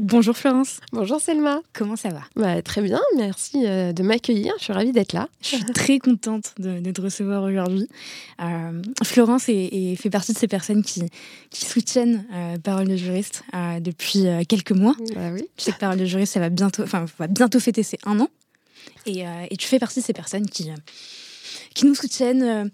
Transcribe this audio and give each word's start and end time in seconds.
Bonjour 0.00 0.34
Florence. 0.34 0.80
Bonjour 0.92 1.20
Selma. 1.20 1.60
Comment 1.74 1.94
ça 1.94 2.08
va? 2.08 2.22
Bah, 2.34 2.62
Très 2.62 2.80
bien, 2.80 3.00
merci 3.16 3.66
euh, 3.66 3.92
de 3.92 4.02
m'accueillir. 4.02 4.54
Je 4.58 4.64
suis 4.64 4.72
ravie 4.72 4.92
d'être 4.92 5.12
là. 5.12 5.28
Je 5.42 5.48
suis 5.48 5.64
très 5.66 5.98
contente 5.98 6.54
de, 6.58 6.90
te 6.90 7.02
recevoir 7.02 7.42
aujourd'hui. 7.42 7.86
Euh, 8.40 8.80
Florence 9.04 9.44
fait 9.44 10.10
partie 10.10 10.32
de 10.32 10.38
ces 10.38 10.48
personnes 10.48 10.82
qui, 10.82 11.02
soutiennent 11.52 12.24
euh, 12.32 12.56
Parole 12.56 12.88
de 12.88 12.96
juriste 12.96 13.42
depuis 13.80 14.24
quelques 14.48 14.72
mois. 14.72 14.94
Bah 15.14 15.32
oui. 15.34 15.42
Je 15.58 15.64
sais 15.64 15.72
que 15.72 15.78
Parole 15.78 15.98
de 15.98 16.06
juriste, 16.06 16.32
ça 16.32 16.40
va 16.40 16.48
bientôt, 16.48 16.82
enfin, 16.82 17.04
va 17.18 17.26
bientôt 17.26 17.60
fêter 17.60 17.82
ses 17.82 17.98
un 18.06 18.20
an. 18.20 18.28
Et, 19.04 19.24
et, 19.50 19.56
tu 19.58 19.66
fais 19.66 19.78
partie 19.78 20.00
de 20.00 20.04
ces 20.04 20.14
personnes 20.14 20.48
qui, 20.48 20.70
qui 21.74 21.84
nous 21.84 21.94
soutiennent 21.94 22.70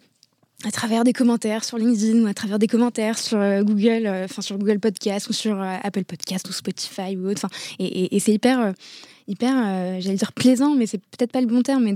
à 0.66 0.72
travers 0.72 1.04
des 1.04 1.12
commentaires 1.12 1.62
sur 1.62 1.78
LinkedIn 1.78 2.24
ou 2.24 2.26
à 2.26 2.34
travers 2.34 2.58
des 2.58 2.66
commentaires 2.66 3.18
sur 3.18 3.38
euh, 3.38 3.62
Google, 3.62 4.06
euh, 4.06 4.24
enfin 4.24 4.42
sur 4.42 4.58
Google 4.58 4.80
Podcast 4.80 5.28
ou 5.28 5.32
sur 5.32 5.60
euh, 5.60 5.76
Apple 5.82 6.04
Podcast 6.04 6.48
ou 6.48 6.52
Spotify 6.52 7.16
ou 7.16 7.30
autre. 7.30 7.46
Et, 7.78 8.16
et 8.16 8.18
c'est 8.18 8.32
hyper 8.32 8.74
hyper, 9.28 9.54
euh, 9.56 10.00
j'allais 10.00 10.16
dire 10.16 10.32
plaisant, 10.32 10.74
mais 10.74 10.86
c'est 10.86 10.98
peut-être 10.98 11.32
pas 11.32 11.40
le 11.40 11.46
bon 11.46 11.62
terme, 11.62 11.84
mais 11.84 11.92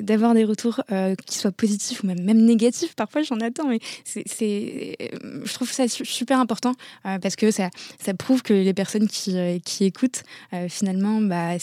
d'avoir 0.00 0.34
de, 0.34 0.38
des 0.38 0.44
retours 0.44 0.80
euh, 0.90 1.14
qui 1.26 1.38
soient 1.38 1.52
positifs 1.52 2.02
ou 2.02 2.06
même, 2.06 2.22
même 2.22 2.44
négatifs. 2.44 2.94
Parfois, 2.94 3.22
j'en 3.22 3.38
attends, 3.40 3.68
mais 3.68 3.78
c'est, 4.04 4.24
je 4.28 5.54
trouve 5.54 5.70
ça 5.70 5.86
super 5.88 6.40
important 6.40 6.72
euh, 7.06 7.18
parce 7.18 7.36
que 7.36 7.50
ça, 7.50 7.70
ça 7.98 8.14
prouve 8.14 8.42
que 8.42 8.52
les 8.52 8.74
personnes 8.74 9.08
qui, 9.08 9.36
qui 9.64 9.84
écoutent, 9.84 10.22
finalement, 10.68 11.20
bah, 11.20 11.56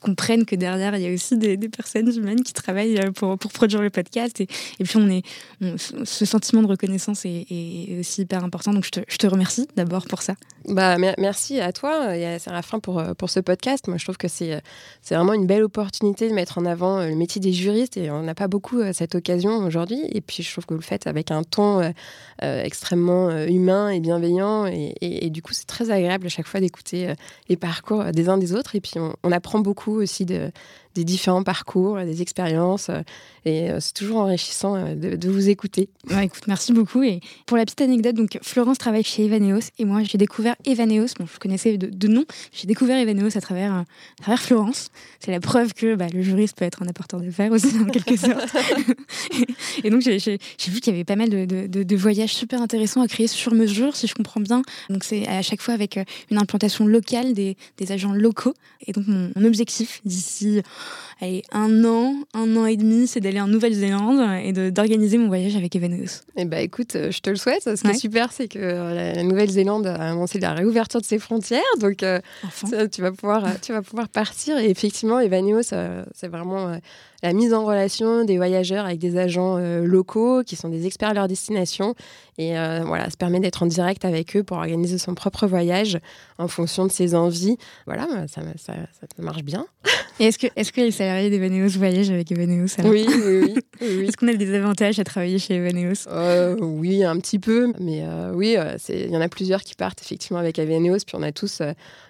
comprennent 0.00 0.44
que 0.44 0.56
derrière, 0.56 0.96
il 0.96 1.02
y 1.02 1.06
a 1.06 1.12
aussi 1.12 1.36
des, 1.36 1.56
personnes 1.68 2.14
humaines 2.14 2.42
qui 2.42 2.52
travaillent 2.52 3.00
pour, 3.14 3.38
pour 3.38 3.52
produire 3.52 3.82
le 3.82 3.90
podcast. 3.90 4.40
Et, 4.40 4.46
et 4.78 4.84
puis, 4.84 4.96
on 4.96 5.08
est, 5.08 5.22
ce 6.04 6.24
sentiment 6.24 6.62
de 6.62 6.68
reconnaissance 6.68 7.24
est, 7.24 7.46
est, 7.50 8.00
aussi 8.00 8.22
hyper 8.22 8.44
important. 8.44 8.72
Donc, 8.72 8.84
je 8.84 8.90
te, 8.90 9.00
je 9.08 9.16
te 9.16 9.26
remercie 9.26 9.66
d'abord 9.76 10.06
pour 10.06 10.22
ça. 10.22 10.34
Bah, 10.68 10.96
merci 11.18 11.60
à 11.60 11.72
toi 11.72 12.16
et 12.16 12.24
à 12.24 12.38
Séraphin 12.38 12.80
pour, 12.80 13.02
pour 13.18 13.28
ce 13.28 13.40
podcast. 13.40 13.86
Moi, 13.86 13.98
je 13.98 14.04
trouve 14.04 14.16
que 14.16 14.28
c'est 14.28 14.54
euh, 14.54 14.60
c'est 15.02 15.14
vraiment 15.14 15.34
une 15.34 15.46
belle 15.46 15.62
opportunité 15.62 16.28
de 16.28 16.34
mettre 16.34 16.56
en 16.56 16.64
avant 16.64 17.00
euh, 17.00 17.08
le 17.08 17.16
métier 17.16 17.40
des 17.40 17.52
juristes 17.52 17.98
et 17.98 18.10
on 18.10 18.22
n'a 18.22 18.34
pas 18.34 18.48
beaucoup 18.48 18.80
euh, 18.80 18.92
cette 18.94 19.14
occasion 19.14 19.58
aujourd'hui. 19.58 20.00
Et 20.10 20.22
puis 20.22 20.42
je 20.42 20.50
trouve 20.50 20.64
que 20.64 20.72
vous 20.72 20.80
le 20.80 20.84
faites 20.84 21.06
avec 21.06 21.30
un 21.30 21.42
ton 21.42 21.92
extrêmement 22.40 23.30
humain 23.46 23.88
et 23.88 24.00
bienveillant 24.00 24.66
et, 24.66 25.30
du 25.30 25.40
coup 25.40 25.52
c'est 25.52 25.66
très 25.66 25.90
agréable 25.90 26.26
à 26.26 26.28
chaque 26.28 26.46
fois 26.46 26.60
d'écouter 26.60 27.14
les 27.48 27.56
parcours 27.56 28.04
des 28.04 28.28
uns 28.28 28.38
des 28.38 28.54
autres 28.54 28.76
et 28.76 28.80
puis 28.80 28.94
on 28.98 29.32
apprend 29.32 29.60
beaucoup 29.60 29.92
aussi 29.92 30.24
de, 30.26 30.50
des 30.94 31.04
différents 31.04 31.42
parcours, 31.42 31.98
des 31.98 32.22
expériences. 32.22 32.88
Euh, 32.88 33.02
et 33.44 33.70
euh, 33.70 33.78
c'est 33.80 33.92
toujours 33.92 34.18
enrichissant 34.18 34.76
euh, 34.76 34.94
de, 34.94 35.28
vous 35.28 35.48
écouter. 35.48 35.88
écoute, 36.22 36.46
merci 36.46 36.72
beaucoup. 36.72 37.02
Et 37.02 37.20
pour 37.46 37.56
la 37.56 37.64
petite 37.64 37.82
anecdote, 37.82 38.14
donc 38.14 38.38
Florence 38.42 38.78
travaille 38.78 39.02
chez 39.02 39.24
Evaneos 39.26 39.70
et 39.78 39.84
moi 39.84 40.02
j'ai 40.04 40.18
découvert 40.18 40.54
Evaneos. 40.64 41.08
Bon, 41.18 41.26
je 41.32 41.38
connaissais 41.38 41.76
de, 41.76 42.08
nom. 42.08 42.24
J'ai 42.52 42.66
découvert 42.66 42.96
Evaneos 42.98 43.36
à 43.36 43.40
travers, 43.40 43.84
Florence. 44.38 44.90
C'est 45.20 45.30
la 45.30 45.40
preuve 45.40 45.74
que 45.74 45.94
bah, 45.94 46.06
le 46.12 46.22
juriste 46.22 46.56
peut 46.56 46.64
être 46.64 46.82
un 46.82 46.86
apporteur 46.86 47.20
d'affaires 47.20 47.52
aussi 47.52 47.78
en 47.78 47.86
quelque 47.86 48.16
sorte. 48.16 48.56
et 49.84 49.90
donc 49.90 50.02
j'ai 50.02 50.38
vu 50.68 50.80
qu'il 50.80 50.92
y 50.92 50.96
avait 50.96 51.04
pas 51.04 51.16
mal 51.16 51.28
de, 51.28 51.66
de, 51.66 51.96
voyages 51.96 52.34
super 52.34 52.62
intéressants 52.62 53.02
à 53.02 53.08
créer 53.08 53.26
sur 53.26 53.52
mesure, 53.52 53.96
si 53.96 54.06
je 54.06 54.14
comprends 54.14 54.40
bien. 54.40 54.62
Donc 54.90 55.04
c'est 55.04 55.26
à 55.28 55.42
chaque 55.42 55.60
fois 55.60 55.74
avec 55.74 55.98
une 56.30 56.38
implantation 56.38 56.86
locale 56.86 57.32
des 57.34 57.56
agents 57.90 58.12
locaux. 58.12 58.54
Et 58.86 58.92
donc 58.92 59.06
mon 59.06 59.44
objectif 59.44 60.00
d'ici 60.04 60.62
allez, 61.20 61.42
un 61.52 61.84
an, 61.84 62.14
un 62.34 62.56
an 62.56 62.66
et 62.66 62.76
demi, 62.76 63.06
c'est 63.06 63.20
d'aller 63.20 63.40
en 63.40 63.48
Nouvelle-Zélande 63.48 64.20
et 64.42 64.52
d'organiser 64.70 65.18
mon 65.18 65.28
voyage 65.28 65.56
avec 65.56 65.74
Evaneos. 65.76 66.22
Eh 66.36 66.44
bah, 66.44 66.60
écoute, 66.60 66.96
euh, 66.96 67.10
je 67.10 67.20
te 67.20 67.30
le 67.30 67.36
souhaite. 67.36 67.62
Ce 67.62 67.80
qui 67.80 67.88
est 67.88 67.94
super, 67.94 68.32
c'est 68.32 68.48
que 68.48 68.58
euh, 68.58 69.14
la 69.14 69.22
Nouvelle-Zélande 69.22 69.86
a 69.86 70.10
annoncé 70.10 70.38
la 70.38 70.52
réouverture 70.52 71.00
de 71.00 71.06
ses 71.06 71.18
frontières. 71.18 71.62
Donc, 71.80 72.02
euh, 72.02 72.20
tu, 72.92 73.02
vas 73.02 73.12
pouvoir, 73.12 73.46
tu 73.60 73.72
vas 73.72 73.82
pouvoir 73.82 74.08
partir. 74.08 74.58
Et 74.58 74.70
effectivement, 74.70 75.20
Evaneos, 75.20 75.62
c'est 75.62 76.28
vraiment 76.28 76.78
la 77.24 77.32
mise 77.32 77.52
en 77.54 77.64
relation 77.64 78.24
des 78.24 78.36
voyageurs 78.36 78.84
avec 78.84 78.98
des 78.98 79.16
agents 79.16 79.58
locaux 79.82 80.42
qui 80.44 80.56
sont 80.56 80.68
des 80.68 80.86
experts 80.86 81.08
à 81.08 81.14
leur 81.14 81.26
destination. 81.26 81.94
Et 82.38 82.52
voilà, 82.84 83.08
ça 83.10 83.16
permet 83.18 83.40
d'être 83.40 83.62
en 83.62 83.66
direct 83.66 84.04
avec 84.04 84.36
eux 84.36 84.42
pour 84.42 84.58
organiser 84.58 84.98
son 84.98 85.14
propre 85.14 85.46
voyage 85.46 85.98
en 86.38 86.48
fonction 86.48 86.86
de 86.86 86.92
ses 86.92 87.14
envies. 87.14 87.56
Voilà, 87.86 88.06
ça, 88.28 88.42
ça, 88.56 88.74
ça 89.00 89.22
marche 89.22 89.42
bien. 89.42 89.66
Et 90.20 90.26
est-ce 90.26 90.38
que, 90.38 90.46
est-ce 90.54 90.72
que 90.72 90.80
les 90.80 90.92
salariés 90.92 91.28
d'Evaneos 91.28 91.70
voyagent 91.70 92.10
avec 92.10 92.30
Evaneos 92.30 92.68
oui, 92.84 93.04
oui, 93.08 93.54
oui, 93.80 94.04
Est-ce 94.06 94.16
qu'on 94.16 94.28
a 94.28 94.34
des 94.34 94.54
avantages 94.54 95.00
à 95.00 95.04
travailler 95.04 95.40
chez 95.40 95.56
Evaneos? 95.56 96.06
Euh, 96.08 96.56
Oui, 96.60 97.02
un 97.02 97.18
petit 97.18 97.40
peu. 97.40 97.72
Mais 97.80 98.02
euh, 98.04 98.32
oui, 98.32 98.54
euh, 98.56 98.76
il 98.88 99.10
y 99.10 99.16
en 99.16 99.20
a 99.20 99.28
plusieurs 99.28 99.62
qui 99.62 99.74
partent 99.74 100.00
effectivement 100.02 100.38
avec 100.38 100.58
Evaneos. 100.60 100.98
Puis 101.04 101.16
on 101.16 101.22
a 101.22 101.32
tous 101.32 101.62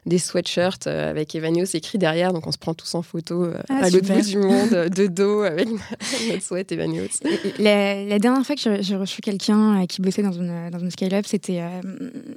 des 0.04 0.18
sweatshirts 0.18 0.86
avec 0.86 1.34
Evaneos 1.34 1.64
écrit 1.72 1.96
derrière. 1.96 2.34
Donc 2.34 2.46
on 2.46 2.52
se 2.52 2.58
prend 2.58 2.74
tous 2.74 2.94
en 2.94 3.00
photo 3.00 3.48
ah, 3.70 3.84
à 3.84 3.88
l'autre 3.88 4.12
bout 4.12 4.20
du 4.20 4.36
monde, 4.36 4.70
de 4.90 5.03
dos, 5.08 5.42
avec 5.42 5.68
notre 5.68 6.42
sweat 6.42 6.70
Evaneos. 6.72 7.20
La, 7.58 8.18
dernière 8.18 8.44
fois 8.44 8.56
que 8.56 8.82
j'ai 8.82 8.96
reçu 8.96 9.20
quelqu'un 9.20 9.86
qui 9.86 10.00
bossait 10.00 10.22
dans 10.22 10.32
une, 10.32 10.70
dans 10.70 10.78
une 10.78 10.90
scale-up, 10.90 11.24
c'était 11.26 11.62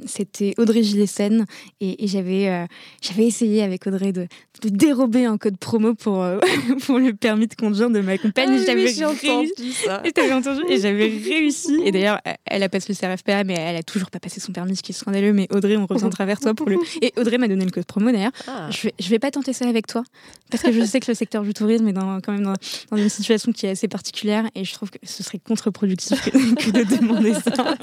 c'était 0.05 0.53
Audrey 0.57 0.83
Gillesen. 0.83 1.45
Et, 1.79 2.03
et 2.03 2.07
j'avais 2.07 2.67
j'avais 3.01 3.25
essayé 3.25 3.63
avec 3.63 3.85
Audrey 3.87 4.11
de, 4.11 4.27
de 4.61 4.69
dérober 4.69 5.25
un 5.25 5.37
code 5.37 5.57
promo 5.57 5.93
pour, 5.93 6.23
euh, 6.23 6.39
pour 6.85 6.99
le 6.99 7.13
permis 7.13 7.47
de 7.47 7.55
conduire 7.55 7.89
de 7.89 7.99
ma 7.99 8.17
compagne. 8.17 8.49
Ah, 8.51 8.63
j'avais 8.65 9.05
entendu 9.05 9.71
ça. 9.71 10.01
Et 10.17 10.31
entendu 10.31 10.61
et 10.69 10.79
j'avais 10.79 11.07
réussi. 11.07 11.79
Et 11.85 11.91
d'ailleurs, 11.91 12.19
elle 12.45 12.63
a 12.63 12.69
passé 12.69 12.93
le 12.93 12.95
CRFPA, 12.95 13.43
mais 13.43 13.53
elle 13.53 13.75
a 13.75 13.83
toujours 13.83 14.09
pas 14.09 14.19
passé 14.19 14.39
son 14.39 14.51
permis, 14.51 14.75
ce 14.75 14.83
qui 14.83 14.91
est 14.91 14.95
scandaleux. 14.95 15.33
Mais 15.33 15.47
Audrey, 15.51 15.77
on 15.77 15.85
revient 15.85 16.09
travers 16.09 16.39
toi 16.39 16.53
pour 16.53 16.67
le. 16.67 16.77
Et 17.01 17.13
Audrey 17.17 17.37
m'a 17.37 17.47
donné 17.47 17.65
le 17.65 17.71
code 17.71 17.85
promo 17.85 18.11
d'ailleurs. 18.11 18.31
Ah. 18.47 18.69
Je, 18.71 18.83
vais, 18.83 18.93
je 18.99 19.09
vais 19.09 19.19
pas 19.19 19.31
tenter 19.31 19.53
ça 19.53 19.67
avec 19.67 19.87
toi 19.87 20.03
parce 20.49 20.63
que 20.63 20.71
je 20.71 20.83
sais 20.83 20.99
que 20.99 21.11
le 21.11 21.15
secteur 21.15 21.43
du 21.43 21.53
tourisme 21.53 21.87
est 21.87 21.93
dans, 21.93 22.19
quand 22.21 22.31
même 22.31 22.43
dans, 22.43 22.53
dans, 22.91 22.97
une 22.97 23.09
situation 23.09 23.51
qui 23.51 23.65
est 23.65 23.71
assez 23.71 23.87
particulière 23.87 24.49
et 24.55 24.65
je 24.65 24.73
trouve 24.73 24.89
que 24.91 24.99
ce 25.03 25.23
serait 25.23 25.39
contre-productif 25.39 26.21
que, 26.25 26.71
de 26.71 26.97
demander 26.97 27.33
ça. 27.33 27.75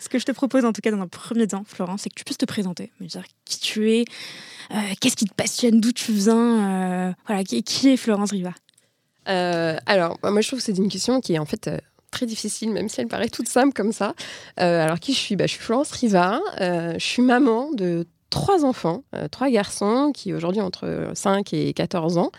ce 0.00 0.08
que 0.08 0.18
je 0.18 0.24
te 0.24 0.32
propose 0.32 0.64
en 0.64 0.72
tout 0.72 0.80
cas 0.80 0.90
dans 0.90 1.00
un 1.00 1.08
premier 1.08 1.46
temps, 1.46 1.64
Florence, 1.66 2.02
c'est 2.02 2.10
que 2.10 2.14
tu 2.14 2.24
puisses 2.24 2.38
te 2.38 2.46
présenter, 2.46 2.92
me 3.00 3.06
dire 3.06 3.24
qui 3.44 3.58
tu 3.60 3.92
es, 3.92 4.04
euh, 4.72 4.76
qu'est-ce 5.00 5.16
qui 5.16 5.26
te 5.26 5.34
passionne, 5.34 5.80
d'où 5.80 5.92
tu 5.92 6.12
viens, 6.12 7.08
euh, 7.08 7.12
voilà, 7.26 7.44
qui, 7.44 7.88
est 7.88 7.96
Florence 7.96 8.30
Riva 8.30 8.52
euh, 9.28 9.76
Alors, 9.86 10.18
moi 10.22 10.40
je 10.40 10.48
trouve 10.48 10.58
que 10.58 10.64
c'est 10.64 10.78
une 10.78 10.88
question 10.88 11.20
qui 11.20 11.34
est 11.34 11.38
en 11.38 11.46
fait 11.46 11.70
très 12.10 12.26
difficile, 12.26 12.70
même 12.70 12.88
si 12.88 13.00
elle 13.00 13.08
paraît 13.08 13.28
toute 13.28 13.48
simple 13.48 13.72
comme 13.72 13.92
ça. 13.92 14.14
alors, 14.56 15.00
qui 15.00 15.12
je 15.12 15.18
suis? 15.18 15.36
Bah, 15.36 15.46
Je 15.46 15.52
suis 15.52 15.62
Florence 15.62 15.92
Riva. 15.92 16.40
je 16.58 16.96
suis 16.98 17.22
maman 17.22 17.70
de 17.72 18.06
trois 18.30 18.64
enfants, 18.64 19.04
trois 19.30 19.50
garçons 19.50 20.10
qui 20.14 20.32
aujourd'hui 20.32 20.62
ont 20.62 20.66
entre 20.66 21.10
5 21.14 21.52
et 21.52 21.72
14 21.72 22.18
ans. 22.18 22.30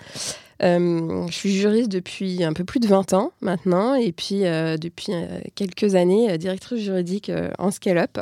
Je 0.63 1.31
suis 1.31 1.53
juriste 1.53 1.89
depuis 1.89 2.43
un 2.43 2.53
peu 2.53 2.63
plus 2.63 2.79
de 2.79 2.87
20 2.87 3.13
ans 3.13 3.31
maintenant, 3.41 3.95
et 3.95 4.11
puis 4.11 4.41
depuis 4.41 5.13
quelques 5.55 5.95
années, 5.95 6.37
directrice 6.37 6.79
juridique 6.79 7.31
en 7.59 7.71
scale-up. 7.71 8.17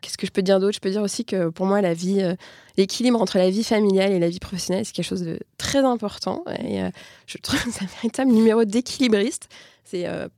Qu'est-ce 0.00 0.16
que 0.16 0.26
je 0.26 0.32
peux 0.32 0.42
dire 0.42 0.60
d'autre? 0.60 0.74
Je 0.74 0.80
peux 0.80 0.90
dire 0.90 1.02
aussi 1.02 1.24
que 1.24 1.48
pour 1.48 1.66
moi, 1.66 1.80
la 1.80 1.94
vie, 1.94 2.20
euh, 2.20 2.34
l'équilibre 2.76 3.20
entre 3.20 3.38
la 3.38 3.50
vie 3.50 3.64
familiale 3.64 4.12
et 4.12 4.18
la 4.18 4.28
vie 4.28 4.38
professionnelle, 4.38 4.84
c'est 4.84 4.92
quelque 4.92 5.06
chose 5.06 5.22
de 5.22 5.38
très 5.58 5.80
important. 5.80 6.44
Euh, 6.48 6.90
je 7.26 7.38
trouve 7.38 7.62
que 7.62 7.70
c'est 7.70 7.84
un 7.84 7.88
véritable 7.96 8.32
numéro 8.32 8.64
d'équilibriste. 8.64 9.48
C'est 9.84 10.06
euh, 10.06 10.28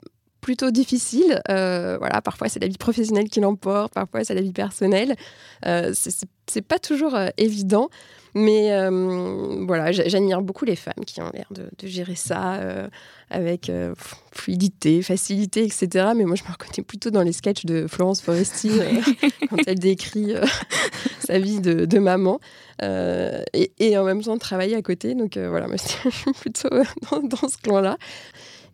plutôt 0.40 0.70
difficile. 0.70 1.40
voilà, 1.46 2.20
parfois 2.23 2.49
c'est 2.49 2.61
la 2.61 2.67
vie 2.67 2.79
professionnelle 2.79 3.29
qui 3.29 3.40
l'emporte, 3.40 3.94
parfois 3.94 4.25
c'est 4.25 4.34
la 4.34 4.40
vie 4.40 4.52
personnelle. 4.52 5.14
c'est 5.62 6.67
pas 6.67 6.81
toujours 6.81 7.17
évident. 7.37 7.88
Mais 8.34 8.73
euh, 8.73 9.64
voilà, 9.67 9.93
j'admire 9.93 10.40
beaucoup 10.40 10.64
les 10.64 10.76
femmes 10.76 11.05
qui 11.06 11.20
ont 11.20 11.31
l'air 11.34 11.49
de, 11.50 11.69
gérer 11.87 12.14
ça 12.14 12.55
euh, 12.55 12.88
avec 13.29 13.69
euh, 13.69 13.94
fluidité, 14.32 15.02
facilité, 15.02 15.64
etc. 15.64 16.12
Mais 16.17 16.25
moi, 16.25 16.37
je 16.37 16.44
me 16.44 16.49
reconnais 16.49 16.82
plutôt 16.87 17.11
dans 17.11 17.23
les 17.23 17.32
sketchs 17.32 17.67
de 17.67 17.87
Florence 17.87 18.23
Foresti 18.23 18.70
quand 19.50 19.58
elle 19.67 19.79
décrit 19.79 20.34
sa 21.19 21.38
vie 21.38 21.61
de, 21.61 21.99
maman 21.99 22.40
et, 22.81 23.99
en 23.99 24.05
même 24.05 24.23
temps 24.23 24.34
de 24.34 24.40
travailler 24.40 24.76
à 24.76 24.82
côté. 24.82 25.14
Donc 25.14 25.37
voilà, 25.37 25.67
moi, 25.67 25.76
je 26.05 26.11
suis 26.11 26.32
plutôt 26.32 26.70
dans, 27.11 27.20
dans 27.20 27.49
ce 27.49 27.58
clan-là. 27.58 27.99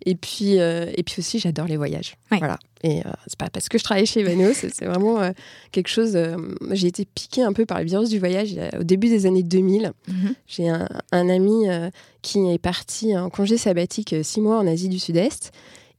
Et 0.08 0.14
puis, 0.14 0.58
euh, 0.58 0.90
et 0.96 1.02
puis 1.02 1.16
aussi, 1.18 1.38
j'adore 1.38 1.66
les 1.66 1.76
voyages. 1.76 2.16
Voilà. 2.30 2.58
Et 2.82 3.00
euh, 3.00 3.10
c'est 3.26 3.38
pas 3.38 3.50
parce 3.50 3.68
que 3.68 3.76
je 3.76 3.84
travaille 3.84 4.06
chez 4.06 4.20
Evaneos, 4.20 4.54
c'est 4.54 4.86
vraiment 4.86 5.20
euh, 5.20 5.32
quelque 5.70 5.88
chose. 5.88 6.18
j'ai 6.70 6.86
été 6.86 7.04
piquée 7.04 7.42
un 7.42 7.52
peu 7.52 7.66
par 7.66 7.80
le 7.80 7.84
virus 7.84 8.08
du 8.08 8.18
voyage 8.18 8.56
au 8.80 8.84
début 8.84 9.10
des 9.10 9.26
années 9.26 9.42
2000. 9.42 9.92
Mhm. 10.08 10.34
J'ai 10.46 10.70
un, 10.70 10.88
ami 11.12 11.66
qui 12.22 12.38
est 12.50 12.58
parti 12.58 13.14
en 13.18 13.28
congé 13.28 13.58
sabbatique 13.58 14.14
six 14.22 14.40
mois 14.40 14.58
en 14.58 14.66
Asie 14.66 14.88
du 14.88 14.98
Sud-Est. 14.98 15.52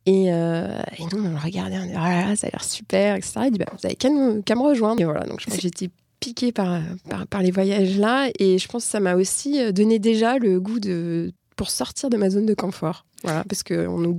Et, 0.08 0.24
et, 0.24 1.04
nous, 1.12 1.24
on 1.24 1.30
le 1.30 1.38
regardait, 1.38 1.78
on 1.78 1.86
dit 1.86 1.94
ah 1.96 2.36
ça 2.36 2.48
a 2.48 2.50
l'air 2.50 2.64
super, 2.64 3.16
etc. 3.16 3.42
Il 3.46 3.52
dit 3.52 3.60
bah, 3.60 3.68
Vous 3.74 3.86
avez 3.86 3.96
qu'à 3.96 4.10
me, 4.10 4.64
rejoindre. 4.64 5.00
Et 5.00 5.06
voilà, 5.06 5.28
donc 5.28 5.40
j'étais 5.62 5.90
piquée 6.20 6.52
par, 6.52 6.82
par, 7.08 7.28
par, 7.28 7.44
les 7.44 7.52
voyages 7.52 7.96
là. 8.00 8.32
Et 8.40 8.58
je 8.58 8.68
pense 8.68 8.86
que 8.86 8.90
ça 8.90 9.00
m'a 9.00 9.14
aussi 9.14 9.72
donné 9.72 10.00
déjà 10.00 10.40
le 10.40 10.60
goût 10.60 10.80
de 10.80 11.32
pour 11.60 11.70
sortir 11.70 12.10
de 12.10 12.16
ma 12.16 12.30
zone 12.30 12.46
de 12.46 12.54
confort. 12.54 13.06
Voilà, 13.22 13.44
parce 13.44 13.64
qu'on 13.64 14.18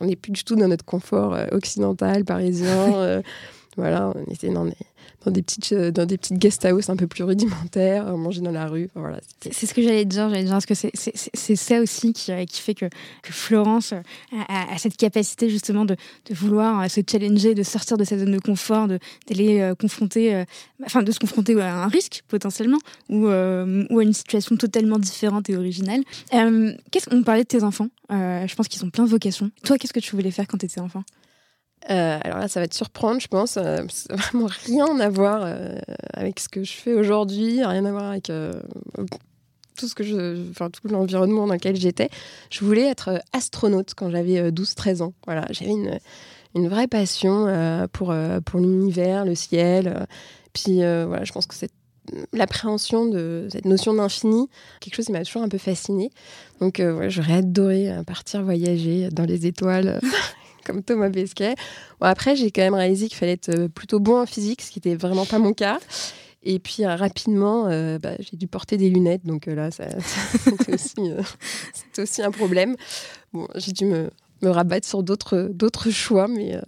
on 0.00 0.06
n'est 0.06 0.16
plus 0.16 0.32
du 0.32 0.44
tout 0.44 0.56
dans 0.56 0.66
notre 0.66 0.86
confort 0.86 1.34
euh, 1.34 1.44
occidental, 1.52 2.24
parisien. 2.24 2.94
Euh, 2.94 3.20
voilà, 3.76 4.12
on 4.14 4.32
était 4.32 4.48
dans 4.50 4.64
des, 4.64 4.76
dans 5.24 5.30
des 5.30 5.42
petites 5.42 5.72
euh, 5.72 5.90
des 5.90 6.18
petites 6.18 6.38
guest 6.38 6.64
un 6.64 6.96
peu 6.96 7.06
plus 7.06 7.24
rudimentaires, 7.24 8.16
manger 8.16 8.40
dans 8.40 8.50
la 8.50 8.66
rue. 8.66 8.88
voilà, 8.94 9.20
c'est 9.40 9.66
ce 9.66 9.74
que 9.74 9.82
j'allais 9.82 10.04
dire. 10.04 10.28
J'allais 10.28 10.44
dire 10.44 10.52
parce 10.52 10.66
que 10.66 10.74
c'est 10.74 11.56
ça 11.56 11.80
aussi 11.80 12.12
qui, 12.12 12.32
qui 12.46 12.60
fait 12.60 12.74
que, 12.74 12.86
que 13.22 13.32
Florence 13.32 13.92
a, 14.48 14.78
cette 14.78 14.96
capacité 14.96 15.48
justement 15.48 15.84
de, 15.84 15.96
de, 16.28 16.34
vouloir 16.34 16.90
se 16.90 17.00
challenger, 17.08 17.54
de 17.54 17.62
sortir 17.62 17.96
de 17.96 18.04
sa 18.04 18.18
zone 18.18 18.32
de 18.32 18.38
confort, 18.38 18.88
d'aller 19.28 19.72
confronter, 19.78 20.44
enfin 20.84 21.02
de 21.02 21.12
se 21.12 21.18
confronter 21.18 21.60
à 21.60 21.84
un 21.84 21.88
risque 21.88 22.22
potentiellement 22.28 22.78
ou, 23.08 23.26
ou 23.26 23.28
à 23.98 24.02
une 24.02 24.12
situation 24.12 24.56
totalement 24.56 24.98
différente 24.98 25.48
et 25.50 25.56
originale. 25.56 26.02
Qu'est-ce 26.90 27.08
qu'on 27.08 27.22
parlait 27.22 27.44
de 27.44 27.48
tes 27.48 27.62
enfants 27.62 27.88
euh, 28.10 28.46
je 28.46 28.54
pense 28.54 28.68
qu'ils 28.68 28.84
ont 28.84 28.90
plein 28.90 29.04
de 29.04 29.10
vocations. 29.10 29.50
Toi, 29.64 29.78
qu'est-ce 29.78 29.92
que 29.92 30.00
tu 30.00 30.14
voulais 30.14 30.30
faire 30.30 30.46
quand 30.46 30.58
tu 30.58 30.66
étais 30.66 30.80
enfant? 30.80 31.04
Euh, 31.90 32.18
alors 32.22 32.38
là, 32.38 32.48
ça 32.48 32.60
va 32.60 32.68
te 32.68 32.74
surprendre, 32.74 33.20
je 33.20 33.28
pense. 33.28 33.56
Euh, 33.56 33.82
vraiment 34.10 34.48
rien 34.66 35.00
à 35.00 35.08
voir 35.08 35.46
avec 36.12 36.40
ce 36.40 36.48
que 36.48 36.64
je 36.64 36.72
fais 36.72 36.94
aujourd'hui, 36.94 37.64
rien 37.64 37.84
à 37.84 37.92
voir 37.92 38.10
avec 38.10 38.30
tout 39.76 39.88
ce 39.88 39.94
que 39.94 40.50
enfin 40.50 40.70
tout 40.70 40.86
l'environnement 40.88 41.46
dans 41.46 41.54
lequel 41.54 41.76
j'étais. 41.76 42.08
Je 42.50 42.64
voulais 42.64 42.88
être 42.88 43.20
astronaute 43.32 43.94
quand 43.94 44.10
j'avais 44.10 44.50
12-13 44.50 45.02
ans. 45.02 45.14
Voilà, 45.26 45.46
j'avais 45.50 45.72
une, 45.72 45.98
une 46.54 46.68
vraie 46.68 46.88
passion 46.88 47.46
pour 47.92 48.14
pour 48.44 48.60
l'univers, 48.60 49.24
le 49.24 49.34
ciel. 49.34 50.06
Puis 50.52 50.76
voilà, 50.76 51.24
je 51.24 51.32
pense 51.32 51.46
que 51.46 51.54
c'est 51.54 51.70
l'appréhension 52.32 53.06
de 53.06 53.48
cette 53.50 53.64
notion 53.64 53.94
d'infini, 53.94 54.48
quelque 54.80 54.94
chose 54.94 55.06
qui 55.06 55.12
m'a 55.12 55.24
toujours 55.24 55.42
un 55.42 55.48
peu 55.48 55.58
fascinée. 55.58 56.10
Donc 56.60 56.80
euh, 56.80 57.08
j'aurais 57.08 57.34
adoré 57.34 57.90
euh, 57.90 58.02
partir 58.02 58.42
voyager 58.42 59.08
dans 59.10 59.24
les 59.24 59.46
étoiles. 59.46 60.00
comme 60.64 60.82
Thomas 60.82 61.10
Pesquet. 61.10 61.54
Après, 62.00 62.36
j'ai 62.36 62.50
quand 62.50 62.62
même 62.62 62.74
réalisé 62.74 63.08
qu'il 63.08 63.16
fallait 63.16 63.32
être 63.32 63.48
euh, 63.48 63.68
plutôt 63.68 64.00
bon 64.00 64.20
en 64.20 64.26
physique, 64.26 64.62
ce 64.62 64.70
qui 64.70 64.78
n'était 64.78 64.96
vraiment 64.96 65.26
pas 65.26 65.38
mon 65.38 65.52
cas. 65.52 65.78
Et 66.42 66.58
puis 66.58 66.84
rapidement, 66.84 67.70
bah, 67.98 68.16
j'ai 68.18 68.36
dû 68.36 68.46
porter 68.46 68.76
des 68.76 68.90
lunettes, 68.90 69.24
donc 69.24 69.46
là, 69.46 69.70
c'était 69.70 70.74
aussi, 70.74 71.10
aussi, 71.96 72.22
un 72.22 72.30
problème. 72.30 72.76
Bon, 73.32 73.48
j'ai 73.54 73.72
dû 73.72 73.86
me, 73.86 74.10
me, 74.42 74.50
rabattre 74.50 74.86
sur 74.86 75.02
d'autres 75.02 75.90
choix, 75.90 76.28
mais 76.28 76.60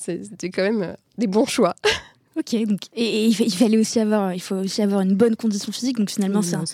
c'était 0.00 0.48
quand 0.48 0.62
même 0.62 0.96
des 1.18 1.26
bons 1.26 1.44
choix. 1.44 1.76
Ok, 2.40 2.56
donc 2.64 2.80
et, 2.96 3.26
il, 3.26 3.54
fallait 3.54 3.76
aussi 3.76 4.00
avoir, 4.00 4.32
il 4.32 4.40
faut 4.40 4.54
aussi 4.54 4.80
avoir 4.80 5.02
une 5.02 5.14
bonne 5.14 5.36
condition 5.36 5.70
physique. 5.72 5.98
Donc 5.98 6.10
finalement, 6.10 6.40
c'est 6.40 6.56
un, 6.56 6.64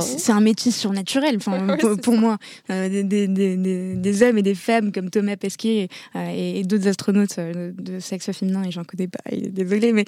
c'est 0.00 0.32
un 0.32 0.40
métier 0.40 0.72
surnaturel. 0.72 1.36
Enfin, 1.36 1.76
pour, 2.02 2.16
moi, 2.16 2.38
euh, 2.70 2.88
des, 2.88 3.04
des, 3.04 3.28
des, 3.28 3.96
des, 3.96 4.22
hommes 4.22 4.38
et 4.38 4.42
des 4.42 4.54
femmes 4.54 4.92
comme 4.92 5.10
Thomas 5.10 5.36
Pesquet 5.36 5.88
euh, 6.16 6.30
et, 6.34 6.62
d'autres 6.64 6.88
astronautes 6.88 7.38
euh, 7.38 7.72
de 7.76 8.00
sexe 8.00 8.32
féminin, 8.32 8.62
et 8.64 8.70
j'en 8.70 8.84
connais 8.84 9.08
pas, 9.08 9.20
désolé, 9.30 9.92
mais 9.92 10.06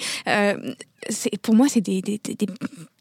pour 1.42 1.54
moi, 1.54 1.68
c'est 1.68 1.80
des, 1.80 2.02
des, 2.02 2.18
des, 2.18 2.46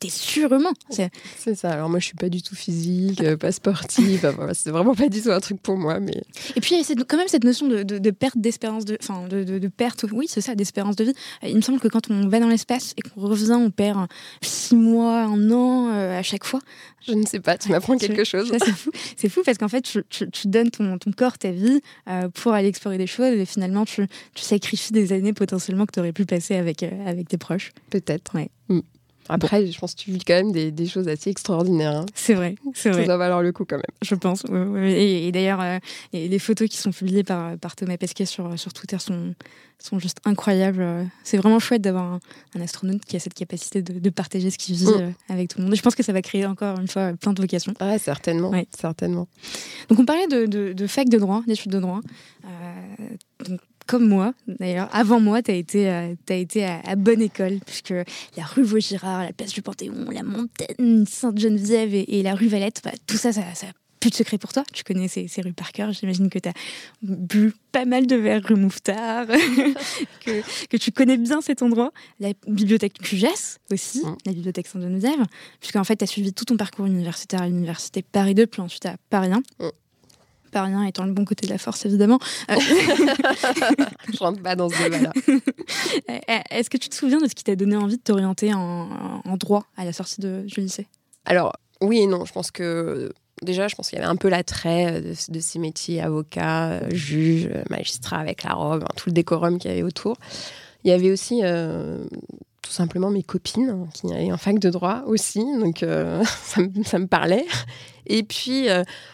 des 0.01 0.09
surhumains. 0.09 0.73
C'est 0.89 1.55
ça. 1.55 1.71
Alors 1.71 1.89
moi, 1.89 1.99
je 1.99 2.05
suis 2.05 2.15
pas 2.15 2.29
du 2.29 2.41
tout 2.41 2.55
physique, 2.55 3.21
euh, 3.21 3.37
pas 3.37 3.51
sportive. 3.51 4.31
voilà, 4.35 4.53
c'est 4.53 4.71
vraiment 4.71 4.95
pas 4.95 5.09
du 5.09 5.21
tout 5.21 5.31
un 5.31 5.39
truc 5.39 5.61
pour 5.61 5.77
moi. 5.77 5.99
Mais... 5.99 6.21
Et 6.55 6.61
puis, 6.61 6.83
c'est 6.83 6.95
quand 7.05 7.17
même 7.17 7.27
cette 7.27 7.43
notion 7.43 7.67
de, 7.67 7.83
de, 7.83 8.11
perte 8.11 8.37
d'espérance 8.37 8.85
de, 8.85 8.97
enfin, 9.01 9.27
de, 9.27 9.43
de, 9.43 9.67
perte, 9.67 10.05
oui, 10.11 10.25
c'est 10.29 10.41
ça, 10.41 10.55
d'espérance 10.55 10.95
de 10.95 11.05
vie. 11.05 11.13
Il 11.43 11.55
me 11.55 11.61
semble 11.61 11.79
que 11.79 11.87
quand 11.87 12.09
on 12.09 12.27
va 12.27 12.39
dans 12.39 12.47
l'espace 12.47 12.93
et 12.97 13.01
qu'on 13.01 13.21
revient, 13.21 13.53
on 13.53 13.71
perd 13.71 14.07
six 14.41 14.75
mois, 14.75 15.21
un 15.21 15.51
an 15.51 15.89
euh, 15.89 16.19
à 16.19 16.23
chaque 16.23 16.43
fois. 16.43 16.61
Je 17.07 17.13
ne 17.13 17.25
sais 17.25 17.39
pas, 17.39 17.57
tu 17.57 17.69
m'apprends 17.69 17.97
quelque 17.97 18.23
chose. 18.23 18.51
C'est 18.51 18.71
fou. 18.71 18.91
C'est 19.15 19.29
fou 19.29 19.41
parce 19.45 19.57
qu'en 19.57 19.67
fait, 19.67 19.81
tu, 19.81 20.03
tu, 20.09 20.47
donnes 20.47 20.71
ton, 20.71 20.97
ton, 20.97 21.11
corps, 21.11 21.37
ta 21.37 21.51
vie 21.51 21.81
euh, 22.09 22.29
pour 22.29 22.53
aller 22.53 22.67
explorer 22.67 22.97
des 22.97 23.07
choses 23.07 23.37
et 23.37 23.45
finalement, 23.45 23.85
tu, 23.85 24.07
tu 24.33 24.43
sacrifies 24.43 24.91
des 24.91 25.13
années 25.13 25.33
potentiellement 25.33 25.85
que 25.85 25.91
tu 25.91 25.99
aurais 25.99 26.13
pu 26.13 26.25
passer 26.25 26.55
avec, 26.55 26.83
avec 26.83 27.27
tes 27.27 27.37
proches. 27.37 27.71
Peut-être. 27.95 28.35
Ouais. 28.35 28.49
Mm. 28.67 28.81
Après, 29.29 29.65
je 29.65 29.79
pense 29.79 29.95
que 29.95 30.01
tu 30.01 30.11
vis 30.11 30.19
quand 30.19 30.33
même 30.35 30.51
des, 30.51 30.69
des 30.69 30.85
choses 30.85 31.07
assez 31.07 31.29
extraordinaires. 31.29 31.95
Hein. 31.95 32.05
C'est 32.13 32.33
vrai, 32.33 32.55
c'est 32.73 32.89
vrai. 32.89 33.01
Ça 33.01 33.07
doit 33.07 33.17
valoir 33.17 33.41
le 33.41 33.53
coup 33.53 33.63
quand 33.65 33.77
même. 33.77 33.83
Je 34.01 34.13
pense. 34.15 34.43
Et, 34.83 35.31
d'ailleurs, 35.31 35.61
euh, 35.61 35.79
les 36.11 36.39
photos 36.39 36.67
qui 36.69 36.77
sont 36.77 36.91
publiées 36.91 37.23
par, 37.23 37.57
par 37.57 37.75
Thomas 37.75 37.97
Pesquet 37.97 38.25
sur, 38.25 38.59
sur 38.59 38.73
Twitter 38.73 38.99
sont, 38.99 39.33
sont 39.79 39.97
juste 39.97 40.17
incroyables. 40.25 40.85
C'est 41.23 41.37
vraiment 41.37 41.59
chouette 41.59 41.81
d'avoir 41.81 42.19
un, 42.53 42.61
astronaute 42.61 43.03
qui 43.05 43.15
a 43.15 43.19
cette 43.19 43.33
capacité 43.33 43.81
de, 43.81 43.97
de 43.97 44.09
partager 44.09 44.51
ce 44.51 44.57
qu'il 44.57 44.75
vit 44.75 44.85
mm. 44.87 45.01
euh, 45.01 45.09
avec 45.29 45.49
tout 45.49 45.59
le 45.59 45.63
monde. 45.63 45.73
Et 45.73 45.77
je 45.77 45.81
pense 45.81 45.95
que 45.95 46.03
ça 46.03 46.11
va 46.13 46.21
créer 46.21 46.45
encore 46.45 46.77
une 46.79 46.89
fois 46.89 47.13
plein 47.13 47.31
de 47.31 47.41
vocations. 47.41 47.73
Ah, 47.79 47.97
certainement. 47.97 48.51
certainement. 48.77 49.27
Donc, 49.89 49.99
on 49.99 50.05
parlait 50.05 50.27
de, 50.27 50.45
de, 50.45 50.73
de 50.73 50.87
fac 50.87 51.09
de 51.09 51.17
droit, 51.17 51.41
d'études 51.47 51.71
de 51.71 51.79
droit. 51.79 52.01
Euh, 52.45 53.49
donc, 53.49 53.59
comme 53.85 54.07
moi, 54.07 54.33
d'ailleurs, 54.47 54.89
avant 54.93 55.19
moi, 55.19 55.41
tu 55.41 55.51
as 55.51 55.55
été, 55.55 55.89
euh, 55.89 56.15
as 56.29 56.35
été 56.35 56.65
à, 56.65 56.95
bonne 56.95 57.21
école, 57.21 57.59
puisque 57.65 57.93
la 58.37 58.43
rue 58.43 58.63
Vaugirard, 58.63 59.23
la 59.23 59.33
place 59.33 59.53
du 59.53 59.61
Panthéon, 59.61 60.09
la 60.11 60.23
montagne 60.23 61.05
Sainte-Geneviève 61.05 61.93
et, 61.93 62.23
la 62.23 62.35
rue 62.35 62.47
Valette, 62.47 62.81
bah, 62.83 62.91
tout 63.07 63.17
ça, 63.17 63.31
ça, 63.31 63.43
ça 63.53 63.67
plus 63.99 64.11
de 64.11 64.15
secret 64.15 64.37
pour 64.37 64.53
toi. 64.53 64.63
Tu 64.71 64.83
connais 64.83 65.07
ces, 65.07 65.27
rues 65.41 65.53
par 65.53 65.71
cœur. 65.71 65.91
J'imagine 65.91 66.29
que 66.29 66.37
tu 66.37 66.47
as 66.47 66.53
bu 67.01 67.53
pas 67.71 67.85
mal 67.85 68.05
de 68.05 68.15
verres 68.15 68.43
rue 68.43 68.55
Mouffetard, 68.55 69.25
que, 70.23 70.67
que, 70.67 70.77
tu 70.77 70.91
connais 70.91 71.17
bien 71.17 71.41
cet 71.41 71.63
endroit. 71.63 71.91
La 72.19 72.29
bibliothèque 72.47 72.99
QGES 72.99 73.57
aussi, 73.71 74.03
la 74.27 74.33
bibliothèque 74.33 74.67
Sainte-Geneviève, 74.67 75.25
puisqu'en 75.59 75.83
fait, 75.83 75.95
tu 75.95 76.03
as 76.03 76.07
suivi 76.07 76.33
tout 76.33 76.45
ton 76.45 76.55
parcours 76.55 76.85
universitaire 76.85 77.41
à 77.41 77.47
l'université 77.47 78.03
Paris 78.03 78.35
2, 78.35 78.45
puis 78.45 78.61
ensuite 78.61 78.85
à 78.85 78.95
Paris 79.09 79.31
1. 79.31 79.41
Pas 79.57 79.71
rien 80.63 80.83
étant 80.83 81.05
le 81.05 81.13
bon 81.13 81.25
côté 81.25 81.45
de 81.47 81.51
la 81.51 81.57
force, 81.57 81.85
évidemment. 81.85 82.19
Euh, 82.49 82.55
Je 84.13 84.17
rentre 84.19 84.41
pas 84.41 84.55
dans 84.55 84.69
ce 84.69 84.83
débat-là. 84.83 85.11
Euh, 86.09 86.39
est-ce 86.51 86.69
que 86.69 86.77
tu 86.77 86.89
te 86.89 86.95
souviens 86.95 87.19
de 87.19 87.27
ce 87.27 87.33
qui 87.33 87.43
t'a 87.43 87.55
donné 87.55 87.75
envie 87.75 87.97
de 87.97 88.01
t'orienter 88.01 88.53
en, 88.53 89.37
droit 89.37 89.65
à 89.77 89.85
la 89.85 89.93
sortie 89.93 90.21
de, 90.21 90.43
du 90.45 90.61
lycée? 90.61 90.87
Alors, 91.25 91.53
oui 91.81 91.99
et 91.99 92.07
non. 92.07 92.25
Je 92.25 92.31
pense 92.31 92.51
que 92.51 93.11
déjà, 93.41 93.67
je 93.67 93.75
pense 93.75 93.89
qu'il 93.89 93.97
y 93.97 94.01
avait 94.01 94.09
un 94.09 94.15
peu 94.15 94.29
l'attrait 94.29 95.01
de, 95.01 95.39
ces 95.39 95.59
métiers, 95.59 96.01
avocat, 96.01 96.87
juge, 96.89 97.49
magistrat 97.69 98.17
avec 98.17 98.43
la 98.43 98.53
robe, 98.53 98.85
tout 98.95 99.09
le 99.09 99.13
décorum 99.13 99.57
qu'il 99.57 99.71
y 99.71 99.73
avait 99.73 99.83
autour. 99.83 100.17
Il 100.83 100.89
y 100.89 100.93
avait 100.93 101.11
aussi 101.11 101.41
tout 102.61 102.71
simplement 102.71 103.09
mes 103.09 103.23
copines 103.23 103.87
qui 103.93 104.11
allaient 104.13 104.31
en 104.31 104.37
fac 104.37 104.59
de 104.59 104.69
droit 104.69 105.03
aussi, 105.07 105.43
donc 105.59 105.79
ça, 106.43 106.61
me, 106.61 106.83
ça, 106.83 106.99
me, 106.99 107.07
parlait. 107.07 107.45
Et 108.05 108.23
puis, 108.23 108.67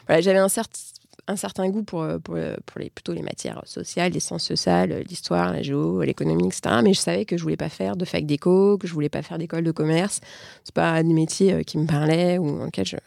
voilà, 0.08 0.22
j'avais 0.22 0.40
un 0.40 0.50
certain 0.50 0.80
un 1.28 1.36
certain 1.36 1.70
goût 1.70 1.84
pour, 1.84 2.06
pour, 2.24 2.38
pour, 2.66 2.80
les, 2.80 2.90
plutôt 2.90 3.14
les 3.14 3.22
matières 3.22 3.62
sociales, 3.66 4.12
les 4.12 4.20
sciences 4.20 4.44
sociales, 4.44 5.04
l'histoire, 5.08 5.52
la 5.52 5.62
géo, 5.62 6.02
l'économie, 6.02 6.48
etc. 6.48 6.76
Mais 6.84 6.94
je 6.94 7.00
savais 7.00 7.26
que 7.26 7.38
je 7.38 7.44
voulais 7.44 7.58
pas 7.58 7.70
faire 7.70 7.96
de 7.96 8.06
fac 8.06 8.26
d'éco, 8.26 8.78
que 8.78 8.88
je 8.88 8.94
voulais 8.94 9.10
pas 9.10 9.22
faire 9.22 9.38
d'école 9.38 9.64
de 9.64 9.72
commerce. 9.72 10.20
C'est 10.64 10.76
pas 10.76 11.02
des 11.04 11.14
métiers 11.14 11.64
qui 11.64 11.78
me 11.78 11.88
parlaient 11.88 12.38
ou 12.38 12.58
dans 12.58 12.66
lesquels 12.66 13.00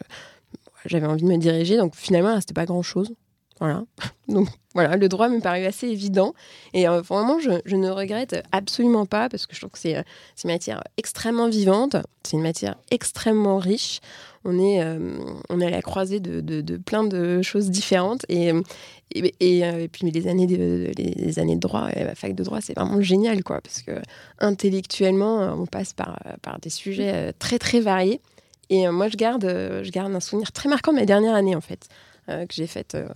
j'avais 0.85 1.07
envie 1.07 1.23
de 1.23 1.27
me 1.27 1.37
diriger. 1.37 1.77
Donc 1.77 1.95
finalement, 1.95 2.39
c'était 2.39 2.53
pas 2.53 2.65
grand 2.65 2.81
chose. 2.81 3.13
Voilà. 3.59 3.83
Donc 4.27 4.49
voilà, 4.73 4.97
le 4.97 5.07
droit 5.07 5.29
me 5.29 5.39
paraît 5.39 5.65
assez 5.65 5.87
évident. 5.87 6.33
Et 6.73 6.87
euh, 6.89 7.01
vraiment, 7.01 7.39
je, 7.39 7.75
ne 7.75 7.89
regrette 7.89 8.43
absolument 8.51 9.05
pas 9.05 9.29
parce 9.29 9.45
que 9.45 9.55
je 9.55 9.61
trouve 9.61 9.71
que 9.71 9.79
c'est 9.79 9.95
euh, 9.95 10.03
une 10.43 10.51
matière 10.51 10.83
extrêmement 10.97 11.47
vivante, 11.47 11.95
c'est 12.23 12.35
une 12.35 12.43
matière 12.43 12.75
extrêmement 12.91 13.57
riche. 13.57 14.01
On 14.43 14.59
est, 14.59 14.83
euh, 14.83 15.17
on 15.49 15.61
est 15.61 15.67
à 15.67 15.69
la 15.69 15.81
croisée 15.81 16.19
de, 16.19 16.41
de, 16.41 16.77
plein 16.77 17.05
de 17.05 17.41
choses 17.41 17.71
différentes. 17.71 18.25
Et, 18.27 18.51
et, 19.11 19.33
et, 19.39 19.87
puis 19.87 20.11
les 20.11 20.27
années 20.27 20.45
de, 20.45 20.91
années 21.39 21.55
de 21.55 21.59
droit, 21.59 21.89
la 21.95 22.13
fac 22.13 22.35
de 22.35 22.43
droit, 22.43 22.59
c'est 22.61 22.77
vraiment 22.77 23.01
génial, 23.01 23.43
quoi, 23.43 23.61
parce 23.61 23.81
que 23.81 24.01
intellectuellement, 24.39 25.55
on 25.59 25.65
passe 25.65 25.93
par, 25.93 26.19
par 26.43 26.59
des 26.59 26.69
sujets 26.69 27.33
très, 27.39 27.57
très 27.57 27.79
variés. 27.79 28.21
Et 28.69 28.87
moi, 28.89 29.07
je 29.07 29.15
garde, 29.15 29.45
je 29.45 29.89
garde 29.89 30.13
un 30.13 30.19
souvenir 30.19 30.51
très 30.51 30.69
marquant 30.69 30.91
de 30.91 30.99
ma 30.99 31.05
dernière 31.05 31.33
année, 31.33 31.55
en 31.55 31.61
fait. 31.61 31.87
Euh, 32.27 32.47
que 32.47 32.55
j'ai 32.55 32.65
faite 32.65 32.95
euh, 32.95 33.07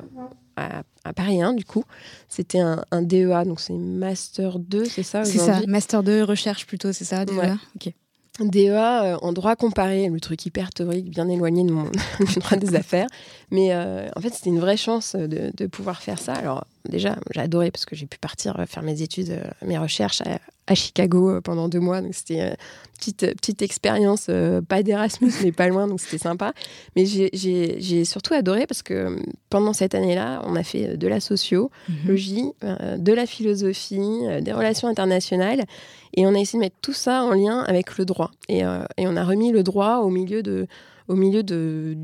à, 0.56 1.14
Paris 1.14 1.42
1, 1.42 1.54
du 1.54 1.66
coup. 1.66 1.84
C'était 2.28 2.60
un, 2.60 3.02
DEA, 3.02 3.44
donc 3.44 3.60
c'est 3.60 3.74
Master 3.74 4.60
2, 4.60 4.86
c'est 4.86 5.02
ça 5.02 5.26
C'est 5.26 5.40
ça, 5.40 5.62
Master 5.68 6.04
2, 6.04 6.24
recherche 6.24 6.68
plutôt, 6.68 6.94
c'est 6.94 7.06
ça, 7.06 7.26
DEA 7.26 7.58
Ok. 7.76 7.94
DEA 8.40 8.70
euh, 8.70 9.18
en 9.22 9.34
droit 9.34 9.56
comparé, 9.56 10.08
le 10.10 10.20
truc 10.20 10.46
hyper 10.46 10.70
théorique, 10.70 11.10
bien 11.10 11.28
éloigné 11.28 11.64
de 11.64 11.72
mon 11.72 11.90
droit 12.38 12.58
des 12.58 12.76
affaires. 12.76 13.08
Mais 13.50 13.76
en 13.76 14.22
fait, 14.22 14.30
c'était 14.30 14.52
une 14.52 14.60
vraie 14.60 14.78
chance 14.78 15.16
de, 15.16 15.52
de, 15.56 15.66
pouvoir 15.66 16.02
faire 16.04 16.20
ça. 16.20 16.34
Alors, 16.34 16.66
déjà, 16.88 17.18
j'ai 17.34 17.42
adoré 17.42 17.72
parce 17.72 17.86
que 17.86 17.96
j'ai 17.96 18.06
pu 18.06 18.20
partir 18.20 18.64
faire 18.68 18.84
mes 18.84 19.02
études, 19.02 19.42
mes 19.66 19.78
recherches 19.78 20.22
à, 20.22 20.40
à 20.70 20.76
Chicago 20.76 21.30
euh, 21.30 21.42
pendant 21.42 21.68
deux 21.68 21.80
mois. 21.80 22.02
Donc 22.02 22.14
c'était 22.14 22.36
une 22.36 22.42
euh, 22.42 22.56
petite, 22.98 23.24
euh, 23.24 23.34
petite 23.34 23.62
expérience, 23.62 24.30
pas 24.68 24.84
d'Erasmus, 24.84 25.32
mais 25.44 25.52
pas 25.52 25.68
loin, 25.68 25.88
donc 25.88 26.00
c'était 26.00 26.20
sympa. 26.20 26.54
Mais 26.96 27.06
j'ai 27.06 28.06
surtout 28.06 28.34
adoré 28.34 28.68
parce 28.68 28.84
que 28.84 29.18
pendant 29.50 29.74
cette 29.74 29.96
année-là, 29.96 30.42
on 30.46 30.56
a 30.56 30.64
fait 30.64 30.96
de 30.96 31.08
la 31.08 31.20
sociologie, 31.20 32.52
mhm. 32.64 32.98
de 33.04 33.14
la 33.14 33.26
philosophie, 33.26 34.22
des 34.42 34.54
relations 34.54 34.88
internationales. 34.88 35.66
Et 36.16 36.26
on 36.26 36.34
a 36.34 36.40
essayé 36.40 36.60
de 36.60 36.64
mettre 36.64 36.78
tout 36.82 36.94
ça 36.94 37.24
en 37.24 37.34
lien 37.34 37.60
avec 37.62 37.98
le 37.98 38.06
droit. 38.06 38.32
Et, 38.48 38.60
et 38.60 39.08
on 39.08 39.16
a 39.16 39.24
remis 39.24 39.52
le 39.52 39.64
droit 39.64 39.98
au 39.98 40.10
milieu 40.10 40.44
de, 40.44 40.68
au 41.10 41.16
milieu 41.16 41.44
de, 41.44 41.98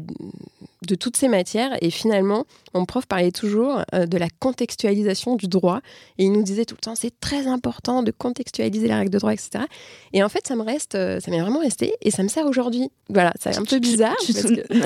de 0.86 0.96
toutes 0.96 1.16
ces 1.16 1.28
matières. 1.30 1.78
Et 1.82 1.92
finalement, 1.92 2.46
mon 2.74 2.86
prof 2.86 3.06
parlait 3.06 3.32
toujours 3.32 3.84
euh, 3.94 4.06
de 4.08 4.18
la 4.18 4.28
contextualisation 4.40 5.36
du 5.36 5.48
droit. 5.48 5.80
Et 6.18 6.26
il 6.26 6.32
nous 6.32 6.44
disait 6.44 6.66
tout 6.66 6.76
le 6.76 6.82
temps, 6.82 6.96
c'est 6.96 7.18
très 7.20 7.48
important 7.48 8.04
de 8.04 8.12
contextualiser 8.12 8.88
les 8.88 8.94
règles 8.94 9.12
de 9.12 9.20
droit, 9.20 9.32
etc. 9.32 9.64
Et 10.12 10.24
en 10.24 10.30
fait, 10.30 10.46
ça 10.48 10.56
me 10.56 10.64
reste, 10.64 10.96
euh, 10.96 11.20
ça 11.20 11.32
m'est 11.32 11.40
vraiment 11.40 11.60
resté 11.60 11.94
et 12.02 12.12
ça 12.12 12.24
me 12.24 12.28
sert 12.28 12.46
aujourd'hui. 12.48 12.90
Voilà, 13.10 13.32
c'est 13.40 13.56
un 13.58 13.64
peu 13.64 13.80
bizarre. 13.80 14.16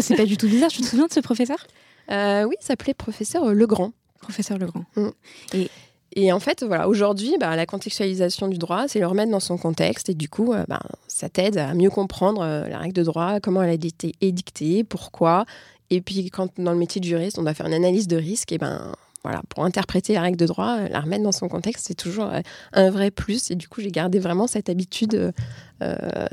C'est 0.02 0.16
pas 0.16 0.26
du 0.26 0.38
tout 0.38 0.48
bizarre. 0.48 0.70
Tu 0.70 0.82
te 0.82 0.88
souviens 0.88 1.08
de 1.08 1.14
ce 1.14 1.22
professeur? 1.22 1.66
Euh, 2.12 2.44
Oui, 2.44 2.56
il 2.62 2.66
s'appelait 2.66 2.94
professeur 2.94 3.54
Legrand. 3.54 3.94
Professeur 4.20 4.58
Legrand. 4.58 4.84
Mm. 4.98 5.10
Et 5.54 5.70
et 6.16 6.32
en 6.32 6.40
fait, 6.40 6.64
voilà, 6.64 6.88
aujourd'hui, 6.88 7.36
bah, 7.40 7.56
la 7.56 7.66
contextualisation 7.66 8.48
du 8.48 8.58
droit, 8.58 8.88
c'est 8.88 9.00
le 9.00 9.08
remettre 9.08 9.32
dans 9.32 9.40
son 9.40 9.58
contexte. 9.58 10.10
Et 10.10 10.16
du 10.16 10.28
coup, 10.28 10.54
euh, 10.54 10.66
bah, 10.68 10.82
ça 11.08 11.30
t'aide 11.30 11.58
à 11.58 11.74
mieux 11.74 11.90
comprendre 11.90 12.42
euh, 12.42 12.68
la 12.68 12.80
règle 12.80 12.94
de 12.94 13.04
droit, 13.04 13.40
comment 13.40 13.62
elle 13.62 13.70
a 13.70 13.74
été 13.74 14.14
édictée, 14.22 14.84
pourquoi. 14.84 15.46
Et 15.92 16.02
puis, 16.02 16.30
quand 16.30 16.50
dans 16.60 16.72
le 16.72 16.78
métier 16.78 17.00
de 17.00 17.06
juriste, 17.06 17.38
on 17.38 17.44
doit 17.44 17.54
faire 17.54 17.68
une 17.68 17.74
analyse 17.74 18.08
de 18.08 18.18
risque, 18.18 18.52
et 18.52 18.58
ben 18.58 18.92
voilà, 19.24 19.42
pour 19.50 19.66
interpréter 19.66 20.14
la 20.14 20.22
règle 20.22 20.38
de 20.38 20.46
droit, 20.46 20.78
euh, 20.80 20.88
la 20.88 21.02
remettre 21.02 21.24
dans 21.24 21.32
son 21.32 21.48
contexte, 21.48 21.86
c'est 21.88 21.96
toujours 21.96 22.32
un 22.74 22.90
vrai 22.90 23.12
plus. 23.12 23.52
Et 23.52 23.56
du 23.56 23.68
coup, 23.68 23.82
j'ai 23.82 23.92
gardé 23.92 24.18
vraiment 24.18 24.48
cette 24.48 24.70
habitude, 24.70 25.34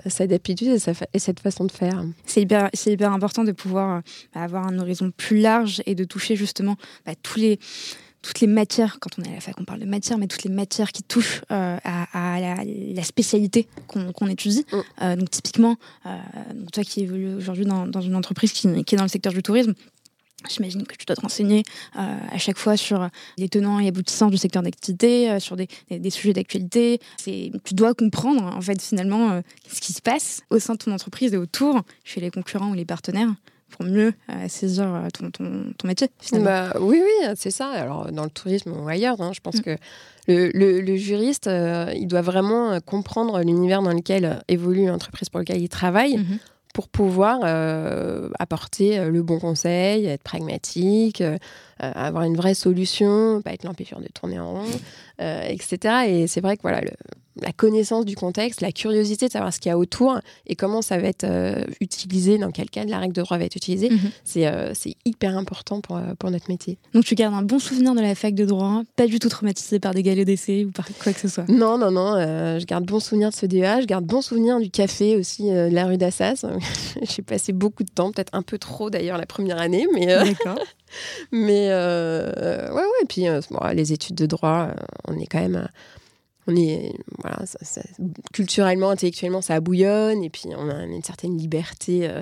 cette 0.07 0.33
habitude 0.33 0.69
et, 1.13 1.19
cette 1.19 1.41
façon 1.41 1.65
de 1.65 1.73
faire. 1.73 2.03
C'est 2.25 2.43
hyper, 2.43 2.71
important 3.13 3.45
de 3.45 3.53
pouvoir 3.53 4.03
avoir 4.35 4.67
un 4.67 4.79
horizon 4.79 5.11
plus 5.11 5.41
large 5.41 5.83
et 5.85 5.95
de 5.95 6.05
toucher 6.05 6.37
justement 6.37 6.77
bah, 7.05 7.13
tous 7.23 7.41
les 7.41 7.59
toutes 8.27 8.41
les 8.41 8.47
matières, 8.49 8.99
quand 9.01 9.11
on 9.19 9.23
est 9.23 9.29
à 9.29 9.35
la 9.35 9.41
fac, 9.41 9.55
on 9.61 9.65
parle 9.65 9.79
de 9.79 9.87
matière, 9.87 10.19
mais 10.19 10.27
toutes 10.27 10.43
les 10.43 10.51
matières 10.51 10.91
qui 10.91 11.05
touchent 11.05 11.43
euh, 11.53 11.79
à, 11.85 12.41
la, 12.41 13.03
spécialité 13.05 13.69
qu'on 13.87 14.27
étudie. 14.27 14.67
Mm. 14.73 14.77
Euh, 15.03 15.17
donc 15.17 15.31
typiquement, 15.31 15.77
euh, 16.07 16.19
toi 16.73 16.83
qui 16.83 17.03
évolues 17.03 17.35
aujourd'hui 17.35 17.65
dans, 17.65 17.87
dans, 17.87 18.01
une 18.01 18.17
entreprise 18.17 18.53
qui, 18.53 18.85
qui, 18.85 18.95
est 18.95 18.99
dans 18.99 19.05
le 19.05 19.09
secteur 19.09 19.33
du 19.33 19.43
tourisme, 19.43 19.75
J'imagine 20.49 20.87
que 20.87 20.95
tu 20.95 21.07
dois 21.07 21.17
te 21.17 21.23
renseigner 21.23 21.65
à 21.95 22.39
chaque 22.39 22.59
fois 22.59 22.77
sur 22.77 23.09
les 23.37 23.49
tenants 23.49 23.81
et 23.81 23.89
aboutissants 23.89 24.29
du 24.29 24.37
secteur 24.37 24.63
d'activité, 24.63 25.41
sur 25.41 25.57
des, 25.57 25.67
des, 25.91 26.11
sujets 26.11 26.35
d'actualité. 26.35 27.01
Tu 27.25 27.75
dois 27.75 27.95
comprendre 27.95 28.45
en 28.45 28.61
fait 28.61 28.81
finalement 28.81 29.41
ce 29.69 29.81
qui 29.81 29.93
se 29.93 30.01
passe 30.01 30.43
au 30.51 30.61
sein 30.61 30.75
de 30.75 30.79
ton 30.79 30.93
entreprise 30.93 31.35
et 31.35 31.37
autour, 31.37 31.81
chez 32.05 32.21
les 32.21 32.31
concurrents 32.31 32.71
ou 32.71 32.75
les 32.75 32.85
partenaires 32.85 33.35
pour 33.77 33.87
mieux 33.87 34.13
euh, 34.31 34.49
saisir 34.49 34.85
euh, 34.87 35.09
ton, 35.13 35.31
ton, 35.31 35.73
ton, 35.77 35.89
métier 35.89 36.09
bah, 36.33 36.73
Oui, 36.81 37.03
oui, 37.03 37.29
c'est 37.37 37.51
ça. 37.51 37.69
Alors, 37.69 38.11
dans 38.11 38.25
le 38.25 38.31
tourisme 38.31 38.73
ou 38.73 38.89
ailleurs, 38.89 39.21
hein, 39.21 39.33
je 39.35 39.41
pense 39.41 39.57
mm. 39.57 39.63
que 39.63 39.77
le, 40.29 40.81
le, 40.81 40.97
juriste, 40.97 41.47
euh, 41.47 41.93
il 41.95 42.07
doit 42.09 42.23
vraiment 42.23 42.81
comprendre 42.81 43.41
l'univers 43.41 43.83
dans 43.83 43.93
lequel 43.93 44.41
évolue 44.49 44.87
l'entreprise 44.87 45.29
pour 45.29 45.41
laquelle 45.41 45.61
il 45.61 45.69
travaille. 45.69 46.17
Mm-hmm. 46.17 46.39
pour 46.75 46.89
pouvoir 46.89 47.41
apporter 48.39 49.09
le 49.09 49.23
bon 49.23 49.39
conseil, 49.39 50.05
être 50.05 50.23
pragmatique, 50.23 51.23
avoir 51.79 52.25
une 52.25 52.37
vraie 52.37 52.53
solution, 52.53 53.41
pas 53.41 53.55
être 53.55 53.65
l'empêcheur 53.65 53.99
de 54.01 54.09
tourner 54.09 54.39
en 54.39 54.53
rond, 54.53 54.67
etc. 55.19 56.05
Et 56.09 56.27
c'est 56.27 56.43
vrai 56.43 56.57
que 56.57 56.63
voilà, 56.63 56.83
le, 56.83 56.91
la 57.41 57.53
connaissance 57.53 58.05
du 58.05 58.17
contexte, 58.17 58.61
la 58.61 58.73
curiosité 58.73 59.27
de 59.27 59.33
savoir 59.33 59.53
ce 59.53 59.61
qu'il 59.61 59.69
y 59.69 59.73
a 59.73 59.79
autour 59.79 60.19
et 60.47 60.57
comment 60.57 60.83
ça 60.83 60.99
va 60.99 61.09
être 61.09 61.25
euh, 61.25 61.65
utilisé, 61.81 62.39
dans 62.39 62.51
quel 62.51 62.71
cas 62.71 62.85
la 62.85 62.99
règle 62.99 63.13
de 63.13 63.23
droit 63.23 63.37
va 63.39 63.45
être 63.45 63.57
utilisée, 63.57 63.91
mhm. 63.91 64.11
euh, 64.39 64.71
c'est 64.75 64.95
hyper 65.05 65.37
important 65.37 65.81
pour, 65.81 65.97
euh, 65.97 66.15
pour, 66.19 66.31
notre 66.31 66.51
métier. 66.51 66.79
Donc 66.95 67.05
tu 67.05 67.15
gardes 67.15 67.35
un 67.35 67.43
bon 67.43 67.59
souvenir 67.59 67.95
de 67.95 68.01
la 68.01 68.15
fac 68.15 68.35
de 68.35 68.45
droit, 68.45 68.83
pas 68.97 69.07
du 69.07 69.19
tout 69.19 69.29
traumatisé 69.29 69.79
par 69.79 69.95
des 69.95 70.03
galets 70.03 70.27
d'essai 70.27 70.65
ou 70.65 70.71
par 70.71 70.87
quoi 71.03 71.13
que 71.13 71.21
ce 71.21 71.29
soit? 71.29 71.49
Non, 71.49 71.79
non, 71.79 71.91
non, 71.91 72.15
je 72.59 72.65
garde 72.65 72.85
bon 72.85 73.01
souvenir 73.01 73.31
de 73.31 73.35
ce 73.35 73.47
DEA, 73.47 73.81
je 73.83 73.87
garde 73.87 74.05
bon 74.05 74.23
souvenir 74.23 74.59
du 74.59 74.71
café 74.71 75.17
aussi 75.17 75.45
de 75.51 75.69
la 75.73 75.87
rue 75.87 75.99
d'Assas. 75.99 76.45
J'ai 77.03 77.23
passé 77.23 77.53
beaucoup 77.53 77.85
de 77.85 77.91
temps, 77.91 78.13
peut-être 78.13 78.35
un 78.35 78.43
peu 78.43 78.59
trop 78.59 78.91
d'ailleurs 78.91 79.19
la 79.19 79.27
première 79.27 79.61
année, 79.61 79.87
mais... 79.93 80.07
D'accord. 80.07 80.59
mais 81.33 81.69
ouais, 81.69 82.73
ouais, 82.73 83.03
et 83.03 83.07
puis 83.07 83.27
les 83.75 83.93
études 83.93 84.17
de 84.17 84.27
droit, 84.27 84.69
on 85.07 85.19
est 85.19 85.27
quand 85.27 85.41
même 85.41 85.69
on 86.47 86.57
est 86.57 86.93
voilà, 87.19 87.45
culturellement, 88.33 88.91
intellectuellement, 88.91 89.43
ça 89.43 89.61
bouillonne 89.61 90.23
et 90.23 90.31
puis 90.31 90.45
on 90.57 90.69
a 90.69 90.85
une 90.85 91.03
certaine 91.03 91.37
liberté 91.37 92.09
euh, 92.09 92.21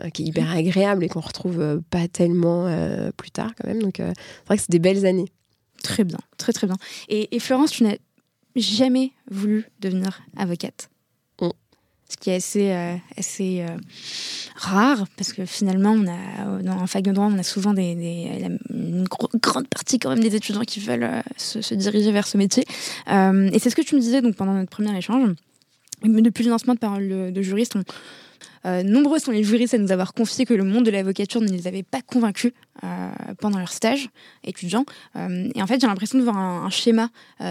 euh, 0.00 0.10
qui 0.10 0.22
est 0.22 0.26
hyper 0.26 0.46
mm. 0.46 0.56
agréable 0.56 1.04
et 1.04 1.08
qu'on 1.08 1.20
retrouve 1.20 1.60
euh, 1.60 1.80
pas 1.90 2.08
tellement 2.08 2.66
plus 3.16 3.30
tard 3.30 3.52
quand 3.56 3.68
même. 3.68 3.82
Donc 3.82 3.94
c'est 3.96 4.46
vrai 4.46 4.56
que 4.56 4.62
c'est 4.62 4.70
des 4.70 4.78
belles 4.78 5.06
années. 5.06 5.28
Très 5.82 6.04
bien, 6.04 6.18
très 6.36 6.52
très 6.52 6.66
bien. 6.66 6.76
Et, 7.08 7.34
et 7.34 7.38
Florence, 7.38 7.72
tu 7.72 7.84
n'as 7.84 7.96
jamais 8.56 9.12
voulu 9.30 9.64
devenir 9.80 10.22
avocate? 10.36 10.91
Ce 12.12 12.16
qui 12.18 12.30
est 12.30 12.34
assez, 12.34 12.70
euh, 12.70 12.94
assez 13.16 13.62
euh, 13.62 13.76
rare, 14.54 15.06
parce 15.16 15.32
que 15.32 15.46
finalement, 15.46 15.92
on 15.92 16.06
a, 16.06 16.62
dans 16.62 16.78
un 16.78 16.86
fac 16.86 17.02
de 17.02 17.10
droit, 17.10 17.26
on 17.26 17.38
a 17.38 17.42
souvent 17.42 17.72
des, 17.72 18.48
une 18.70 19.04
grande 19.04 19.68
partie 19.68 19.98
quand 19.98 20.10
même 20.10 20.20
des 20.20 20.36
étudiants 20.36 20.60
qui 20.60 20.80
veulent 20.80 21.04
euh, 21.04 21.22
se, 21.38 21.74
diriger 21.74 22.12
vers 22.12 22.26
ce 22.26 22.36
métier. 22.36 22.64
et 23.08 23.58
c'est 23.58 23.70
ce 23.70 23.76
que 23.76 23.82
tu 23.82 23.94
me 23.94 24.00
disais 24.00 24.20
donc, 24.20 24.36
pendant 24.36 24.52
notre 24.52 24.70
premier 24.70 24.96
échange. 24.96 25.30
Depuis 26.04 26.44
le 26.44 26.50
lancement 26.50 26.74
de 26.74 26.80
Parole 26.80 27.32
de, 27.32 27.42
juriste, 27.42 27.76
on, 27.76 27.84
nombreux 28.64 29.18
sont 29.18 29.32
les 29.32 29.42
juristes 29.42 29.74
à 29.74 29.78
nous 29.78 29.92
avoir 29.92 30.14
confié 30.14 30.44
que 30.44 30.54
le 30.54 30.64
monde 30.64 30.84
de 30.84 30.90
l'avocature 30.90 31.40
ne 31.40 31.48
les 31.48 31.66
avait 31.66 31.82
pas 31.82 32.00
convaincus 32.00 32.52
euh, 32.84 33.10
pendant 33.38 33.58
leur 33.58 33.72
stage 33.72 34.08
étudiant. 34.44 34.84
Euh, 35.16 35.48
et 35.54 35.62
en 35.62 35.66
fait, 35.66 35.80
j'ai 35.80 35.86
l'impression 35.86 36.18
de 36.18 36.24
voir 36.24 36.36
un, 36.36 36.70
schéma 36.70 37.10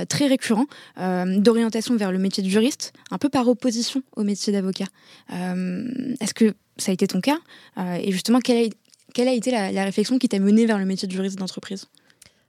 très 0.10 0.28
récurrent 0.28 0.66
d'orientation 0.98 1.96
vers 1.96 2.12
le 2.12 2.18
métier 2.18 2.42
de 2.42 2.50
juriste, 2.50 2.94
un 3.12 3.18
peu 3.18 3.30
par 3.30 3.48
opposition 3.48 4.02
au 4.16 4.24
métier 4.24 4.52
d'avocat. 4.52 4.86
Est-ce 5.30 6.34
que 6.34 6.54
ça 6.78 6.92
a 6.92 6.94
été 6.94 7.08
ton 7.08 7.22
cas? 7.22 7.38
Et 7.78 8.12
justement, 8.12 8.40
quelle 8.40 9.28
a, 9.28 9.34
été 9.34 9.52
la, 9.52 9.84
réflexion 9.84 10.18
qui 10.18 10.28
t'a 10.28 10.40
mené 10.40 10.66
vers 10.66 10.80
le 10.80 10.86
métier 10.86 11.08
de 11.08 11.14
juriste 11.14 11.38
d'entreprise? 11.38 11.86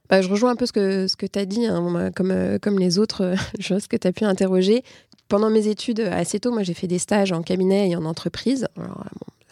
Bah, 0.09 0.21
je 0.21 0.29
rejoins 0.29 0.51
un 0.51 0.55
peu 0.55 0.65
ce 0.65 0.73
que, 0.73 1.07
ce 1.07 1.15
que 1.15 1.25
tu 1.25 1.39
as 1.39 1.45
dit, 1.45 1.65
hein, 1.65 2.11
comme, 2.15 2.57
comme 2.61 2.79
les 2.79 2.97
autres 2.97 3.35
choses 3.59 3.87
que 3.87 3.97
tu 3.97 4.07
as 4.07 4.11
pu 4.11 4.23
interroger 4.23 4.83
pendant 5.33 5.49
mes 5.49 5.67
études, 5.67 5.99
assez 5.99 6.39
tôt, 6.39 6.51
moi, 6.51 6.61
j'ai 6.61 6.75
fait 6.75 6.85
des 6.85 6.99
stages 6.99 7.31
en 7.31 7.41
cabinet 7.41 7.89
et 7.89 7.95
en 7.95 8.05
entreprise. 8.05 8.67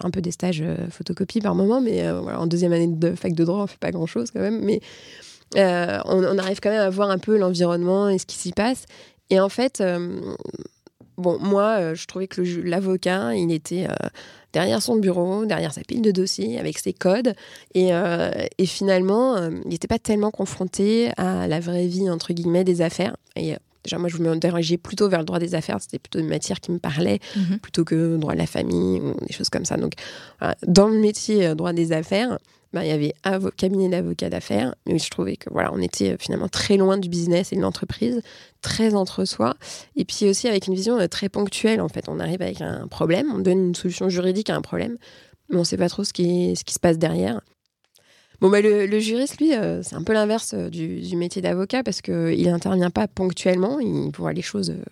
un 0.03 0.11
peu 0.11 0.21
des 0.21 0.29
stages 0.29 0.61
euh, 0.61 0.75
photocopie 0.91 1.41
par 1.41 1.55
moment, 1.55 1.81
mais 1.81 2.03
euh, 2.03 2.21
en 2.21 2.45
deuxième 2.45 2.71
année 2.71 2.85
de 2.85 3.15
fac 3.15 3.33
de 3.33 3.43
droit, 3.43 3.63
on 3.63 3.65
fait 3.65 3.79
pas 3.79 3.89
grand-chose 3.89 4.29
quand 4.29 4.41
même. 4.41 4.63
Mais 4.63 4.79
euh, 5.57 5.97
on, 6.05 6.37
arrive 6.37 6.59
quand 6.59 6.69
même 6.69 6.81
à 6.81 6.91
voir 6.91 7.09
un 7.09 7.17
peu 7.17 7.35
l'environnement 7.35 8.09
et 8.09 8.19
ce 8.19 8.27
qui 8.27 8.35
s'y 8.35 8.51
passe. 8.51 8.85
Et 9.31 9.39
en 9.39 9.49
fait, 9.49 9.81
bon, 11.17 11.39
moi, 11.39 11.95
je 11.95 12.05
trouvais 12.05 12.27
que 12.27 12.43
l'avocat, 12.63 13.33
il 13.33 13.51
était 13.51 13.87
derrière 14.53 14.83
son 14.83 14.97
bureau, 14.97 15.47
derrière 15.47 15.73
sa 15.73 15.81
pile 15.81 16.03
de 16.03 16.11
dossiers, 16.11 16.59
avec 16.59 16.77
ses 16.77 16.93
codes. 16.93 17.33
Et, 17.73 17.91
finalement, 18.67 19.47
il 19.47 19.67
n'était 19.67 19.87
pas 19.87 19.97
tellement 19.97 20.29
confronté 20.29 21.09
à 21.17 21.47
la 21.47 21.59
vraie 21.59 21.87
vie, 21.87 22.07
entre 22.07 22.33
guillemets, 22.33 22.65
des 22.65 22.83
affaires. 22.83 23.15
Déjà, 23.83 23.97
moi, 23.97 24.09
je 24.09 24.17
me 24.17 24.35
dirigeais 24.35 24.77
plutôt 24.77 25.09
vers 25.09 25.19
le 25.19 25.25
droit 25.25 25.39
des 25.39 25.55
affaires. 25.55 25.77
C'était 25.79 25.99
plutôt 25.99 26.19
une 26.19 26.27
matière 26.27 26.59
qui 26.59 26.71
me 26.71 26.79
parlait, 26.79 27.19
mhm. 27.35 27.59
plutôt 27.59 27.83
que 27.83 27.95
le 27.95 28.17
droit 28.17 28.33
de 28.33 28.39
la 28.39 28.47
famille 28.47 28.99
ou 28.99 29.13
des 29.25 29.33
choses 29.33 29.49
comme 29.49 29.65
ça. 29.65 29.77
Donc, 29.77 29.93
dans 30.67 30.87
le 30.87 30.99
métier 30.99 31.47
euh, 31.47 31.55
droit 31.55 31.73
des 31.73 31.91
affaires, 31.91 32.37
bah, 32.73 32.85
il 32.85 32.89
y 32.89 32.91
avait 32.91 33.13
cabinet 33.57 33.89
d'avocats 33.89 34.29
d'affaires, 34.29 34.75
mais 34.85 34.97
je 34.97 35.09
trouvais 35.09 35.35
que 35.35 35.49
voilà, 35.51 35.71
on 35.73 35.81
était 35.81 36.13
euh, 36.13 36.17
finalement 36.17 36.47
très 36.47 36.77
loin 36.77 36.97
du 36.97 37.09
business 37.09 37.51
et 37.51 37.57
de 37.57 37.61
l'entreprise, 37.61 38.21
très 38.61 38.95
entre 38.95 39.25
soi, 39.25 39.55
et 39.97 40.05
puis 40.05 40.29
aussi 40.29 40.47
avec 40.47 40.67
une 40.67 40.75
vision 40.75 40.97
euh, 40.97 41.07
très 41.07 41.27
ponctuelle. 41.27 41.81
En 41.81 41.89
fait, 41.89 42.07
on 42.07 42.19
arrive 42.19 42.41
avec 42.41 42.61
un 42.61 42.87
problème, 42.87 43.31
on 43.33 43.39
donne 43.39 43.67
une 43.67 43.75
solution 43.75 44.07
juridique 44.07 44.49
à 44.49 44.55
un 44.55 44.61
problème, 44.61 44.97
mais 45.49 45.57
on 45.57 45.59
ne 45.59 45.65
sait 45.65 45.77
pas 45.77 45.89
trop 45.89 46.03
ce 46.03 46.13
qui, 46.13 46.55
ce 46.55 46.63
qui 46.63 46.73
se 46.73 46.79
passe 46.79 46.97
derrière. 46.97 47.41
Bon, 48.41 48.49
bah, 48.49 48.59
le, 48.59 48.99
juriste, 48.99 49.39
lui, 49.39 49.53
euh, 49.53 49.83
c'est 49.83 49.95
un 49.95 50.01
peu 50.01 50.13
l'inverse 50.13 50.55
euh, 50.55 50.69
du, 50.69 51.15
métier 51.15 51.43
d'avocat 51.43 51.83
parce 51.83 52.01
qu'il 52.01 52.43
n'intervient 52.43 52.89
pas 52.89 53.07
ponctuellement, 53.07 53.79
il 53.79 54.09
voit 54.17 54.33
les 54.33 54.41
choses 54.41 54.71
euh, 54.71 54.83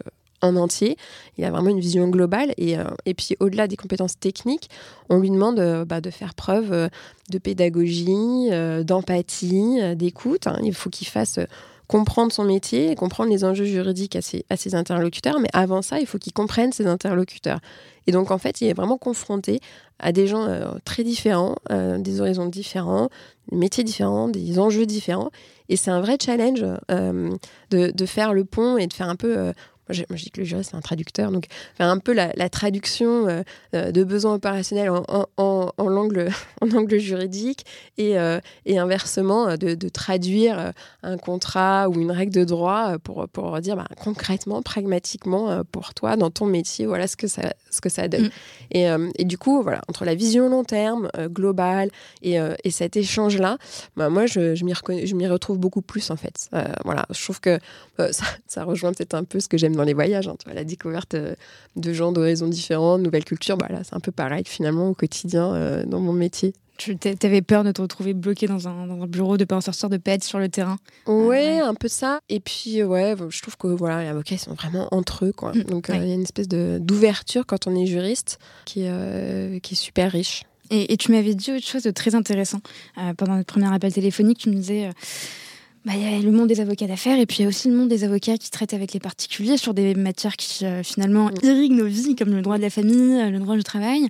en 0.42 0.56
entier. 0.56 0.98
Il 1.40 1.44
a 1.44 1.50
vraiment 1.50 1.72
une 1.72 1.80
vision 1.80 2.08
globale. 2.10 2.54
Et, 2.58 2.76
et 3.08 3.14
puis, 3.16 3.36
au-delà 3.40 3.68
des 3.68 3.76
compétences 3.76 4.20
techniques, 4.20 4.70
on 5.10 5.18
lui 5.18 5.32
demande 5.32 5.60
bah, 5.86 6.00
de 6.00 6.12
faire 6.12 6.34
preuve 6.36 6.90
de 7.30 7.38
pédagogie, 7.38 8.50
d'empathie, 8.86 9.96
d'écoute. 9.98 10.48
Hein. 10.48 10.58
Il 10.64 10.74
faut 10.74 10.90
qu'il 10.90 11.08
fasse 11.08 11.40
comprendre 11.90 12.32
son 12.32 12.46
métier, 12.46 12.96
comprendre 12.96 13.32
les 13.32 13.44
enjeux 13.44 13.66
juridiques 13.66 14.16
à 14.16 14.22
ses, 14.22 14.76
interlocuteurs. 14.76 15.40
Mais 15.40 15.50
avant 15.54 15.82
ça, 15.82 16.00
il 16.00 16.06
faut 16.06 16.20
qu'il 16.20 16.32
comprenne 16.32 16.72
ses 16.72 16.88
interlocuteurs. 16.88 17.60
Et 18.08 18.12
donc, 18.12 18.32
en 18.32 18.38
fait, 18.38 18.62
il 18.62 18.68
est 18.68 18.74
vraiment 18.74 18.98
confronté 18.98 19.60
à 19.98 20.12
des 20.12 20.28
gens 20.28 20.48
très 20.86 21.04
différents, 21.04 21.56
des 21.70 22.22
horizons 22.22 22.46
différents, 22.46 23.10
des 23.52 23.58
métiers 23.58 23.84
différents, 23.84 24.30
des 24.30 24.60
enjeux 24.60 24.86
différents. 24.86 25.32
Et 25.68 25.76
c'est 25.76 25.92
un 25.92 26.00
vrai 26.00 26.18
challenge 26.24 26.64
euh, 26.92 27.30
de, 27.72 28.06
faire 28.06 28.34
le 28.34 28.46
pont 28.46 28.78
et 28.78 28.86
de 28.86 28.94
faire 28.94 29.10
un 29.10 29.16
peu 29.16 29.52
moi, 29.90 30.18
je 30.18 30.24
dis 30.24 30.30
que 30.30 30.42
le 30.42 30.46
juriste, 30.46 30.72
c'est 30.72 30.78
un 30.78 30.82
traducteur. 30.82 31.32
Donc, 31.32 31.46
faire 31.76 31.88
un 31.88 31.98
peu 31.98 32.14
la, 32.14 32.50
traduction 32.50 33.28
euh, 33.28 33.42
euh, 33.74 33.92
de 33.92 34.04
besoins 34.04 34.36
opérationnels 34.36 34.90
en, 34.90 35.04
en, 35.38 35.72
en, 35.76 35.90
langue, 35.90 36.30
en 36.62 36.70
angle 36.72 37.00
juridique 37.00 37.66
et, 37.98 38.20
euh, 38.20 38.40
et 38.66 38.78
inversement, 38.78 39.58
de, 39.58 39.90
traduire 39.90 40.74
un 41.02 41.18
contrat 41.18 41.90
ou 41.90 42.00
une 42.00 42.12
règle 42.12 42.34
de 42.34 42.44
droit 42.44 42.98
pour, 43.00 43.28
pour 43.30 43.60
dire 43.60 43.76
bah, 43.76 43.88
concrètement, 44.02 44.62
pragmatiquement, 44.62 45.64
pour 45.72 45.94
toi, 45.94 46.16
dans 46.16 46.30
ton 46.30 46.46
métier, 46.46 46.86
voilà 46.86 47.08
ce 47.08 47.18
que 47.18 47.28
ça, 47.28 47.54
ce 47.72 47.82
que 47.82 47.90
ça 47.90 48.08
donne. 48.08 48.26
Mm. 48.26 48.30
Et, 48.72 48.88
et, 49.16 49.26
du 49.26 49.38
coup, 49.38 49.64
voilà, 49.64 49.82
entre 49.88 50.06
la 50.06 50.14
vision 50.14 50.48
long 50.50 50.64
terme, 50.64 51.10
globale, 51.30 51.90
et, 52.22 52.38
et 52.64 52.72
cet 52.72 52.98
échange-là, 52.98 53.58
bah, 53.96 54.10
moi, 54.10 54.28
je, 54.28 54.54
je 54.54 55.16
m'y 55.16 55.28
retrouve 55.28 55.58
beaucoup 55.58 55.82
plus, 55.82 56.12
en 56.12 56.16
fait. 56.16 56.50
voilà, 56.86 57.06
je 57.10 57.24
trouve 57.24 57.40
que 57.40 57.60
ça, 57.98 58.26
ça 58.48 58.64
rejoint 58.64 58.94
peut-être 58.94 59.16
un 59.16 59.24
peu 59.24 59.40
ce 59.40 59.48
que 59.48 59.58
j'aime 59.58 59.79
dans 59.80 59.86
les 59.86 59.94
voyages, 59.94 60.28
hein, 60.28 60.36
la 60.54 60.66
découverte 60.66 61.14
euh, 61.14 61.36
de 61.78 61.94
gens 61.94 62.12
d'horizons 62.12 62.48
différents, 62.48 62.98
de 62.98 63.04
nouvelles 63.04 63.24
cultures, 63.24 63.56
bah 63.56 63.68
là 63.70 63.80
c'est 63.84 63.96
un 63.96 64.02
peu 64.02 64.12
pareil 64.12 64.44
finalement 64.46 64.90
au 64.90 64.94
quotidien 64.94 65.54
euh, 65.54 65.86
dans 65.86 66.02
mon 66.02 66.12
métier. 66.12 66.54
Tu 66.78 66.98
avais 67.24 67.42
peur 67.42 67.64
de 67.64 67.72
te 67.72 67.82
retrouver 67.82 68.14
bloqué 68.14 68.48
dans 68.48 68.68
un, 68.68 68.88
dans 68.88 69.02
un 69.02 69.08
bureau, 69.08 69.38
de 69.38 69.44
pas 69.44 69.56
en 69.56 69.62
sortir, 69.62 69.90
de 69.90 69.98
pas 69.98 70.12
être 70.12 70.24
sur 70.24 70.40
le 70.40 70.48
terrain? 70.48 70.78
Ouais, 71.08 71.60
un 71.60 71.74
peu 71.74 71.90
ça. 71.90 72.22
Et 72.30 72.40
puis, 72.40 72.82
ouais, 72.84 73.16
je 73.30 73.42
trouve 73.42 73.58
que 73.58 73.68
voilà, 73.68 74.02
les 74.02 74.08
avocats, 74.08 74.36
ils 74.36 74.40
sont 74.40 74.54
vraiment 74.54 74.88
entre 74.92 75.26
eux. 75.26 75.34
Quoi. 75.34 75.52
Mm, 75.52 75.64
Donc, 75.64 75.90
euh, 75.90 75.98
il 75.98 76.08
y 76.08 76.12
a 76.12 76.14
une 76.14 76.22
espèce 76.22 76.48
d'ouverture 76.48 77.46
quand 77.46 77.68
on 77.68 77.76
est 77.76 77.86
juriste 77.86 78.40
qui, 78.64 78.84
est, 78.84 79.60
qui 79.62 79.74
est 79.74 79.78
super 79.78 80.10
riche. 80.10 80.44
Et, 80.70 80.94
et 80.94 80.96
tu 80.96 81.12
m'avais 81.12 81.36
dit 81.36 81.52
autre 81.52 81.66
chose 81.66 81.84
de 81.84 81.92
très 81.92 82.16
intéressant. 82.16 82.62
pendant 83.18 83.36
notre 83.36 83.52
premier 83.52 83.74
appel 83.74 83.92
téléphonique, 83.92 84.38
tu 84.38 84.50
me 84.50 84.56
disais 84.56 84.90
bah, 85.86 85.94
il 85.96 86.02
y 86.02 86.06
a 86.06 86.20
le 86.20 86.32
monde 86.32 86.48
des 86.48 86.60
avocats 86.60 86.88
d'affaires 86.88 87.18
et 87.20 87.26
puis 87.26 87.38
il 87.40 87.42
y 87.44 87.46
a 87.46 87.48
aussi 87.48 87.70
le 87.70 87.76
monde 87.76 87.88
des 87.88 88.04
avocats 88.04 88.38
qui 88.38 88.52
traitent 88.52 88.74
avec 88.74 88.94
les 88.94 89.00
particuliers 89.00 89.58
sur 89.58 89.74
des 89.74 89.96
matières 89.96 90.36
qui 90.36 90.66
euh, 90.66 90.84
finalement 90.84 91.28
mm. 91.28 91.36
irriguent 91.44 91.78
nos 91.78 91.88
vies, 91.88 92.16
comme 92.16 92.32
le 92.32 92.42
droit 92.42 92.58
de 92.58 92.64
la 92.64 92.70
famille, 92.70 93.20
euh, 93.20 93.30
le 93.30 93.40
droit 93.40 93.56
du 93.56 93.64
travail, 93.64 94.10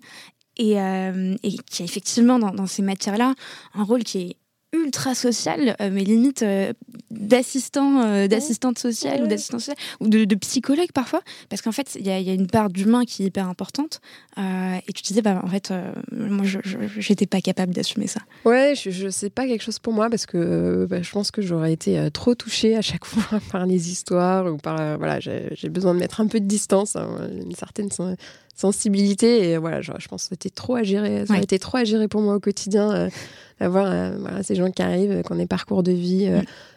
et, 0.57 0.79
euh, 0.79 1.35
et 1.43 1.57
qui 1.57 1.83
a 1.83 1.85
effectivement 1.85 2.39
dans, 2.39 2.51
dans 2.51 2.65
ces 2.65 2.81
matières-là 2.81 3.35
un 3.75 3.83
rôle 3.83 4.03
qui 4.03 4.19
est 4.19 4.35
ultra 4.71 5.15
social, 5.15 5.75
euh, 5.81 5.89
mais 5.91 6.03
limite 6.03 6.43
euh, 6.43 6.73
d'assistant, 7.09 8.01
euh, 8.01 8.27
d'assistante 8.27 8.77
sociale 8.77 9.23
ou 9.23 9.27
d'assistante 9.27 9.61
sociale, 9.61 9.77
ou 9.99 10.07
de, 10.07 10.35
psychologue 10.35 10.91
parfois, 10.93 11.21
parce 11.49 11.61
qu'en 11.61 11.71
fait, 11.71 11.95
il 11.99 12.05
y, 12.05 12.11
a 12.11 12.33
une 12.33 12.47
part 12.47 12.69
d'humain 12.69 13.03
qui 13.05 13.23
est 13.23 13.27
hyper 13.27 13.47
importante. 13.47 13.99
et 14.37 14.93
tu 14.93 15.01
disais, 15.03 15.21
bah, 15.21 15.41
en 15.43 15.47
fait, 15.47 15.73
moi, 16.11 16.45
je 16.45 16.59
j'étais 16.97 17.25
pas 17.25 17.41
capable 17.41 17.73
d'assumer 17.73 18.07
ça. 18.07 18.21
Ouais, 18.45 18.73
je, 18.75 18.89
je 18.89 19.09
sais 19.09 19.29
pas 19.29 19.47
quelque 19.47 19.63
chose 19.63 19.79
pour 19.79 19.93
moi, 19.93 20.09
parce 20.09 20.25
que 20.25 20.85
bah, 20.89 21.01
je 21.01 21.11
pense 21.11 21.31
que 21.31 21.41
j'aurais 21.41 21.73
été 21.73 22.09
trop 22.11 22.35
touchée 22.35 22.75
à 22.75 22.81
chaque 22.81 23.05
fois 23.05 23.39
par 23.51 23.65
les 23.65 23.91
histoires, 23.91 24.45
ou 24.51 24.57
par. 24.57 24.97
voilà, 24.97 25.19
j'ai 25.19 25.69
besoin 25.69 25.93
de 25.93 25.99
mettre 25.99 26.21
un 26.21 26.27
peu 26.27 26.39
de 26.39 26.45
distance, 26.45 26.95
hein, 26.95 27.29
une 27.31 27.55
certaine 27.55 27.91
sensibilité, 28.59 29.51
et 29.51 29.57
voilà, 29.57 29.81
je, 29.81 29.91
je 29.97 30.07
pense 30.07 30.23
que 30.23 30.29
c'était 30.29 30.49
trop 30.49 30.75
à 30.75 30.83
gérer, 30.83 31.25
ça 31.25 31.35
a 31.35 31.39
été 31.39 31.59
trop 31.59 31.77
à 31.77 31.83
gérer 31.83 32.07
pour 32.07 32.21
moi 32.21 32.35
au 32.35 32.39
quotidien 32.39 33.09
avoir 33.59 33.91
euh, 33.91 34.11
voilà, 34.19 34.43
ces 34.43 34.55
gens 34.55 34.71
qui 34.71 34.81
arrivent, 34.81 35.11
euh, 35.11 35.21
qui 35.21 35.31
ont 35.31 35.35
des 35.35 35.47
parcours 35.47 35.83
de 35.83 35.91
vie 35.91 36.31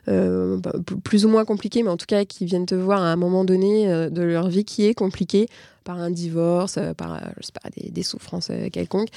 euh, 0.09 0.57
bah, 0.59 0.73
plus 1.05 1.25
ou 1.25 1.29
moins 1.29 1.45
compliqués, 1.45 1.83
mais 1.83 1.91
en 1.91 1.97
tout 1.97 2.07
cas 2.07 2.25
qui 2.25 2.45
viennent 2.45 2.67
te 2.67 2.75
voir 2.75 3.03
à 3.03 3.13
un 3.13 3.17
moment 3.17 3.45
donné 3.45 3.87
de 4.11 4.23
leur 4.23 4.49
vie 4.49 4.65
qui 4.65 4.87
est 4.87 4.95
compliquée 4.95 5.49
par 5.85 5.99
un 5.99 6.11
divorce, 6.11 6.79
par 6.97 7.21
je 7.41 7.47
sais 7.47 7.53
pas, 7.53 7.69
des, 7.77 8.03
souffrances 8.03 8.51
quelconques, 8.73 9.09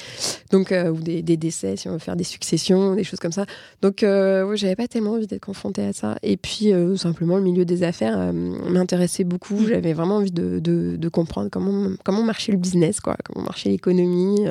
donc 0.52 0.72
ou 0.72 1.00
des, 1.00 1.22
décès 1.22 1.76
si 1.76 1.88
on 1.90 1.94
veut 1.94 2.00
faire 2.00 2.16
des 2.16 2.24
successions, 2.24 2.96
des 2.96 3.04
choses 3.04 3.20
comme 3.20 3.32
ça. 3.32 3.46
Donc 3.82 4.04
euh, 4.04 4.56
j'avais 4.56 4.76
pas 4.76 4.88
tellement 4.88 5.14
envie 5.14 5.28
d'être 5.28 5.46
confrontée 5.46 5.86
à 5.86 5.94
ça. 5.94 6.18
Et 6.24 6.38
puis 6.38 6.72
simplement 6.98 7.38
le 7.38 7.44
milieu 7.44 7.66
des 7.66 7.84
affaires 7.84 8.32
m'intéressait 8.34 9.24
beaucoup. 9.24 9.56
Mm. 9.56 9.68
J'avais 9.68 9.94
vraiment 9.94 10.18
envie 10.18 10.32
de, 10.32 10.60
de, 10.60 10.96
de, 10.98 11.10
comprendre 11.10 11.50
comment 11.50 11.92
comment 12.04 12.24
marchait 12.24 12.52
le 12.52 12.58
business, 12.58 13.00
quoi, 13.00 13.16
comment 13.24 13.46
marchait 13.46 13.70
l'économie. 13.70 14.46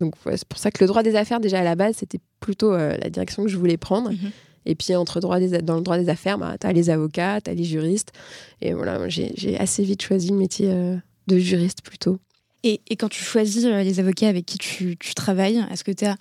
Donc 0.00 0.14
c'est 0.24 0.48
pour 0.48 0.58
ça 0.58 0.70
que 0.70 0.82
le 0.82 0.88
droit 0.88 1.02
des 1.02 1.16
affaires 1.16 1.40
déjà 1.40 1.60
à 1.60 1.64
la 1.64 1.74
base 1.74 1.96
c'était 1.96 2.20
plutôt 2.42 2.74
euh, 2.74 2.96
la 3.00 3.08
direction 3.08 3.44
que 3.44 3.48
je 3.48 3.56
voulais 3.56 3.78
prendre. 3.78 4.10
Mhm. 4.10 4.30
Et 4.64 4.74
puis, 4.76 4.94
entre 4.94 5.18
droit 5.20 5.40
des, 5.40 5.60
dans 5.62 5.76
le 5.76 5.82
droit 5.82 5.98
des 5.98 6.08
affaires, 6.08 6.38
bah, 6.38 6.56
tu 6.60 6.66
as 6.66 6.72
les 6.72 6.90
avocats, 6.90 7.40
tu 7.40 7.50
as 7.50 7.54
les 7.54 7.64
juristes. 7.64 8.12
Et 8.60 8.74
voilà, 8.74 9.08
j'ai 9.08 9.58
assez 9.58 9.82
vite 9.82 10.02
choisi 10.02 10.30
le 10.30 10.36
métier 10.36 10.70
euh, 10.70 10.96
de 11.26 11.38
juriste 11.38 11.82
plutôt. 11.82 12.18
Et, 12.64 12.80
et, 12.88 12.96
quand 12.96 13.08
tu 13.08 13.24
choisis 13.24 13.64
euh, 13.64 13.82
les 13.82 13.98
avocats 13.98 14.28
avec 14.28 14.46
qui 14.46 14.56
tu, 14.56 14.96
tu 14.96 15.14
travailles, 15.14 15.64
est-ce 15.72 15.82
que 15.82 15.90
tu 15.90 16.04
as 16.04 16.16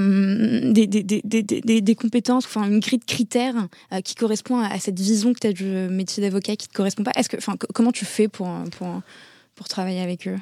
des, 0.00 0.86
des, 0.86 1.02
des, 1.02 1.80
des, 1.82 1.94
compétences, 1.94 2.46
enfin 2.46 2.64
une 2.64 2.80
grille 2.80 2.98
de 2.98 3.04
critères 3.04 3.68
qui 4.02 4.14
correspond 4.14 4.58
à, 4.58 4.78
cette 4.80 4.98
vision 4.98 5.32
que 5.34 5.38
tu 5.40 5.46
as 5.46 5.52
du 5.52 5.64
métier 5.64 6.22
d'avocat 6.22 6.56
qui 6.56 6.66
ne 6.68 6.72
te 6.72 6.76
correspond 6.76 7.04
pas? 7.04 7.12
Est-ce 7.16 7.28
que, 7.28 7.36
Comment 7.74 7.92
tu 7.92 8.06
fais 8.06 8.28
pour, 8.28 8.48
pour, 8.78 9.02
pour 9.54 9.68
travailler 9.68 10.00
avec 10.00 10.26
eux? 10.26 10.38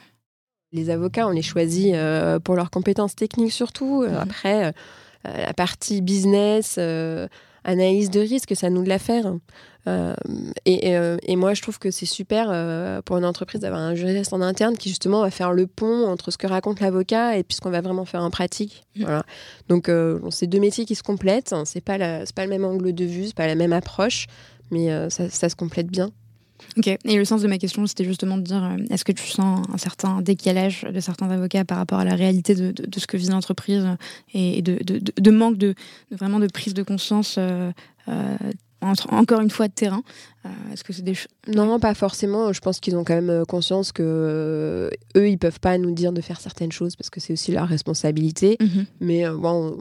Les 0.72 0.90
avocats, 0.90 1.26
on 1.26 1.30
les 1.30 1.42
choisit 1.42 1.94
euh, 1.94 2.38
pour 2.40 2.56
leurs 2.56 2.70
compétences 2.70 3.14
techniques 3.14 3.52
surtout. 3.52 4.02
Euh, 4.02 4.10
mhm. 4.10 4.16
Après, 4.16 4.66
euh, 4.66 4.72
la 5.24 5.54
partie 5.54 6.02
business, 6.02 6.78
analyse 7.66 8.10
de 8.10 8.20
risque, 8.20 8.56
ça 8.56 8.70
nous 8.70 8.82
de 8.82 8.88
la 8.88 8.98
faire. 8.98 9.34
Et, 10.64 10.90
et, 10.90 11.36
moi, 11.36 11.54
je 11.54 11.62
trouve 11.62 11.78
que 11.78 11.90
c'est 11.90 12.06
super 12.06 12.46
pour 13.04 13.18
une 13.18 13.24
entreprise 13.24 13.60
d'avoir 13.60 13.80
un 13.80 13.94
juriste 13.94 14.32
en 14.32 14.40
interne 14.40 14.76
qui 14.76 14.88
justement 14.88 15.20
va 15.20 15.30
faire 15.30 15.52
le 15.52 15.66
pont 15.66 16.06
entre 16.06 16.30
ce 16.30 16.38
que 16.38 16.46
raconte 16.46 16.80
l'avocat 16.80 17.36
et 17.36 17.44
puis 17.44 17.54
ce 17.54 17.60
qu'on 17.60 17.70
va 17.70 17.82
vraiment 17.82 18.04
faire 18.04 18.22
en 18.22 18.30
pratique. 18.30 18.84
Voilà. 18.96 19.24
Donc, 19.68 19.90
c'est 20.30 20.48
deux 20.48 20.58
métiers 20.60 20.86
qui 20.86 20.94
se 20.94 21.04
complètent. 21.04 21.54
C'est 21.66 21.80
pas 21.80 21.98
pas 21.98 22.44
le 22.44 22.50
même 22.50 22.64
angle 22.64 22.92
de 22.94 23.04
vue, 23.04 23.26
c'est 23.26 23.36
pas 23.36 23.46
la 23.46 23.54
même 23.54 23.72
approche, 23.72 24.26
mais 24.70 24.88
ça, 25.10 25.28
ça 25.30 25.48
se 25.48 25.54
complète 25.54 25.86
bien. 25.86 26.10
Ok, 26.76 26.86
et 26.86 27.16
le 27.16 27.24
sens 27.24 27.42
de 27.42 27.48
ma 27.48 27.58
question, 27.58 27.86
c'était 27.86 28.04
justement 28.04 28.36
de 28.36 28.42
dire, 28.42 28.62
euh, 28.62 28.76
est-ce 28.90 29.04
que 29.04 29.12
tu 29.12 29.26
sens 29.26 29.66
un 29.72 29.78
certain 29.78 30.20
décalage 30.20 30.82
de 30.82 31.00
certains 31.00 31.30
avocats 31.30 31.64
par 31.64 31.78
rapport 31.78 31.98
à 31.98 32.04
la 32.04 32.14
réalité 32.14 32.54
de, 32.54 32.72
ce 32.96 33.06
que 33.06 33.16
vit 33.16 33.28
l'entreprise 33.28 33.86
et 34.34 34.62
de, 34.62 35.30
manque 35.30 35.58
de, 35.58 35.74
vraiment 36.10 36.38
de 36.38 36.46
prise 36.46 36.74
de 36.74 36.82
conscience 36.82 37.36
euh, 37.38 37.70
euh, 38.84 38.92
encore 39.10 39.40
une 39.40 39.50
fois 39.50 39.68
de 39.68 39.72
terrain. 39.72 40.02
Euh, 40.44 40.72
est-ce 40.72 40.84
que 40.84 40.92
c'est 40.92 41.02
des 41.02 41.16
Non, 41.48 41.78
pas 41.80 41.94
forcément. 41.94 42.52
Je 42.52 42.60
pense 42.60 42.78
qu'ils 42.80 42.96
ont 42.96 43.04
quand 43.04 43.14
même 43.14 43.30
euh, 43.30 43.44
conscience 43.44 43.92
que 43.92 44.02
euh, 44.04 44.90
eux, 45.16 45.28
ils 45.28 45.38
peuvent 45.38 45.60
pas 45.60 45.78
nous 45.78 45.92
dire 45.92 46.12
de 46.12 46.20
faire 46.20 46.40
certaines 46.40 46.72
choses 46.72 46.94
parce 46.96 47.10
que 47.10 47.20
c'est 47.20 47.32
aussi 47.32 47.52
leur 47.52 47.68
responsabilité. 47.68 48.56
Mhm. 48.60 48.86
Mais 49.00 49.28
bon, 49.30 49.78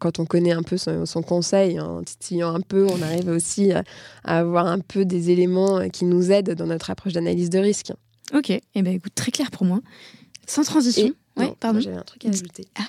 quand 0.00 0.18
on 0.18 0.24
connaît 0.24 0.52
un 0.52 0.62
peu 0.62 0.76
son, 0.76 1.22
conseil, 1.22 1.80
en 1.80 2.02
titillant 2.02 2.54
un 2.54 2.60
peu, 2.60 2.86
on 2.90 3.02
arrive 3.02 3.28
aussi 3.28 3.72
à, 3.72 3.84
avoir 4.24 4.66
un 4.66 4.78
peu 4.78 5.04
des 5.04 5.30
éléments 5.30 5.88
qui 5.90 6.04
nous 6.04 6.30
aident 6.30 6.54
dans 6.54 6.66
notre 6.66 6.90
approche 6.90 7.12
d'analyse 7.12 7.50
de 7.50 7.58
risque. 7.58 7.92
Ok, 8.34 8.50
et 8.50 8.62
eh 8.74 8.82
ben 8.82 8.94
écoute, 8.94 9.14
très 9.14 9.30
clair 9.30 9.50
pour 9.50 9.66
moi. 9.66 9.80
Sans 10.46 10.62
transition. 10.62 11.12
ouais, 11.36 11.52
pardon. 11.60 11.80
J'avais 11.80 11.96
un 11.96 12.02
truc 12.02 12.24
à 12.24 12.28
ajouter. 12.28 12.66
Ah. 12.78 12.84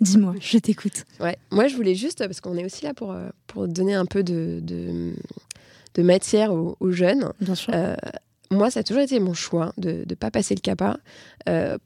Dis-moi, 0.00 0.34
je 0.40 0.58
t'écoute. 0.58 1.04
Ouais, 1.20 1.38
moi 1.50 1.68
je 1.68 1.76
voulais 1.76 1.94
juste, 1.94 2.18
parce 2.18 2.40
qu'on 2.40 2.56
est 2.56 2.64
aussi 2.64 2.84
là 2.84 2.94
pour, 2.94 3.12
euh, 3.12 3.28
pour 3.46 3.68
donner 3.68 3.94
un 3.94 4.06
peu 4.06 4.22
de, 4.22 4.60
de, 4.62 6.02
matière 6.02 6.52
aux, 6.52 6.90
jeunes. 6.90 7.32
Bien 7.40 7.56
sûr. 7.56 7.72
Euh, 7.74 7.96
moi, 8.52 8.70
ça 8.70 8.80
a 8.80 8.82
toujours 8.84 9.02
été 9.02 9.18
mon 9.18 9.34
choix 9.34 9.72
de 9.76 10.04
ne 10.08 10.14
pas 10.14 10.30
passer 10.30 10.54
le 10.54 10.60
CAPA. 10.60 10.98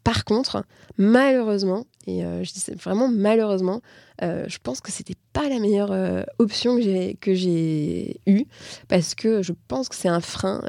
par 0.04 0.24
contre, 0.24 0.64
malheureusement, 0.98 1.86
et 2.06 2.20
je 2.20 2.52
dis 2.52 2.62
vraiment 2.78 3.08
malheureusement, 3.08 3.80
je 4.20 4.58
pense 4.62 4.82
que 4.82 4.92
c'était 4.92 5.16
pas 5.32 5.48
la 5.48 5.58
meilleure 5.58 6.26
option 6.38 6.76
que 6.76 7.34
j'ai 7.34 8.20
eue 8.26 8.44
parce 8.86 9.14
que 9.14 9.42
je 9.42 9.54
pense 9.66 9.88
que 9.88 9.96
c'est 9.96 10.08
un 10.08 10.20
frein 10.20 10.60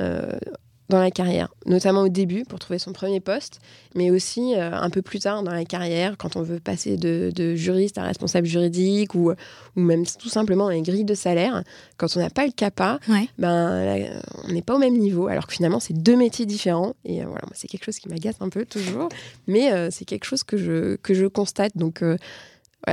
dans 0.89 0.99
la 0.99 1.11
carrière, 1.11 1.53
notamment 1.65 2.01
au 2.01 2.09
début 2.09 2.43
pour 2.43 2.59
trouver 2.59 2.77
son 2.77 2.91
premier 2.91 3.19
poste, 3.19 3.59
mais 3.95 4.11
aussi 4.11 4.55
euh, 4.55 4.71
un 4.73 4.89
peu 4.89 5.01
plus 5.01 5.19
tard 5.19 5.43
dans 5.43 5.53
la 5.53 5.65
carrière, 5.65 6.17
quand 6.17 6.35
on 6.35 6.41
veut 6.41 6.59
passer 6.59 6.97
de, 6.97 7.55
juriste 7.55 7.97
à 7.97 8.03
responsable 8.03 8.47
juridique 8.47 9.15
ou, 9.15 9.31
ou 9.31 9.79
même 9.79 10.05
tout 10.05 10.29
simplement 10.29 10.69
une 10.69 10.83
grille 10.83 11.05
de 11.05 11.13
salaire. 11.13 11.63
Quand 11.97 12.07
on 12.15 12.19
n'a 12.19 12.29
pas 12.29 12.45
le 12.45 12.51
CAPA, 12.51 12.99
ben, 13.37 14.09
on 14.43 14.51
n'est 14.51 14.61
pas 14.61 14.75
au 14.75 14.79
même 14.79 14.97
niveau, 14.97 15.27
alors 15.27 15.47
que 15.47 15.53
finalement 15.53 15.79
c'est 15.79 15.93
deux 15.93 16.15
métiers 16.15 16.45
différents. 16.45 16.95
Et 17.05 17.21
euh, 17.21 17.25
voilà, 17.27 17.45
c'est 17.53 17.67
quelque 17.67 17.85
chose 17.85 17.99
qui 17.99 18.09
m'agace 18.09 18.35
un 18.41 18.49
peu 18.49 18.65
toujours, 18.65 19.09
mais 19.47 19.71
euh, 19.71 19.89
c'est 19.89 20.05
quelque 20.05 20.25
chose 20.25 20.43
que 20.43 20.57
je, 20.57 20.95
que 20.97 21.13
je 21.13 21.25
constate. 21.25 21.77
Donc 21.77 22.03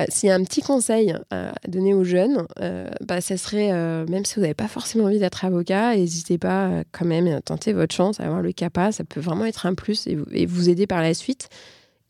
s'il 0.08 0.28
y 0.28 0.32
a 0.32 0.34
un 0.34 0.44
petit 0.44 0.62
conseil 0.62 1.14
à 1.30 1.52
donner 1.66 1.94
aux 1.94 2.04
jeunes, 2.04 2.46
euh, 2.60 2.88
bah, 3.04 3.20
ça 3.20 3.36
serait, 3.36 3.72
euh, 3.72 4.06
même 4.06 4.24
si 4.24 4.36
vous 4.36 4.42
n'avez 4.42 4.54
pas 4.54 4.68
forcément 4.68 5.04
envie 5.04 5.18
d'être 5.18 5.44
avocat, 5.44 5.96
n'hésitez 5.96 6.38
pas 6.38 6.68
euh, 6.68 6.84
quand 6.92 7.04
même 7.04 7.26
à 7.26 7.40
tenter 7.40 7.72
votre 7.72 7.94
chance, 7.94 8.20
à 8.20 8.24
avoir 8.24 8.40
le 8.40 8.52
CAPA, 8.52 8.92
ça 8.92 9.04
peut 9.04 9.20
vraiment 9.20 9.44
être 9.46 9.66
un 9.66 9.74
plus 9.74 10.06
et, 10.06 10.46
vous 10.46 10.68
aider 10.68 10.86
par 10.86 11.02
la 11.02 11.12
suite. 11.14 11.48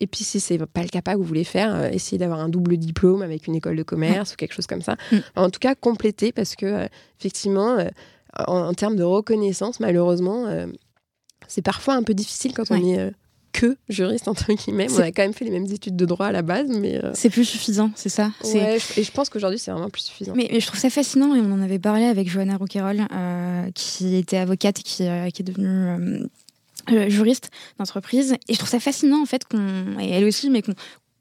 Et 0.00 0.06
puis 0.06 0.24
si 0.24 0.40
c'est 0.40 0.58
pas 0.58 0.82
le 0.82 0.88
CAPA 0.88 1.12
que 1.12 1.18
vous 1.18 1.24
voulez 1.24 1.44
faire, 1.44 1.92
essayez 1.92 2.18
d'avoir 2.18 2.40
un 2.40 2.48
double 2.48 2.76
diplôme 2.78 3.22
avec 3.22 3.46
une 3.46 3.54
école 3.54 3.76
de 3.76 3.82
commerce 3.82 4.32
ou 4.32 4.36
quelque 4.36 4.54
chose 4.54 4.66
comme 4.66 4.82
ça. 4.82 4.96
Mm. 5.12 5.16
En 5.36 5.50
tout 5.50 5.58
cas, 5.58 5.74
compléter 5.74 6.32
parce 6.32 6.56
que 6.56 6.88
effectivement, 7.18 7.76
en, 8.46 8.72
termes 8.72 8.96
de 8.96 9.02
reconnaissance, 9.02 9.78
malheureusement, 9.78 10.46
c'est 11.48 11.60
parfois 11.60 11.94
un 11.96 12.02
peu 12.02 12.14
difficile 12.14 12.54
quand 12.54 12.70
on 12.70 12.76
est 12.76 13.12
que 13.52 13.76
juriste 13.88 14.28
entre 14.28 14.52
guillemets. 14.52 14.88
On 14.90 14.98
a 14.98 15.12
quand 15.12 15.22
même 15.22 15.32
fait 15.32 15.44
les 15.44 15.50
mêmes 15.50 15.70
études 15.70 15.96
de 15.96 16.04
droit 16.04 16.26
à 16.26 16.32
la 16.32 16.42
base, 16.42 16.68
mais 16.68 17.02
euh, 17.02 17.10
c'est 17.14 17.30
plus 17.30 17.44
suffisant, 17.44 17.90
c'est 17.94 18.08
ça. 18.08 18.30
Ouais, 18.44 18.78
et 18.96 19.02
je 19.02 19.12
pense 19.12 19.28
qu'aujourd'hui 19.28 19.58
c'est 19.58 19.70
vraiment 19.70 19.90
plus 19.90 20.02
suffisant. 20.02 20.32
Mais, 20.34 20.48
je 20.60 20.66
trouve 20.66 20.78
ça 20.78 20.90
fascinant 20.90 21.34
et 21.34 21.40
on 21.40 21.52
en 21.52 21.62
avait 21.62 21.78
parlé 21.78 22.04
avec 22.04 22.28
Johanna 22.28 22.56
Rouquayrol, 22.56 23.06
euh, 23.12 23.70
qui 23.74 24.16
était 24.16 24.36
avocate 24.36 24.80
et 24.80 24.82
qui, 24.82 25.06
euh, 25.06 25.30
qui 25.30 25.42
est 25.42 25.44
devenue 25.44 26.26
juriste 27.08 27.50
d'entreprise. 27.78 28.36
Et 28.48 28.54
je 28.54 28.58
trouve 28.58 28.70
ça 28.70 28.80
fascinant 28.80 29.22
en 29.22 29.26
fait 29.26 29.44
qu'on, 29.44 29.98
et 30.00 30.10
elle 30.10 30.24
aussi, 30.24 30.50
mais 30.50 30.62
qu'on 30.62 30.74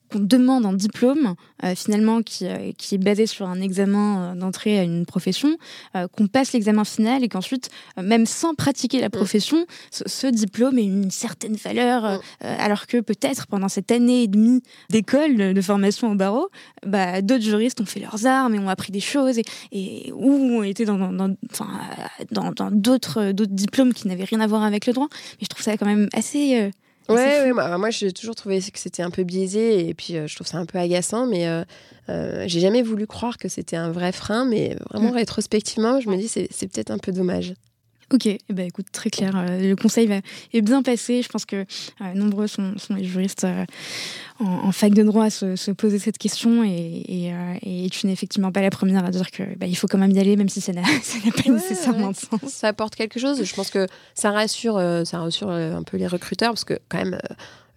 qu'on 0.09 0.19
demande 0.19 0.65
un 0.65 0.73
diplôme 0.73 1.35
euh, 1.63 1.75
finalement 1.75 2.21
qui, 2.21 2.47
euh, 2.47 2.71
qui, 2.77 2.95
est 2.95 2.99
basé 2.99 3.25
sur 3.25 3.47
un 3.47 3.61
examen 3.61 4.33
euh, 4.33 4.35
d'entrée 4.35 4.79
à 4.79 4.83
une 4.83 5.05
profession, 5.05 5.57
qu'on 6.15 6.27
passe 6.27 6.53
l'examen 6.53 6.83
final 6.83 7.23
et 7.23 7.29
qu'ensuite, 7.29 7.69
même 8.01 8.25
sans 8.25 8.53
pratiquer 8.53 9.01
la 9.01 9.07
mm. 9.07 9.11
profession, 9.11 9.65
ce, 9.91 10.27
diplôme 10.27 10.77
ait 10.77 10.83
une 10.83 11.11
certaine 11.11 11.55
valeur, 11.55 12.03
mm. 12.03 12.45
alors 12.45 12.87
que 12.87 12.99
peut-être 12.99 13.47
pendant 13.47 13.69
cette 13.69 13.91
année 13.91 14.23
et 14.23 14.27
demie 14.27 14.61
d'école 14.89 15.53
de, 15.53 15.61
formation 15.61 16.11
au 16.11 16.15
barreau, 16.15 16.49
bah, 16.85 17.21
d'autres 17.21 17.43
juristes 17.43 17.81
ont 17.81 17.85
fait 17.85 17.99
leurs 17.99 18.25
armes 18.25 18.55
et 18.55 18.59
ont 18.59 18.69
appris 18.69 18.91
des 18.91 18.99
choses 18.99 19.37
et, 19.37 19.43
et 19.71 20.11
ou 20.13 20.59
ont 20.59 20.63
été 20.63 20.85
dans, 20.85 20.97
dans, 20.97 21.35
dans, 22.31 22.51
dans 22.51 22.71
d'autres 22.71 23.31
diplômes 23.31 23.93
qui 23.93 24.07
n'avaient 24.07 24.23
rien 24.23 24.39
à 24.39 24.47
voir 24.47 24.63
avec 24.63 24.85
le 24.85 24.93
droit. 24.93 25.07
Mais 25.11 25.43
je 25.43 25.47
trouve 25.47 25.63
ça 25.63 25.77
quand 25.77 25.85
même 25.85 26.07
assez 26.13 26.71
Ouais, 27.09 27.43
ouais 27.43 27.53
bah, 27.53 27.77
moi 27.77 27.89
j'ai 27.89 28.11
toujours 28.11 28.35
trouvé 28.35 28.59
que 28.59 28.79
c'était 28.79 29.03
un 29.03 29.09
peu 29.09 29.23
biaisé 29.23 29.87
et 29.87 29.93
puis 29.93 30.15
euh, 30.15 30.27
je 30.27 30.35
trouve 30.35 30.47
ça 30.47 30.57
un 30.57 30.65
peu 30.65 30.77
agaçant, 30.77 31.25
mais 31.25 31.47
euh, 31.47 31.63
euh, 32.09 32.43
j'ai 32.47 32.59
jamais 32.59 32.81
voulu 32.81 33.07
croire 33.07 33.37
que 33.37 33.47
c'était 33.47 33.75
un 33.75 33.91
vrai 33.91 34.11
frein, 34.11 34.45
mais 34.45 34.75
vraiment 34.89 35.11
mm. 35.11 35.15
rétrospectivement, 35.15 35.99
je 35.99 36.09
me 36.09 36.17
dis 36.17 36.27
c'est, 36.27 36.47
c'est 36.51 36.71
peut-être 36.71 36.91
un 36.91 36.97
peu 36.97 37.11
dommage. 37.11 37.53
Ok, 38.11 38.25
eh 38.25 38.39
ben, 38.49 38.65
écoute, 38.67 38.87
très 38.91 39.09
clair. 39.09 39.31
Le 39.33 39.75
conseil 39.75 40.07
va, 40.07 40.19
est 40.53 40.61
bien 40.61 40.81
passé. 40.81 41.21
Je 41.21 41.29
pense 41.29 41.45
que 41.45 41.65
nombreux 42.15 42.47
sont, 42.47 42.77
sont, 42.77 42.95
les 42.95 43.03
juristes 43.03 43.45
en, 44.39 44.71
fac 44.71 44.93
de 44.93 45.03
droit 45.03 45.25
à 45.25 45.29
se, 45.29 45.71
poser 45.71 45.99
cette 45.99 46.17
question 46.17 46.63
et, 46.63 47.33
tu 47.91 48.07
n'es 48.07 48.13
effectivement 48.13 48.51
pas 48.51 48.61
la 48.61 48.69
première 48.69 49.05
à 49.05 49.11
dire 49.11 49.29
qu'il 49.31 49.55
bah, 49.57 49.65
faut 49.75 49.87
quand 49.87 49.97
même 49.97 50.11
y 50.11 50.19
aller, 50.19 50.35
même 50.35 50.49
si 50.49 50.61
ça 50.61 50.73
n'a 50.73 50.81
pas 51.43 51.51
nécessairement 51.51 52.11
de 52.11 52.15
sens. 52.15 52.39
Ça 52.47 52.67
apporte 52.67 52.95
quelque 52.95 53.19
chose. 53.19 53.43
Je 53.43 53.55
pense 53.55 53.69
que 53.69 53.87
ça 54.13 54.31
rassure, 54.31 54.77
euh, 54.77 55.03
ça 55.05 55.19
rassure 55.19 55.49
euh, 55.49 55.75
un 55.75 55.83
peu 55.83 55.97
les 55.97 56.07
recruteurs 56.07 56.51
parce 56.51 56.65
que 56.65 56.79
quand 56.89 56.97
même 56.97 57.19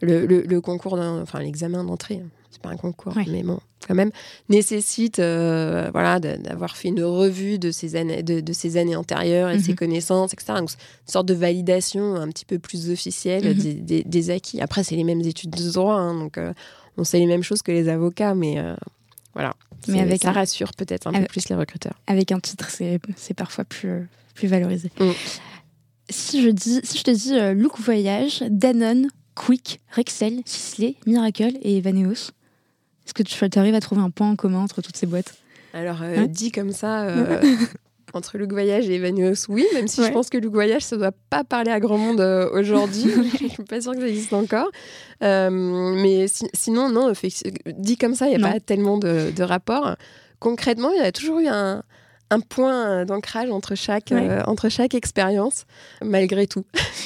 euh, 0.05 0.45
le, 0.47 0.61
concours, 0.61 0.95
enfin 0.95 1.41
l'examen 1.41 1.85
d'entrée, 1.85 2.23
c'est 2.53 2.61
pas 2.61 2.69
un 2.69 2.77
concours, 2.77 3.15
mais 3.27 3.43
bon, 3.43 3.59
quand 3.87 3.95
même, 3.95 4.11
nécessite 4.51 5.19
euh, 5.19 5.89
voilà, 5.93 6.21
d'avoir 6.21 6.77
fait 6.77 6.89
une 6.89 7.03
revue 7.03 7.59
de 7.59 7.71
ces 7.71 7.97
années, 7.97 8.23
de, 8.23 8.41
de 8.41 8.79
années 8.79 8.95
antérieures 8.95 9.51
et 9.51 9.57
de 9.57 9.63
ses 9.63 9.73
mhm. 9.73 9.79
connaissances, 9.79 10.35
etc. 10.35 10.55
Donc, 10.59 10.71
une 10.71 11.13
sorte 11.13 11.27
de 11.27 11.35
validation 11.35 12.15
un 12.15 12.29
petit 12.29 12.45
peu 12.45 12.59
plus 12.59 12.91
officielle 12.91 13.57
mhm. 13.57 14.03
des, 14.05 14.31
acquis. 14.31 14.61
Après, 14.61 14.85
c'est 14.85 14.97
les 14.97 15.05
mêmes 15.05 15.23
études 15.23 15.51
de 15.51 15.71
droit, 15.71 15.95
hein, 15.95 16.19
donc 16.19 16.37
euh, 16.37 16.53
on 16.99 17.05
sait 17.05 17.19
les 17.19 17.27
mêmes 17.27 17.43
choses 17.43 17.63
que 17.63 17.73
les 17.73 17.89
avocats, 17.89 18.35
mais 18.35 18.59
euh, 18.59 18.75
voilà. 19.33 19.55
Mais 19.89 20.01
avec 20.01 20.23
ça 20.23 20.31
rassure 20.31 20.73
peut-être 20.75 21.09
un 21.09 21.13
peu 21.13 21.25
plus 21.25 21.49
les 21.49 21.57
recruteurs. 21.57 21.99
Avec 22.07 22.31
un 22.33 22.39
titre, 22.39 22.69
c'est 22.71 23.35
parfois 23.35 23.65
plus, 23.65 24.09
plus 24.35 24.47
valorisé. 24.47 24.93
Mm. 25.01 25.11
Si, 26.11 26.43
je 26.43 26.51
dis, 26.51 26.81
si 26.85 26.99
je 26.99 27.03
te 27.03 27.11
dis 27.11 27.61
Look 27.61 27.81
Voyage, 27.81 28.45
Danone, 28.51 29.09
Quick, 29.35 29.81
Rexel, 29.91 30.43
Sisley, 30.45 30.97
Miracle 31.07 31.59
et 31.63 31.79
Evaneos, 31.79 32.31
est-ce 33.07 33.15
que 33.15 33.23
tu 33.23 33.59
arrives 33.59 33.75
à 33.75 33.81
trouver 33.81 34.01
un 34.01 34.11
point 34.11 34.31
en 34.31 34.37
commun 34.37 34.61
entre 34.61 34.83
toutes 34.83 34.97
ces 34.97 35.07
boîtes? 35.07 35.35
Alors, 35.75 36.03
euh, 36.03 36.17
hein 36.19 36.27
dit 36.27 36.53
comme 36.53 36.73
ça, 36.73 37.05
euh, 37.05 37.41
entre 38.15 38.39
Luc 38.39 38.53
Voyage 38.53 38.89
et 38.89 38.97
Evaneos, 38.97 39.47
oui, 39.49 39.65
même 39.75 39.89
si 39.89 40.05
je 40.05 40.11
pense 40.11 40.29
que 40.29 40.39
Luc 40.39 40.53
Voyage, 40.53 40.83
ça 40.83 40.97
ne 40.97 41.01
doit 41.01 41.15
pas 41.31 41.45
parler 41.45 41.71
à 41.71 41.81
grand 41.81 41.99
monde 41.99 42.21
euh, 42.21 42.49
aujourd'hui. 42.53 43.11
je 43.39 43.45
ne 43.45 43.49
suis 43.49 43.63
pas 43.65 43.81
sûre 43.81 43.93
que 43.93 44.01
ça 44.01 44.09
existe 44.09 44.33
encore. 44.33 44.71
mais 45.21 46.27
sinon, 46.53 46.91
non, 46.91 47.13
dit 47.67 47.97
comme 47.97 48.15
ça, 48.15 48.29
il 48.29 48.37
n'y 48.37 48.45
a 48.45 48.53
pas 48.53 48.61
tellement 48.61 48.99
de, 48.99 49.33
de 49.35 49.43
rapport. 49.43 49.97
Concrètement, 50.39 50.91
il 50.91 50.99
y 50.99 51.07
a 51.07 51.13
toujours 51.13 51.39
eu 51.39 51.49
un, 51.49 51.83
point 52.49 53.05
d'ancrage 53.05 53.51
entre 53.51 53.75
chaque, 53.75 54.13
entre 54.47 54.71
chaque 54.71 54.95
expérience, 54.95 55.67
malgré 56.03 56.47
tout. 56.47 56.65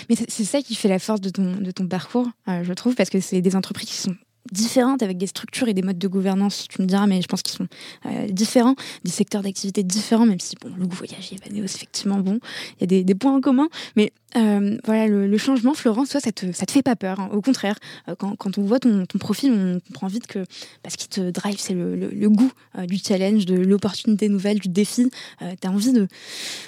Mais 0.09 0.15
c'est 0.29 0.45
ça 0.45 0.63
qui 0.63 0.77
fait 0.77 0.89
la 0.89 1.01
force 1.01 1.21
de 1.21 1.31
ton, 1.31 1.57
de 1.57 1.71
ton 1.73 1.89
parcours, 1.89 2.29
je 2.47 2.73
trouve, 2.73 2.95
parce 2.95 3.11
que 3.11 3.19
c'est 3.19 3.41
des 3.41 3.57
entreprises 3.57 3.89
qui 3.89 3.97
sont 3.97 4.15
différentes, 4.53 5.03
avec 5.03 5.19
des 5.19 5.27
structures 5.27 5.69
et 5.69 5.75
des 5.75 5.83
modes 5.83 5.99
de 5.99 6.09
gouvernance, 6.09 6.67
tu 6.69 6.83
me 6.83 6.87
diras, 6.87 7.07
mais 7.07 7.23
je 7.23 7.27
pense 7.27 7.43
qu'ils 7.43 7.57
sont 7.57 7.69
euh, 8.07 8.27
différents, 8.29 8.75
des 9.05 9.11
secteurs 9.11 9.43
d'activité 9.43 9.83
différents, 9.83 10.27
même 10.27 10.41
si 10.41 10.57
bon, 10.61 10.71
le 10.77 10.87
voyage 10.87 11.33
et 11.33 11.37
Vanéos, 11.37 11.65
effectivement, 11.65 12.19
bon, 12.19 12.39
il 12.81 12.93
y 12.93 12.99
a 12.99 13.03
des, 13.03 13.15
points 13.15 13.35
en 13.35 13.41
commun, 13.41 13.69
mais 13.97 14.13
euh, 14.37 14.77
voilà, 14.85 15.07
le, 15.07 15.39
changement, 15.39 15.75
Florence, 15.75 16.11
toi, 16.11 16.21
ça 16.21 16.33
te, 16.33 16.53
ça 16.53 16.67
te 16.67 16.73
fait 16.73 16.83
pas 16.83 16.97
peur. 16.97 17.21
Hein. 17.21 17.31
Au 17.33 17.41
contraire, 17.41 17.77
euh, 18.09 18.15
quand, 18.15 18.59
on 18.59 18.63
voit 18.63 18.79
ton, 18.79 19.07
profil, 19.19 19.53
on 19.53 19.81
comprend 19.87 20.09
vite 20.09 20.27
que 20.27 20.41
bah, 20.85 20.91
ce 20.91 20.97
qui 20.97 21.09
te 21.09 21.31
drive, 21.31 21.57
c'est 21.59 21.75
le, 21.75 22.29
goût 22.29 22.53
du 22.87 22.99
challenge, 22.99 23.47
de 23.47 23.55
l'opportunité 23.55 24.29
nouvelle, 24.29 24.59
du 24.59 24.69
défi. 24.69 25.11
tu 25.41 25.67
as 25.67 25.71
envie 25.71 25.93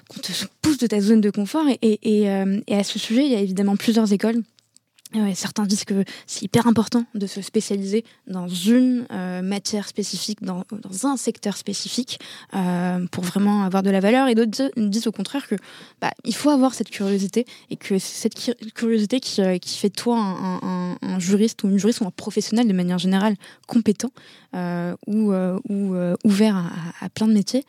qu'on 0.08 0.20
te 0.20 0.32
pousse 0.62 0.78
de 0.78 0.86
ta 0.86 1.00
zone 1.00 1.20
de 1.20 1.30
confort. 1.30 1.66
et 1.82 2.28
à 2.28 2.84
ce 2.84 2.98
sujet, 2.98 3.26
il 3.26 3.32
y 3.32 3.36
a 3.36 3.40
évidemment 3.40 3.76
plusieurs 3.76 4.12
écoles 4.12 4.42
certains 5.34 5.64
disent 5.64 5.84
que 5.84 6.04
c'est 6.26 6.42
hyper 6.42 6.66
important 6.66 7.04
de 7.14 7.26
se 7.26 7.40
spécialiser 7.40 8.04
dans 8.26 8.48
une 8.48 9.06
euh, 9.10 9.42
matière 9.42 9.88
spécifique, 9.88 10.42
dans, 10.42 10.64
un 11.04 11.16
secteur 11.16 11.56
spécifique, 11.56 12.20
euh, 12.54 13.06
pour 13.10 13.24
vraiment 13.24 13.62
avoir 13.62 13.82
de 13.82 13.90
la 13.90 14.00
valeur. 14.00 14.28
Et 14.28 14.34
d'autres 14.34 14.70
disent 14.76 15.06
au 15.06 15.12
contraire 15.12 15.46
que 15.46 15.54
bah, 16.00 16.12
il 16.24 16.34
faut 16.34 16.50
avoir 16.50 16.74
cette 16.74 16.90
curiosité 16.90 17.46
et 17.70 17.76
que 17.76 17.98
c'est 17.98 18.28
cette 18.28 18.74
curiosité 18.74 19.20
qui, 19.20 19.40
euh, 19.40 19.58
qui, 19.58 19.78
fait 19.78 19.88
de 19.88 19.94
toi 19.94 20.18
un, 20.18 21.18
juriste 21.18 21.62
ou 21.64 21.68
une 21.68 21.78
juriste 21.78 22.00
ou 22.00 22.06
un 22.06 22.10
professionnel 22.10 22.68
de 22.68 22.72
manière 22.72 22.98
générale 22.98 23.34
compétent 23.66 24.10
ou, 24.54 25.32
ou 25.32 25.96
ouvert 26.24 26.56
à, 26.56 27.04
à, 27.04 27.08
plein 27.08 27.28
de 27.28 27.32
métiers. 27.32 27.64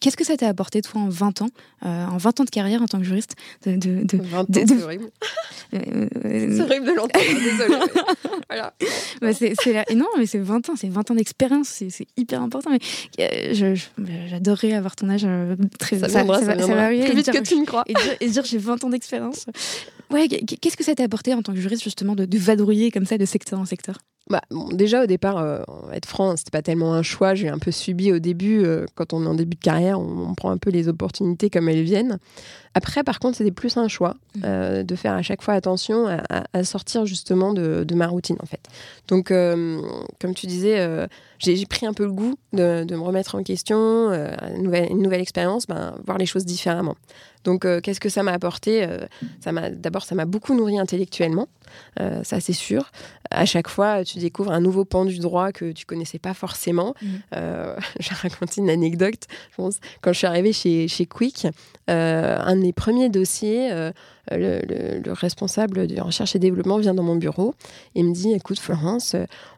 Qu'est-ce 0.00 0.16
que 0.16 0.24
ça 0.24 0.36
t'a 0.36 0.48
apporté, 0.48 0.82
toi, 0.82 1.00
en 1.02 1.08
20 1.08 1.42
ans, 1.42 1.48
euh, 1.84 2.06
en 2.06 2.16
20 2.16 2.40
ans 2.40 2.44
de 2.44 2.50
carrière 2.50 2.82
en 2.82 2.86
tant 2.86 2.98
que 2.98 3.04
juriste 3.04 3.34
de, 3.66 3.76
de, 3.76 4.16
20 4.16 4.40
ans, 4.40 4.46
c'est 4.52 4.82
horrible. 4.82 5.10
Euh, 5.74 6.06
c'est 6.12 6.60
horrible 6.60 6.86
de 6.86 6.92
l'entendre, 6.92 7.24
désolée. 7.24 7.76
voilà. 8.50 8.74
Bah, 9.22 9.32
c'est, 9.32 9.54
Non, 9.94 10.04
mais 10.18 10.26
c'est 10.26 10.38
20 10.38 10.68
ans, 10.68 10.74
c'est 10.76 10.90
20 10.90 11.10
ans 11.10 11.14
d'expérience, 11.14 11.68
c'est, 11.68 12.06
hyper 12.18 12.42
important. 12.42 12.70
Mais, 12.70 12.78
euh, 13.20 13.74
j'adorerais 14.28 14.74
avoir 14.74 14.96
ton 14.96 15.08
âge 15.08 15.26
très... 15.78 15.98
Ça, 15.98 16.10
ça, 16.10 16.26
ça, 16.26 16.26
va, 16.26 16.88
Plus 16.88 17.14
vite 17.14 17.30
que 17.30 17.42
tu 17.42 17.58
me 17.58 17.64
crois. 17.64 17.84
Et 17.86 17.94
dire, 17.94 18.16
et 18.20 18.28
dire 18.28 18.44
j'ai 18.44 18.58
20 18.58 18.84
ans 18.84 18.90
d'expérience. 18.90 19.46
Ouais, 20.12 20.28
qu'est-ce 20.28 20.76
que 20.76 20.84
ça 20.84 20.94
t'a 20.94 21.04
apporté 21.04 21.32
en 21.32 21.42
tant 21.42 21.54
que 21.54 21.60
juriste, 21.60 21.82
justement, 21.82 22.14
de, 22.14 22.38
vadrouiller 22.38 22.90
comme 22.90 23.06
ça 23.06 23.16
de 23.16 23.24
secteur 23.24 23.58
en 23.58 23.64
secteur? 23.64 23.96
Bah, 24.30 24.40
déjà 24.72 25.02
au 25.02 25.06
départ, 25.06 25.38
euh, 25.38 25.62
être 25.92 26.06
franc, 26.06 26.36
c'était 26.36 26.50
pas 26.50 26.62
tellement 26.62 26.94
un 26.94 27.02
choix. 27.02 27.34
J'ai 27.34 27.48
un 27.48 27.58
peu 27.58 27.72
subi 27.72 28.12
au 28.12 28.20
début. 28.20 28.64
Euh, 28.64 28.86
quand 28.94 29.12
on 29.12 29.24
est 29.24 29.28
en 29.28 29.34
début 29.34 29.56
de 29.56 29.60
carrière, 29.60 30.00
on, 30.00 30.34
prend 30.34 30.50
un 30.50 30.58
peu 30.58 30.70
les 30.70 30.88
opportunités 30.88 31.50
comme 31.50 31.68
elles 31.68 31.82
viennent. 31.82 32.18
Après, 32.74 33.02
par 33.02 33.18
contre, 33.18 33.36
c'était 33.36 33.50
plus 33.50 33.76
un 33.76 33.88
choix 33.88 34.14
mmh. 34.36 34.40
euh, 34.44 34.82
de 34.84 34.94
faire 34.94 35.12
à 35.12 35.22
chaque 35.22 35.42
fois 35.42 35.54
attention 35.54 36.06
à, 36.08 36.64
sortir 36.64 37.04
justement 37.04 37.52
de, 37.52 37.94
ma 37.94 38.06
routine 38.06 38.36
en 38.40 38.46
fait. 38.46 38.60
Donc, 39.08 39.28
comme 39.28 40.34
tu 40.34 40.46
disais, 40.46 41.06
j'ai 41.38 41.66
pris 41.66 41.84
un 41.84 41.92
peu 41.92 42.04
le 42.04 42.12
goût 42.12 42.36
de, 42.52 42.86
me 42.88 43.00
remettre 43.00 43.34
en 43.34 43.42
question, 43.42 44.10
une 44.10 44.62
nouvelle, 44.62 44.90
une 44.90 45.02
nouvelle 45.02 45.20
expérience, 45.20 45.66
ben, 45.66 45.94
voir 46.06 46.16
les 46.16 46.26
choses 46.26 46.46
différemment. 46.46 46.96
Donc, 47.44 47.64
euh, 47.64 47.80
qu'est-ce 47.80 48.00
que 48.00 48.08
ça 48.08 48.22
m'a 48.22 48.32
apporté? 48.32 48.84
Euh, 48.84 48.98
ça 49.40 49.52
m'a, 49.52 49.70
D'abord, 49.70 50.04
ça 50.04 50.14
m'a 50.14 50.24
beaucoup 50.24 50.54
nourri 50.54 50.78
intellectuellement, 50.78 51.48
euh, 52.00 52.22
ça 52.24 52.40
c'est 52.40 52.52
sûr. 52.52 52.90
À 53.30 53.46
chaque 53.46 53.68
fois, 53.68 54.04
tu 54.04 54.18
découvres 54.18 54.52
un 54.52 54.60
nouveau 54.60 54.84
pan 54.84 55.04
du 55.04 55.18
droit 55.18 55.52
que 55.52 55.72
tu 55.72 55.86
connaissais 55.86 56.18
pas 56.18 56.34
forcément. 56.34 56.94
Mmh. 57.00 57.06
J'ai 58.00 58.14
raconté 58.14 58.60
une 58.60 58.68
anecdote. 58.68 59.26
Je 59.50 59.56
pense, 59.56 59.78
quand 60.02 60.12
je 60.12 60.18
suis 60.18 60.26
arrivée 60.26 60.52
chez, 60.52 60.86
chez 60.86 61.06
Quick, 61.06 61.46
un 61.88 62.56
de 62.56 62.60
mes 62.60 62.74
premiers 62.74 63.08
dossiers, 63.08 63.70
le, 64.30 65.12
responsable 65.12 65.86
de 65.86 66.00
recherche 66.00 66.36
et 66.36 66.38
développement 66.38 66.76
vient 66.76 66.92
dans 66.92 67.02
mon 67.02 67.16
bureau 67.16 67.54
et 67.94 68.02
me 68.02 68.12
dit 68.12 68.32
Écoute, 68.32 68.58
Florence, 68.58 69.16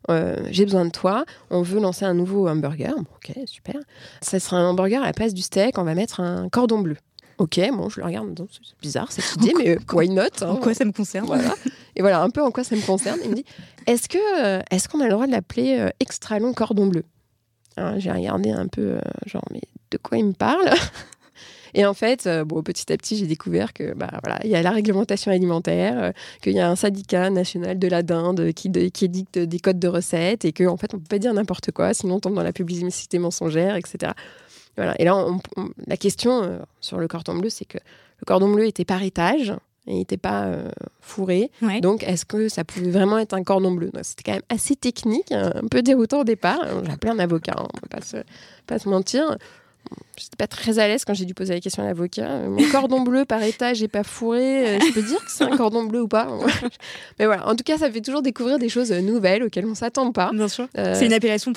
j'ai 0.08 0.64
besoin 0.64 0.84
de 0.84 0.92
toi. 0.92 1.24
On 1.50 1.62
veut 1.62 1.80
lancer 1.80 2.04
un 2.04 2.14
nouveau 2.14 2.46
hamburger. 2.46 2.94
ok, 2.96 3.36
super. 3.46 3.80
Ça 4.20 4.38
sera 4.38 4.58
un 4.58 4.68
hamburger 4.68 5.02
à 5.02 5.06
la 5.06 5.12
place 5.12 5.34
du 5.34 5.42
steak. 5.42 5.78
On 5.78 5.84
va 5.84 5.96
mettre 5.96 6.20
un 6.20 6.48
cordon 6.48 6.78
bleu. 6.78 6.96
Ok, 7.38 7.60
bon, 7.72 7.88
je 7.88 8.00
le 8.00 8.06
regarde, 8.06 8.46
c'est 8.50 8.80
bizarre 8.80 9.10
cette 9.10 9.34
idée, 9.36 9.52
mais 9.58 9.76
why 9.92 10.08
not 10.08 10.22
hein. 10.40 10.50
En 10.50 10.56
quoi 10.56 10.72
ça 10.72 10.84
me 10.84 10.92
concerne? 10.92 11.26
Et 11.96 12.02
voilà, 12.02 12.22
un 12.22 12.30
peu 12.30 12.42
en 12.42 12.50
quoi 12.50 12.64
ça 12.64 12.76
me 12.76 12.84
concerne. 12.84 13.20
Il 13.24 13.30
me 13.30 13.34
dit 13.36 13.44
est-ce 13.86 14.08
que 14.08 14.18
euh, 14.42 14.62
est-ce 14.70 14.88
qu'on 14.88 15.00
a 15.00 15.04
le 15.04 15.10
droit 15.10 15.26
de 15.26 15.32
l'appeler 15.32 15.78
euh, 15.78 15.90
extra 16.00 16.38
long 16.38 16.52
cordon 16.52 16.86
bleu? 16.86 17.04
J'ai 17.96 18.12
regardé 18.12 18.50
un 18.50 18.68
peu, 18.68 18.82
euh, 18.82 19.00
genre, 19.26 19.44
mais 19.50 19.62
de 19.90 19.98
quoi 19.98 20.16
il 20.16 20.26
me 20.26 20.32
parle? 20.32 20.70
Et 21.76 21.84
en 21.84 21.92
fait, 21.92 22.28
bon, 22.46 22.62
petit 22.62 22.92
à 22.92 22.96
petit, 22.96 23.16
j'ai 23.16 23.26
découvert 23.26 23.72
que 23.72 23.94
bah 23.94 24.08
voilà, 24.22 24.38
il 24.44 24.50
y 24.50 24.54
a 24.54 24.62
la 24.62 24.70
réglementation 24.70 25.32
alimentaire, 25.32 26.12
qu'il 26.40 26.52
y 26.52 26.60
a 26.60 26.70
un 26.70 26.76
syndicat 26.76 27.30
national 27.30 27.80
de 27.80 27.88
la 27.88 28.04
dinde 28.04 28.52
qui, 28.52 28.70
qui 28.92 29.04
édicte 29.04 29.40
des 29.40 29.58
codes 29.58 29.80
de 29.80 29.88
recettes 29.88 30.44
et 30.44 30.52
qu'en 30.52 30.74
en 30.74 30.76
fait, 30.76 30.94
on 30.94 30.98
peut 30.98 31.08
pas 31.08 31.18
dire 31.18 31.34
n'importe 31.34 31.72
quoi, 31.72 31.92
sinon 31.92 32.14
on 32.14 32.20
tombe 32.20 32.34
dans 32.34 32.44
la 32.44 32.52
publicité 32.52 33.18
mensongère, 33.18 33.74
etc. 33.74 34.12
Et 35.00 35.04
là, 35.04 35.26
la 35.88 35.96
question 35.96 36.60
sur 36.80 36.98
le 36.98 37.08
cordon 37.08 37.38
bleu, 37.38 37.50
c'est 37.50 37.64
que 37.64 37.78
le 37.78 38.24
cordon 38.24 38.52
bleu 38.52 38.66
était 38.66 38.84
par 38.84 39.02
étage 39.02 39.52
et 39.86 39.94
n'était 39.94 40.16
pas 40.16 40.44
euh, 40.44 40.70
fourré. 41.00 41.50
Donc, 41.80 42.02
est-ce 42.04 42.24
que 42.24 42.48
ça 42.48 42.64
pouvait 42.64 42.90
vraiment 42.90 43.18
être 43.18 43.34
un 43.34 43.44
cordon 43.44 43.72
bleu? 43.72 43.90
C'était 44.02 44.22
quand 44.22 44.32
même 44.32 44.42
assez 44.48 44.76
technique, 44.76 45.32
un 45.32 45.66
peu 45.70 45.82
déroutant 45.82 46.20
au 46.20 46.24
départ. 46.24 46.60
J'ai 46.84 46.92
appelé 46.92 47.12
un 47.12 47.18
avocat, 47.18 47.54
hein, 47.56 47.66
on 47.74 47.96
ne 47.96 48.00
va 48.00 48.24
pas 48.66 48.78
se 48.78 48.88
mentir. 48.88 49.36
J'étais 50.16 50.36
pas 50.36 50.46
très 50.46 50.78
à 50.78 50.86
l'aise 50.86 51.04
quand 51.04 51.14
j'ai 51.14 51.24
dû 51.24 51.34
poser 51.34 51.54
la 51.54 51.60
question 51.60 51.82
à 51.82 51.86
l'avocat. 51.86 52.38
Mon 52.48 52.70
cordon 52.70 53.00
bleu 53.00 53.24
par 53.24 53.42
étage 53.42 53.82
n'est 53.82 53.88
pas 53.88 54.04
fourré. 54.04 54.76
Euh, 54.76 54.78
je 54.80 54.92
peux 54.92 55.02
dire 55.02 55.18
que 55.24 55.30
c'est 55.30 55.44
un 55.44 55.56
cordon 55.56 55.84
bleu 55.84 56.02
ou 56.02 56.08
pas 56.08 56.28
Mais 57.18 57.26
voilà, 57.26 57.48
en 57.48 57.56
tout 57.56 57.64
cas, 57.64 57.78
ça 57.78 57.90
fait 57.90 58.00
toujours 58.00 58.22
découvrir 58.22 58.58
des 58.58 58.68
choses 58.68 58.92
nouvelles 58.92 59.42
auxquelles 59.42 59.66
on 59.66 59.74
s'attend 59.74 60.12
pas. 60.12 60.30
Bien 60.32 60.46
sûr. 60.46 60.68
Euh, 60.78 60.94
c'est 60.96 61.06
une 61.06 61.12
appellation 61.12 61.52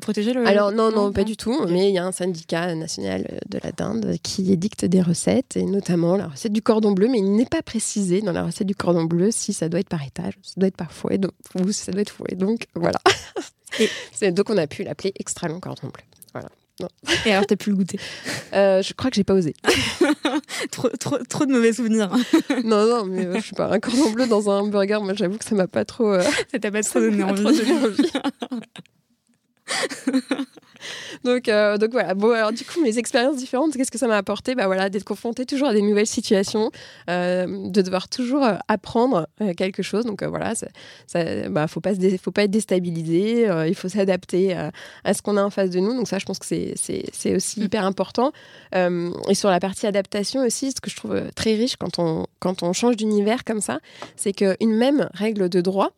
protégée 0.00 0.32
le... 0.32 0.46
Alors 0.46 0.72
non, 0.72 0.90
non, 0.90 1.12
pas 1.12 1.24
du 1.24 1.36
tout. 1.36 1.64
Mais 1.68 1.90
il 1.90 1.94
y 1.94 1.98
a 1.98 2.04
un 2.04 2.12
syndicat 2.12 2.74
national 2.74 3.38
de 3.48 3.60
la 3.62 3.70
dinde 3.70 4.16
qui 4.22 4.52
édicte 4.52 4.84
des 4.84 5.02
recettes, 5.02 5.56
et 5.56 5.64
notamment 5.64 6.16
la 6.16 6.26
recette 6.26 6.52
du 6.52 6.62
cordon 6.62 6.92
bleu. 6.92 7.08
Mais 7.08 7.18
il 7.18 7.36
n'est 7.36 7.46
pas 7.46 7.62
précisé 7.62 8.20
dans 8.20 8.32
la 8.32 8.44
recette 8.44 8.66
du 8.66 8.74
cordon 8.74 9.04
bleu 9.04 9.30
si 9.30 9.52
ça 9.52 9.68
doit 9.68 9.80
être 9.80 9.88
par 9.88 10.02
étage, 10.04 10.34
ça 10.42 10.54
doit 10.56 10.68
être 10.68 10.76
par 10.76 10.92
fourré, 10.92 11.18
donc, 11.18 11.32
ou 11.54 11.70
si 11.70 11.84
ça 11.84 11.92
doit 11.92 12.02
être 12.02 12.10
fourré. 12.10 12.34
Donc 12.34 12.66
voilà. 12.74 12.98
Et... 13.78 14.30
donc 14.32 14.50
on 14.50 14.56
a 14.56 14.66
pu 14.66 14.82
l'appeler 14.82 15.12
extra 15.18 15.46
long 15.46 15.60
cordon 15.60 15.88
bleu. 15.88 16.02
Voilà. 16.32 16.48
Et 17.26 17.32
alors, 17.32 17.46
t'as 17.46 17.56
pu 17.56 17.70
le 17.70 17.76
goûter 17.76 17.98
euh, 18.52 18.82
Je 18.82 18.92
crois 18.94 19.10
que 19.10 19.16
j'ai 19.16 19.24
pas 19.24 19.34
osé. 19.34 19.54
trop, 20.70 20.88
trop, 20.90 21.18
trop, 21.28 21.46
de 21.46 21.52
mauvais 21.52 21.72
souvenirs. 21.72 22.10
non, 22.64 22.86
non, 22.86 23.04
mais 23.04 23.26
euh, 23.26 23.34
je 23.36 23.40
suis 23.40 23.54
pas 23.54 23.68
un 23.72 23.80
cordon 23.80 24.10
bleu 24.10 24.26
dans 24.26 24.50
un 24.50 24.60
hamburger. 24.60 25.02
Moi, 25.02 25.14
j'avoue 25.14 25.38
que 25.38 25.44
ça 25.44 25.54
m'a 25.54 25.66
pas 25.66 25.84
trop. 25.84 26.12
Euh, 26.12 26.22
ça 26.50 26.58
t'a 26.58 26.70
pas 26.70 26.82
trop 26.82 27.00
donné 27.00 27.22
envie. 27.22 27.44
donc, 31.24 31.48
euh, 31.48 31.78
donc 31.78 31.92
voilà. 31.92 32.14
Bon, 32.14 32.30
alors 32.30 32.52
du 32.52 32.64
coup, 32.64 32.80
mes 32.82 32.98
expériences 32.98 33.36
différentes, 33.36 33.76
qu'est-ce 33.76 33.90
que 33.90 33.98
ça 33.98 34.06
m'a 34.06 34.16
apporté 34.16 34.54
bah, 34.54 34.66
voilà, 34.66 34.90
D'être 34.90 35.04
confrontée 35.04 35.46
toujours 35.46 35.68
à 35.68 35.74
des 35.74 35.82
nouvelles 35.82 36.06
situations, 36.06 36.70
euh, 37.08 37.68
de 37.68 37.82
devoir 37.82 38.08
toujours 38.08 38.44
euh, 38.44 38.54
apprendre 38.68 39.28
quelque 39.56 39.82
chose. 39.82 40.04
Donc 40.04 40.22
voilà, 40.22 40.54
ça, 40.54 40.66
ça 41.06 41.48
bah, 41.48 41.66
faut 41.66 41.80
pas 41.80 41.92
faut 42.20 42.30
pas 42.30 42.44
être 42.44 42.50
déstabilisé. 42.50 43.48
il 43.66 43.74
faut 43.74 43.88
s'adapter 43.88 44.54
à 45.04 45.14
ce 45.14 45.22
qu'on 45.22 45.36
a 45.36 45.42
en 45.42 45.50
face 45.50 45.70
de 45.70 45.80
nous. 45.80 45.94
Donc 45.94 46.08
ça, 46.08 46.18
je 46.18 46.24
pense 46.24 46.38
que 46.38 46.46
c'est 46.46 47.34
aussi 47.34 47.60
mm. 47.60 47.64
hyper 47.64 47.84
important. 47.84 48.32
et 48.74 49.34
sur 49.34 49.50
la 49.50 49.60
partie 49.60 49.86
adaptation 49.86 50.44
aussi, 50.44 50.72
ce 50.72 50.80
que 50.80 50.90
je 50.90 50.96
trouve 50.96 51.20
très 51.34 51.54
riche 51.54 51.76
quand 51.76 51.98
on 51.98 52.26
quand 52.38 52.62
on 52.62 52.72
change 52.72 52.96
d'univers 52.96 53.44
comme 53.44 53.60
ça, 53.60 53.80
c'est 54.16 54.32
qu'une 54.32 54.74
même 54.74 55.08
règle 55.14 55.48
de 55.48 55.60
droit 55.60 55.92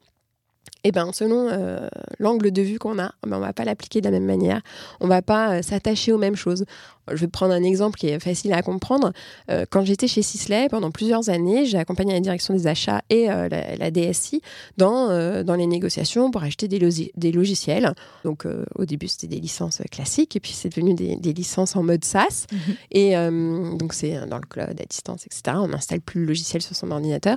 eh 0.85 0.93
ben, 0.93 1.11
selon 1.13 1.49
euh, 1.51 1.89
l'angle 2.19 2.51
de 2.51 2.61
vue 2.61 2.79
qu'on 2.79 2.99
a, 2.99 3.13
ben, 3.27 3.39
on 3.39 3.41
va 3.41 3.55
pas 3.55 3.65
l'appliquer 3.65 4.01
de 4.01 4.05
la 4.05 4.11
même 4.11 4.27
manière. 4.27 4.61
On 5.01 5.09
va 5.09 5.23
pas 5.23 5.55
euh, 5.55 5.63
s'attacher 5.63 6.13
aux 6.13 6.19
mêmes 6.19 6.37
choses. 6.37 6.67
Je 7.11 7.17
vais 7.17 7.29
prendre 7.29 7.53
un 7.53 7.63
exemple 7.63 7.99
qui 7.99 8.09
est 8.09 8.19
facile 8.19 8.53
à 8.53 8.63
comprendre. 8.63 9.13
Euh, 9.51 9.65
quand 9.69 9.85
j'étais 9.85 10.09
chez 10.09 10.23
Sisley, 10.23 10.69
pendant 10.69 10.91
plusieurs 10.91 11.29
années, 11.31 11.65
j'ai 11.67 11.79
accompagné 11.79 12.13
la 12.13 12.21
direction 12.21 12.55
des 12.55 12.67
achats 12.67 13.03
et 13.11 13.27
la, 13.27 13.91
DSI 13.91 14.41
dans, 14.79 15.43
dans 15.45 15.55
les 15.55 15.67
négociations 15.67 16.31
pour 16.31 16.43
acheter 16.43 16.67
des, 16.67 16.79
des 17.15 17.33
logiciels. 17.33 17.93
Donc, 18.25 18.47
au 18.75 18.87
début, 18.87 19.09
c'était 19.09 19.27
des 19.27 19.39
licences 19.39 19.83
classiques 19.91 20.35
et 20.35 20.41
puis 20.41 20.53
c'est 20.53 20.71
devenu 20.71 20.95
des, 20.95 21.17
des, 21.17 21.35
licences 21.35 21.77
en 21.77 21.83
mode 21.83 22.07
SaaS. 22.07 22.47
Mhm. 22.51 22.59
Et 22.93 23.77
donc, 23.77 23.93
c'est 23.93 24.27
dans 24.27 24.39
le 24.39 24.47
cloud, 24.49 24.71
à 24.81 24.85
distance, 24.87 25.27
etc. 25.27 25.59
On 25.61 25.69
n'installe 25.69 26.01
plus 26.01 26.23
le 26.23 26.29
logiciel 26.29 26.63
sur 26.63 26.75
son 26.75 26.91
ordinateur. 26.91 27.37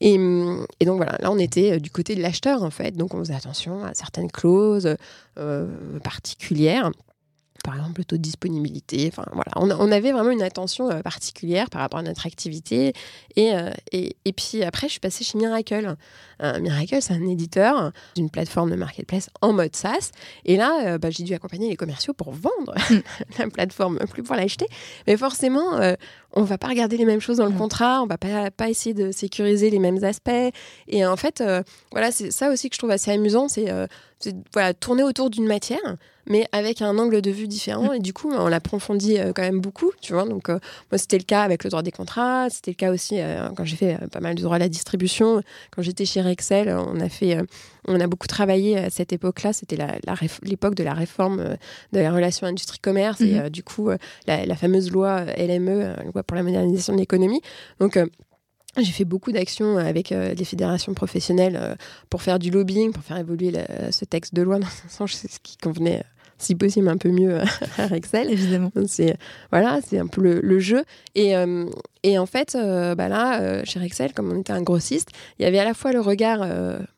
Et, 0.00 0.14
et 0.80 0.84
donc, 0.86 0.96
voilà, 0.96 1.18
là, 1.20 1.30
on 1.30 1.38
était 1.38 1.78
du 1.78 1.90
côté 1.90 2.16
de 2.16 2.20
l'acheteur, 2.20 2.64
en 2.64 2.70
fait. 2.70 2.83
Donc 2.92 3.14
on 3.14 3.18
faisait 3.18 3.34
attention 3.34 3.84
à 3.84 3.94
certaines 3.94 4.30
clauses 4.30 4.96
euh, 5.38 5.98
particulières 6.02 6.90
par 7.64 7.74
exemple 7.76 8.00
le 8.00 8.04
taux 8.04 8.16
de 8.16 8.22
disponibilité. 8.22 9.10
Enfin, 9.10 9.24
voilà. 9.32 9.50
on, 9.56 9.90
avait 9.90 10.12
vraiment 10.12 10.30
une 10.30 10.42
attention 10.42 10.90
euh, 10.90 11.00
particulière 11.00 11.70
par 11.70 11.80
rapport 11.80 11.98
à 11.98 12.02
notre 12.02 12.26
activité. 12.26 12.92
Euh, 13.38 13.70
et, 13.90 14.16
et, 14.24 14.32
puis 14.32 14.62
après, 14.62 14.86
je 14.86 14.92
suis 14.92 15.00
passée 15.00 15.24
chez 15.24 15.38
Miracle. 15.38 15.96
Euh, 16.42 16.60
Miracle, 16.60 16.98
c'est 17.00 17.14
un 17.14 17.26
éditeur 17.26 17.90
d'une 18.14 18.28
plateforme 18.28 18.70
de 18.70 18.76
marketplace 18.76 19.30
en 19.40 19.54
mode 19.54 19.74
SaaS. 19.74 20.10
Et 20.44 20.56
là, 20.56 20.98
bah, 20.98 21.08
j'ai 21.10 21.24
dû 21.24 21.32
accompagner 21.32 21.70
les 21.70 21.76
commerciaux 21.76 22.12
pour 22.12 22.32
vendre 22.32 22.74
mm. 22.90 22.98
la 23.38 23.48
plateforme, 23.48 23.98
plus 24.10 24.22
pour 24.22 24.36
l'acheter. 24.36 24.66
Mais 25.06 25.16
forcément, 25.16 25.80
on 26.34 26.40
ne 26.42 26.46
va 26.46 26.58
pas 26.58 26.68
regarder 26.68 26.98
les 26.98 27.06
mêmes 27.06 27.20
choses 27.20 27.38
dans 27.38 27.46
le 27.46 27.52
mm. 27.52 27.58
contrat, 27.58 28.00
on 28.02 28.04
ne 28.04 28.10
va 28.10 28.18
pas, 28.18 28.50
pas, 28.50 28.68
essayer 28.68 28.94
de 28.94 29.10
sécuriser 29.10 29.70
les 29.70 29.78
mêmes 29.78 30.04
aspects. 30.04 30.30
Et 30.88 31.06
en 31.06 31.16
fait, 31.16 31.42
voilà, 31.92 32.12
c'est 32.12 32.30
ça 32.30 32.50
aussi 32.50 32.68
que 32.68 32.74
je 32.74 32.78
trouve 32.78 32.90
assez 32.90 33.10
amusant, 33.10 33.48
c'est 33.48 33.72
voilà, 34.52 34.74
tourner 34.74 35.02
autour 35.02 35.30
d'une 35.30 35.46
matière 35.46 35.96
mais 36.26 36.46
avec 36.52 36.82
un 36.82 36.96
angle 36.98 37.20
de 37.20 37.30
vue 37.30 37.48
différent. 37.48 37.90
Mm. 37.90 37.94
Et 37.94 37.98
du 38.00 38.12
coup, 38.12 38.30
on 38.32 38.48
l'approfondit 38.48 39.18
euh, 39.18 39.32
quand 39.34 39.42
même 39.42 39.60
beaucoup, 39.60 39.90
tu 40.00 40.12
vois. 40.12 40.24
Donc, 40.24 40.48
euh, 40.48 40.58
moi, 40.90 40.98
c'était 40.98 41.18
le 41.18 41.24
cas 41.24 41.42
avec 41.42 41.64
le 41.64 41.70
droit 41.70 41.82
des 41.82 41.92
contrats. 41.92 42.48
C'était 42.50 42.70
le 42.70 42.76
cas 42.76 42.92
aussi 42.92 43.20
euh, 43.20 43.48
quand 43.56 43.64
j'ai 43.64 43.76
fait 43.76 43.98
pas 44.10 44.20
mal 44.20 44.34
de 44.34 44.42
droit 44.42 44.56
à 44.56 44.58
la 44.58 44.68
distribution. 44.68 45.42
Quand 45.70 45.82
j'étais 45.82 46.04
chez 46.04 46.22
Rexel, 46.22 46.68
on 46.68 47.00
a 47.00 47.08
fait, 47.08 47.38
on 47.86 48.00
a 48.00 48.06
beaucoup 48.06 48.26
travaillé 48.26 48.78
à 48.78 48.90
cette 48.90 49.12
époque-là. 49.12 49.52
C'était 49.52 49.76
l'époque 50.42 50.74
de 50.74 50.84
la 50.84 50.94
réforme 50.94 51.56
de 51.92 52.00
la 52.00 52.12
relation 52.12 52.46
industrie-commerce 52.46 53.20
et 53.20 53.34
mm-hmm. 53.34 53.50
du 53.50 53.62
coup, 53.62 53.90
la, 54.26 54.56
fameuse 54.56 54.90
loi 54.90 55.24
LME, 55.24 55.96
loi 56.12 56.22
pour 56.22 56.36
la 56.36 56.42
modernisation 56.42 56.92
de 56.94 56.98
l'économie. 56.98 57.40
Donc, 57.80 57.98
j'ai 58.76 58.92
fait 58.92 59.04
beaucoup 59.04 59.32
d'actions 59.32 59.76
avec 59.76 60.12
des 60.12 60.44
fédérations 60.44 60.94
professionnelles 60.94 61.76
pour 62.10 62.22
faire 62.22 62.38
du 62.38 62.50
lobbying, 62.50 62.92
pour 62.92 63.02
faire 63.02 63.18
évoluer 63.18 63.52
ce 63.90 64.04
texte 64.04 64.34
de 64.34 64.42
loi 64.42 64.58
dans 64.60 64.66
un 64.66 64.88
sens 64.88 65.12
ce 65.12 65.38
qui 65.42 65.56
convenait 65.56 66.02
si 66.44 66.54
possible 66.54 66.88
un 66.88 66.96
peu 66.96 67.10
mieux 67.10 67.38
à 67.78 67.94
Excel. 67.94 68.30
Évidemment. 68.30 68.70
C'est 68.86 69.16
voilà, 69.50 69.80
c'est 69.86 69.98
un 69.98 70.06
peu 70.06 70.20
le, 70.20 70.58
jeu. 70.58 70.84
Et, 71.14 71.36
euh, 71.36 71.66
et, 72.02 72.18
en 72.18 72.26
fait, 72.26 72.54
euh, 72.54 72.94
bah 72.94 73.08
là, 73.08 73.40
euh, 73.40 73.62
chez 73.64 73.82
Excel, 73.82 74.12
comme 74.12 74.30
on 74.32 74.40
était 74.40 74.52
un 74.52 74.62
grossiste, 74.62 75.08
il 75.38 75.42
y 75.42 75.46
avait 75.46 75.58
à 75.58 75.64
la 75.64 75.74
fois 75.74 75.92
le 75.92 76.00
regard, 76.00 76.46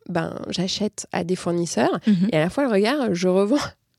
ben 0.09 0.35
j'achète 0.49 1.07
à 1.13 1.25
des 1.25 1.37
fournisseurs, 1.37 1.99
mhm. 2.07 2.29
et 2.33 2.37
à 2.37 2.41
la 2.41 2.51
fois 2.51 2.65
le 2.65 2.71
regard, 2.71 3.15
je 3.15 3.29
revends 3.29 3.57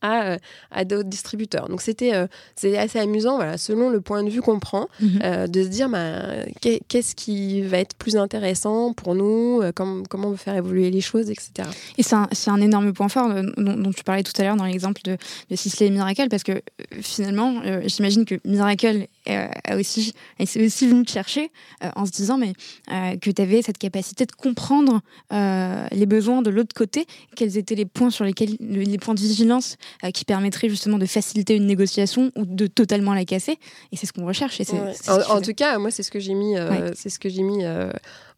à, 0.08 0.24
euh, 0.24 0.38
à 0.72 0.86
d'autres 0.86 1.10
distributeurs. 1.10 1.70
Donc 1.70 1.82
c'était 1.82 2.14
euh, 2.14 2.28
c'est 2.56 2.78
assez 2.78 3.00
amusant, 3.00 3.36
voilà, 3.36 3.58
selon 3.58 3.90
le 3.90 4.02
point 4.02 4.24
de 4.24 4.30
vue 4.30 4.42
qu'on 4.42 4.60
prend, 4.60 4.88
mhm. 5.00 5.20
euh, 5.24 5.48
de 5.48 5.64
se 5.64 5.68
dire 5.68 5.90
bah, 5.90 6.22
qu'est-ce 6.62 7.16
qui 7.16 7.62
va 7.62 7.80
être 7.80 7.96
plus 7.96 8.18
intéressant 8.18 8.94
pour 8.94 9.16
nous, 9.16 9.62
comment, 9.76 10.04
comment 10.10 10.30
on 10.30 10.32
veut 10.32 10.38
faire 10.38 10.56
évoluer 10.56 10.90
les 10.90 11.02
choses, 11.02 11.30
etc. 11.30 11.68
Et 11.98 12.04
c'est 12.04 12.16
un, 12.16 12.28
un, 12.48 12.62
énorme 12.62 12.94
point 12.94 13.10
fort 13.10 13.30
dont, 13.58 13.92
tu 13.92 14.04
parlais 14.04 14.24
tout 14.24 14.34
à 14.40 14.44
l'heure 14.44 14.56
dans 14.56 14.66
l'exemple 14.66 15.02
de, 15.04 15.18
de 15.50 15.56
Sisley 15.56 15.88
et 15.88 15.90
Miracle, 15.90 16.28
parce 16.30 16.44
que 16.44 16.62
finalement, 17.02 17.62
j'imagine 17.86 18.26
que 18.26 18.36
Miracle 18.46 19.08
a 19.36 19.76
aussi, 19.76 20.14
c'est 20.46 20.66
aussi 20.66 20.88
venu 20.88 21.04
te 21.04 21.12
chercher 21.12 21.52
en 21.96 22.06
se 22.06 22.12
disant 22.12 22.38
mais 22.38 22.54
que 22.88 23.32
tu 23.32 23.42
avais 23.42 23.62
cette 23.62 23.78
capacité 23.78 24.26
de 24.26 24.32
comprendre 24.32 25.02
les 25.32 26.06
besoins 26.06 26.42
de 26.42 26.50
l'autre 26.50 26.76
côté, 26.76 27.06
quels 27.36 27.58
étaient 27.58 27.76
les 27.76 27.86
points 27.86 28.10
sur 28.10 28.26
lesquels 28.26 28.56
les 28.60 28.98
points 28.98 29.14
de 29.14 29.20
vigilance 29.20 29.78
qui 30.14 30.26
permettraient 30.26 30.70
justement 30.70 30.98
de 30.98 31.06
faciliter 31.06 31.56
une 31.56 31.66
négociation 31.66 32.32
ou 32.36 32.46
de 32.46 32.68
totalement 32.68 33.14
la 33.14 33.26
casser. 33.26 33.58
Et 33.92 33.98
c'est 33.98 34.06
ce 34.06 34.14
qu'on 34.14 34.26
recherche. 34.26 34.60
Et 34.62 34.66
en, 35.08 35.42
tout 35.42 35.54
cas, 35.54 35.78
moi, 35.78 35.92
c'est 35.92 36.04
ce 36.04 36.12
que 36.12 36.20
j'ai 36.20 36.34
mis, 36.34 36.56
c'est 36.96 37.10
ce 37.10 37.20
que 37.20 37.30
j'ai 37.30 37.44
mis 37.44 37.64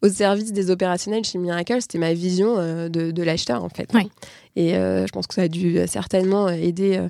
au 0.02 0.08
service 0.08 0.52
des 0.52 0.70
opérationnels 0.70 1.24
chez 1.24 1.38
Miracle. 1.38 1.80
C'était 1.80 1.98
ma 1.98 2.14
vision 2.14 2.56
de, 2.56 3.10
de 3.10 3.22
l'acheteur 3.22 3.64
en 3.64 3.68
fait. 3.68 3.90
Et 4.56 4.72
je 4.72 5.12
pense 5.12 5.26
que 5.26 5.34
ça 5.34 5.42
a 5.42 5.48
dû 5.48 5.78
certainement 5.86 6.48
aider 6.48 7.00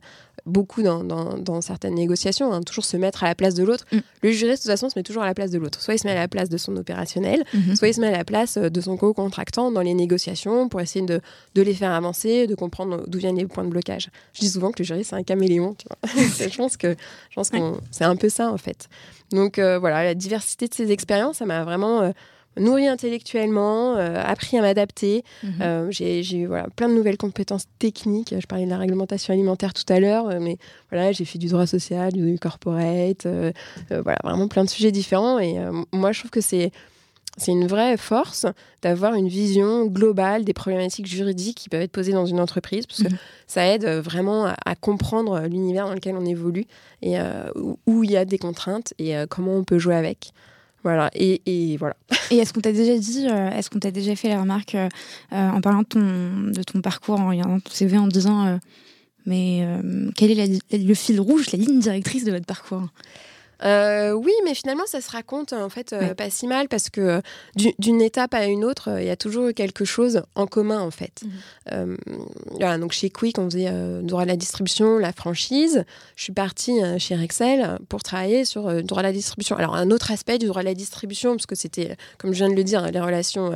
beaucoup 0.46 0.82
dans, 0.82 1.04
dans, 1.04 1.60
certaines 1.60 1.94
négociations, 1.94 2.52
hein, 2.52 2.62
toujours 2.62 2.84
se 2.84 2.96
mettre 2.96 3.24
à 3.24 3.28
la 3.28 3.34
place 3.34 3.54
de 3.54 3.64
l'autre. 3.64 3.84
Mm. 3.92 3.98
Le 4.22 4.32
juriste, 4.32 4.62
de 4.62 4.68
toute 4.68 4.72
façon, 4.72 4.88
se 4.88 4.98
met 4.98 5.02
toujours 5.02 5.22
à 5.22 5.26
la 5.26 5.34
place 5.34 5.50
de 5.50 5.58
l'autre. 5.58 5.80
Soit 5.80 5.94
il 5.94 5.98
se 5.98 6.06
met 6.06 6.12
à 6.12 6.20
la 6.20 6.28
place 6.28 6.48
de 6.48 6.56
son 6.56 6.76
opérationnel, 6.76 7.44
mm-hmm. 7.54 7.76
soit 7.76 7.88
il 7.88 7.94
se 7.94 8.00
met 8.00 8.08
à 8.08 8.16
la 8.16 8.24
place 8.24 8.56
euh, 8.56 8.68
de 8.68 8.80
son 8.80 8.96
co-contractant 8.96 9.70
dans 9.70 9.82
les 9.82 9.94
négociations 9.94 10.68
pour 10.68 10.80
essayer 10.80 11.04
de, 11.04 11.20
de, 11.54 11.62
les 11.62 11.74
faire 11.74 11.92
avancer, 11.92 12.46
de 12.46 12.54
comprendre 12.54 13.04
d'où 13.06 13.18
viennent 13.18 13.36
les 13.36 13.46
points 13.46 13.64
de 13.64 13.70
blocage. 13.70 14.10
Je 14.32 14.40
dis 14.40 14.50
souvent 14.50 14.70
que 14.70 14.80
le 14.80 14.84
juriste, 14.84 15.10
c'est 15.10 15.16
un 15.16 15.22
caméléon. 15.22 15.74
Tu 15.74 15.86
vois 15.88 16.48
je 16.48 16.56
pense 16.56 16.76
que, 16.76 16.96
je 17.30 17.34
pense 17.34 17.50
que 17.50 17.56
c'est 17.90 18.04
un 18.04 18.16
peu 18.16 18.28
ça, 18.28 18.50
en 18.50 18.58
fait. 18.58 18.88
Donc 19.30 19.58
euh, 19.58 19.78
voilà, 19.78 20.02
la 20.04 20.14
diversité 20.14 20.68
de 20.68 20.74
ces 20.74 20.90
expériences, 20.90 21.38
ça 21.38 21.46
m'a 21.46 21.64
vraiment... 21.64 22.02
Euh, 22.02 22.10
nourri 22.60 22.86
intellectuellement, 22.86 23.96
euh, 23.96 24.22
appris 24.24 24.56
à 24.58 24.60
m'adapter. 24.60 25.24
Mhm. 25.42 25.52
Euh, 25.60 25.90
j'ai 25.90 26.36
eu 26.36 26.46
voilà, 26.46 26.68
plein 26.76 26.88
de 26.88 26.94
nouvelles 26.94 27.16
compétences 27.16 27.64
techniques. 27.78 28.34
Je 28.38 28.46
parlais 28.46 28.64
de 28.64 28.70
la 28.70 28.78
réglementation 28.78 29.32
alimentaire 29.32 29.74
tout 29.74 29.90
à 29.92 29.98
l'heure, 29.98 30.28
euh, 30.28 30.38
mais 30.40 30.58
voilà, 30.90 31.12
j'ai 31.12 31.24
fait 31.24 31.38
du 31.38 31.48
droit 31.48 31.66
social, 31.66 32.12
du 32.12 32.38
corporate, 32.38 33.26
voilà, 33.90 34.18
vraiment 34.22 34.48
plein 34.48 34.64
de 34.64 34.70
sujets 34.70 34.92
différents. 34.92 35.38
Et 35.38 35.56
moi, 35.92 36.12
je 36.12 36.20
trouve 36.20 36.30
que 36.30 36.40
c'est 36.40 36.70
c'est 37.36 37.52
une 37.52 37.68
vraie 37.68 37.96
force 37.96 38.44
d'avoir 38.82 39.14
une 39.14 39.28
vision 39.28 39.86
globale 39.86 40.44
des 40.44 40.52
problématiques 40.52 41.06
juridiques 41.06 41.58
qui 41.58 41.68
peuvent 41.68 41.80
être 41.80 41.92
posées 41.92 42.12
dans 42.12 42.26
une 42.26 42.40
entreprise, 42.40 42.86
parce 42.86 43.02
que 43.02 43.08
mhm. 43.08 43.18
ça 43.46 43.66
aide 43.66 43.86
vraiment 43.86 44.46
à, 44.46 44.74
comprendre 44.74 45.40
l'univers 45.46 45.86
dans 45.86 45.94
lequel 45.94 46.16
on 46.16 46.26
évolue 46.26 46.66
et 47.02 47.16
où 47.86 48.04
il 48.04 48.10
y 48.10 48.16
a 48.16 48.24
des 48.24 48.36
contraintes 48.36 48.92
et 48.98 49.14
comment 49.28 49.54
on 49.54 49.64
peut 49.64 49.78
jouer 49.78 49.94
avec. 49.94 50.32
Voilà, 50.82 51.10
et, 51.14 51.42
et 51.46 51.76
voilà. 51.76 51.96
Et 52.30 52.36
est-ce 52.38 52.52
qu'on 52.52 52.60
t'a 52.60 52.72
déjà 52.72 52.96
dit, 52.96 53.26
euh, 53.28 53.50
est-ce 53.50 53.68
qu'on 53.68 53.78
t'a 53.78 53.90
déjà 53.90 54.16
fait 54.16 54.28
la 54.28 54.40
remarque 54.40 54.74
euh, 54.74 54.88
euh, 55.32 55.50
en 55.50 55.60
parlant 55.60 55.80
de 55.80 55.86
ton, 55.86 56.00
de 56.00 56.62
ton 56.62 56.80
parcours, 56.80 57.20
en 57.20 57.28
regardant 57.28 57.60
ton 57.60 57.70
CV, 57.70 57.98
en 57.98 58.06
disant 58.06 58.58
mais 59.26 59.66
quel 60.16 60.30
est 60.30 60.62
le 60.72 60.94
fil 60.94 61.20
rouge, 61.20 61.50
la 61.52 61.58
ligne 61.58 61.80
directrice 61.80 62.24
de 62.24 62.32
votre 62.32 62.46
parcours? 62.46 62.88
Euh, 63.64 64.12
oui, 64.12 64.32
mais 64.44 64.54
finalement, 64.54 64.84
ça 64.86 65.00
se 65.00 65.10
raconte 65.10 65.52
en 65.52 65.68
fait 65.68 65.92
euh, 65.92 66.14
pas 66.14 66.30
si 66.30 66.46
mal 66.46 66.68
parce 66.68 66.88
que 66.88 67.00
euh, 67.00 67.20
d'une 67.78 68.00
étape 68.00 68.34
à 68.34 68.46
une 68.46 68.64
autre, 68.64 68.98
il 68.98 69.06
y 69.06 69.10
a 69.10 69.16
toujours 69.16 69.52
quelque 69.54 69.84
chose 69.84 70.22
en 70.34 70.46
commun 70.46 70.80
en 70.80 70.90
fait. 70.90 71.22
Mhm. 71.70 71.96
voilà, 72.50 72.78
donc 72.78 72.92
chez 72.92 73.10
Quick, 73.10 73.38
on 73.38 73.44
faisait 73.50 73.70
droit 74.02 74.22
à 74.22 74.24
la 74.24 74.36
distribution, 74.36 74.98
la 74.98 75.12
franchise. 75.12 75.84
Je 76.16 76.22
suis 76.22 76.32
partie 76.32 76.78
chez 76.98 77.14
Rexel 77.14 77.78
pour 77.88 78.02
travailler 78.02 78.44
sur 78.44 78.82
droit 78.82 79.00
à 79.00 79.02
la 79.02 79.12
distribution. 79.12 79.56
Alors 79.56 79.74
un 79.74 79.90
autre 79.90 80.10
aspect 80.10 80.38
du 80.38 80.46
droit 80.46 80.60
à 80.60 80.64
la 80.64 80.74
distribution, 80.74 81.32
parce 81.32 81.46
que 81.46 81.54
c'était, 81.54 81.96
comme 82.18 82.32
je 82.32 82.38
viens 82.38 82.48
de 82.48 82.54
le 82.54 82.64
dire, 82.64 82.90
les 82.90 83.00
relations 83.00 83.54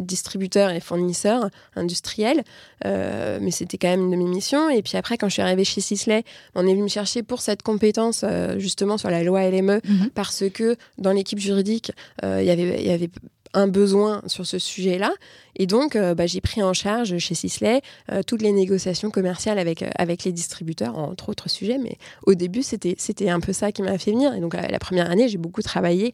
distributeurs 0.00 0.70
et 0.70 0.80
fournisseurs 0.80 1.48
industriels, 1.76 2.42
mais 2.84 3.50
c'était 3.50 3.78
quand 3.78 3.88
même 3.88 4.02
une 4.02 4.10
de 4.10 4.16
mes 4.16 4.24
missions. 4.24 4.68
Et 4.70 4.82
puis 4.82 4.96
après, 4.96 5.16
quand 5.16 5.28
je 5.28 5.34
suis 5.34 5.42
arrivée 5.42 5.64
chez 5.64 5.80
Sisley, 5.80 6.24
on 6.54 6.66
est 6.66 6.72
venu 6.72 6.82
me 6.82 6.88
chercher 6.88 7.22
pour 7.22 7.40
cette 7.40 7.62
compétence 7.62 8.24
justement 8.58 8.98
sur 8.98 9.10
la 9.10 9.13
la 9.18 9.24
loi 9.24 9.48
LME 9.48 9.80
mhm. 9.84 10.10
parce 10.14 10.44
que 10.52 10.76
dans 10.98 11.12
l'équipe 11.12 11.38
juridique, 11.38 11.92
euh, 12.22 12.42
il 12.42 12.46
y 12.46 12.90
avait 12.90 13.10
un 13.54 13.68
besoin 13.68 14.20
sur 14.26 14.44
ce 14.44 14.58
sujet-là. 14.58 15.14
Et 15.56 15.66
donc, 15.66 15.94
euh, 15.94 16.14
bah, 16.14 16.26
j'ai 16.26 16.40
pris 16.40 16.62
en 16.62 16.72
charge 16.72 17.16
chez 17.18 17.34
Sisley 17.34 17.80
euh, 18.12 18.22
toutes 18.26 18.42
les 18.42 18.52
négociations 18.52 19.10
commerciales 19.10 19.58
avec, 19.58 19.82
euh, 19.82 19.90
avec 19.96 20.24
les 20.24 20.32
distributeurs, 20.32 20.98
entre 20.98 21.28
autres 21.28 21.48
sujets. 21.48 21.78
Mais 21.78 21.96
au 22.26 22.34
début, 22.34 22.62
c'était, 22.62 22.96
c'était 22.98 23.30
un 23.30 23.40
peu 23.40 23.52
ça 23.52 23.70
qui 23.70 23.82
m'a 23.82 23.96
fait 23.96 24.10
venir. 24.10 24.34
Et 24.34 24.40
donc, 24.40 24.54
la 24.54 24.78
première 24.80 25.10
année, 25.10 25.28
j'ai 25.28 25.38
beaucoup 25.38 25.62
travaillé 25.62 26.12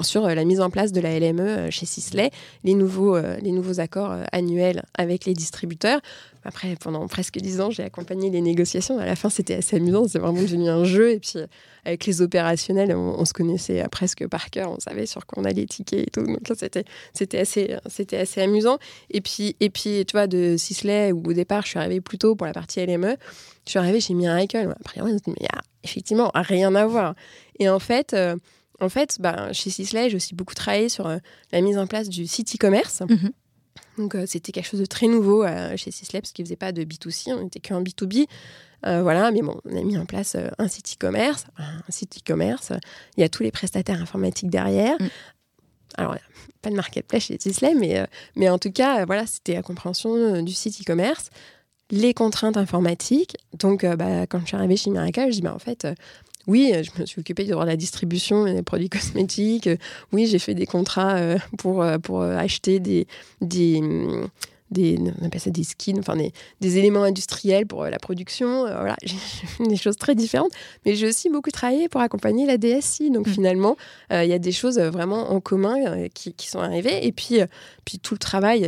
sur 0.00 0.28
la 0.28 0.44
mise 0.44 0.60
en 0.60 0.70
place 0.70 0.92
de 0.92 1.00
la 1.00 1.18
LME 1.18 1.70
chez 1.70 1.86
Sisley, 1.86 2.30
les 2.62 2.74
nouveaux, 2.74 3.18
les 3.18 3.50
nouveaux 3.50 3.80
accords 3.80 4.16
annuels 4.30 4.84
avec 4.96 5.24
les 5.24 5.34
distributeurs. 5.34 6.00
Après, 6.44 6.74
pendant 6.76 7.06
presque 7.06 7.38
dix 7.38 7.60
ans, 7.60 7.70
j'ai 7.70 7.84
accompagné 7.84 8.30
les 8.30 8.40
négociations. 8.40 8.98
À 8.98 9.06
la 9.06 9.16
fin, 9.16 9.30
c'était 9.30 9.54
assez 9.54 9.76
amusant. 9.76 10.08
C'est 10.08 10.18
vraiment 10.18 10.42
devenu 10.42 10.68
un 10.68 10.84
jeu. 10.84 11.12
Et 11.12 11.20
puis, 11.20 11.38
avec 11.84 12.04
les 12.06 12.20
opérationnels, 12.20 12.94
on, 12.94 13.24
se 13.24 13.32
connaissait 13.32 13.86
presque 13.90 14.26
par 14.26 14.50
cœur. 14.50 14.72
On 14.72 14.80
savait 14.80 15.06
sur 15.06 15.24
quoi 15.26 15.42
on 15.42 15.44
allait 15.44 15.66
ticker 15.66 16.02
et 16.02 16.10
tout. 16.10 16.22
Donc, 16.22 16.40
c'était, 16.56 16.84
c'était, 17.14 17.38
assez, 17.38 17.76
c'était 17.86 18.18
assez 18.18 18.40
amusant. 18.40 18.78
Et 19.10 19.20
puis, 19.20 19.56
et 19.60 19.70
puis, 19.70 20.04
tu 20.04 20.12
vois, 20.12 20.26
de 20.26 20.56
Sisley, 20.56 21.12
où 21.12 21.22
au 21.24 21.32
départ, 21.32 21.62
je 21.62 21.68
suis 21.68 21.78
arrivée 21.78 22.00
plus 22.00 22.18
tôt 22.18 22.34
pour 22.34 22.46
la 22.46 22.52
partie 22.52 22.84
LME, 22.84 23.16
je 23.64 23.70
suis 23.70 23.78
arrivée 23.78 24.00
chez 24.00 24.14
Miracle. 24.14 24.74
Après, 24.80 25.00
on 25.00 25.06
dit, 25.06 25.22
mais 25.28 25.34
il 25.38 25.44
y 25.44 25.46
a 25.46 25.62
effectivement 25.84 26.30
rien 26.34 26.74
à 26.74 26.86
voir. 26.86 27.14
Et 27.58 27.68
en 27.68 27.78
fait, 27.78 28.14
euh, 28.14 28.36
en 28.80 28.88
fait 28.88 29.18
bah, 29.20 29.52
chez 29.52 29.70
Sisley, 29.70 30.10
j'ai 30.10 30.16
aussi 30.16 30.34
beaucoup 30.34 30.54
travaillé 30.54 30.88
sur 30.88 31.06
euh, 31.06 31.18
la 31.52 31.60
mise 31.60 31.78
en 31.78 31.86
place 31.86 32.08
du 32.08 32.26
site 32.26 32.54
e-commerce. 32.54 33.02
Mhm. 33.08 33.32
Donc, 33.98 34.14
euh, 34.14 34.24
c'était 34.26 34.52
quelque 34.52 34.68
chose 34.68 34.80
de 34.80 34.86
très 34.86 35.06
nouveau 35.06 35.46
chez 35.76 35.90
Sisley, 35.90 36.20
parce 36.20 36.32
qu'ils 36.32 36.44
ne 36.44 36.46
faisaient 36.46 36.56
pas 36.56 36.72
de 36.72 36.82
B2C, 36.82 37.32
on 37.32 37.44
n'était 37.44 37.60
qu'en 37.60 37.82
B2B. 37.82 38.26
voilà, 38.82 39.30
mais 39.30 39.42
bon, 39.42 39.60
on 39.64 39.76
a 39.76 39.82
mis 39.82 39.98
en 39.98 40.06
place 40.06 40.36
un 40.58 40.68
site 40.68 40.94
e-commerce. 40.94 41.46
Un 41.58 41.90
site 41.90 42.18
e-commerce, 42.18 42.72
il 43.16 43.20
y 43.20 43.24
a 43.24 43.28
tous 43.28 43.42
les 43.42 43.50
prestataires 43.50 44.00
informatiques 44.00 44.50
derrière. 44.50 44.96
Mm. 45.00 45.08
Alors, 45.98 46.16
pas 46.62 46.70
de 46.70 46.76
marketplace 46.76 47.24
chez 47.24 47.38
Sisley, 47.38 47.74
mais, 47.74 47.98
euh, 47.98 48.06
mais 48.36 48.48
en 48.48 48.58
tout 48.58 48.72
cas, 48.72 49.04
voilà, 49.04 49.26
c'était 49.26 49.54
la 49.54 49.62
compréhension 49.62 50.14
euh, 50.14 50.42
du 50.42 50.52
site 50.52 50.80
e-commerce, 50.80 51.30
les 51.90 52.14
contraintes 52.14 52.56
informatiques. 52.56 53.36
Donc, 53.58 53.84
euh, 53.84 53.96
bah, 53.96 54.26
quand 54.26 54.40
je 54.40 54.46
suis 54.46 54.56
arrivée 54.56 54.76
chez 54.76 54.90
Miracle, 54.90 55.26
je 55.26 55.32
dis, 55.32 55.42
bah, 55.42 55.54
en 55.54 55.58
fait, 55.58 55.86
oui, 56.46 56.72
je 56.82 57.00
me 57.00 57.06
suis 57.06 57.20
occupée 57.20 57.44
de 57.44 57.54
la 57.54 57.76
distribution 57.76 58.44
des 58.44 58.62
produits 58.62 58.88
cosmétiques. 58.90 59.68
oui, 60.12 60.26
j'ai 60.26 60.38
fait 60.38 60.54
des 60.54 60.66
contrats 60.66 61.18
pour, 61.58 61.84
pour 62.02 62.22
acheter 62.22 62.80
des, 62.80 63.06
des, 63.40 63.80
des, 64.72 64.98
on 65.20 65.26
appelle 65.26 65.40
ça 65.40 65.50
des 65.50 65.64
skins, 65.64 65.98
enfin 65.98 66.16
des, 66.16 66.78
éléments 66.78 67.04
industriels 67.04 67.66
pour 67.66 67.84
euh, 67.84 67.90
la 67.90 67.98
production. 67.98 68.66
Euh, 68.66 68.74
voilà, 68.78 68.96
j'ai 69.02 69.66
des 69.66 69.76
choses 69.76 69.96
très 69.96 70.14
différentes. 70.14 70.52
Mais 70.84 70.96
j'ai 70.96 71.06
aussi 71.06 71.28
beaucoup 71.28 71.50
travaillé 71.50 71.88
pour 71.88 72.00
accompagner 72.00 72.46
la 72.46 72.56
DSI. 72.56 73.10
Donc 73.10 73.28
mm. 73.28 73.32
finalement, 73.32 73.76
euh, 74.12 74.24
il 74.24 74.30
y 74.30 74.34
a 74.34 74.38
des 74.38 74.52
choses 74.52 74.78
vraiment 74.78 75.30
en 75.30 75.40
commun 75.40 76.08
qui, 76.14 76.34
sont 76.48 76.60
arrivées. 76.60 77.06
Et 77.06 77.12
puis, 77.12 77.38
puis 77.84 77.98
tout 77.98 78.14
le 78.14 78.18
travail, 78.18 78.60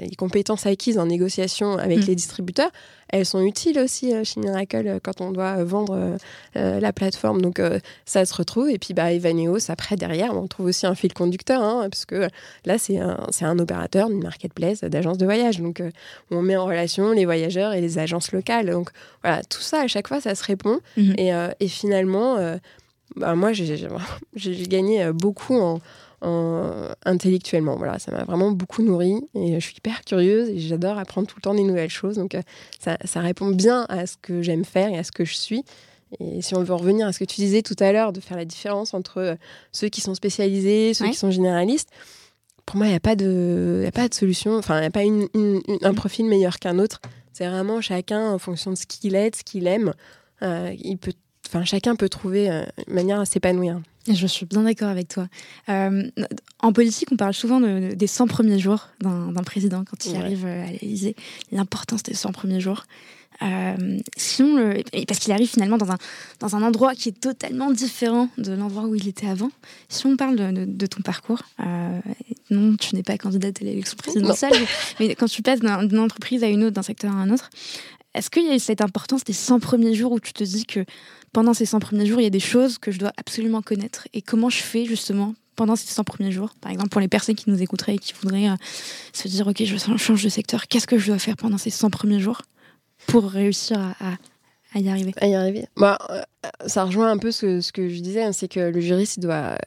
les 0.00 0.16
compétences 0.16 0.66
acquises 0.66 0.98
en 0.98 1.06
négociation 1.06 1.78
avec 1.78 1.98
mm. 1.98 2.06
les 2.06 2.14
distributeurs, 2.14 2.70
elles 3.14 3.26
sont 3.26 3.42
utiles 3.42 3.78
aussi 3.78 4.12
euh, 4.12 4.24
chez 4.24 4.40
Miracle 4.40 4.88
euh, 4.88 4.98
quand 5.00 5.20
on 5.20 5.30
doit 5.30 5.58
euh, 5.58 5.64
vendre 5.64 6.18
la 6.54 6.92
plateforme. 6.92 7.40
Donc 7.42 7.60
ça 8.04 8.24
se 8.24 8.34
retrouve. 8.34 8.68
Et 8.68 8.78
puis 8.78 8.94
bah, 8.94 9.12
Evaneos, 9.12 9.70
après, 9.70 9.96
derrière, 9.96 10.36
on 10.36 10.46
trouve 10.46 10.66
aussi 10.66 10.86
un 10.86 10.94
fil 10.94 11.12
conducteur, 11.12 11.62
hein, 11.62 11.88
parce 11.90 12.04
que 12.04 12.28
là, 12.64 12.78
c'est 12.78 12.98
un, 12.98 13.26
un, 13.40 13.58
opérateur 13.58 14.08
d'une 14.08 14.22
marketplace 14.22 14.80
d'agence 14.82 15.18
de 15.18 15.24
voyage. 15.24 15.60
Donc 15.60 15.82
on 16.30 16.42
met 16.42 16.56
en 16.56 16.66
relation 16.66 17.12
les 17.12 17.24
voyageurs 17.24 17.72
et 17.72 17.80
les 17.80 17.98
agences 17.98 18.32
locales. 18.32 18.70
Donc 18.70 18.90
voilà, 19.22 19.42
tout 19.44 19.60
ça, 19.60 19.80
à 19.80 19.86
chaque 19.86 20.08
fois, 20.08 20.20
ça 20.20 20.34
se 20.34 20.44
répond. 20.44 20.80
Mhm. 20.96 21.14
Et, 21.18 21.32
et, 21.60 21.68
finalement, 21.68 22.36
bah, 23.16 23.34
moi, 23.34 23.52
j'ai 23.52 24.66
gagné 24.68 25.12
beaucoup 25.12 25.58
en 25.58 25.80
intellectuellement. 27.04 27.76
Voilà, 27.76 27.98
ça 27.98 28.12
m'a 28.12 28.24
vraiment 28.24 28.50
beaucoup 28.50 28.82
nourri 28.82 29.16
et 29.34 29.54
je 29.54 29.64
suis 29.64 29.76
hyper 29.76 30.04
curieuse 30.04 30.48
et 30.48 30.58
j'adore 30.58 30.98
apprendre 30.98 31.26
tout 31.26 31.36
le 31.36 31.42
temps 31.42 31.54
des 31.54 31.62
nouvelles 31.62 31.90
choses. 31.90 32.16
Donc 32.16 32.34
euh, 32.34 32.42
ça, 32.78 32.96
ça, 33.04 33.20
répond 33.20 33.50
bien 33.50 33.86
à 33.88 34.06
ce 34.06 34.16
que 34.20 34.42
j'aime 34.42 34.64
faire 34.64 34.88
et 34.88 34.98
à 34.98 35.04
ce 35.04 35.12
que 35.12 35.24
je 35.24 35.34
suis. 35.34 35.64
Et 36.20 36.42
si 36.42 36.54
on 36.54 36.62
veut 36.62 36.74
revenir 36.74 37.06
à 37.06 37.12
ce 37.12 37.18
que 37.18 37.24
tu 37.24 37.36
disais 37.36 37.62
tout 37.62 37.76
à 37.80 37.92
l'heure, 37.92 38.12
de 38.12 38.20
faire 38.20 38.36
la 38.36 38.44
différence 38.44 38.94
entre 38.94 39.18
euh, 39.18 39.34
ceux 39.72 39.88
qui 39.88 40.00
sont 40.00 40.14
spécialisés, 40.14 40.94
ceux 40.94 41.06
qui 41.06 41.16
sont 41.16 41.30
généralistes, 41.30 41.88
pour 42.66 42.76
moi, 42.76 42.86
il 42.86 42.90
n'y 42.90 42.96
a, 42.96 43.00
pas 43.00 43.16
de, 43.16 43.84
a 43.86 43.90
pas 43.90 44.08
de 44.08 44.14
solution, 44.14 44.56
enfin, 44.56 44.78
il 44.78 44.80
n'y 44.80 44.86
a 44.86 44.90
pas 44.90 45.02
une, 45.02 45.28
un 45.82 45.92
mm. 45.92 45.94
profil 45.94 46.26
meilleur 46.26 46.58
qu'un 46.58 46.78
autre. 46.78 47.00
C'est 47.32 47.46
vraiment 47.46 47.80
chacun 47.80 48.30
en 48.30 48.38
fonction 48.38 48.70
de 48.70 48.76
ce 48.76 48.86
qu'il 48.86 49.16
est, 49.16 49.36
ce 49.36 49.44
qu'il 49.44 49.66
aime. 49.66 49.92
Euh, 50.42 50.72
il 50.78 50.96
peut, 50.96 51.12
enfin, 51.48 51.64
chacun 51.64 51.96
peut 51.96 52.08
trouver 52.08 52.48
une 52.48 52.94
manière 52.94 53.20
à 53.20 53.26
s'épanouir. 53.26 53.80
Je 54.12 54.26
suis 54.26 54.44
bien 54.44 54.62
d'accord 54.62 54.88
avec 54.88 55.08
toi. 55.08 55.28
Euh, 55.68 56.10
en 56.60 56.72
politique, 56.72 57.08
on 57.10 57.16
parle 57.16 57.32
souvent 57.32 57.60
des 57.60 58.06
100 58.06 58.26
premiers 58.26 58.58
jours 58.58 58.88
d'un 59.00 59.42
président 59.44 59.84
quand 59.88 60.04
il 60.06 60.16
arrive 60.16 60.44
euh, 60.44 60.66
à 60.66 60.70
l'Élysée, 60.70 61.16
l'importance 61.52 62.02
des 62.02 62.14
100 62.14 62.32
premiers 62.32 62.60
jours. 62.60 62.84
Euh, 63.42 63.98
si 64.16 64.42
on 64.42 64.74
parce 65.08 65.18
qu'il 65.18 65.32
arrive 65.32 65.48
finalement 65.48 65.76
dans 65.76 65.90
un, 65.90 65.98
dans 66.38 66.54
un 66.54 66.62
endroit 66.62 66.94
qui 66.94 67.08
est 67.08 67.20
totalement 67.20 67.72
différent 67.72 68.28
de 68.38 68.52
l'endroit 68.52 68.84
où 68.84 68.94
il 68.94 69.08
était 69.08 69.26
avant. 69.26 69.50
Si 69.88 70.06
on 70.06 70.16
parle 70.16 70.36
de, 70.36 70.86
ton 70.86 71.02
parcours, 71.02 71.42
non, 72.50 72.76
tu 72.76 72.94
n'es 72.94 73.02
pas 73.02 73.18
candidate 73.18 73.60
à 73.60 73.64
l'élection 73.64 73.96
présidentielle, 73.96 74.52
mais 75.00 75.14
quand 75.16 75.26
tu 75.26 75.42
passes 75.42 75.60
d'une 75.60 75.98
entreprise 75.98 76.44
à 76.44 76.48
une 76.48 76.62
autre, 76.62 76.74
d'un 76.74 76.82
secteur 76.82 77.10
à 77.10 77.16
un 77.16 77.30
autre, 77.30 77.50
Est-ce 78.14 78.30
qu'il 78.30 78.44
y 78.44 78.50
a 78.50 78.58
cette 78.60 78.82
importance 78.82 79.24
des 79.24 79.32
100 79.32 79.58
premiers 79.58 79.94
jours 79.94 80.12
où 80.12 80.20
tu 80.20 80.32
te 80.32 80.44
dis 80.44 80.64
que 80.64 80.84
pendant 81.34 81.52
ces 81.52 81.66
100 81.66 81.80
premiers 81.80 82.06
jours, 82.06 82.20
il 82.20 82.24
y 82.24 82.28
a 82.28 82.30
des 82.30 82.40
choses 82.40 82.78
que 82.78 82.90
je 82.90 82.98
dois 82.98 83.12
absolument 83.18 83.60
connaître 83.60 84.08
Et 84.14 84.22
comment 84.22 84.48
je 84.48 84.62
fais 84.62 84.86
justement 84.86 85.34
pendant 85.56 85.76
ces 85.76 85.86
100 85.86 86.04
premiers 86.04 86.32
jours 86.32 86.50
Par 86.60 86.72
exemple, 86.72 86.88
pour 86.88 87.00
les 87.00 87.08
personnes 87.08 87.34
qui 87.34 87.50
nous 87.50 87.60
écouteraient 87.60 87.96
et 87.96 87.98
qui 87.98 88.14
voudraient 88.14 88.48
euh, 88.48 88.56
se 89.12 89.28
dire, 89.28 89.46
OK, 89.46 89.62
je 89.62 89.76
change 89.76 90.22
de 90.22 90.28
secteur, 90.28 90.66
qu'est-ce 90.68 90.86
que 90.86 90.96
je 90.96 91.08
dois 91.08 91.18
faire 91.18 91.36
pendant 91.36 91.58
ces 91.58 91.70
100 91.70 91.90
premiers 91.90 92.20
jours 92.20 92.42
pour 93.06 93.24
réussir 93.24 93.78
à, 93.78 94.78
y 94.78 94.88
arriver? 94.88 95.12
À 95.20 95.26
y 95.26 95.34
arriver. 95.34 95.66
Bah, 95.76 95.98
euh, 96.10 96.22
ça 96.66 96.84
rejoint 96.84 97.10
un 97.10 97.18
peu 97.18 97.32
ce, 97.32 97.70
que 97.72 97.88
je 97.88 98.00
disais, 98.00 98.22
hein, 98.22 98.32
c'est 98.32 98.48
que 98.48 98.60
le 98.60 98.80
juriste 98.80 99.16
il 99.16 99.20
doit 99.20 99.58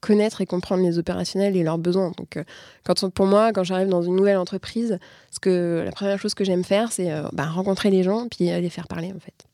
connaître 0.00 0.40
et 0.40 0.46
comprendre 0.46 0.82
les 0.82 0.98
opérationnels 0.98 1.56
et 1.56 1.62
leurs 1.62 1.78
besoins. 1.78 2.12
Donc, 2.16 2.36
euh, 2.36 2.44
quand 2.84 3.08
pour 3.10 3.26
moi, 3.26 3.52
quand 3.52 3.62
j'arrive 3.62 3.88
dans 3.88 4.02
une 4.02 4.16
nouvelle 4.16 4.38
entreprise, 4.38 4.98
ce 5.30 5.38
que 5.38 5.82
la 5.84 5.92
première 5.92 6.18
chose 6.18 6.34
que 6.34 6.44
j'aime 6.44 6.64
faire, 6.64 6.90
c'est 6.90 7.12
euh, 7.12 7.28
bah, 7.32 7.44
rencontrer 7.44 7.90
les 7.90 8.02
gens 8.02 8.26
puis 8.28 8.46
les 8.46 8.70
faire 8.70 8.88
parler 8.88 9.12
en 9.14 9.20
fait. 9.20 9.49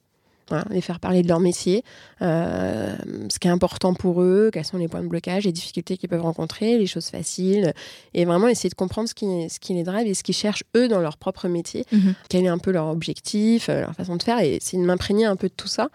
Voilà, 0.48 0.64
les 0.70 0.80
faire 0.80 1.00
parler 1.00 1.22
de 1.22 1.28
leur 1.28 1.40
métier, 1.40 1.82
euh, 2.22 2.94
ce 3.28 3.40
qui 3.40 3.48
est 3.48 3.50
important 3.50 3.94
pour 3.94 4.22
eux, 4.22 4.50
quels 4.52 4.64
sont 4.64 4.78
les 4.78 4.86
points 4.86 5.02
de 5.02 5.08
blocage, 5.08 5.44
les 5.44 5.50
difficultés 5.50 5.96
qu'ils 5.96 6.08
peuvent 6.08 6.22
rencontrer, 6.22 6.78
les 6.78 6.86
choses 6.86 7.06
faciles, 7.06 7.72
et 8.14 8.24
vraiment 8.24 8.46
essayer 8.46 8.70
de 8.70 8.76
comprendre 8.76 9.08
ce 9.08 9.14
qui, 9.14 9.26
ce 9.50 9.58
qui 9.58 9.74
les 9.74 9.82
drive 9.82 10.06
et 10.06 10.14
ce 10.14 10.22
qu'ils 10.22 10.36
cherchent 10.36 10.62
eux 10.76 10.86
dans 10.86 11.00
leur 11.00 11.16
propre 11.16 11.48
métier, 11.48 11.84
mhm. 11.90 12.14
quel 12.28 12.44
est 12.44 12.48
un 12.48 12.58
peu 12.58 12.70
leur 12.70 12.86
objectif, 12.86 13.66
leur 13.66 13.92
façon 13.94 14.14
de 14.14 14.22
faire, 14.22 14.38
et 14.38 14.58
c'est 14.60 14.76
de 14.76 14.82
m'imprégner 14.82 15.24
un 15.24 15.34
peu 15.34 15.48
de 15.48 15.54
tout 15.56 15.68
ça. 15.68 15.88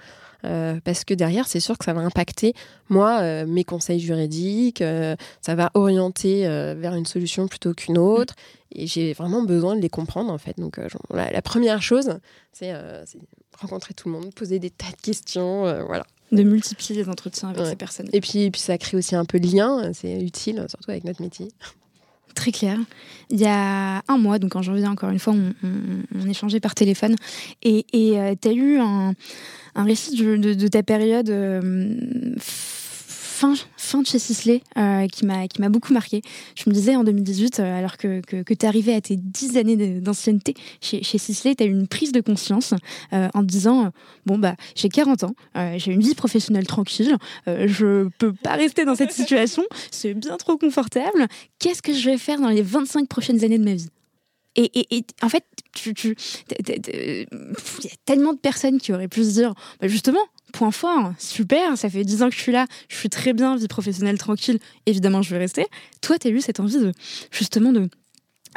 Euh, 0.43 0.79
parce 0.83 1.03
que 1.03 1.13
derrière, 1.13 1.47
c'est 1.47 1.59
sûr 1.59 1.77
que 1.77 1.85
ça 1.85 1.93
va 1.93 2.01
impacter, 2.01 2.53
moi, 2.89 3.19
euh, 3.21 3.45
mes 3.45 3.63
conseils 3.63 3.99
juridiques, 3.99 4.81
euh, 4.81 5.15
ça 5.41 5.55
va 5.55 5.71
orienter 5.73 6.41
vers 6.75 6.95
une 6.95 7.05
solution 7.05 7.47
plutôt 7.47 7.73
qu'une 7.73 7.97
autre. 7.97 8.35
Et 8.73 8.87
j'ai 8.87 9.13
vraiment 9.13 9.43
besoin 9.43 9.75
de 9.75 9.81
les 9.81 9.89
comprendre, 9.89 10.31
en 10.31 10.37
fait. 10.37 10.57
Donc, 10.57 10.79
la, 11.09 11.41
première 11.41 11.81
chose, 11.81 12.19
c'est 12.53 12.73
rencontrer 13.61 13.93
tout 13.93 14.09
le 14.09 14.15
monde, 14.15 14.33
poser 14.33 14.59
des 14.59 14.69
tas 14.69 14.91
de 14.91 15.01
questions, 15.01 15.85
voilà. 15.85 16.05
De 16.31 16.43
multiplier 16.43 17.03
les 17.03 17.09
entretiens 17.09 17.49
avec 17.49 17.65
ces 17.65 17.75
personnes. 17.75 18.07
Et 18.13 18.21
puis, 18.21 18.49
puis, 18.51 18.61
ça 18.61 18.77
crée 18.77 18.95
aussi 18.95 19.15
un 19.15 19.25
peu 19.25 19.39
de 19.39 19.47
lien, 19.47 19.91
c'est 19.93 20.21
utile, 20.21 20.65
surtout 20.69 20.91
avec 20.91 21.03
notre 21.03 21.21
métier. 21.21 21.49
Très 22.35 22.53
clair. 22.53 22.77
Il 23.29 23.39
y 23.39 23.45
a 23.45 24.01
un 24.07 24.17
mois, 24.17 24.39
donc 24.39 24.55
en 24.55 24.61
janvier, 24.61 24.87
encore 24.87 25.09
une 25.09 25.19
fois, 25.19 25.33
on, 25.33 26.29
échangeait 26.29 26.61
par 26.61 26.73
téléphone. 26.73 27.15
Et 27.63 27.85
tu 28.41 28.47
as 28.47 28.53
eu 28.53 28.79
un, 28.79 29.13
un 29.75 29.83
récit 29.83 30.15
de, 30.15 30.67
ta 30.67 30.83
période 30.83 31.29
euh, 31.29 31.95
fin, 33.77 34.01
de 34.01 34.07
chez 34.07 34.19
Sisley 34.19 34.61
euh, 34.77 35.07
qui 35.07 35.25
m'a 35.25 35.69
beaucoup 35.69 35.93
marqué. 35.93 36.21
Je 36.55 36.69
me 36.69 36.73
disais 36.73 36.95
en 36.95 37.03
2018, 37.03 37.59
euh, 37.59 37.77
alors 37.77 37.97
que, 37.97 38.21
que, 38.21 38.53
tu 38.53 38.53
es 38.53 38.65
arrivé 38.65 38.93
à 38.93 39.01
tes 39.01 39.15
10 39.15 39.57
années 39.57 39.99
d'ancienneté 39.99 40.53
chez, 40.81 41.03
chez 41.03 41.17
Sisley, 41.17 41.55
tu 41.55 41.63
as 41.63 41.67
eu 41.67 41.71
une 41.71 41.87
prise 41.87 42.11
de 42.11 42.21
conscience 42.21 42.73
en 43.11 43.41
te 43.41 43.45
disant 43.45 43.91
Bon, 44.25 44.37
bah, 44.37 44.55
j'ai 44.75 44.89
40 44.89 45.23
ans, 45.23 45.35
j'ai 45.77 45.91
une 45.91 46.01
vie 46.01 46.15
professionnelle 46.15 46.67
tranquille, 46.67 47.17
je 47.47 48.07
peux 48.17 48.33
pas 48.33 48.53
rester 48.53 48.85
dans 48.85 48.95
cette 48.95 49.11
situation, 49.11 49.63
c'est 49.91 50.13
bien 50.13 50.37
trop 50.37 50.57
confortable. 50.57 51.27
Qu'est-ce 51.59 51.81
que 51.81 51.93
je 51.93 52.09
vais 52.09 52.17
faire 52.17 52.39
dans 52.39 52.49
les 52.49 52.61
25 52.61 53.07
prochaines 53.07 53.43
années 53.43 53.59
de 53.59 53.65
ma 53.65 53.73
vie? 53.73 53.89
Et, 54.57 55.05
en 55.21 55.29
fait, 55.29 55.45
il 55.85 56.09
y 56.09 57.87
a 57.87 57.95
tellement 58.05 58.33
de 58.33 58.37
personnes 58.37 58.79
qui 58.79 58.91
auraient 58.91 59.07
pu 59.07 59.23
se 59.23 59.29
dire, 59.29 59.53
bah, 59.79 59.87
justement, 59.87 60.19
point 60.51 60.71
fort, 60.71 61.13
super, 61.17 61.77
ça 61.77 61.89
fait 61.89 62.03
10 62.03 62.23
ans 62.23 62.29
que 62.29 62.35
je 62.35 62.41
suis 62.41 62.51
là, 62.51 62.67
je 62.89 62.95
suis 62.95 63.09
très 63.09 63.33
bien, 63.33 63.55
vie 63.55 63.67
professionnelle 63.67 64.17
tranquille, 64.17 64.59
évidemment 64.85 65.21
je 65.21 65.31
vais 65.31 65.37
rester. 65.37 65.67
Toi, 66.01 66.17
tu 66.19 66.27
as 66.27 66.31
eu 66.31 66.41
cette 66.41 66.59
envie 66.59 66.77
de, 66.77 66.91
justement, 67.31 67.71
de, 67.71 67.89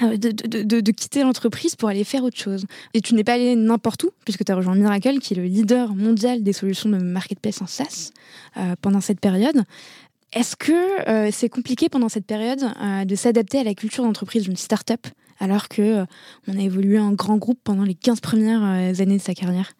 euh, 0.03 0.16
de, 0.16 0.30
de, 0.30 0.80
de, 0.80 0.90
quitter 0.90 1.22
l'entreprise 1.22 1.76
pour 1.76 1.88
aller 1.88 2.03
faire 2.03 2.24
autre 2.24 2.36
chose. 2.36 2.66
Et 2.95 3.01
tu 3.01 3.14
n'es 3.14 3.22
pas 3.22 3.34
allé 3.34 3.55
n'importe 3.55 4.03
où, 4.03 4.11
puisque 4.24 4.45
tu 4.45 4.51
as 4.51 4.57
rejoint 4.57 4.74
Miracle, 4.74 5.20
qui 5.20 5.34
est 5.34 5.36
le 5.36 5.45
leader 5.45 5.95
mondial 5.95 6.42
des 6.42 6.53
solutions 6.53 6.90
de 6.90 6.99
marketplace 6.99 7.62
en 7.62 7.68
SaaS 7.68 8.11
euh, 8.57 8.74
pendant 8.82 9.01
cette 9.01 9.20
période. 9.20 9.62
Est-ce 10.32 10.57
que 10.57 11.09
euh, 11.09 11.30
c'est 11.30 11.49
compliqué 11.49 11.88
pendant 11.88 12.09
cette 12.09 12.26
période 12.26 12.64
de 13.07 13.14
s'adapter 13.14 13.61
à 13.61 13.62
la 13.62 13.74
culture 13.74 14.03
d'entreprise 14.03 14.42
d'une 14.42 14.57
start-up 14.57 15.07
alors 15.38 15.68
que 15.68 16.05
on 16.49 16.59
a 16.59 16.61
évolué 16.61 16.99
en 16.99 17.12
grand 17.12 17.36
groupe 17.36 17.61
pendant 17.62 17.84
les 17.84 17.95
15 17.95 18.20
premières 18.20 18.64
années 19.01 19.18
de 19.18 19.22
sa 19.22 19.34
carrière? 19.34 19.74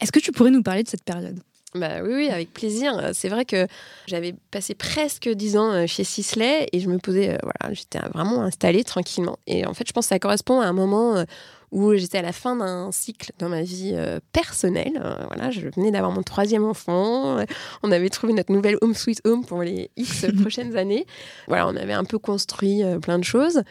Est-ce 0.00 0.12
que 0.12 0.20
tu 0.20 0.32
pourrais 0.32 0.50
nous 0.50 0.62
parler 0.62 0.82
de 0.82 0.88
cette 0.88 1.04
période? 1.04 1.40
Bah 1.74 2.02
oui, 2.02 2.10
oui, 2.14 2.28
avec 2.28 2.52
plaisir. 2.52 3.10
C'est 3.12 3.28
vrai 3.28 3.44
que 3.44 3.68
j'avais 4.08 4.34
passé 4.50 4.74
presque 4.74 5.28
10 5.28 5.56
ans 5.56 5.70
euh, 5.70 5.86
chez 5.86 6.02
Sisley 6.02 6.66
et 6.72 6.80
je 6.80 6.88
me 6.88 6.98
posais, 6.98 7.38
voilà, 7.42 7.72
j'étais 7.72 8.00
vraiment 8.12 8.42
installée 8.42 8.82
tranquillement. 8.82 9.38
Et 9.46 9.64
en 9.66 9.72
fait, 9.72 9.86
je 9.86 9.92
pense 9.92 10.06
que 10.06 10.08
ça 10.08 10.18
correspond 10.18 10.60
à 10.60 10.66
un 10.66 10.72
moment 10.72 11.24
où 11.70 11.94
j'étais 11.94 12.18
à 12.18 12.22
la 12.22 12.32
fin 12.32 12.56
d'un 12.56 12.90
cycle 12.90 13.30
dans 13.38 13.48
ma 13.48 13.62
vie 13.62 13.94
personnelle. 14.32 15.00
voilà, 15.28 15.52
je 15.52 15.68
venais 15.76 15.92
d'avoir 15.92 16.10
mon 16.10 16.24
troisième 16.24 16.64
enfant. 16.64 17.44
On 17.84 17.92
avait 17.92 18.08
trouvé 18.08 18.32
notre 18.32 18.50
nouvelle 18.50 18.76
home 18.80 18.94
sweet 18.94 19.20
home 19.24 19.44
pour 19.44 19.62
les 19.62 19.92
X 19.96 20.26
prochaines 20.40 20.76
années. 20.76 21.06
Voilà, 21.46 21.68
on 21.68 21.76
avait 21.76 21.92
un 21.92 22.02
peu 22.02 22.18
construit 22.18 22.82
plein 23.00 23.20
de 23.20 23.24
choses. 23.24 23.62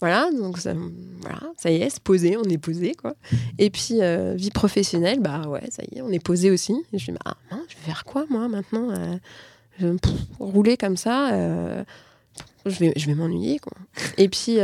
Voilà, 0.00 0.30
donc 0.30 0.58
ça, 0.58 0.74
voilà, 1.20 1.40
ça 1.56 1.70
y 1.70 1.76
est, 1.76 1.88
se 1.88 2.00
poser, 2.00 2.36
on 2.36 2.42
est 2.44 2.58
posé, 2.58 2.94
quoi. 2.94 3.14
Et 3.58 3.70
puis, 3.70 4.02
euh, 4.02 4.34
vie 4.34 4.50
professionnelle, 4.50 5.20
bah 5.20 5.48
ouais, 5.48 5.64
ça 5.70 5.82
y 5.90 5.98
est, 5.98 6.02
on 6.02 6.10
est 6.10 6.22
posé 6.22 6.50
aussi. 6.50 6.74
Et 6.92 6.98
je 6.98 7.10
me 7.10 7.16
dis, 7.16 7.22
bah, 7.24 7.36
je 7.50 7.76
vais 7.76 7.82
faire 7.82 8.04
quoi, 8.04 8.26
moi, 8.28 8.48
maintenant 8.48 8.90
euh, 8.90 9.96
Rouler 10.38 10.76
comme 10.76 10.96
ça, 10.96 11.32
euh, 11.32 11.84
je 12.66 12.78
vais, 12.78 12.92
je 12.96 13.06
vais 13.06 13.14
m'ennuyer, 13.14 13.58
quoi. 13.58 13.72
Et 14.18 14.28
puis, 14.28 14.58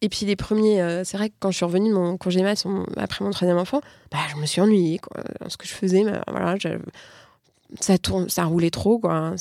et 0.00 0.08
puis 0.08 0.26
les 0.26 0.36
premiers, 0.36 1.02
c'est 1.04 1.16
vrai 1.16 1.30
que 1.30 1.34
quand 1.40 1.50
je 1.50 1.56
suis 1.56 1.64
revenue 1.64 1.90
de 1.90 1.94
mon 1.94 2.16
congé 2.16 2.42
mat 2.42 2.64
après 2.96 3.24
mon 3.24 3.30
troisième 3.30 3.58
enfant, 3.58 3.80
bah, 4.10 4.18
je 4.32 4.40
me 4.40 4.46
suis 4.46 4.60
ennuyée, 4.60 4.98
quoi. 4.98 5.22
Ce 5.48 5.56
que 5.56 5.66
je 5.66 5.72
faisais, 5.72 6.04
bah, 6.04 6.22
voilà, 6.28 6.56
ça, 7.80 7.98
tourne, 7.98 8.28
ça 8.28 8.44
roulait 8.44 8.70
trop, 8.70 8.98
quoi. 8.98 9.34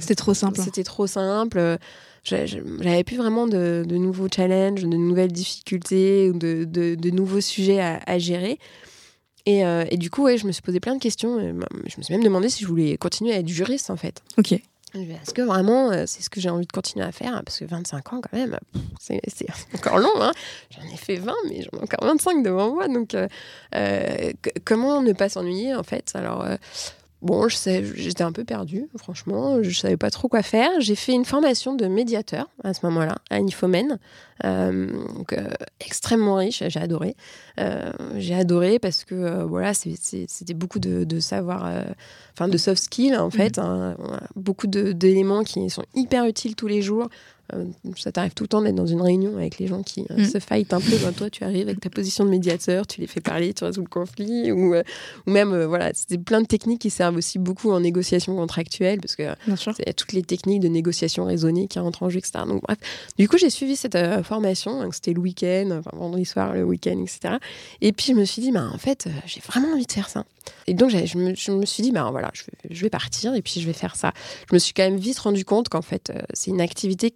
C'était 0.00 0.14
trop 0.16 0.34
simple. 0.34 0.60
C'était 0.60 0.84
trop 0.84 1.08
simple 1.08 1.78
j'avais 2.24 3.04
plus 3.04 3.16
vraiment 3.16 3.46
de, 3.46 3.84
nouveaux 3.90 4.28
challenges, 4.34 4.82
de 4.82 4.86
nouvelles 4.86 5.32
difficultés 5.32 6.30
ou 6.30 6.38
de, 6.38 6.64
de, 6.64 7.10
nouveaux 7.10 7.40
sujets 7.40 7.80
à, 7.80 8.18
gérer. 8.18 8.58
Et, 9.46 9.64
euh, 9.64 9.84
et, 9.90 9.98
du 9.98 10.08
coup, 10.10 10.24
ouais, 10.24 10.38
je 10.38 10.46
me 10.46 10.52
suis 10.52 10.62
posé 10.62 10.80
plein 10.80 10.94
de 10.94 11.00
questions. 11.00 11.36
Bah, 11.52 11.66
je 11.86 11.96
me 11.98 12.02
suis 12.02 12.14
même 12.14 12.24
demandé 12.24 12.48
si 12.48 12.62
je 12.62 12.68
voulais 12.68 12.96
continuer 12.96 13.34
à 13.34 13.38
être 13.38 13.48
juriste, 13.48 13.90
en 13.90 13.96
fait. 13.96 14.22
Ok. 14.38 14.52
Est-ce 14.94 15.34
que 15.34 15.42
vraiment 15.42 15.90
euh, 15.90 16.04
c'est 16.06 16.22
ce 16.22 16.30
que 16.30 16.40
j'ai 16.40 16.50
envie 16.50 16.66
de 16.66 16.72
continuer 16.72 17.04
à 17.04 17.10
faire? 17.10 17.42
Parce 17.44 17.58
que 17.58 17.64
25 17.64 18.12
ans, 18.12 18.20
quand 18.20 18.38
même, 18.38 18.58
c'est 19.00 19.20
encore 19.74 19.98
long. 19.98 20.20
Hein 20.20 20.32
j'en 20.70 20.82
ai 20.82 20.96
fait 20.96 21.16
20, 21.16 21.34
mais 21.48 21.62
j'en 21.62 21.78
ai 21.78 21.82
encore 21.82 22.08
25 22.08 22.42
devant 22.44 22.72
moi. 22.72 22.86
Donc, 22.86 23.14
euh, 23.14 24.32
comment 24.64 25.02
ne 25.02 25.12
pas 25.12 25.28
s'ennuyer, 25.28 25.74
en 25.74 25.82
fait? 25.82 26.12
Alors, 26.14 26.46
Bon, 27.24 27.48
j'étais 27.48 28.22
un 28.22 28.32
peu 28.32 28.44
perdue, 28.44 28.86
franchement. 28.98 29.62
Je 29.62 29.70
savais 29.70 29.96
pas 29.96 30.10
trop 30.10 30.28
quoi 30.28 30.42
faire. 30.42 30.70
J'ai 30.80 30.94
fait 30.94 31.14
une 31.14 31.24
formation 31.24 31.74
de 31.74 31.86
médiateur 31.86 32.50
à 32.62 32.74
ce 32.74 32.84
moment-là, 32.84 33.14
à 33.30 33.40
Nifomène. 33.40 33.98
Euh, 34.44 34.92
donc, 35.14 35.32
euh, 35.32 35.48
extrêmement 35.80 36.34
riche, 36.34 36.62
j'ai 36.66 36.80
adoré. 36.80 37.16
Euh, 37.58 37.92
j'ai 38.16 38.34
adoré 38.34 38.78
parce 38.78 39.04
que 39.04 39.42
voilà, 39.42 39.72
c'était 39.72 40.52
beaucoup 40.52 40.78
de, 40.78 41.18
savoir, 41.18 41.66
enfin 42.34 42.46
de 42.48 42.58
soft 42.58 42.82
skills 42.82 43.16
en 43.16 43.30
fait. 43.30 43.56
Mmh. 43.56 43.62
Hein. 43.62 43.96
beaucoup 44.36 44.66
d'éléments 44.66 45.44
qui 45.44 45.70
sont 45.70 45.86
hyper 45.94 46.26
utiles 46.26 46.54
tous 46.56 46.66
les 46.66 46.82
jours. 46.82 47.08
Euh, 47.52 47.66
ça 47.96 48.10
t'arrive 48.10 48.32
tout 48.32 48.44
le 48.44 48.48
temps 48.48 48.62
d'être 48.62 48.74
dans 48.74 48.86
une 48.86 49.02
réunion 49.02 49.36
avec 49.36 49.58
les 49.58 49.66
gens 49.66 49.82
qui 49.82 50.06
euh, 50.10 50.22
mm. 50.22 50.24
se 50.24 50.38
fightent 50.38 50.72
un 50.72 50.80
peu. 50.80 50.96
Ben, 51.02 51.12
toi, 51.12 51.28
tu 51.28 51.44
arrives 51.44 51.68
avec 51.68 51.80
ta 51.80 51.90
position 51.90 52.24
de 52.24 52.30
médiateur, 52.30 52.86
tu 52.86 53.00
les 53.00 53.06
fais 53.06 53.20
parler, 53.20 53.52
tu 53.52 53.64
résous 53.64 53.82
le 53.82 53.88
conflit. 53.88 54.50
Ou, 54.50 54.74
euh, 54.74 54.82
ou 55.26 55.30
même, 55.30 55.64
voilà, 55.64 55.90
c'est 55.94 56.18
plein 56.18 56.40
de 56.40 56.46
techniques 56.46 56.80
qui 56.80 56.90
servent 56.90 57.16
aussi 57.16 57.38
beaucoup 57.38 57.70
en 57.72 57.80
négociation 57.80 58.34
contractuelle, 58.34 59.00
parce 59.00 59.16
que 59.16 59.24
c'est 59.76 59.92
toutes 59.94 60.12
les 60.12 60.22
techniques 60.22 60.60
de 60.60 60.68
négociation 60.68 61.24
raisonnée 61.24 61.68
qui 61.68 61.78
rentrent 61.78 62.02
en 62.02 62.08
jeu, 62.08 62.18
etc. 62.18 62.44
Donc, 62.48 62.62
bref, 62.62 62.78
du 63.18 63.28
coup, 63.28 63.36
j'ai 63.36 63.50
suivi 63.50 63.76
cette 63.76 63.98
formation. 64.22 64.90
C'était 64.92 65.12
le 65.12 65.20
week-end, 65.20 65.70
enfin, 65.78 65.90
vendredi 65.96 66.24
soir, 66.24 66.54
le 66.54 66.64
week-end, 66.64 66.98
etc. 67.02 67.34
Et 67.80 67.92
puis, 67.92 68.06
je 68.08 68.12
me 68.12 68.24
suis 68.24 68.40
dit, 68.40 68.52
bah, 68.52 68.68
en 68.72 68.78
fait, 68.78 69.08
j'ai 69.26 69.40
vraiment 69.40 69.68
envie 69.74 69.86
de 69.86 69.92
faire 69.92 70.08
ça. 70.08 70.24
Et 70.66 70.74
donc, 70.74 70.90
je 70.90 71.18
me, 71.18 71.34
je 71.34 71.50
me, 71.50 71.66
suis 71.66 71.82
dit, 71.82 71.92
bah, 71.92 72.08
voilà, 72.10 72.30
je 72.32 72.42
vais, 72.44 72.74
je 72.74 72.82
vais, 72.82 72.90
partir 72.90 73.34
et 73.34 73.42
puis 73.42 73.60
je 73.60 73.66
vais 73.66 73.72
faire 73.72 73.96
ça. 73.96 74.12
Je 74.48 74.54
me 74.54 74.58
suis 74.58 74.72
quand 74.72 74.82
même 74.82 74.96
vite 74.96 75.18
rendu 75.18 75.44
compte 75.44 75.68
qu'en 75.68 75.82
fait, 75.82 76.12
c'est 76.32 76.50
une 76.50 76.60
activité 76.60 77.14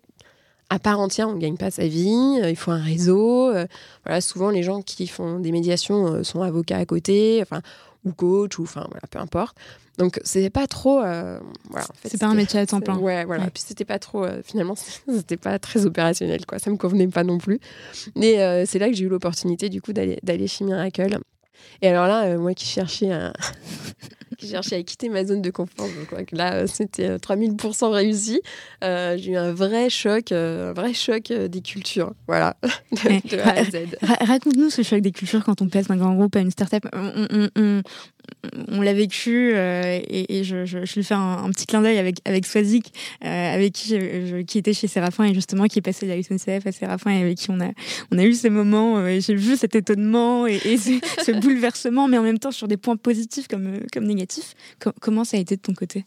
à 0.71 0.79
part 0.79 1.01
entière, 1.01 1.29
on 1.29 1.35
ne 1.35 1.41
gagne 1.41 1.57
pas 1.57 1.71
sa 1.71 1.87
vie, 1.87 2.39
euh, 2.43 2.51
il 2.51 2.57
faut 2.57 2.71
un 2.71 2.83
réseau. 2.83 3.51
Euh, 3.51 3.67
voilà, 4.05 4.21
souvent, 4.21 4.51
les 4.51 4.63
gens 4.63 4.83
qui 4.83 5.07
font 5.07 5.39
des 5.41 5.53
médiations 5.53 6.07
euh, 6.07 6.23
sont 6.23 6.43
avocats 6.43 6.77
à 6.77 6.85
côté, 6.85 7.41
enfin, 7.43 7.63
ou 8.05 8.13
coach, 8.13 8.59
ou 8.59 8.65
enfin, 8.65 8.87
voilà, 8.91 9.07
peu 9.11 9.19
importe. 9.19 9.57
Donc, 9.97 10.21
c'est 10.23 10.49
pas 10.51 10.69
trop. 10.69 11.01
voilà, 11.01 11.87
c'est 12.05 12.21
pas 12.21 12.29
un 12.29 12.35
métier 12.35 12.61
à 12.61 12.67
temps 12.67 12.81
plein. 12.81 12.97
Ouais, 12.99 13.25
voilà. 13.25 13.51
Puis, 13.51 13.65
c'était 13.67 13.85
pas 13.85 13.99
trop. 13.99 14.25
finalement, 14.45 14.77
c'était 15.13 15.37
pas 15.37 15.59
très 15.59 15.87
opérationnel, 15.87 16.47
quoi. 16.47 16.61
Ça 16.61 16.71
me 16.71 16.77
convenait 16.77 17.09
pas 17.09 17.25
non 17.25 17.39
plus. 17.39 17.59
Mais 18.15 18.65
c'est 18.65 18.79
là 18.79 18.89
que 18.89 18.95
j'ai 18.95 19.07
eu 19.07 19.09
l'opportunité, 19.09 19.69
du 19.69 19.83
coup, 19.83 19.93
d'aller 19.93 20.47
chez 20.47 20.65
Miracle. 20.65 21.19
Et 21.83 21.89
alors 21.89 22.07
là, 22.07 22.39
moi 22.39 22.55
qui 22.55 22.67
cherchais 22.67 23.11
un. 23.11 23.33
Qui 24.39 24.49
cherchais 24.49 24.77
à 24.77 24.83
quitter 24.83 25.09
ma 25.09 25.25
zone 25.25 25.43
de 25.43 25.51
confort. 25.51 25.89
Donc, 26.11 26.31
là, 26.33 26.67
c'était 26.67 27.17
3000% 27.17 27.91
réussi. 27.91 28.41
j'ai 28.83 29.31
eu 29.33 29.37
un 29.37 29.53
vrai 29.53 29.91
choc, 29.91 30.33
un 30.33 30.73
vrai 30.73 30.95
choc 30.95 31.33
des 31.33 31.61
cultures. 31.61 32.13
Voilà, 32.27 32.57
de, 32.93 33.39
A 33.39 33.51
à 33.51 33.65
Z. 33.65 33.97
Raconte-nous 34.03 34.71
ce 34.71 34.83
choc 34.83 35.01
des 35.01 35.13
cultures 35.13 35.45
quand 35.45 35.61
on 35.61 35.69
passe 35.69 35.89
d'un 35.89 35.97
grand 35.97 36.15
groupe 36.15 36.37
à 36.37 36.41
une 36.41 36.51
start-up. 36.51 36.85
on, 36.95 37.49
on 37.57 37.83
l'a 38.83 38.95
vécu 38.95 39.53
euh, 39.55 40.01
et, 40.09 40.45
je, 40.45 40.65
je, 40.65 40.79
lui 40.95 41.05
fais 41.05 41.15
un, 41.15 41.51
petit 41.51 41.67
clin 41.67 41.83
d'œil 41.83 41.99
avec, 41.99 42.47
Swazik, 42.47 42.93
euh, 43.25 43.55
avec 43.55 43.73
qui, 43.73 43.99
qui 44.47 44.59
était 44.59 44.73
chez 44.73 44.87
Séraphin 44.87 45.25
et 45.25 45.35
justement 45.35 45.67
qui 45.67 45.79
est 45.79 45.83
passé 45.83 46.07
de 46.07 46.13
la 46.13 46.23
SNCF 46.23 46.67
à 46.67 46.73
Séraphin 46.73 47.11
et 47.11 47.23
avec 47.23 47.39
qui 47.39 47.51
on 47.51 47.61
a, 47.61 47.71
on 48.13 48.19
a 48.19 48.25
eu 48.25 48.35
ces 48.35 48.51
moments, 48.51 48.99
euh, 48.99 49.19
j'ai 49.21 49.35
vu 49.35 49.57
cet 49.57 49.75
étonnement 49.75 50.47
et, 50.47 50.59
ce, 50.79 51.41
bouleversement, 51.41 52.09
mais 52.09 52.19
en 52.19 52.23
même 52.23 52.39
temps 52.39 52.53
sur 52.53 52.69
des 52.69 52.77
points 52.77 52.97
positifs 52.97 53.49
comme, 53.49 53.81
comme 53.93 54.05
négatifs. 54.05 54.55
comment 55.01 55.25
ça 55.25 55.37
a 55.37 55.41
été 55.41 55.57
de 55.57 55.63
ton 55.63 55.75
côté? 55.75 56.05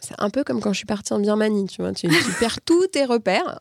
C'est 0.00 0.14
un 0.18 0.30
peu 0.30 0.44
comme 0.44 0.60
quand 0.60 0.72
je 0.72 0.78
suis 0.78 0.86
partie 0.86 1.12
en 1.12 1.20
Birmanie, 1.20 1.66
tu 1.66 1.82
vois, 1.82 1.92
tu, 1.92 2.08
tu 2.08 2.32
perds 2.38 2.60
tous 2.62 2.86
tes 2.86 3.04
repères, 3.04 3.60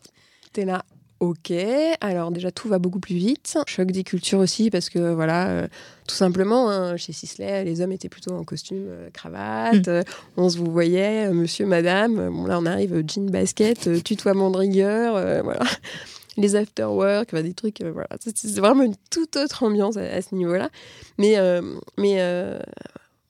tu 0.53 0.61
es 0.61 0.65
là, 0.65 0.83
Ok, 1.19 1.51
alors 1.99 2.29
déjà 2.29 2.51
tout 2.51 2.67
va 2.67 2.77
beaucoup 2.77 2.99
plus 2.99 3.15
vite. 3.15 3.57
Choc 3.65 3.91
des 3.91 4.03
cultures 4.03 4.37
aussi 4.37 4.69
parce 4.69 4.89
que 4.89 5.13
voilà, 5.13 5.49
euh, 5.49 5.67
tout 6.07 6.13
simplement, 6.15 6.69
hein, 6.69 6.95
chez 6.95 7.11
Sisley, 7.11 7.63
les 7.63 7.81
hommes 7.81 7.91
étaient 7.91 8.09
plutôt 8.09 8.33
en 8.33 8.43
costume, 8.43 8.85
euh, 8.87 9.09
cravate. 9.09 9.87
Mm. 9.87 9.89
Euh, 9.89 10.03
on 10.37 10.47
se 10.47 10.59
vous 10.59 10.69
voyait, 10.71 11.31
monsieur, 11.31 11.65
madame. 11.65 12.29
Bon 12.29 12.45
là, 12.45 12.59
on 12.59 12.67
arrive 12.67 13.03
jean 13.07 13.31
basket, 13.31 14.03
tutoiement 14.03 14.51
de 14.51 14.57
rigueur, 14.57 15.43
voilà. 15.43 15.65
Les 16.39 16.55
after 16.55 16.83
work, 16.83 17.33
des 17.33 17.55
trucs, 17.55 17.81
voilà. 17.81 18.09
C'est 18.19 18.59
vraiment 18.59 18.83
une 18.83 18.95
toute 19.09 19.37
autre 19.37 19.63
ambiance 19.63 19.97
à, 19.97 20.21
ce 20.21 20.35
niveau-là. 20.35 20.69
Mais, 21.17 21.35
mais 21.97 22.21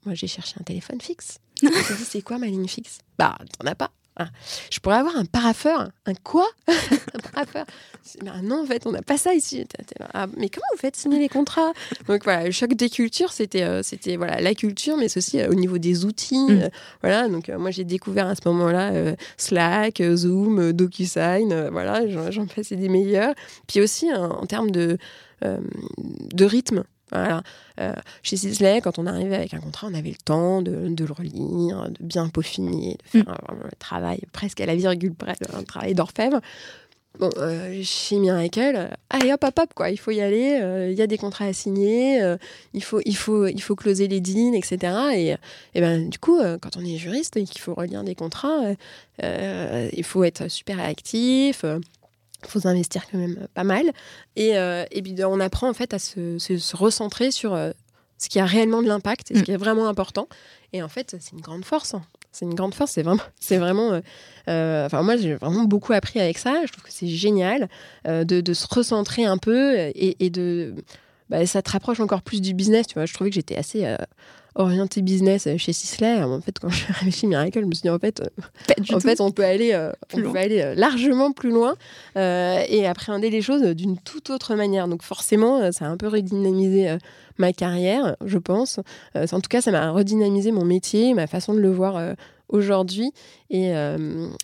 moi, 0.06 0.14
j'ai 0.14 0.28
cherché 0.28 0.56
un 0.60 0.64
téléphone 0.64 1.00
fixe. 1.00 1.40
Je 1.62 1.68
me 1.68 1.98
dit, 1.98 2.04
c'est 2.04 2.22
quoi 2.22 2.38
ma 2.38 2.48
ligne 2.48 2.68
fixe? 2.68 3.00
Bah, 3.18 3.38
t'en 3.58 3.66
as 3.66 3.76
pas. 3.76 3.92
Ah, 4.20 4.30
je 4.72 4.80
pourrais 4.80 4.96
avoir 4.96 5.16
un 5.16 5.26
paraffeur. 5.26 5.90
Un 6.08 6.16
quoi 6.16 6.48
Un 6.68 7.20
paraffeur 7.32 7.66
Non, 8.44 8.64
en 8.64 8.66
fait, 8.66 8.88
on 8.88 8.92
n'a 8.92 9.04
pas 9.04 9.18
ça 9.18 9.36
ici. 9.36 9.66
Ah, 10.14 10.26
mais 10.36 10.50
comment 10.50 10.66
vous 10.74 10.80
faites 10.80 10.96
signer 10.96 11.20
les 11.20 11.30
contrats? 11.30 11.72
Donc 12.08 12.24
voilà, 12.24 12.46
le 12.46 12.52
choc 12.52 12.74
des 12.74 12.90
cultures, 12.90 13.32
c'était 13.32 13.62
euh, 13.62 13.84
c'était 13.84 14.16
voilà 14.16 14.42
la 14.42 14.56
culture, 14.56 14.98
mais 14.98 15.16
aussi 15.16 15.40
euh, 15.40 15.50
au 15.50 15.54
niveau 15.54 15.78
des 15.78 16.04
outils. 16.06 16.48
Mm. 16.48 16.62
Euh, 16.64 16.70
voilà, 17.02 17.30
donc 17.30 17.50
moi 17.50 17.70
j'ai 17.70 17.84
découvert 17.84 18.28
à 18.28 18.34
ce 18.34 18.42
moment-là 18.46 18.92
Slack, 19.38 20.02
Zoom, 20.16 20.74
DocuSign. 20.74 21.70
voilà, 21.72 22.08
j'en 22.08 22.48
passais 22.48 22.76
des 22.76 22.90
meilleurs. 22.90 23.36
Puis 23.68 23.82
aussi 23.82 24.12
en 24.14 24.46
termes 24.48 24.72
de 24.72 24.98
de 25.42 26.46
rythme. 26.46 26.84
Voilà. 27.12 27.42
Euh, 27.80 27.94
chez 28.22 28.38
Sisley, 28.38 28.82
quand 28.82 29.00
on 29.00 29.06
arrivait 29.06 29.36
avec 29.36 29.54
un 29.54 29.60
contrat, 29.60 29.88
on 29.90 29.94
avait 29.94 30.10
le 30.10 30.24
temps 30.24 30.62
de, 30.62 30.72
le 30.72 31.14
relire, 31.14 31.90
de 31.90 32.04
bien 32.04 32.28
peaufiner, 32.28 32.98
de 33.14 33.20
faire 33.20 33.32
mm. 33.32 33.64
le 33.64 33.70
travail 33.80 34.22
presque 34.34 34.62
à 34.62 34.66
la 34.66 34.76
virgule 34.76 35.14
près, 35.14 35.36
un 35.54 35.64
travail 35.64 35.94
d'orfèvre. 35.94 36.42
Bon, 37.20 37.32
euh, 37.38 37.82
chez 37.84 38.18
Miracle, 38.18 38.90
allez 39.10 39.34
hop 39.34 39.44
hop 39.44 39.58
hop 39.58 39.74
quoi, 39.74 39.90
il 39.90 39.98
faut 39.98 40.12
y 40.12 40.22
aller, 40.22 40.60
euh, 40.62 40.92
il 40.92 40.96
y 40.96 41.02
a 41.02 41.08
des 41.08 41.18
contrats 41.18 41.46
à 41.46 41.54
signer, 41.54 42.22
il 42.74 42.84
faut 42.84 43.02
il 43.06 43.16
faut 43.16 43.48
il 43.48 43.60
faut 43.60 43.76
closer 43.76 44.08
les 44.08 44.20
deals, 44.20 44.54
etc. 44.54 44.94
Et, 45.16 45.36
et 45.74 45.82
ben 45.82 46.10
du 46.10 46.20
coup, 46.20 46.40
quand 46.62 46.78
on 46.78 46.86
est 46.86 46.98
juriste 46.98 47.36
et 47.38 47.46
qu'il 47.46 47.60
faut 47.60 47.74
relire 47.74 48.04
des 48.04 48.14
contrats, 48.14 48.62
il 49.24 50.04
faut 50.04 50.24
être 50.26 50.48
super 50.48 50.80
actif 50.80 51.66
faut 52.52 52.60
s'investir 52.60 53.04
quand 53.12 53.18
même 53.18 53.48
pas 53.54 53.64
mal. 53.64 53.86
Et, 54.36 54.58
euh, 54.58 54.86
et 54.92 55.02
puis 55.02 55.16
on 55.24 55.40
apprend 55.40 55.70
en 55.70 55.74
fait 55.74 55.94
à 55.94 56.00
se, 56.00 56.38
se, 56.40 56.76
recentrer 56.76 57.32
sur 57.32 57.54
euh, 57.54 57.72
ce 58.18 58.30
qui 58.30 58.40
a 58.40 58.46
réellement 58.46 58.82
de 58.82 58.88
l'impact 58.88 59.32
et 59.32 59.36
ce 59.36 59.40
mm. 59.40 59.44
qui 59.44 59.52
est 59.52 59.58
vraiment 59.58 59.88
important. 59.88 60.28
Et 60.74 60.84
en 60.84 60.90
fait, 60.90 61.16
c'est 61.20 61.32
une 61.32 61.42
grande 61.42 61.66
force. 61.66 61.94
Hein. 61.94 62.04
C'est 62.32 62.46
une 62.46 62.54
grande 62.54 62.74
force. 62.74 62.92
C'est 62.92 63.04
vraiment, 63.04 63.24
c'est 63.40 63.58
vraiment. 63.58 64.02
Euh, 64.48 64.86
enfin, 64.86 65.02
moi, 65.04 65.18
j'ai 65.18 65.36
vraiment 65.36 65.64
beaucoup 65.64 65.94
appris 65.94 66.20
avec 66.20 66.38
ça. 66.38 66.66
Je 66.66 66.72
trouve 66.72 66.84
que 66.84 66.92
c'est 66.92 67.08
génial 67.08 67.70
de, 68.06 68.24
de, 68.24 68.54
se 68.54 68.68
recentrer 68.70 69.26
un 69.26 69.38
peu 69.38 69.76
et, 69.78 70.26
et 70.26 70.30
de. 70.30 70.76
Bah, 71.30 71.46
ça 71.46 71.62
te 71.62 71.72
rapproche 71.72 72.00
encore 72.00 72.22
plus 72.22 72.42
du 72.42 72.54
business. 72.54 72.88
Tu 72.88 72.94
vois, 72.94 73.06
je 73.06 73.14
trouvais 73.14 73.30
que 73.30 73.36
j'étais 73.36 73.58
assez 73.58 73.86
orienté 74.58 75.02
business 75.02 75.48
chez 75.58 75.72
Sisley. 75.72 76.22
En 76.24 76.42
fait, 76.42 76.60
quand 76.60 76.70
je 76.70 76.78
suis 76.78 76.94
arrivée 76.94 77.12
chez 77.12 77.28
Miracle, 77.28 77.62
je 77.62 77.66
me 77.66 77.74
suis 77.74 77.84
dit 77.84 77.90
en 77.90 78.00
fait, 78.00 78.22
euh, 78.22 78.96
en 78.96 79.00
fait 79.00 79.22
on 79.22 79.32
peut 79.32 79.46
aller, 79.46 79.72
euh, 79.74 79.92
on 80.14 80.22
peut 80.22 80.38
aller 80.38 80.62
euh, 80.62 80.76
largement 80.76 81.32
plus 81.32 81.52
loin 81.52 81.76
et 82.16 82.86
appréhender 82.86 83.30
les 83.30 83.42
choses 83.42 83.62
d'une 83.62 83.98
toute 83.98 84.30
autre 84.30 84.56
manière. 84.56 84.88
Donc 84.88 85.04
forcément, 85.04 85.72
ça 85.72 85.86
a 85.86 85.88
un 85.88 85.98
peu 85.98 86.08
redynamisé 86.08 86.98
ma 87.38 87.54
carrière, 87.54 88.16
je 88.26 88.38
pense. 88.38 88.80
en 89.16 89.40
tout 89.40 89.50
cas, 89.50 89.62
ça 89.62 89.72
m'a 89.72 89.92
redynamisé 89.92 90.52
mon 90.52 90.66
métier, 90.66 91.14
ma 91.14 91.28
façon 91.28 91.54
de 91.54 91.60
le 91.60 91.72
voir 91.72 92.16
aujourd'hui. 92.50 93.12
Et, 93.50 93.72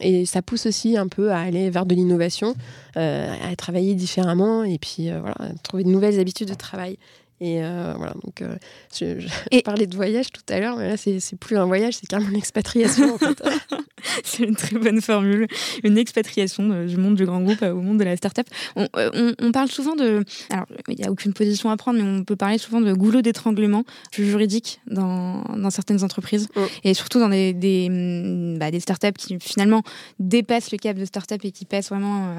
et, 0.01 0.26
ça 0.26 0.41
pousse 0.41 0.68
aussi 0.68 0.97
un 0.97 1.07
peu 1.07 1.32
à 1.32 1.39
aller 1.39 1.70
vers 1.70 1.86
de 1.86 1.95
l'innovation, 1.95 2.53
à 2.95 3.55
travailler 3.57 3.95
différemment 3.95 4.64
et 4.64 4.78
puis 4.78 5.09
voilà, 5.09 5.36
trouver 5.64 5.84
de 5.84 5.89
nouvelles 5.89 6.20
habitudes 6.20 6.49
de 6.49 6.53
travail. 6.53 6.97
Et 7.44 7.62
euh, 7.62 7.94
voilà, 7.98 8.14
donc 8.24 8.41
euh, 8.41 8.56
je, 8.98 9.60
parlais 9.66 9.86
de 9.86 9.96
voyage 9.98 10.28
tout 10.32 10.41
à 10.48 10.62
l'heure, 10.62 10.78
mais 10.78 10.88
là, 10.88 10.96
c'est 10.96 11.36
plus 11.38 11.58
un 11.58 11.66
voyage, 11.66 11.96
c'est 11.96 12.08
carrément 12.08 12.30
une 12.30 12.38
expatriation 12.38 13.16
en 13.16 13.18
fait. 13.18 13.44
c'est 14.24 14.44
une 14.44 14.56
très 14.56 14.78
bonne 14.80 15.02
formule, 15.02 15.48
une 15.84 15.98
expatriation 15.98 16.86
du 16.86 16.96
monde 16.96 17.16
du 17.16 17.26
grand 17.26 17.41
groupe 17.41 17.62
au 17.62 17.82
monde 17.82 18.00
de 18.00 18.06
la 18.06 18.16
start-up. 18.16 18.48
On, 18.78 18.88
euh, 18.96 19.34
on, 19.41 19.52
parle 19.52 19.68
souvent 19.68 19.98
de. 19.98 20.24
Alors, 20.52 20.68
il 20.88 20.96
n'y 20.96 21.04
a 21.04 21.12
aucune 21.12 21.34
position 21.34 21.70
à 21.70 21.76
prendre, 21.76 22.00
mais 22.02 22.10
on 22.10 22.24
peut 22.24 22.38
parler 22.38 22.58
souvent 22.58 22.80
de 22.80 22.94
goulot 22.94 23.22
d'étranglement 23.22 23.84
juridique 24.14 24.80
dans, 24.88 25.44
dans, 25.44 25.70
certaines 25.70 26.02
entreprises 26.02 26.48
mm. 26.56 26.62
et 26.86 26.94
surtout 26.94 27.20
dans 27.20 27.30
des, 27.30 27.52
des, 27.52 27.89
mm, 27.89 28.58
bah, 28.58 28.72
des 28.72 28.80
startups 28.80 29.12
qui 29.18 29.38
finalement 29.41 29.84
dépassent 30.18 30.72
le 30.72 30.78
cap 30.78 30.96
de 30.96 31.04
start-up 31.04 31.41
et 31.44 31.52
qui 31.52 31.66
passent 31.66 31.89
vraiment 31.89 32.34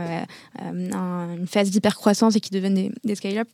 une 0.63 1.47
phase 1.47 1.71
d'hypercroissance 1.71 2.37
et 2.37 2.41
qui 2.41 2.53
deviennent 2.53 2.75
des, 2.75 2.91
des 3.05 3.17
scale-up. 3.17 3.49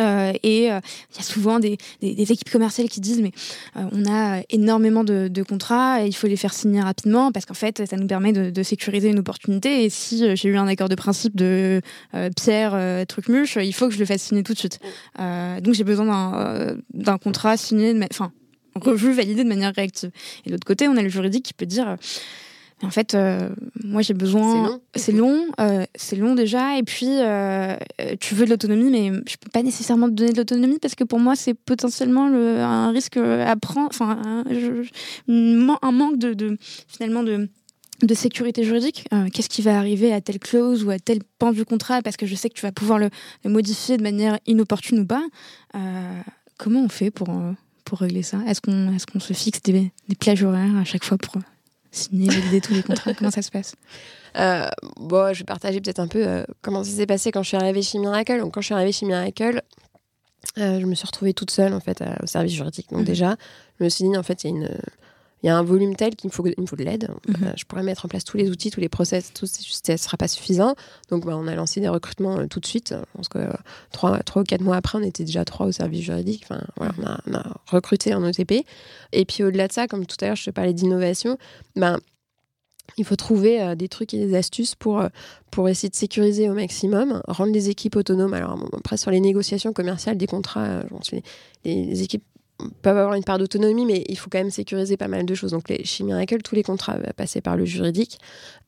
Euh, 0.00 0.32
et 0.44 0.70
euh, 0.70 0.80
il 1.10 1.16
y 1.16 1.20
a 1.20 1.22
souvent 1.22 1.58
des, 1.58 1.76
équipes 2.00 2.50
commerciales 2.50 2.88
qui 2.88 3.00
disent 3.00 3.20
mais 3.20 3.32
euh, 3.76 3.82
on 3.90 4.06
a 4.08 4.42
énormément 4.48 5.02
de, 5.02 5.42
contrats 5.42 6.04
et 6.04 6.06
il 6.06 6.12
faut 6.12 6.28
les 6.28 6.36
faire 6.36 6.54
signer 6.54 6.80
rapidement 6.80 7.32
parce 7.32 7.46
qu'en 7.46 7.54
fait 7.54 7.84
ça 7.88 7.96
nous 7.96 8.06
permet 8.06 8.32
de, 8.32 8.62
sécuriser 8.62 9.08
une 9.08 9.18
opportunité. 9.18 9.84
Et 9.84 9.90
si 9.90 10.36
j'ai 10.36 10.48
eu 10.48 10.56
un 10.56 10.68
accord 10.68 10.88
de 10.88 10.94
principe 10.94 11.34
de 11.34 11.80
Pierre 12.36 13.06
Trucmuche 13.08 13.58
il 13.60 13.72
faut 13.72 13.88
que 13.88 13.94
je 13.94 13.98
le 13.98 14.04
fasse 14.04 14.22
signer 14.22 14.44
tout 14.44 14.52
de 14.52 14.58
suite. 14.58 14.78
Donc 15.18 15.74
j'ai 15.74 15.84
besoin 15.84 16.76
d'un 16.94 17.18
contrat 17.18 17.56
signé 17.56 17.94
enfin 18.10 18.32
revu 18.76 19.12
validé 19.12 19.42
de 19.42 19.48
manière 19.48 19.72
réactive. 19.74 20.10
Et 20.44 20.50
de 20.50 20.54
l'autre 20.54 20.66
côté 20.66 20.86
on 20.86 20.96
a 20.96 21.02
le 21.02 21.08
juridique 21.08 21.44
qui 21.44 21.54
peut 21.54 21.66
dire 21.66 21.96
en 22.82 22.90
fait, 22.90 23.14
euh, 23.14 23.48
moi 23.84 24.02
j'ai 24.02 24.14
besoin. 24.14 24.80
C'est 24.96 25.12
long. 25.12 25.46
Euh, 25.60 25.84
c'est 25.94 26.16
long, 26.16 26.34
déjà. 26.34 26.78
Et 26.78 26.82
puis, 26.82 27.06
euh, 27.08 27.76
tu 28.20 28.34
veux 28.34 28.44
de 28.44 28.50
l'autonomie, 28.50 28.90
mais 28.90 29.20
je 29.28 29.36
peux 29.36 29.50
pas 29.50 29.62
nécessairement 29.62 30.08
te 30.08 30.14
donner 30.14 30.32
de 30.32 30.38
l'autonomie 30.38 30.78
parce 30.80 30.96
que 30.96 31.04
pour 31.04 31.20
moi, 31.20 31.36
c'est 31.36 31.54
potentiellement 31.54 32.28
le, 32.28 32.58
un 32.58 32.90
risque 32.90 33.16
à 33.16 33.54
prendre. 33.56 33.88
Enfin, 33.90 34.20
un, 34.24 35.76
un, 35.82 35.92
manque 35.92 36.18
de, 36.18 36.34
de 36.34 36.58
finalement 36.88 37.22
de 37.22 37.48
de 38.02 38.14
sécurité 38.14 38.64
juridique. 38.64 39.04
Qu'est-ce 39.32 39.48
qui 39.48 39.62
va 39.62 39.78
arriver 39.78 40.12
à 40.12 40.20
telle 40.20 40.40
clause 40.40 40.82
ou 40.82 40.90
à 40.90 40.98
tel 40.98 41.20
pan 41.38 41.52
du 41.52 41.64
contrat? 41.64 42.02
Parce 42.02 42.16
que 42.16 42.26
je 42.26 42.34
sais 42.34 42.48
que 42.48 42.54
tu 42.54 42.62
vas 42.62 42.72
pouvoir 42.72 42.98
le, 42.98 43.10
modifier 43.44 43.96
de 43.96 44.02
manière 44.02 44.40
inopportune 44.46 44.98
ou 44.98 45.06
pas. 45.06 45.22
comment 46.58 46.80
on 46.80 46.88
fait 46.88 47.12
pour, 47.12 47.28
pour 47.84 47.98
régler 48.00 48.24
ça? 48.24 48.38
Est-ce 48.48 48.60
qu'on 48.60 48.92
est 48.92 49.08
qu'on 49.08 49.20
se 49.20 49.34
fixe 49.34 49.62
des, 49.62 49.92
des 50.08 50.16
plages 50.16 50.42
horaires 50.42 50.76
à 50.76 50.84
chaque 50.84 51.04
fois 51.04 51.16
pour 51.16 51.36
signer, 51.92 52.28
valider 52.28 52.60
tous 52.60 52.74
les 52.74 52.82
contrats 52.82 53.14
Comment 53.14 53.30
ça 53.30 53.42
se 53.42 53.50
passe 53.50 53.74
euh, 54.38 54.66
bon, 54.96 55.34
je 55.34 55.40
vais 55.40 55.44
partager 55.44 55.80
peut-être 55.80 55.98
un 55.98 56.08
peu 56.08 56.26
euh, 56.26 56.44
comment 56.62 56.82
ça 56.84 56.90
s'est 56.90 57.06
passé 57.06 57.30
quand 57.32 57.42
je 57.42 57.48
suis 57.48 57.56
arrivée 57.56 57.82
chez 57.82 57.98
Miracle. 57.98 58.40
Donc, 58.40 58.54
quand 58.54 58.62
je 58.62 58.66
suis 58.66 58.74
arrivée 58.74 58.92
chez 58.92 59.04
Miracle, 59.04 59.62
euh, 60.58 60.80
je 60.80 60.86
me 60.86 60.94
suis 60.94 61.06
retrouvée 61.06 61.34
toute 61.34 61.50
seule 61.50 61.74
en 61.74 61.80
fait 61.80 62.02
au 62.22 62.26
service 62.26 62.52
juridique. 62.52 62.88
Donc, 62.90 63.00
mhm. 63.00 63.04
déjà, 63.04 63.36
je 63.78 63.84
me 63.84 63.90
suis 63.90 64.08
dit 64.08 64.16
en 64.16 64.22
fait, 64.22 64.44
il 64.44 64.50
y 64.50 64.52
a 64.54 64.56
une 64.56 64.70
il 65.42 65.46
y 65.46 65.50
a 65.50 65.56
un 65.56 65.62
volume 65.62 65.96
tel 65.96 66.14
qu'il 66.14 66.28
me 66.28 66.32
faut, 66.32 66.46
il 66.46 66.68
faut 66.68 66.76
de 66.76 66.84
l'aide. 66.84 67.08
Mhm. 67.28 67.54
je 67.56 67.64
pourrais 67.64 67.82
mettre 67.82 68.04
en 68.04 68.08
place 68.08 68.24
tous 68.24 68.36
les 68.36 68.50
outils, 68.50 68.70
tous 68.70 68.80
les 68.80 68.88
process, 68.88 69.32
tout 69.32 69.46
ça 69.46 69.92
ne 69.92 69.96
sera 69.96 70.16
pas 70.16 70.28
suffisant. 70.28 70.74
Donc, 71.10 71.24
bah, 71.26 71.36
on 71.36 71.46
a 71.46 71.54
lancé 71.54 71.80
des 71.80 71.88
recrutements 71.88 72.46
tout 72.46 72.60
de 72.60 72.66
suite. 72.66 72.94
Je 72.96 73.16
pense 73.16 73.28
que 73.28 73.38
trois, 73.92 74.18
trois 74.20 74.42
ou 74.42 74.44
quatre 74.44 74.62
mois 74.62 74.76
après, 74.76 74.98
on 74.98 75.02
était 75.02 75.24
déjà 75.24 75.44
trois 75.44 75.66
au 75.66 75.72
service 75.72 76.02
juridique. 76.02 76.44
Enfin, 76.44 76.62
voilà, 76.76 76.92
on, 76.98 77.06
a, 77.06 77.20
on, 77.26 77.34
a, 77.34 77.56
recruté 77.66 78.14
en 78.14 78.22
OTP. 78.24 78.64
Et 79.12 79.24
puis, 79.24 79.42
au-delà 79.42 79.68
de 79.68 79.72
ça, 79.72 79.88
comme 79.88 80.06
tout 80.06 80.16
à 80.20 80.26
l'heure, 80.26 80.36
je 80.36 80.44
te 80.44 80.50
parlais 80.50 80.72
d'innovation, 80.72 81.38
ben, 81.76 81.98
il 82.98 83.04
faut 83.04 83.16
trouver 83.16 83.60
euh, 83.60 83.74
des 83.74 83.88
trucs 83.88 84.12
et 84.14 84.18
des 84.18 84.34
astuces 84.34 84.74
pour, 84.74 85.00
euh, 85.00 85.08
pour 85.50 85.68
essayer 85.68 85.88
de 85.88 85.94
sécuriser 85.94 86.50
au 86.50 86.54
maximum, 86.54 87.22
rendre 87.26 87.52
les 87.52 87.70
équipes 87.70 87.96
autonomes. 87.96 88.34
Alors 88.34 88.58
après, 88.76 88.96
sur 88.96 89.10
les 89.10 89.20
négociations 89.20 89.72
commerciales 89.72 90.16
des 90.16 90.26
contrats, 90.26 90.64
euh, 90.64 90.82
les, 91.64 91.86
les, 91.86 92.02
équipes 92.02 92.24
peuvent 92.82 92.96
avoir 92.96 93.14
une 93.14 93.24
part 93.24 93.38
d'autonomie, 93.38 93.86
mais 93.86 94.04
il 94.08 94.16
faut 94.16 94.30
quand 94.30 94.38
même 94.38 94.50
sécuriser 94.50 94.96
pas 94.96 95.08
mal 95.08 95.26
de 95.26 95.34
choses. 95.34 95.52
Donc, 95.52 95.68
les, 95.68 95.84
chez 95.84 96.04
Miracle, 96.04 96.38
tous 96.42 96.54
les 96.54 96.62
contrats 96.62 96.98
passaient 97.16 97.40
par 97.40 97.56
le 97.56 97.64
juridique. 97.64 98.18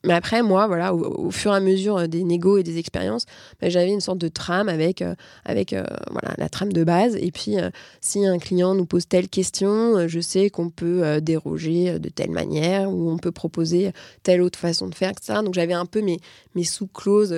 Mais 0.05 0.13
après, 0.13 0.43
moi, 0.43 0.67
voilà, 0.67 0.93
au, 0.93 1.31
fur 1.31 1.51
et 1.53 1.55
à 1.55 1.59
mesure 1.59 2.07
des 2.07 2.23
négos 2.23 2.57
et 2.57 2.63
des 2.63 2.77
expériences, 2.77 3.25
bah, 3.59 3.69
j'avais 3.69 3.91
une 3.91 4.01
sorte 4.01 4.19
de 4.19 4.27
trame 4.27 4.69
avec, 4.69 5.01
euh, 5.01 5.15
avec 5.45 5.73
euh, 5.73 5.83
voilà, 6.11 6.35
la 6.37 6.49
trame 6.49 6.71
de 6.71 6.83
base. 6.83 7.15
Et 7.15 7.31
puis, 7.31 7.57
euh, 7.57 7.69
si 8.01 8.25
un 8.25 8.37
client 8.37 8.75
nous 8.75 8.85
pose 8.85 9.07
telle 9.07 9.29
question, 9.29 10.07
je 10.07 10.19
sais 10.19 10.49
qu'on 10.49 10.69
peut 10.69 11.19
déroger 11.21 11.99
de 11.99 12.09
telle 12.09 12.31
manière 12.31 12.91
ou 12.91 13.09
on 13.09 13.17
peut 13.17 13.31
proposer 13.31 13.91
telle 14.23 14.41
autre 14.41 14.59
façon 14.59 14.87
de 14.87 14.95
faire, 14.95 15.11
etc. 15.11 15.39
Donc, 15.43 15.53
j'avais 15.53 15.73
un 15.73 15.85
peu 15.85 16.01
mes, 16.01 16.19
mes 16.53 16.63
sous-clauses, 16.63 17.35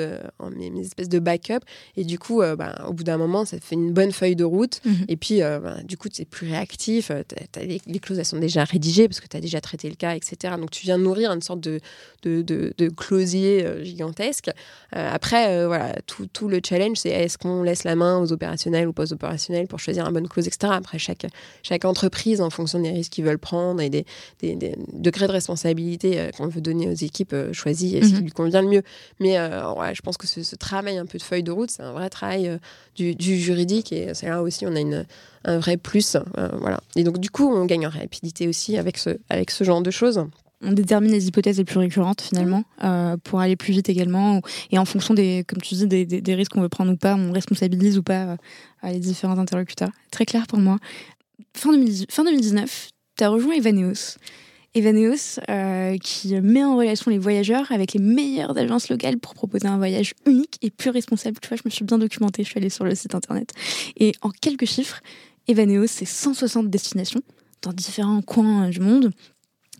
mes, 0.55 0.69
mes, 0.69 0.81
espèces 0.81 1.09
de 1.09 1.19
backup. 1.19 1.59
Et 1.95 2.03
du 2.03 2.19
coup, 2.19 2.41
bah, 2.57 2.85
au 2.87 2.93
bout 2.93 3.03
d'un 3.03 3.17
moment, 3.17 3.45
ça 3.45 3.57
fait 3.59 3.75
une 3.75 3.93
bonne 3.93 4.11
feuille 4.11 4.35
de 4.35 4.43
route. 4.43 4.81
Mhm. 4.83 5.05
Et 5.07 5.15
puis, 5.15 5.39
bah, 5.39 5.77
du 5.83 5.97
coup, 5.97 6.09
es 6.17 6.25
plus 6.47 6.53
réactif. 6.53 7.11
les, 7.55 7.81
les, 7.85 7.99
clauses, 7.99 8.19
elles 8.19 8.25
sont 8.25 8.39
déjà 8.39 8.63
rédigées 8.63 9.07
parce 9.07 9.19
que 9.19 9.27
tu 9.27 9.37
as 9.37 9.41
déjà 9.41 9.61
traité 9.61 9.89
le 9.89 9.95
cas, 9.95 10.15
etc. 10.15 10.55
Donc, 10.59 10.71
tu 10.71 10.83
viens 10.83 10.97
nourrir 10.97 11.31
une 11.31 11.41
sorte 11.41 11.59
de, 11.59 11.79
de, 12.23 12.41
de, 12.77 12.89
closier 12.89 13.65
euh, 13.65 13.83
gigantesque. 13.83 14.49
Euh, 14.95 15.09
après, 15.11 15.49
euh, 15.49 15.67
voilà, 15.67 15.95
tout, 16.05 16.27
tout, 16.31 16.47
le 16.47 16.59
challenge, 16.67 16.97
c'est 16.97 17.09
est-ce 17.09 17.37
qu'on 17.37 17.63
laisse 17.63 17.83
la 17.83 17.95
main 17.95 18.19
aux 18.19 18.31
opérationnels 18.31 18.87
ou 18.87 18.93
post-opérationnels 18.93 19.67
pour 19.67 19.79
choisir 19.79 20.05
un 20.05 20.11
bonne 20.11 20.27
clause, 20.27 20.47
etc. 20.47 20.73
Après, 20.75 20.99
chaque, 20.99 21.25
chaque 21.63 21.85
entreprise, 21.85 22.41
en 22.41 22.49
fonction 22.49 22.79
des 22.79 22.91
risques 22.91 23.13
qu'ils 23.13 23.25
veulent 23.25 23.39
prendre 23.39 23.81
et 23.81 23.89
des, 23.89 24.05
des, 24.41 24.75
degrés 24.93 25.27
de 25.27 25.31
responsabilité 25.31 26.29
qu'on 26.37 26.47
veut 26.47 26.61
donner 26.61 26.87
aux 26.87 26.93
équipes, 26.93 27.35
choisit 27.51 28.03
ce 28.03 28.09
qui 28.09 28.15
mhm. 28.15 28.23
lui 28.23 28.31
convient 28.31 28.61
le 28.61 28.69
mieux. 28.69 28.83
Mais 29.19 29.35
je 29.35 30.01
pense 30.01 30.17
que 30.17 30.27
ce, 30.27 30.55
travail 30.55 30.97
un 30.97 31.05
peu 31.05 31.17
de 31.17 31.23
feuille 31.23 31.43
de 31.43 31.51
route, 31.51 31.71
c'est 31.71 31.83
un 31.83 31.91
vrai 31.91 32.09
travail 32.09 32.59
du, 32.95 33.15
du, 33.15 33.37
juridique 33.37 33.91
et 33.91 34.13
c'est 34.13 34.27
là 34.27 34.41
aussi 34.41 34.65
on 34.65 34.75
a 34.75 34.79
une, 34.79 35.05
un 35.47 35.57
vrai 35.59 35.77
plus. 35.77 36.17
voilà. 36.59 36.79
Et 36.95 37.03
donc, 37.03 37.19
du 37.19 37.29
coup, 37.29 37.51
on 37.51 37.65
gagne 37.65 37.87
en 37.87 37.89
rapidité 37.89 38.47
aussi 38.47 38.77
avec 38.77 38.97
ce, 38.97 39.17
avec 39.29 39.51
ce 39.51 39.63
genre 39.63 39.81
de 39.81 39.91
choses. 39.91 40.27
On 40.61 40.71
détermine 40.71 41.11
les 41.11 41.27
hypothèses 41.27 41.57
les 41.59 41.65
plus 41.65 41.77
récurrentes 41.77 42.21
finalement 42.21 42.63
euh, 42.83 43.15
pour 43.23 43.39
aller 43.39 43.55
plus 43.55 43.73
vite 43.73 43.89
également 43.89 44.41
et 44.71 44.79
en 44.79 44.85
fonction 44.85 45.13
des 45.13 45.43
comme 45.47 45.61
tu 45.61 45.75
dis 45.75 46.05
des, 46.05 46.35
risques 46.35 46.53
qu'on 46.53 46.61
veut 46.61 46.69
prendre 46.69 46.91
ou 46.91 46.97
pas 46.97 47.15
on 47.15 47.31
responsabilise 47.31 47.97
ou 47.99 48.03
pas 48.03 48.23
euh, 48.23 48.35
les 48.83 48.99
différents 48.99 49.37
interlocuteurs. 49.37 49.91
Très 50.09 50.25
clair 50.25 50.47
pour 50.47 50.57
moi. 50.57 50.77
Fin, 51.55 51.71
2019 51.71 52.89
tu 53.17 53.23
as 53.23 53.29
rejoint 53.29 53.53
Evaneos. 53.53 54.17
Evaneos 54.73 55.39
euh, 55.49 55.97
qui 55.99 56.33
met 56.41 56.63
en 56.63 56.75
relation 56.75 57.11
les 57.11 57.19
voyageurs 57.19 57.71
avec 57.71 57.93
les 57.93 57.99
meilleures 57.99 58.57
agences 58.57 58.89
locales 58.89 59.17
pour 59.19 59.35
proposer 59.35 59.67
un 59.67 59.77
voyage 59.77 60.13
unique 60.25 60.57
et 60.63 60.71
plus 60.71 60.89
responsable. 60.89 61.37
Tu 61.39 61.49
vois 61.49 61.57
je 61.57 61.63
me 61.65 61.69
suis 61.69 61.85
bien 61.85 61.99
documentée 61.99 62.43
je 62.43 62.49
suis 62.49 62.57
allée 62.57 62.71
sur 62.71 62.83
le 62.83 62.95
site 62.95 63.13
internet. 63.13 63.53
Et 63.97 64.13
en 64.23 64.31
quelques 64.31 64.65
chiffres 64.65 65.01
Evaneos 65.47 65.87
c'est 65.87 66.05
160 66.05 66.69
destinations 66.69 67.21
dans 67.61 67.73
différents 67.73 68.21
coins 68.21 68.69
du 68.69 68.79
monde 68.79 69.11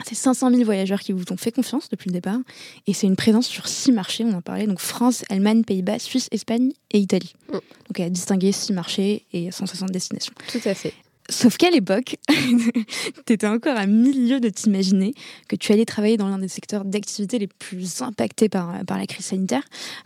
c'est 0.05 0.15
500 0.15 0.51
000 0.51 0.63
voyageurs 0.63 0.99
qui 0.99 1.11
vous 1.11 1.23
ont 1.31 1.37
fait 1.37 1.51
confiance 1.51 1.89
depuis 1.89 2.09
le 2.09 2.13
départ. 2.13 2.39
Et 2.85 2.93
c'est 2.93 3.07
une 3.07 3.15
présence 3.15 3.47
sur 3.47 3.67
six 3.67 3.91
marchés, 3.91 4.23
on 4.23 4.33
en 4.33 4.41
parlait. 4.41 4.67
Donc 4.67 4.79
France, 4.79 5.23
Allemagne, 5.29 5.63
Pays-Bas, 5.63 5.99
Suisse, 5.99 6.27
Espagne 6.31 6.71
et 6.91 6.99
Italie. 6.99 7.33
Mm. 7.49 7.53
Donc 7.53 7.99
à 7.99 8.09
distinguer 8.09 8.51
six 8.51 8.73
marchés 8.73 9.25
et 9.33 9.51
160 9.51 9.91
destinations. 9.91 10.33
Tout 10.51 10.61
à 10.65 10.73
fait. 10.75 10.93
Sauf 11.29 11.57
qu'à 11.57 11.69
l'époque, 11.69 12.15
tu 13.25 13.33
étais 13.33 13.47
encore 13.47 13.75
à 13.75 13.85
milieu 13.85 14.39
de 14.39 14.47
t'imaginer 14.47 15.13
que 15.49 15.57
tu 15.57 15.73
allais 15.73 15.83
travailler 15.83 16.15
dans 16.15 16.29
l'un 16.29 16.37
des 16.37 16.47
secteurs 16.47 16.85
d'activité 16.85 17.37
les 17.37 17.47
plus 17.47 18.01
impactés 18.01 18.47
par, 18.47 18.85
par 18.85 18.97
la 18.97 19.05
crise 19.05 19.25
sanitaire. 19.25 19.63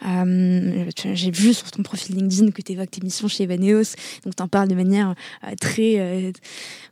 Euh, 0.08 0.90
j'ai 1.14 1.30
vu 1.30 1.54
sur 1.54 1.70
ton 1.70 1.84
profil 1.84 2.16
LinkedIn 2.16 2.50
que 2.50 2.64
tu 2.64 2.72
évoques 2.72 2.90
tes 2.90 3.02
missions 3.02 3.28
chez 3.28 3.44
Evaneos, 3.44 3.94
donc 4.26 4.36
tu 4.36 4.42
en 4.42 4.48
parles 4.48 4.68
de 4.68 4.74
manière 4.74 5.14
euh, 5.44 5.54
très, 5.62 6.00
euh, 6.00 6.32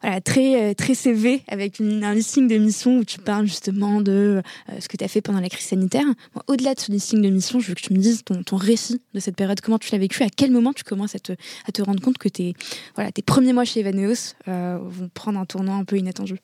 voilà, 0.02 0.22
très, 0.22 0.76
très 0.76 0.94
CV, 0.94 1.42
avec 1.48 1.82
un 1.82 2.14
listing 2.14 2.48
de 2.48 2.58
missions 2.58 3.00
où 3.00 3.06
tu 3.06 3.18
parles 3.18 3.48
justement 3.48 4.00
de 4.00 4.44
ce 4.80 4.88
que 4.88 4.96
tu 4.96 5.04
as 5.04 5.08
fait 5.08 5.22
pendant 5.22 5.40
la 5.40 5.50
crise 5.50 5.66
sanitaire. 5.66 6.06
Au-delà 6.48 6.76
de 6.76 6.80
ce 6.80 6.92
listing 6.92 7.22
de 7.24 7.30
missions, 7.30 7.60
je 7.60 7.70
veux 7.70 7.74
que 7.74 7.82
tu 7.82 7.94
me 7.94 8.00
dises 8.00 8.24
ton, 8.24 8.44
ton 8.44 8.58
récit 8.58 9.02
de 9.16 9.20
cette 9.20 9.36
période, 9.36 9.60
comment 9.62 9.80
tu 9.80 9.92
l'as 9.92 9.98
vécu, 9.98 10.22
à 10.22 10.30
quel 10.30 10.52
moment 10.52 10.72
tu 10.74 10.84
commences 10.84 11.16
à 11.16 11.20
te, 11.20 11.32
à 11.68 11.72
te 11.72 11.82
rendre 11.82 12.02
compte 12.02 12.20
que 12.20 12.30
tes, 12.30 12.54
voilà, 12.94 13.12
tes 13.12 13.24
premiers 13.24 13.54
mois 13.54 13.66
chez 13.66 13.80
Evaneos 13.80 14.19
euh, 14.48 14.80
vont 14.82 15.10
prendre 15.14 15.40
un 15.40 15.46
tournant 15.46 15.80
un 15.80 15.86
peu 15.86 15.98
inattendu 15.98 16.40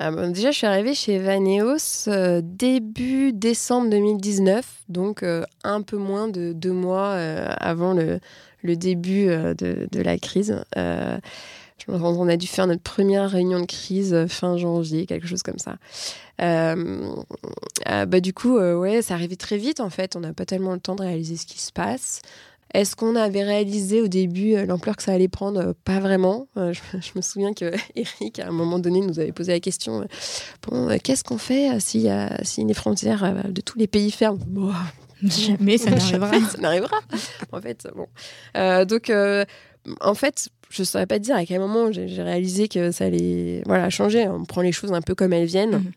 ah 0.00 0.10
déjà, 0.10 0.50
je 0.50 0.56
suis 0.56 0.66
arrivée 0.66 0.92
chez 0.92 1.20
Vaneos 1.20 2.08
euh, 2.08 2.40
début 2.42 3.32
décembre 3.32 3.90
2019, 3.90 4.82
donc 4.88 5.22
euh, 5.22 5.44
un 5.62 5.82
peu 5.82 5.96
moins 5.96 6.26
de 6.26 6.52
deux 6.52 6.72
mois 6.72 7.12
avant 7.12 7.94
le, 7.94 8.18
début 8.76 9.26
de, 9.26 10.02
la 10.02 10.18
crise. 10.18 10.64
je 10.74 11.92
me 11.92 11.96
on 11.96 12.28
a 12.28 12.36
dû 12.36 12.48
faire 12.48 12.66
notre 12.66 12.82
première 12.82 13.30
réunion 13.30 13.60
de 13.60 13.66
crise 13.66 14.26
fin 14.26 14.56
janvier, 14.56 15.06
quelque 15.06 15.28
chose 15.28 15.44
comme 15.44 15.60
ça. 15.60 15.76
bah, 16.38 18.20
du 18.20 18.34
coup, 18.34 18.58
ouais, 18.58 19.00
ça 19.00 19.14
arrivait 19.14 19.36
très 19.36 19.58
vite 19.58 19.78
en 19.78 19.90
fait. 19.90 20.16
On 20.16 20.20
n'a 20.20 20.32
pas 20.32 20.44
tellement 20.44 20.72
le 20.72 20.80
temps 20.80 20.96
de 20.96 21.02
réaliser 21.02 21.36
ce 21.36 21.46
qui 21.46 21.60
se 21.60 21.70
passe. 21.70 22.20
Est-ce 22.74 22.96
qu'on 22.96 23.14
avait 23.14 23.44
réalisé 23.44 24.02
au 24.02 24.08
début 24.08 24.54
euh, 24.54 24.66
l'ampleur 24.66 24.96
que 24.96 25.04
ça 25.04 25.12
allait 25.12 25.28
prendre? 25.28 25.60
Euh, 25.60 25.72
Pas 25.84 26.00
vraiment. 26.00 26.48
Euh, 26.56 26.72
je, 26.94 27.10
me 27.14 27.22
souviens 27.22 27.54
que 27.54 27.72
Eric, 27.94 28.40
à 28.40 28.48
un 28.48 28.50
moment 28.50 28.80
donné, 28.80 29.00
nous 29.00 29.20
avait 29.20 29.32
posé 29.32 29.52
la 29.52 29.60
question 29.60 30.06
bon, 30.66 30.98
qu'est-ce 31.02 31.22
qu'on 31.22 31.38
fait 31.38 31.78
si, 31.78 32.08
si 32.42 32.64
les 32.64 32.74
frontières 32.74 33.44
de 33.48 33.60
tous 33.60 33.78
les 33.78 33.86
pays 33.86 34.10
ferment 34.10 34.40
Jamais 35.22 35.78
ça 35.78 35.90
n'arrivera. 35.90 36.32
ça 36.50 36.58
n'arrivera. 36.58 36.98
En 37.52 37.60
fait, 37.60 37.86
bon. 37.94 38.08
donc, 38.84 39.10
en 40.00 40.14
fait, 40.14 40.48
je 40.68 40.82
ne 40.82 40.84
saurais 40.84 41.06
pas 41.06 41.18
te 41.18 41.24
dire 41.24 41.36
à 41.36 41.46
quel 41.46 41.60
moment 41.60 41.92
j'ai 41.92 42.22
réalisé 42.22 42.68
que 42.68 42.90
ça 42.90 43.04
allait 43.04 43.62
voilà, 43.64 43.88
changer. 43.88 44.28
On 44.28 44.44
prend 44.44 44.60
les 44.60 44.72
choses 44.72 44.92
un 44.92 45.00
peu 45.00 45.14
comme 45.14 45.32
elles 45.32 45.46
viennent. 45.46 45.78
Mhm 45.78 45.92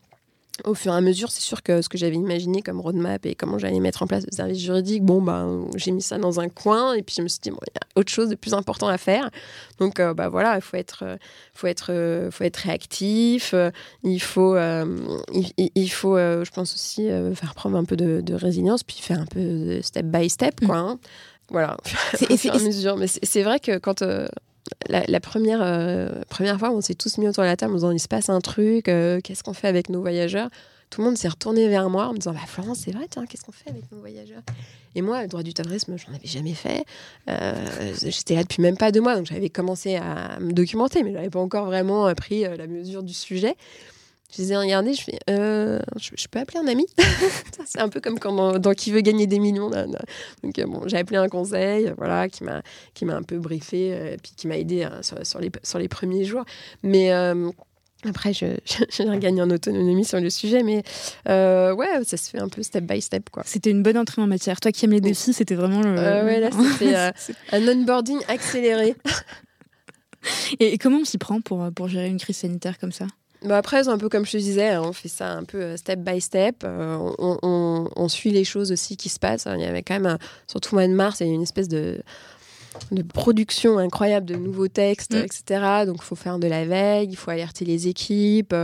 au 0.64 0.74
fur 0.74 0.92
et 0.92 0.96
à 0.96 1.00
mesure, 1.00 1.30
c'est 1.30 1.40
sûr 1.40 1.62
que 1.62 1.82
ce 1.82 1.88
que 1.88 1.98
j'avais 1.98 2.16
imaginé 2.16 2.62
comme 2.62 2.80
roadmap 2.80 3.24
et 3.26 3.34
comment 3.34 3.58
j'allais 3.58 3.80
mettre 3.80 4.02
en 4.02 4.06
place 4.06 4.24
le 4.24 4.34
service 4.34 4.58
juridique, 4.58 5.04
bon, 5.04 5.22
bah, 5.22 5.46
j'ai 5.76 5.90
mis 5.90 6.02
ça 6.02 6.18
dans 6.18 6.40
un 6.40 6.48
coin 6.48 6.94
et 6.94 7.02
puis 7.02 7.14
je 7.16 7.22
me 7.22 7.28
suis 7.28 7.40
dit, 7.40 7.50
bon, 7.50 7.58
il 7.66 7.74
y 7.74 7.78
a 7.78 8.00
autre 8.00 8.10
chose 8.10 8.28
de 8.28 8.34
plus 8.34 8.54
important 8.54 8.88
à 8.88 8.98
faire. 8.98 9.30
Donc, 9.78 10.00
euh, 10.00 10.14
bah, 10.14 10.28
voilà, 10.28 10.56
il 10.56 10.62
faut 10.62 10.76
être, 10.76 11.18
faut 11.54 11.66
être, 11.66 12.28
faut 12.30 12.44
être 12.44 12.56
réactif. 12.56 13.54
il 14.04 14.20
faut, 14.20 14.56
il, 14.56 15.90
faut 15.90 16.16
je 16.16 16.50
pense 16.50 16.74
aussi, 16.74 17.08
faire 17.34 17.54
preuve 17.54 17.76
un 17.76 17.84
peu 17.84 17.96
de, 17.96 18.34
résilience, 18.34 18.82
puis 18.82 18.98
faire 19.00 19.20
un 19.20 19.26
peu 19.26 19.40
de 19.40 19.80
step 19.82 20.06
by 20.06 20.28
step, 20.28 20.64
quoi. 20.64 20.76
Hein. 20.76 20.98
Voilà, 21.50 21.76
au 22.30 22.36
fur 22.36 22.54
et 22.54 22.58
à 22.58 22.62
mesure. 22.62 22.96
Mais 22.96 23.06
c'est 23.06 23.42
vrai 23.42 23.58
que 23.58 23.78
quand 23.78 24.02
la, 24.88 25.20
première, 25.20 25.60
euh, 25.62 26.22
première 26.28 26.58
fois, 26.58 26.70
on 26.70 26.80
s'est 26.80 26.94
tous 26.94 27.18
mis 27.18 27.28
autour 27.28 27.42
de 27.42 27.48
la 27.48 27.56
table 27.56 27.72
en 27.72 27.76
disant 27.76 27.90
il 27.90 28.00
se 28.00 28.08
passe 28.08 28.28
un 28.28 28.40
truc, 28.40 28.88
euh, 28.88 29.20
qu'est-ce 29.22 29.42
qu'on 29.42 29.52
fait 29.52 29.68
avec 29.68 29.88
nos 29.88 30.00
voyageurs? 30.00 30.50
Tout 30.90 31.02
le 31.02 31.08
monde 31.08 31.18
s'est 31.18 31.28
retourné 31.28 31.68
vers 31.68 31.90
moi 31.90 32.08
en 32.08 32.12
me 32.12 32.18
disant 32.18 32.32
bah, 32.32 32.40
Florence, 32.46 32.80
c'est 32.84 32.92
vrai, 32.92 33.06
qu'est-ce 33.28 33.44
qu'on 33.44 33.52
fait 33.52 33.68
avec 33.68 33.90
nos 33.92 33.98
voyageurs? 33.98 34.42
Et 34.94 35.02
moi, 35.02 35.20
le 35.22 35.28
droit 35.28 35.42
du 35.42 35.52
terrorisme, 35.52 35.96
j'en 35.98 36.14
avais 36.14 36.26
jamais 36.26 36.54
fait. 36.54 36.84
Euh, 37.28 37.94
j'étais 38.02 38.34
là 38.34 38.42
depuis 38.42 38.62
même 38.62 38.78
pas 38.78 38.90
deux 38.90 39.02
mois, 39.02 39.14
donc 39.16 39.26
j'avais 39.26 39.50
commencé 39.50 39.96
à 39.96 40.40
me 40.40 40.52
documenter, 40.52 41.02
mais 41.02 41.10
je 41.10 41.16
n'avais 41.16 41.30
pas 41.30 41.40
encore 41.40 41.66
vraiment 41.66 42.12
pris 42.14 42.42
la 42.42 42.66
mesure 42.66 43.02
du 43.02 43.12
sujet. 43.12 43.56
Je 44.36 44.42
les 44.42 44.52
ai 44.52 44.56
regardés, 44.58 44.92
je 44.92 45.02
fais 45.02 45.18
euh, 45.30 45.80
je, 45.96 46.28
peux 46.28 46.38
appeler 46.38 46.58
un 46.58 46.66
ami? 46.66 46.86
C'est 47.64 47.80
un 47.80 47.88
peu 47.88 48.00
comme 48.00 48.18
quand 48.18 48.58
dans, 48.58 48.74
Qui 48.74 48.90
veut 48.92 49.00
gagner 49.00 49.26
des 49.26 49.38
millions. 49.38 49.70
Donc, 49.70 50.58
euh, 50.58 50.66
bon, 50.66 50.82
j'ai 50.86 50.98
appelé 50.98 51.16
un 51.16 51.28
conseil 51.28 51.92
voilà, 51.96 52.28
qui 52.28 52.44
m'a 52.44 53.16
un 53.16 53.22
peu 53.22 53.38
briefé 53.38 53.86
et 53.86 53.94
euh, 53.94 54.16
puis 54.22 54.32
qui 54.36 54.46
m'a 54.46 54.58
aidé 54.58 54.86
sur, 55.00 55.24
sur, 55.26 55.40
les, 55.40 55.50
sur 55.62 55.78
les 55.78 55.88
premiers 55.88 56.24
jours. 56.24 56.44
Mais. 56.82 57.10
Après, 58.04 58.32
je, 58.32 58.46
j'ai 58.90 59.18
gagné 59.18 59.42
en 59.42 59.50
autonomie 59.50 60.04
sur 60.04 60.20
le 60.20 60.30
sujet, 60.30 60.62
mais 60.62 60.84
ouais, 61.26 62.04
ça 62.04 62.16
se 62.16 62.30
fait 62.30 62.38
un 62.38 62.48
peu 62.48 62.62
step 62.62 62.84
by 62.84 63.00
step. 63.00 63.28
quoi. 63.30 63.42
C'était 63.44 63.70
une 63.70 63.82
bonne 63.82 63.98
entrée 63.98 64.22
en 64.22 64.28
matière. 64.28 64.60
Toi 64.60 64.70
qui 64.70 64.84
aimes 64.84 64.92
les 64.92 65.00
défis, 65.00 65.32
c'était 65.32 65.56
vraiment 65.56 65.80
le. 65.80 65.96
ouais, 65.96 66.38
là, 66.38 66.50
c'était 66.52 66.94
un 67.56 67.66
onboarding 67.66 68.20
accéléré. 68.28 68.94
et, 70.60 70.74
et, 70.74 70.78
comment 70.78 70.98
on 70.98 71.04
s'y 71.04 71.18
prend 71.18 71.40
pour, 71.40 71.72
pour 71.74 71.88
gérer 71.88 72.06
une 72.06 72.20
crise 72.20 72.36
sanitaire 72.36 72.78
comme 72.78 72.92
ça? 72.92 73.06
Bah 73.44 73.58
après, 73.58 73.84
c'est 73.84 73.90
un 73.90 73.98
peu 73.98 74.08
comme 74.08 74.26
je 74.26 74.32
te 74.32 74.36
disais, 74.36 74.70
hein, 74.70 74.82
on 74.84 74.92
fait 74.92 75.08
ça 75.08 75.32
un 75.32 75.44
peu 75.44 75.58
euh, 75.60 75.76
step 75.76 76.00
by 76.00 76.20
step. 76.20 76.64
Euh, 76.64 76.96
on, 77.18 78.08
suit 78.08 78.30
les 78.30 78.44
choses 78.44 78.72
aussi 78.72 78.96
qui 78.96 79.08
se 79.08 79.18
passent. 79.18 79.46
Il 79.54 79.60
y 79.60 79.66
avait 79.66 79.82
quand 79.82 79.94
même, 79.94 80.06
un, 80.06 80.18
surtout 80.46 80.74
au 80.74 80.78
mois 80.78 80.88
de 80.88 80.92
mars, 80.92 81.20
il 81.20 81.26
y 81.26 81.30
a 81.30 81.34
une 81.34 81.42
espèce 81.42 81.68
de, 81.68 82.00
de 82.90 83.02
production 83.02 83.78
incroyable 83.78 84.26
de 84.26 84.36
nouveaux 84.36 84.68
textes, 84.68 85.14
mm. 85.14 85.18
etc. 85.18 85.84
Donc, 85.86 85.96
il 85.98 86.04
faut 86.04 86.16
faire 86.16 86.38
de 86.38 86.46
la 86.46 86.64
veille, 86.64 87.08
il 87.10 87.16
faut 87.16 87.30
alerter 87.30 87.64
les 87.64 87.88
équipes, 87.88 88.54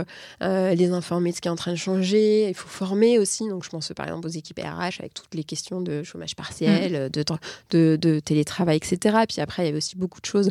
euh, 0.41 0.73
les 0.73 0.91
informer 0.91 1.31
de 1.31 1.35
ce 1.35 1.41
qui 1.41 1.47
est 1.47 1.51
en 1.51 1.55
train 1.55 1.71
de 1.71 1.77
changer. 1.77 2.49
Il 2.49 2.55
faut 2.55 2.67
former 2.67 3.19
aussi. 3.19 3.47
Donc, 3.47 3.63
je 3.63 3.69
pense 3.69 3.91
par 3.95 4.07
exemple 4.07 4.27
aux 4.27 4.31
équipes 4.31 4.59
RH 4.59 4.99
avec 4.99 5.13
toutes 5.13 5.33
les 5.35 5.43
questions 5.43 5.79
de 5.79 6.03
chômage 6.03 6.35
partiel, 6.35 7.05
mm. 7.05 7.09
de, 7.09 7.23
de, 7.69 7.97
de, 8.01 8.19
télétravail, 8.19 8.77
etc. 8.77 9.17
Puis 9.27 9.41
après, 9.41 9.63
il 9.63 9.65
y 9.67 9.69
avait 9.69 9.77
aussi 9.77 9.95
beaucoup 9.95 10.21
de 10.21 10.25
choses 10.25 10.49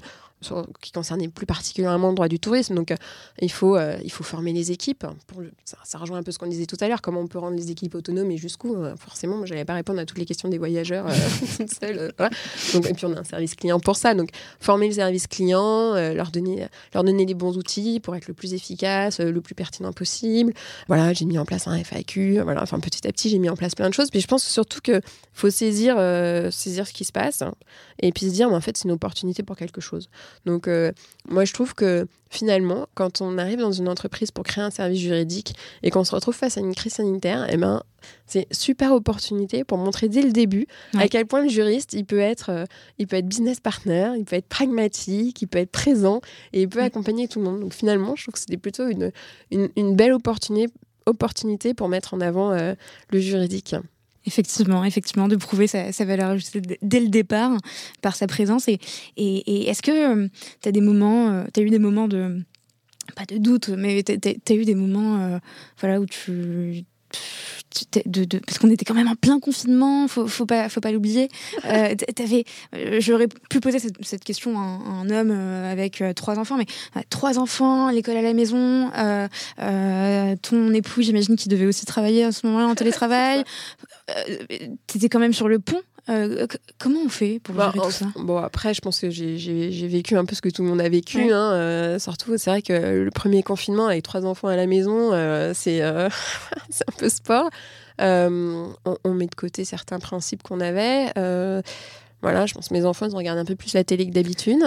qui 0.80 0.92
concernait 0.92 1.28
plus 1.28 1.47
particulièrement 1.47 2.09
le 2.09 2.14
droit 2.14 2.28
du 2.28 2.38
tourisme. 2.38 2.74
Donc, 2.74 2.92
il, 3.40 3.51
faut, 3.51 3.78
il 3.78 4.11
faut 4.11 4.24
former 4.24 4.53
les 4.53 4.72
équipes. 4.72 5.07
Ça, 5.64 5.99
rejoint 5.99 6.18
un 6.18 6.22
peu 6.22 6.32
ce 6.32 6.38
qu'on 6.38 6.47
disait 6.47 6.66
tout 6.66 6.76
à 6.80 6.88
l'heure, 6.88 7.03
comment 7.03 7.20
on 7.20 7.26
peut 7.26 7.38
rendre 7.38 7.57
les 7.57 7.70
équipes 7.70 7.95
autonomes 7.95 8.30
et 8.30 8.36
jusqu'où. 8.36 8.76
forcément, 8.99 9.36
moi, 9.36 9.47
je 9.47 9.53
n'allais 9.53 9.64
pas 9.64 9.74
répondre 9.74 10.01
à 10.01 10.07
toutes 10.07 10.18
les 10.18 10.24
questions 10.24 10.49
des 10.49 10.59
voyageurs 10.59 11.07
toute 11.57 11.72
seule. 11.72 12.12
Donc, 12.72 12.88
et 12.88 12.95
puis, 12.95 13.07
on 13.07 13.12
a 13.14 13.20
un 13.20 13.24
service 13.24 13.55
client 13.55 13.80
pour 13.80 13.97
ça. 13.97 14.14
Donc, 14.14 14.30
former 14.61 14.88
le 14.88 14.95
service 14.95 15.26
client, 15.26 15.95
leur, 15.95 16.30
donner, 16.30 16.66
leur 16.92 17.05
donner 17.05 17.24
les 17.24 17.34
bons 17.34 17.57
outils 17.57 18.01
pour 18.01 18.16
être 18.16 18.28
le 18.28 18.34
plus 18.34 18.55
efficace, 18.55 19.20
le 19.20 19.40
plus 19.40 19.55
pertinent 19.55 19.92
possible. 19.92 20.53
Voilà, 20.88 21.12
j'ai 21.12 21.24
mis 21.24 21.38
en 21.38 21.45
place 21.45 21.66
un 21.66 21.76
FAQ. 21.76 22.40
Voilà, 22.42 22.62
enfin, 22.62 22.80
petit 22.80 23.07
à 23.07 23.12
petit, 23.12 23.28
j'ai 23.28 23.38
mis 23.38 23.49
en 23.49 23.57
place 23.57 23.74
plein 23.74 23.88
de 23.88 23.95
choses. 23.95 24.11
Puis 24.11 24.20
je 24.20 24.26
pense 24.26 24.45
surtout 24.45 24.80
qu'il 24.80 25.01
faut 25.32 25.51
saisir, 25.51 25.97
euh, 25.99 26.51
saisir 26.51 26.86
ce 26.86 26.92
qui 26.92 27.05
se 27.05 27.12
passe 27.12 27.42
et 28.01 28.12
puis 28.12 28.26
se 28.26 28.32
dire, 28.32 28.49
mais 28.49 28.57
en 28.57 28.61
fait, 28.61 28.76
c'est 28.76 28.84
une 28.84 28.92
opportunité 28.92 29.42
pour 29.42 29.57
quelque 29.57 29.80
chose. 29.80 30.09
Donc, 30.47 30.68
euh, 30.68 30.93
moi, 31.28 31.45
je 31.45 31.53
trouve 31.53 31.74
que 31.74 32.07
finalement, 32.30 32.87
quand 32.95 33.20
on 33.20 33.39
arrive 33.39 33.59
dans 33.59 33.72
une 33.72 33.89
entreprise 33.89 34.30
pour 34.30 34.45
créer 34.45 34.64
un 34.64 34.70
service 34.70 35.01
juridique 35.01 35.55
et 35.82 35.91
qu'on 35.91 36.05
se 36.05 36.14
retrouve 36.14 36.35
face 36.35 36.57
à 36.59 36.61
une 36.61 36.74
crise 36.74 36.95
sanitaire, 36.95 37.47
eh 37.49 37.57
ben, 37.57 37.82
c'est 38.26 38.47
super 38.53 38.93
opportunité 38.93 39.64
pour 39.64 39.78
montrer 39.78 40.09
dès 40.09 40.22
le 40.22 40.32
début 40.32 40.66
à 40.99 41.09
quel 41.09 41.26
point 41.26 41.43
le 41.43 41.49
juriste, 41.49 41.93
il 41.93 42.05
peut 42.05 42.18
être, 42.18 42.51
euh, 42.51 42.64
il 42.99 43.07
peut 43.07 43.16
être 43.16 43.28
business 43.28 43.61
partner, 43.61 44.12
il 44.16 44.24
peut 44.24 44.37
être 44.37 44.49
pragmatique, 44.49 45.41
il 45.43 45.47
peut 45.47 45.59
être 45.59 45.70
présent 45.70 46.20
et 46.53 46.62
il 46.62 46.68
peut 46.68 46.82
accompagner 46.82 47.28
tout 47.28 47.39
le 47.39 47.47
monde. 47.47 47.61
Donc 47.61 47.72
finalement, 47.72 48.16
je 48.16 48.24
trouve 48.24 48.35
que 48.35 48.41
c'était 48.41 48.57
plutôt 48.57 48.89
une, 48.89 49.12
une, 49.51 49.68
une, 49.76 49.97
belle 49.97 50.12
opportunité, 50.12 50.72
opportunité 51.07 51.74
pour 51.74 51.89
mettre 51.89 52.14
en 52.14 52.20
avant 52.20 52.53
le 52.53 53.18
juridique. 53.18 53.74
Effectivement, 54.27 54.85
effectivement, 54.85 55.29
de 55.29 55.37
prouver 55.37 55.66
sa, 55.66 55.91
valeur 56.05 56.37
dès 56.81 57.01
le 57.01 57.09
départ 57.09 57.59
par 58.01 58.16
sa 58.16 58.27
présence. 58.27 58.68
Et, 58.68 58.79
est-ce 59.16 59.83
que 59.83 59.91
euh, 60.25 60.29
tu 60.62 60.68
as 60.68 60.72
des 60.72 60.81
moments, 60.81 61.31
euh, 61.31 61.45
eu 61.59 61.70
des 61.70 61.79
moments 61.79 62.09
de, 62.09 62.43
pas 63.16 63.27
de 63.27 63.37
doute, 63.37 63.68
mais 63.68 64.03
tu 64.03 64.12
as, 64.12 64.55
eu 64.55 64.64
des 64.64 64.75
moments 64.75 65.20
euh, 65.20 65.39
voilà, 65.79 66.01
où 66.01 66.07
tu 66.07 66.85
de, 68.07 68.25
de, 68.25 68.39
parce 68.39 68.59
qu'on 68.59 68.71
était 68.71 68.85
quand 68.85 68.95
même 68.95 69.09
en 69.09 69.15
plein 69.15 69.41
confinement, 69.41 70.07
faut, 70.09 70.27
faut 70.27 70.47
pas, 70.47 70.69
faut 70.69 70.81
pas 70.81 70.93
l'oublier. 70.93 71.29
Euh, 71.65 71.95
euh, 72.75 73.01
j'aurais 73.01 73.27
pu 73.27 73.59
poser 73.61 73.79
cette, 73.79 74.23
question 74.23 74.59
à 74.59 74.62
un, 74.62 75.09
homme 75.11 75.31
euh, 75.31 75.73
avec 75.73 76.03
trois 76.15 76.39
enfants, 76.39 76.57
mais 76.57 76.67
trois 77.09 77.39
enfants, 77.39 77.91
l'école 77.91 78.17
à 78.17 78.23
la 78.23 78.35
maison, 78.35 78.91
ton 80.43 80.75
époux, 80.75 81.03
j'imagine 81.03 81.37
qu'il 81.37 81.51
devait 81.51 81.67
aussi 81.67 81.87
travailler 81.87 82.25
à 82.25 82.33
ce 82.33 82.47
moment-là 82.47 82.67
en 82.67 82.75
télétravail. 82.75 83.45
T'étais 84.87 85.09
quand 85.09 85.21
même 85.21 85.33
sur 85.33 85.49
le 85.49 85.59
pont. 85.59 85.81
Comment 86.79 87.01
on 87.05 87.09
fait 87.09 87.41
pour 87.41 87.55
bah, 87.55 87.71
gérer 87.75 87.87
tout 87.87 87.93
ça? 87.93 88.07
Bon, 88.17 88.39
après, 88.39 88.75
je 88.75 88.81
pense 88.81 89.01
que 89.01 89.11
j'ai 89.11 89.89
vécu 89.89 90.17
un 90.17 90.25
peu 90.25 90.35
ce 90.35 90.43
que 90.43 90.49
tout 90.49 90.63
le 90.63 90.69
monde 90.69 90.81
a 90.81 90.89
vécu. 90.89 91.33
Hein, 91.33 91.99
surtout, 91.99 92.37
c'est 92.37 92.51
vrai 92.51 92.63
que 92.63 92.73
le 92.73 93.11
premier 93.11 93.43
confinement 93.43 93.87
avec 93.87 94.03
trois 94.03 94.27
enfants 94.27 94.49
à 94.49 94.57
la 94.57 94.67
maison, 94.67 95.11
c'est 95.55 95.83
un 95.83 96.11
peu 96.99 97.09
sport. 97.09 97.51
Euh, 98.01 98.67
on, 99.05 99.15
met 99.15 99.27
de 99.27 99.35
côté 99.35 99.65
certains 99.65 99.99
principes 99.99 100.43
qu'on 100.43 100.61
avait. 100.61 101.13
Euh, 102.25 102.31
voilà, 102.31 102.47
je 102.47 102.55
pense 102.55 102.68
que 102.68 102.75
mes 102.75 102.85
enfants, 102.85 103.07
ils 103.07 103.14
regardent 103.14 103.39
un 103.39 103.45
peu 103.45 103.55
plus 103.55 103.75
la 103.75 103.85
télé 103.85 104.07
que 104.07 104.12
d'habitude. 104.12 104.62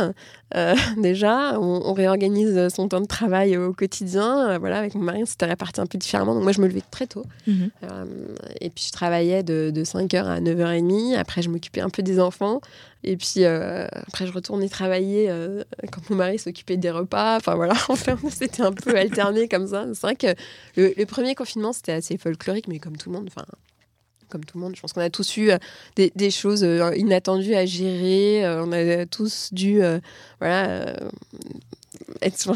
Euh, 0.55 0.75
déjà, 0.97 1.59
on, 1.59 1.93
réorganise 1.93 2.67
son 2.73 2.87
temps 2.87 3.01
de 3.01 3.07
travail 3.07 3.57
au 3.57 3.73
quotidien. 3.73 4.57
voilà, 4.59 4.79
avec 4.79 4.95
mon 4.95 5.03
mari, 5.03 5.23
c'était 5.25 5.45
réparti 5.45 5.81
un 5.81 5.85
peu 5.85 5.97
différemment. 5.97 6.33
Donc 6.35 6.43
moi, 6.43 6.51
je 6.51 6.61
me 6.61 6.67
levais 6.67 6.83
très 6.91 7.07
tôt. 7.07 7.23
Mhm. 7.47 7.69
et 8.61 8.69
puis, 8.69 8.85
je 8.87 8.91
travaillais 8.91 9.43
de, 9.43 9.71
de 9.73 9.83
5h 9.83 10.25
à 10.25 10.39
9h30. 10.39 11.17
Après, 11.17 11.41
je 11.41 11.49
m'occupais 11.49 11.81
un 11.81 11.89
peu 11.89 12.03
des 12.03 12.19
enfants. 12.19 12.61
Et 13.03 13.15
puis 13.15 13.43
euh, 13.45 13.87
après, 14.07 14.27
je 14.27 14.33
retournais 14.33 14.69
travailler 14.69 15.29
euh, 15.29 15.63
quand 15.91 16.09
mon 16.09 16.15
mari 16.15 16.39
s'occupait 16.39 16.77
des 16.77 16.91
repas. 16.91 17.37
Enfin 17.37 17.55
voilà, 17.55 17.73
enfin, 17.89 18.17
c'était 18.29 18.63
un 18.63 18.73
peu 18.73 18.95
alterné 18.97 19.47
comme 19.47 19.67
ça. 19.67 19.85
C'est 19.93 20.01
vrai 20.01 20.15
que 20.15 20.35
le, 20.75 21.05
premier 21.05 21.35
confinement, 21.35 21.73
c'était 21.73 21.93
assez 21.93 22.17
folklorique, 22.17 22.67
mais 22.67 22.79
comme 22.79 22.97
tout 22.97 23.09
le 23.09 23.17
monde, 23.17 23.29
enfin, 23.33 23.45
comme 24.29 24.45
tout 24.45 24.57
le 24.57 24.63
monde, 24.63 24.75
je 24.75 24.81
pense 24.81 24.93
qu'on 24.93 25.01
a 25.01 25.09
tous 25.09 25.37
eu 25.37 25.51
euh, 25.51 25.57
des, 25.95 26.31
choses 26.31 26.67
inattendues 26.95 27.55
à 27.55 27.65
gérer. 27.65 28.47
on 28.59 28.71
a 28.71 29.05
tous 29.05 29.49
dû, 29.51 29.81
voilà 30.39 30.95
être 32.21 32.51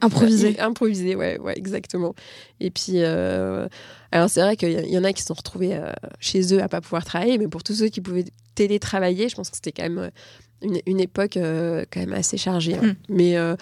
improvisé. 0.00 0.58
improvisé, 0.60 1.14
ouais, 1.16 1.38
ouais, 1.38 1.56
exactement. 1.56 2.14
Et 2.60 2.70
puis, 2.70 3.02
alors 3.02 4.30
c'est 4.30 4.40
vrai 4.40 4.56
qu'il 4.56 4.88
y, 4.88 4.98
en 4.98 5.04
a 5.04 5.12
qui 5.12 5.22
se 5.22 5.28
sont 5.28 5.34
retrouvés 5.34 5.78
chez 6.20 6.54
eux 6.54 6.62
à 6.62 6.68
pas 6.68 6.80
pouvoir 6.80 7.04
travailler, 7.04 7.38
mais 7.38 7.48
pour 7.48 7.62
tous 7.62 7.74
ceux 7.74 7.88
qui 7.88 8.00
pouvaient 8.00 8.24
télétravailler. 8.56 9.28
Je 9.28 9.36
pense 9.36 9.50
que 9.50 9.56
c'était 9.56 9.70
quand 9.70 9.84
même 9.84 9.98
euh, 10.64 10.80
une, 10.86 10.98
époque 10.98 11.36
euh, 11.36 11.84
quand 11.92 12.00
même 12.00 12.14
assez 12.14 12.36
chargée. 12.36 12.74
Hein. 12.74 12.82
Hmm. 12.82 12.94
Mais 13.08 13.36
euh, 13.36 13.54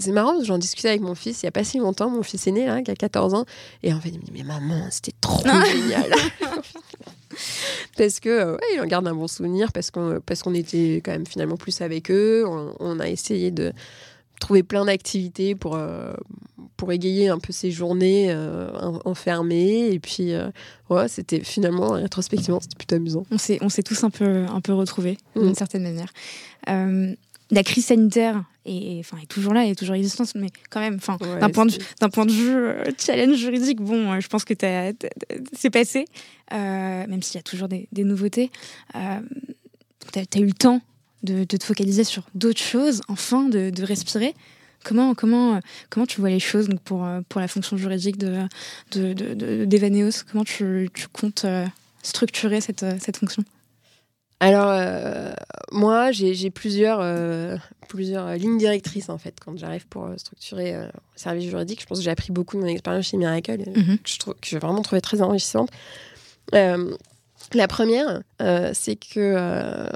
c'est 0.00 0.12
marrant, 0.12 0.42
j'en 0.42 0.58
discutais 0.58 0.88
avec 0.88 1.00
mon 1.00 1.14
fils 1.14 1.42
il 1.42 1.46
n'y 1.46 1.48
a 1.48 1.52
pas 1.52 1.64
si 1.64 1.78
longtemps, 1.78 2.10
mon 2.10 2.22
fils 2.22 2.46
aîné, 2.46 2.66
là, 2.66 2.82
qui 2.82 2.90
a 2.90 2.96
14 2.96 3.34
ans. 3.34 3.44
Et 3.82 3.92
en 3.92 4.00
fait, 4.00 4.08
il 4.10 4.18
me 4.18 4.24
dit 4.24 4.32
Mais 4.32 4.42
maman, 4.42 4.88
c'était 4.90 5.14
trop 5.20 5.44
génial 5.44 6.10
Parce 7.96 8.18
que, 8.18 8.52
ouais, 8.52 8.74
il 8.74 8.80
en 8.80 8.86
garde 8.86 9.06
un 9.06 9.14
bon 9.14 9.28
souvenir, 9.28 9.72
parce 9.72 9.90
qu'on 9.90 10.20
parce 10.24 10.42
qu'on 10.42 10.54
était 10.54 11.00
quand 11.04 11.12
même 11.12 11.26
finalement 11.26 11.56
plus 11.56 11.80
avec 11.80 12.10
eux. 12.10 12.44
on 12.46 12.98
a 12.98 13.08
essayé 13.08 13.50
de 13.50 13.72
trouver 14.40 14.64
plein 14.64 14.84
d'activités 14.84 15.54
pour, 15.54 15.76
euh, 15.76 16.12
pour 16.76 16.90
égayer 16.90 17.28
un 17.28 17.38
peu 17.38 17.52
ces 17.52 17.70
journées 17.70 18.26
euh, 18.30 18.70
enfermées. 19.04 19.90
Et 19.92 20.00
puis, 20.00 20.32
euh, 20.32 20.50
ouais, 20.88 21.06
c'était 21.06 21.40
finalement, 21.40 21.90
rétrospectivement, 21.90 22.58
c'était 22.60 22.76
plutôt 22.76 22.96
amusant. 22.96 23.24
On 23.30 23.38
s'est, 23.38 23.58
on 23.60 23.68
s'est 23.68 23.84
tous 23.84 24.02
un 24.02 24.10
peu, 24.10 24.46
un 24.48 24.60
peu 24.60 24.72
retrouvés, 24.72 25.18
d'une 25.36 25.50
mm. 25.50 25.54
certaine 25.54 25.82
manière. 25.84 26.12
la 26.66 27.62
crise 27.62 27.86
sanitaire 27.86 28.42
est, 28.64 29.00
enfin, 29.00 29.16
est 29.22 29.26
toujours 29.26 29.54
là, 29.54 29.66
est 29.66 29.74
toujours 29.74 29.94
existante, 29.94 30.32
mais 30.34 30.48
quand 30.70 30.80
même, 30.80 30.96
enfin, 30.96 31.16
d'un, 31.40 31.50
point 31.50 31.66
de, 31.66 31.72
d'un 32.00 32.08
point 32.08 32.26
de 32.26 32.32
vue 32.32 32.92
challenge 32.98 33.36
juridique, 33.36 33.80
bon, 33.80 34.20
je 34.20 34.28
pense 34.28 34.44
que 34.44 34.54
c'est 35.52 35.70
passé, 35.70 36.06
même 36.50 37.22
s'il 37.22 37.36
y 37.36 37.38
a 37.38 37.42
toujours 37.42 37.68
des, 37.68 37.88
des 37.92 38.04
nouveautés. 38.04 38.50
tu 38.92 40.18
as 40.18 40.38
eu 40.38 40.46
le 40.46 40.52
temps 40.52 40.82
de, 41.22 41.44
te 41.44 41.64
focaliser 41.64 42.04
sur 42.04 42.22
d'autres 42.34 42.60
choses, 42.60 43.02
enfin 43.08 43.48
de, 43.48 43.82
respirer. 43.82 44.34
Comment, 44.82 45.14
comment, 45.14 45.60
comment 45.90 46.06
tu 46.06 46.20
vois 46.20 46.30
les 46.30 46.40
choses 46.40 46.68
donc 46.68 46.80
pour, 46.80 47.06
pour 47.28 47.40
la 47.40 47.48
fonction 47.48 47.76
juridique 47.76 48.16
de, 48.16 48.46
d'Evaneos 49.66 50.24
Comment 50.30 50.44
tu, 50.44 50.88
tu, 50.94 51.06
comptes 51.08 51.44
euh, 51.44 51.66
structurer 52.02 52.62
cette, 52.62 52.86
cette 53.00 53.18
fonction? 53.18 53.44
Alors, 54.40 54.70
euh, 54.70 55.32
moi, 55.70 56.12
j'ai 56.12 56.50
plusieurs, 56.50 57.00
euh, 57.00 57.56
plusieurs 57.88 58.34
lignes 58.34 58.58
directrices, 58.58 59.10
en 59.10 59.18
fait, 59.18 59.36
quand 59.44 59.56
j'arrive 59.56 59.86
pour 59.86 60.08
structurer 60.16 60.72
le 60.72 60.88
service 61.14 61.48
juridique. 61.48 61.80
Je 61.80 61.86
pense 61.86 61.98
que 61.98 62.04
j'ai 62.04 62.10
appris 62.10 62.32
beaucoup 62.32 62.56
de 62.56 62.62
mon 62.62 62.68
expérience 62.68 63.06
chez 63.06 63.16
Miracle, 63.16 63.52
mm-hmm. 63.52 63.98
que, 63.98 64.08
je 64.08 64.18
que 64.18 64.32
j'ai 64.42 64.58
vraiment 64.58 64.82
trouvé 64.82 65.00
très 65.00 65.20
enrichissante. 65.22 65.70
la 66.52 67.68
première, 67.68 68.22
c'est 68.72 68.96
que 68.96 69.88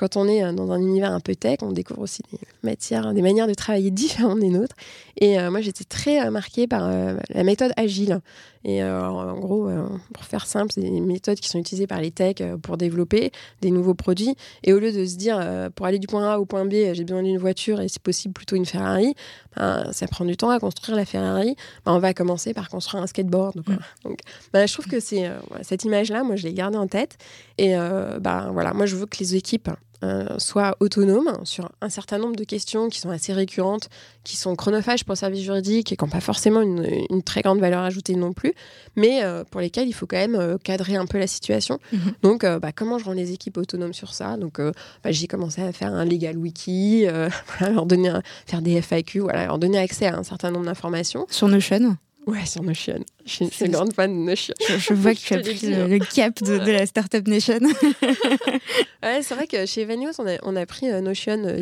quand 0.00 0.16
on 0.16 0.26
est 0.26 0.42
euh, 0.42 0.52
dans 0.52 0.72
un 0.72 0.80
univers 0.80 1.12
un 1.12 1.20
peu 1.20 1.34
tech, 1.34 1.58
on 1.60 1.72
découvre 1.72 2.00
aussi 2.00 2.22
des 2.32 2.38
matières, 2.62 3.12
des 3.14 3.22
manières 3.22 3.46
de 3.46 3.54
travailler 3.54 3.90
différentes 3.90 4.40
des 4.40 4.48
nôtres. 4.48 4.76
Et 5.20 5.38
euh, 5.38 5.50
moi, 5.50 5.60
j'étais 5.60 5.84
très 5.84 6.24
euh, 6.24 6.30
marquée 6.30 6.66
par 6.66 6.90
la 6.90 7.44
méthode 7.44 7.72
agile. 7.76 8.20
Et 8.62 8.84
en 8.84 9.38
gros, 9.38 9.70
pour 10.12 10.24
faire 10.24 10.46
simple, 10.46 10.72
c'est 10.74 10.82
des 10.82 11.00
méthodes 11.00 11.40
qui 11.40 11.48
sont 11.48 11.58
utilisées 11.58 11.86
par 11.86 11.98
les 12.02 12.10
techs 12.10 12.42
pour 12.62 12.76
développer 12.76 13.32
des 13.62 13.70
nouveaux 13.70 13.94
produits. 13.94 14.34
Et 14.64 14.74
au 14.74 14.78
lieu 14.78 14.92
de 14.92 15.06
se 15.06 15.16
dire, 15.16 15.70
pour 15.74 15.86
aller 15.86 15.98
du 15.98 16.06
point 16.06 16.34
A 16.34 16.38
au 16.38 16.44
point 16.44 16.66
B, 16.66 16.92
j'ai 16.92 17.04
besoin 17.04 17.22
d'une 17.22 17.38
voiture 17.38 17.80
et 17.80 17.88
si 17.88 17.98
possible 17.98 18.34
plutôt 18.34 18.56
une 18.56 18.66
Ferrari, 18.66 19.14
ben, 19.56 19.90
ça 19.92 20.06
prend 20.08 20.26
du 20.26 20.36
temps 20.36 20.50
à 20.50 20.58
construire 20.58 20.94
la 20.94 21.06
Ferrari. 21.06 21.56
Ben, 21.86 21.92
on 21.94 22.00
va 22.00 22.12
commencer 22.12 22.52
par 22.52 22.68
construire 22.68 23.02
un 23.02 23.06
skateboard. 23.06 23.56
Donc, 23.56 23.68
mm. 24.04 24.14
ben, 24.52 24.68
je 24.68 24.72
trouve 24.74 24.88
que 24.88 25.00
c'est 25.00 25.30
cette 25.62 25.84
image-là, 25.84 26.22
moi, 26.22 26.36
je 26.36 26.46
l'ai 26.46 26.52
gardée 26.52 26.76
en 26.76 26.86
tête. 26.86 27.16
Et 27.56 27.72
ben, 27.72 28.50
voilà, 28.52 28.74
moi, 28.74 28.84
je 28.84 28.94
veux 28.94 29.06
que 29.06 29.16
les 29.20 29.36
équipes 29.36 29.70
euh, 30.02 30.38
soit 30.38 30.76
autonome 30.80 31.38
sur 31.44 31.70
un 31.80 31.88
certain 31.88 32.18
nombre 32.18 32.36
de 32.36 32.44
questions 32.44 32.88
qui 32.88 33.00
sont 33.00 33.10
assez 33.10 33.32
récurrentes, 33.32 33.88
qui 34.24 34.36
sont 34.36 34.56
chronophages 34.56 35.04
pour 35.04 35.12
le 35.12 35.18
service 35.18 35.42
juridique 35.42 35.92
et 35.92 35.96
qui 35.96 36.04
n'ont 36.04 36.10
pas 36.10 36.20
forcément 36.20 36.62
une, 36.62 37.22
très 37.22 37.42
grande 37.42 37.60
valeur 37.60 37.82
ajoutée 37.82 38.16
non 38.16 38.32
plus, 38.32 38.54
mais 38.96 39.22
euh, 39.22 39.44
pour 39.44 39.60
lesquelles 39.60 39.88
il 39.88 39.92
faut 39.92 40.06
quand 40.06 40.16
même 40.16 40.34
euh, 40.34 40.56
cadrer 40.58 40.96
un 40.96 41.06
peu 41.06 41.18
la 41.18 41.26
situation. 41.26 41.78
Mhm. 41.92 42.12
Donc, 42.22 42.44
bah, 42.44 42.72
comment 42.74 42.98
je 42.98 43.04
rends 43.04 43.12
les 43.12 43.32
équipes 43.32 43.58
autonomes 43.58 43.92
sur 43.92 44.14
ça? 44.14 44.36
Donc, 44.36 44.58
bah, 44.58 45.10
j'ai 45.10 45.26
commencé 45.26 45.62
à 45.62 45.72
faire 45.72 45.92
un 45.92 46.04
legal 46.04 46.36
wiki, 46.36 47.06
leur 47.60 47.86
donner 47.86 48.12
faire 48.46 48.62
des 48.62 48.80
FAQ, 48.80 49.20
voilà, 49.20 49.46
leur 49.46 49.58
donner 49.58 49.78
accès 49.78 50.06
à 50.06 50.16
un 50.16 50.22
certain 50.22 50.50
nombre 50.50 50.66
d'informations. 50.66 51.26
Sur 51.30 51.48
Notion 51.48 51.96
Ouais, 52.30 52.46
sur 52.46 52.62
Notion. 52.62 53.04
Je 53.26 53.44
suis 53.44 53.64
une 53.64 53.72
grande 53.72 53.92
fan 53.92 54.12
de 54.12 54.30
Notion. 54.30 54.54
Je, 54.60 54.94
vois 54.94 55.14
que 55.14 55.18
tu 55.24 55.34
as 55.34 55.40
pris 55.40 55.66
le, 55.66 55.98
cap 55.98 56.40
de, 56.42 56.70
la 56.70 56.86
Startup 56.86 57.26
Nation. 57.26 57.58
ouais, 59.02 59.22
c'est 59.22 59.34
vrai 59.34 59.46
que 59.48 59.66
chez 59.66 59.84
Vanios, 59.84 60.12
on 60.18 60.26
a, 60.28 60.36
on 60.44 60.54
a 60.54 60.64
pris 60.64 60.90
euh, 60.90 61.00
Notion. 61.00 61.42
Euh, 61.44 61.56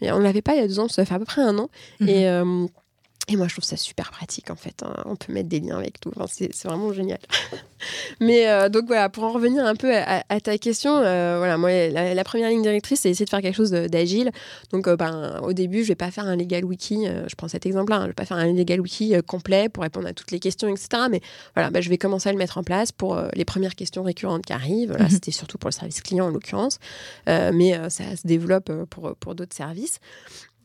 il 0.00 0.06
y 0.06 0.08
a, 0.08 0.14
on 0.14 0.18
ne 0.18 0.24
l'avait 0.24 0.42
pas 0.42 0.54
il 0.54 0.60
y 0.60 0.64
a 0.64 0.68
deux 0.68 0.78
ans, 0.78 0.88
ça 0.88 1.04
fait 1.04 1.14
à 1.14 1.18
peu 1.18 1.24
près 1.24 1.42
un 1.42 1.58
an. 1.58 1.70
Et. 2.00 2.28
Euh, 2.28 2.66
Et 3.28 3.36
moi, 3.36 3.48
je 3.48 3.54
trouve 3.54 3.64
ça 3.64 3.76
super 3.76 4.10
pratique, 4.10 4.50
en 4.50 4.56
fait. 4.56 4.82
Hein. 4.82 4.94
On 5.06 5.16
peut 5.16 5.32
mettre 5.32 5.48
des 5.48 5.60
liens 5.60 5.78
avec 5.78 5.98
tout. 5.98 6.12
c'est 6.28 6.64
vraiment 6.64 6.92
génial. 6.92 7.18
Mais 8.20 8.48
euh, 8.48 8.68
donc, 8.68 8.84
voilà, 8.86 9.08
pour 9.08 9.24
en 9.24 9.32
revenir 9.32 9.64
un 9.64 9.74
peu 9.74 9.94
à, 9.94 10.40
ta 10.40 10.58
question, 10.58 10.98
euh, 10.98 11.36
voilà, 11.38 11.56
moi, 11.56 11.70
la, 11.88 12.24
première 12.24 12.50
ligne 12.50 12.62
directrice, 12.62 13.00
c'est 13.00 13.10
essayer 13.10 13.24
de 13.24 13.30
faire 13.30 13.40
quelque 13.40 13.56
chose 13.56 13.70
d'agile. 13.70 14.30
Donc, 14.72 14.88
euh, 14.88 14.96
ben, 14.96 15.40
au 15.42 15.54
début, 15.54 15.82
je 15.82 15.88
vais 15.88 15.94
pas 15.94 16.10
faire 16.10 16.26
un 16.26 16.36
legal 16.36 16.64
wiki. 16.64 17.06
je 17.06 17.34
prends 17.34 17.48
cet 17.48 17.64
exemple-là. 17.64 17.96
Hein, 17.96 18.02
je 18.02 18.06
vais 18.08 18.14
pas 18.14 18.26
faire 18.26 18.36
un 18.36 18.52
legal 18.52 18.80
wiki 18.80 19.14
complet 19.26 19.70
pour 19.70 19.84
répondre 19.84 20.06
à 20.06 20.12
toutes 20.12 20.30
les 20.30 20.40
questions, 20.40 20.68
etc. 20.68 21.04
Mais 21.10 21.20
voilà, 21.54 21.70
ben, 21.70 21.82
je 21.82 21.88
vais 21.88 21.98
commencer 21.98 22.28
à 22.28 22.32
le 22.32 22.38
mettre 22.38 22.58
en 22.58 22.62
place 22.62 22.92
pour 22.92 23.18
les 23.34 23.44
premières 23.46 23.74
questions 23.74 24.02
récurrentes 24.02 24.44
qui 24.44 24.52
arrivent. 24.52 24.90
Voilà, 24.90 25.04
mhm. 25.04 25.10
C'était 25.10 25.30
surtout 25.30 25.56
pour 25.56 25.68
le 25.68 25.74
service 25.74 26.02
client, 26.02 26.26
en 26.26 26.30
l'occurrence. 26.30 26.78
mais 27.26 27.72
ça 27.88 28.16
se 28.16 28.26
développe 28.26 28.70
pour, 28.90 29.14
pour 29.16 29.34
d'autres 29.34 29.56
services 29.56 29.98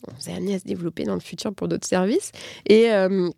on 0.07 0.19
s'est 0.19 0.33
amené 0.33 0.55
à 0.55 0.59
se 0.59 0.65
développer 0.65 1.03
dans 1.03 1.13
le 1.13 1.19
futur 1.19 1.53
pour 1.53 1.67
d'autres 1.67 1.87
services. 1.87 2.31
Et, 2.67 2.91
euh, 2.91 3.29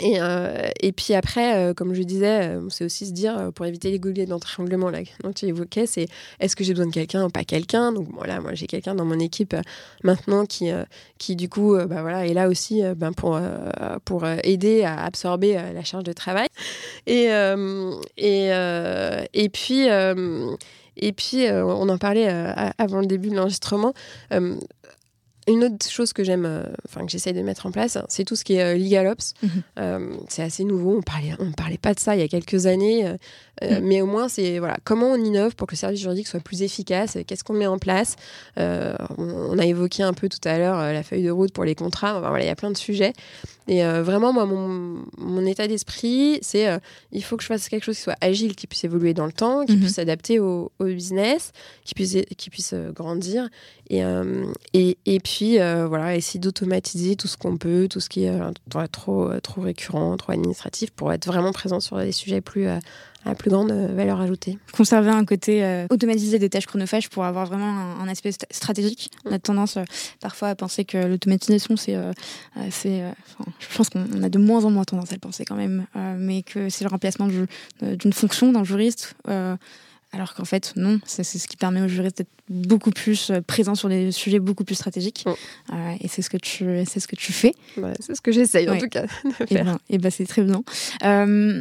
et, 0.00 0.20
euh, 0.20 0.68
et, 0.80 0.92
puis 0.92 1.14
après, 1.14 1.56
euh, 1.56 1.74
comme 1.74 1.92
je 1.92 2.02
disais, 2.02 2.56
c'est 2.68 2.84
aussi 2.84 3.06
se 3.06 3.12
dire, 3.12 3.50
pour 3.52 3.66
éviter 3.66 3.90
les 3.90 3.98
gouliers 3.98 4.26
d'entranglement 4.26 4.90
là, 4.90 5.00
dont 5.24 5.32
tu 5.32 5.46
évoquais, 5.46 5.86
c'est 5.86 6.06
est-ce 6.38 6.54
que 6.54 6.62
j'ai 6.62 6.72
besoin 6.72 6.86
de 6.86 6.92
quelqu'un 6.92 7.24
ou 7.24 7.30
pas 7.30 7.42
quelqu'un? 7.42 7.90
Donc 7.90 8.06
voilà, 8.14 8.40
moi 8.40 8.54
j'ai 8.54 8.68
quelqu'un 8.68 8.94
dans 8.94 9.04
mon 9.04 9.18
équipe 9.18 9.56
maintenant 10.04 10.46
qui, 10.46 10.70
qui 11.18 11.34
du 11.34 11.48
coup 11.48 11.76
bah, 11.76 12.02
voilà, 12.02 12.26
est 12.26 12.34
là 12.34 12.48
aussi 12.48 12.80
ben, 12.96 13.12
pour, 13.12 13.40
pour 14.04 14.24
aider 14.44 14.84
à 14.84 15.04
absorber 15.04 15.54
la 15.54 15.82
charge 15.82 16.04
de 16.04 16.12
travail. 16.12 16.46
Et, 17.08 17.28
et, 18.16 18.50
et 19.34 19.48
puis... 19.48 19.88
et 21.00 21.12
puis, 21.12 21.46
on 21.50 21.88
en 21.88 21.98
parlait 21.98 22.28
avant 22.78 23.00
le 23.00 23.06
début 23.06 23.30
de 23.30 23.34
l'enregistrement 23.34 23.94
une 25.48 25.64
autre 25.64 25.88
chose 25.88 26.12
que 26.12 26.24
j'aime, 26.24 26.44
euh, 26.46 26.64
enfin 26.86 27.04
que 27.04 27.10
j'essaye 27.10 27.32
de 27.32 27.42
mettre 27.42 27.66
en 27.66 27.70
place, 27.70 27.98
c'est 28.08 28.24
tout 28.24 28.36
ce 28.36 28.44
qui 28.44 28.54
est 28.54 28.62
euh, 28.62 28.76
legal 28.76 29.06
ops. 29.06 29.34
Mhm. 29.42 29.50
Euh, 29.78 30.16
c'est 30.28 30.42
assez 30.42 30.64
nouveau. 30.64 30.98
On 30.98 31.02
parlait, 31.02 31.34
on 31.38 31.52
parlait 31.52 31.78
pas 31.78 31.94
de 31.94 32.00
ça 32.00 32.16
il 32.16 32.20
y 32.20 32.24
a 32.24 32.28
quelques 32.28 32.66
années, 32.66 33.04
mhm. 33.62 33.80
mais 33.82 34.00
au 34.00 34.06
moins 34.06 34.28
c'est 34.28 34.58
voilà 34.58 34.76
comment 34.84 35.10
on 35.12 35.16
innove 35.16 35.56
pour 35.56 35.66
que 35.66 35.72
le 35.72 35.78
service 35.78 36.00
juridique 36.00 36.26
soit 36.26 36.40
plus 36.40 36.62
efficace. 36.62 37.18
Qu'est-ce 37.26 37.44
qu'on 37.44 37.54
met 37.54 37.66
en 37.66 37.78
place 37.78 38.16
on, 38.56 39.58
a 39.58 39.64
évoqué 39.64 40.02
un 40.02 40.12
peu 40.12 40.28
tout 40.28 40.46
à 40.46 40.58
l'heure 40.58 40.78
la 40.78 41.02
feuille 41.02 41.24
de 41.24 41.30
route 41.30 41.52
pour 41.52 41.64
les 41.64 41.74
contrats. 41.74 42.20
voilà, 42.20 42.44
il 42.44 42.46
y 42.46 42.50
a 42.50 42.56
plein 42.56 42.70
de 42.70 42.76
sujets. 42.76 43.12
Et 43.66 43.82
vraiment, 43.82 44.32
moi, 44.32 44.46
mon, 44.46 45.04
mon 45.18 45.44
état 45.44 45.66
d'esprit, 45.68 46.38
c'est 46.42 46.66
il 47.12 47.22
faut 47.22 47.36
que 47.36 47.42
je 47.42 47.48
fasse 47.48 47.68
quelque 47.68 47.84
chose 47.84 47.96
qui 47.96 48.02
soit 48.02 48.16
agile, 48.20 48.54
qui 48.54 48.66
puisse 48.66 48.84
évoluer 48.84 49.14
dans 49.14 49.26
le 49.26 49.32
temps, 49.32 49.64
qui 49.66 49.72
mhm. 49.72 49.80
puisse 49.80 49.94
s'adapter 49.94 50.38
au, 50.38 50.72
au, 50.78 50.84
business, 50.84 51.52
qui 51.84 51.94
puisse, 51.94 52.16
qui 52.36 52.50
puisse 52.50 52.74
grandir. 52.94 53.48
Et, 53.90 54.02
et, 54.74 54.98
et 55.06 55.20
puis 55.20 55.37
puis 55.38 55.60
euh, 55.60 55.86
voilà, 55.86 56.16
essayer 56.16 56.40
d'automatiser 56.40 57.14
tout 57.14 57.28
ce 57.28 57.36
qu'on 57.36 57.58
peut, 57.58 57.86
tout 57.88 58.00
ce 58.00 58.08
qui 58.08 58.24
est 58.24 58.30
euh, 58.30 58.50
trop, 58.90 59.30
euh, 59.30 59.38
trop 59.38 59.60
récurrent, 59.60 60.16
trop 60.16 60.32
administratif, 60.32 60.90
pour 60.90 61.12
être 61.12 61.26
vraiment 61.26 61.52
présent 61.52 61.78
sur 61.78 61.96
des 61.96 62.10
sujets 62.10 62.40
plus 62.40 62.66
à 62.66 62.80
plus 63.36 63.48
grande 63.48 63.70
valeur 63.70 64.20
ajoutée. 64.20 64.58
Conserver 64.72 65.10
un 65.10 65.24
côté 65.24 65.86
automatisé 65.90 66.40
des 66.40 66.50
tâches 66.50 66.66
chronophages 66.66 67.08
pour 67.08 67.24
avoir 67.24 67.46
vraiment 67.46 68.00
un, 68.00 68.08
aspect 68.08 68.32
stratégique. 68.50 69.12
On 69.26 69.32
a 69.32 69.38
tendance 69.38 69.78
parfois 70.20 70.48
à 70.48 70.54
penser 70.56 70.84
que 70.84 70.98
l'automatisation, 70.98 71.76
c'est. 71.76 71.96
c'est 72.70 73.04
je 73.58 73.76
pense 73.76 73.90
qu'on 73.90 74.22
a 74.22 74.28
de 74.28 74.38
moins 74.38 74.64
en 74.64 74.70
moins 74.70 74.84
tendance 74.84 75.10
à 75.10 75.14
le 75.14 75.20
penser 75.20 75.44
quand 75.44 75.56
même, 75.56 75.86
mais 76.16 76.42
que 76.42 76.68
c'est 76.68 76.84
le 76.84 76.90
remplacement 76.90 77.28
d'une 77.82 78.12
fonction 78.12 78.50
d'un 78.50 78.64
juriste 78.64 79.14
alors 80.10 80.34
qu'en 80.34 80.44
fait, 80.44 80.72
non, 80.76 81.00
c'est 81.04 81.22
ce 81.22 81.46
qui 81.46 81.56
permet 81.56 81.82
aux 81.82 81.88
juristes 81.88 82.18
d'être 82.18 82.30
beaucoup 82.48 82.90
plus 82.90 83.30
euh, 83.30 83.40
présents 83.42 83.74
sur 83.74 83.90
des 83.90 84.10
sujets 84.10 84.38
beaucoup 84.38 84.64
plus 84.64 84.74
stratégiques. 84.74 85.24
Mm. 85.26 85.74
Euh, 85.74 85.96
et 86.00 86.08
c'est 86.08 86.22
ce 86.22 86.30
que 86.30 86.38
tu, 86.38 86.64
ce 86.86 87.06
que 87.06 87.16
tu 87.16 87.32
fais. 87.32 87.52
c'est 88.00 88.14
ce 88.14 88.20
que 88.22 88.32
j'essaye 88.32 88.70
en 88.70 88.78
tout 88.78 88.88
cas 88.88 89.02
de 89.24 89.30
eh 89.40 89.46
faire. 89.46 89.64
Ben, 89.64 89.78
et 89.90 89.98
ben, 89.98 90.10
c'est 90.10 90.24
très 90.24 90.42
bien. 90.42 90.62
Euh, 91.04 91.60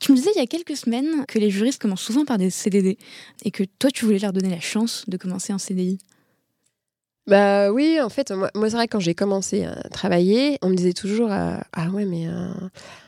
tu 0.00 0.12
me 0.12 0.16
disais 0.16 0.30
il 0.34 0.38
y 0.38 0.42
a 0.42 0.46
quelques 0.46 0.76
semaines 0.76 1.26
que 1.28 1.38
les 1.38 1.50
juristes 1.50 1.80
commencent 1.80 2.02
souvent 2.02 2.24
par 2.24 2.38
des 2.38 2.48
CDD 2.48 2.96
et 3.44 3.50
que 3.50 3.64
toi, 3.78 3.90
tu 3.90 4.06
voulais 4.06 4.18
leur 4.18 4.32
donner 4.32 4.50
la 4.50 4.60
chance 4.60 5.04
de 5.06 5.16
commencer 5.18 5.52
un 5.52 5.58
CDI. 5.58 5.98
Bah 7.26 7.70
oui, 7.70 8.00
en 8.00 8.08
fait, 8.08 8.30
moi, 8.32 8.50
c'est 8.54 8.76
vrai, 8.76 8.88
quand 8.88 9.00
j'ai 9.00 9.14
commencé 9.14 9.64
à 9.64 9.88
travailler, 9.90 10.58
on 10.62 10.68
me 10.68 10.74
disait 10.74 10.92
toujours 10.92 11.30
Ah 11.30 11.88
ouais, 11.92 12.04
mais 12.04 12.26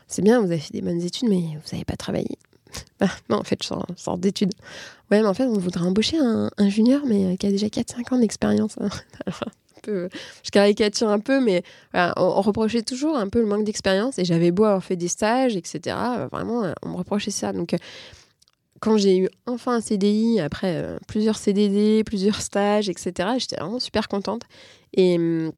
c'est 0.06 0.22
bien, 0.22 0.40
vous 0.40 0.46
avez 0.46 0.58
fait 0.58 0.72
des 0.72 0.80
bonnes 0.80 1.02
études, 1.02 1.28
mais 1.28 1.40
vous 1.40 1.72
n'avez 1.72 1.84
pas 1.84 1.96
travaillé. 1.96 2.38
Bah, 3.00 3.08
non, 3.28 3.38
en 3.38 3.44
fait, 3.44 3.62
je 3.62 3.68
sors, 3.96 4.18
d'études. 4.18 4.52
Ouais, 5.10 5.20
mais 5.20 5.26
en 5.26 5.34
fait, 5.34 5.44
on 5.44 5.58
voudrait 5.58 5.84
embaucher 5.84 6.18
un, 6.18 6.68
junior, 6.68 7.02
mais 7.06 7.24
euh, 7.24 7.36
qui 7.36 7.46
a 7.46 7.50
déjà 7.50 7.66
4-5 7.66 8.14
ans 8.14 8.18
d'expérience. 8.18 8.76
je 9.86 10.50
caricature 10.50 11.08
un 11.08 11.20
peu, 11.20 11.40
mais 11.40 11.62
on, 11.94 12.40
reprochait 12.40 12.82
toujours 12.82 13.16
un 13.16 13.28
peu 13.28 13.40
le 13.40 13.46
manque 13.46 13.64
d'expérience. 13.64 14.18
Et 14.18 14.24
j'avais 14.24 14.50
beau 14.50 14.64
avoir 14.64 14.82
fait 14.82 14.96
des 14.96 15.08
stages, 15.08 15.56
etc. 15.56 15.96
Vraiment, 16.32 16.64
euh, 16.64 16.72
on 16.82 16.90
me 16.90 16.96
reprochait 16.96 17.30
ça. 17.30 17.52
Donc, 17.52 17.74
euh, 17.74 17.78
quand 18.80 18.96
j'ai 18.96 19.18
eu 19.18 19.28
enfin 19.46 19.74
un 19.74 19.80
CDI, 19.80 20.40
après 20.40 20.98
plusieurs 21.06 21.36
CDD, 21.36 22.02
plusieurs 22.04 22.40
stages, 22.40 22.88
etc., 22.88 23.12
j'étais 23.38 23.56
vraiment 23.56 23.80
super 23.80 24.08
contente. 24.08 24.42
Et. 24.94 25.16
Hum, 25.16 25.52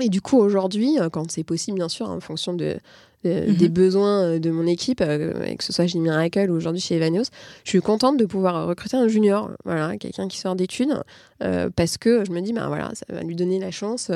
et 0.00 0.10
du 0.10 0.20
coup, 0.20 0.38
aujourd'hui, 0.38 0.96
quand 1.12 1.28
c'est 1.28 1.42
possible, 1.42 1.76
bien 1.78 1.88
sûr, 1.88 2.08
en 2.08 2.20
fonction 2.20 2.54
de, 2.54 2.78
Mhm. 3.24 3.56
des 3.56 3.68
besoins 3.68 4.22
euh, 4.22 4.38
de 4.38 4.50
mon 4.50 4.66
équipe, 4.66 5.00
euh, 5.00 5.54
que 5.56 5.64
ce 5.64 5.72
soit 5.72 5.88
chez 5.88 5.98
Miracle 5.98 6.50
ou 6.50 6.54
aujourd'hui 6.54 6.80
chez 6.80 6.94
Evanios, 6.96 7.24
je 7.64 7.70
suis 7.70 7.80
contente 7.80 8.16
de 8.16 8.24
pouvoir 8.24 8.68
recruter 8.68 8.96
un 8.96 9.08
junior, 9.08 9.50
voilà, 9.64 9.96
quelqu'un 9.96 10.28
qui 10.28 10.38
sort 10.38 10.54
d'études, 10.54 11.02
euh, 11.42 11.68
parce 11.74 11.98
que 11.98 12.24
je 12.24 12.30
me 12.30 12.40
dis, 12.40 12.52
ben 12.52 12.68
voilà, 12.68 12.92
ça 12.94 13.04
va 13.12 13.22
lui 13.22 13.34
donner 13.34 13.58
la 13.58 13.72
chance 13.72 14.12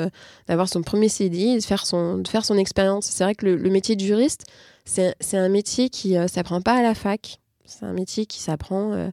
d'avoir 0.47 0.69
son 0.69 0.83
premier 0.83 1.09
CDI, 1.09 1.57
de 1.57 1.63
faire 1.63 1.85
son, 1.85 2.17
de 2.17 2.27
faire 2.27 2.45
son 2.45 2.57
expérience. 2.57 3.07
C'est 3.07 3.25
vrai 3.25 3.35
que 3.35 3.45
le, 3.45 3.69
métier 3.69 3.97
de 3.97 4.01
juriste, 4.01 4.45
c'est 4.85 5.13
un 5.33 5.49
métier 5.49 5.89
qui 5.89 6.13
ne 6.13 6.27
s'apprend 6.27 6.61
pas 6.61 6.75
à 6.75 6.81
la 6.81 6.93
fac, 6.93 7.39
c'est 7.65 7.85
un 7.85 7.93
métier 7.93 8.25
qui 8.25 8.39
s'apprend 8.39 9.09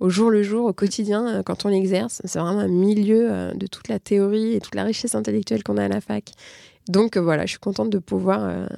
au 0.00 0.08
jour 0.08 0.30
le 0.30 0.42
jour, 0.42 0.66
au 0.66 0.72
quotidien, 0.72 1.42
quand 1.44 1.66
on 1.66 1.68
l'exerce. 1.68 2.22
C'est 2.24 2.38
vraiment 2.38 2.60
un 2.60 2.68
milieu 2.68 3.52
de 3.54 3.66
toute 3.66 3.88
la 3.88 3.98
théorie 3.98 4.54
et 4.54 4.60
toute 4.60 4.74
la 4.74 4.84
richesse 4.84 5.14
intellectuelle 5.14 5.62
qu'on 5.62 5.76
a 5.76 5.84
à 5.84 5.88
la 5.88 6.00
fac. 6.00 6.32
Donc 6.88 7.16
voilà, 7.16 7.46
je 7.46 7.50
suis 7.50 7.58
contente 7.58 7.90
de 7.90 7.98
pouvoir 7.98 8.68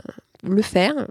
le 0.42 0.62
faire. 0.62 1.06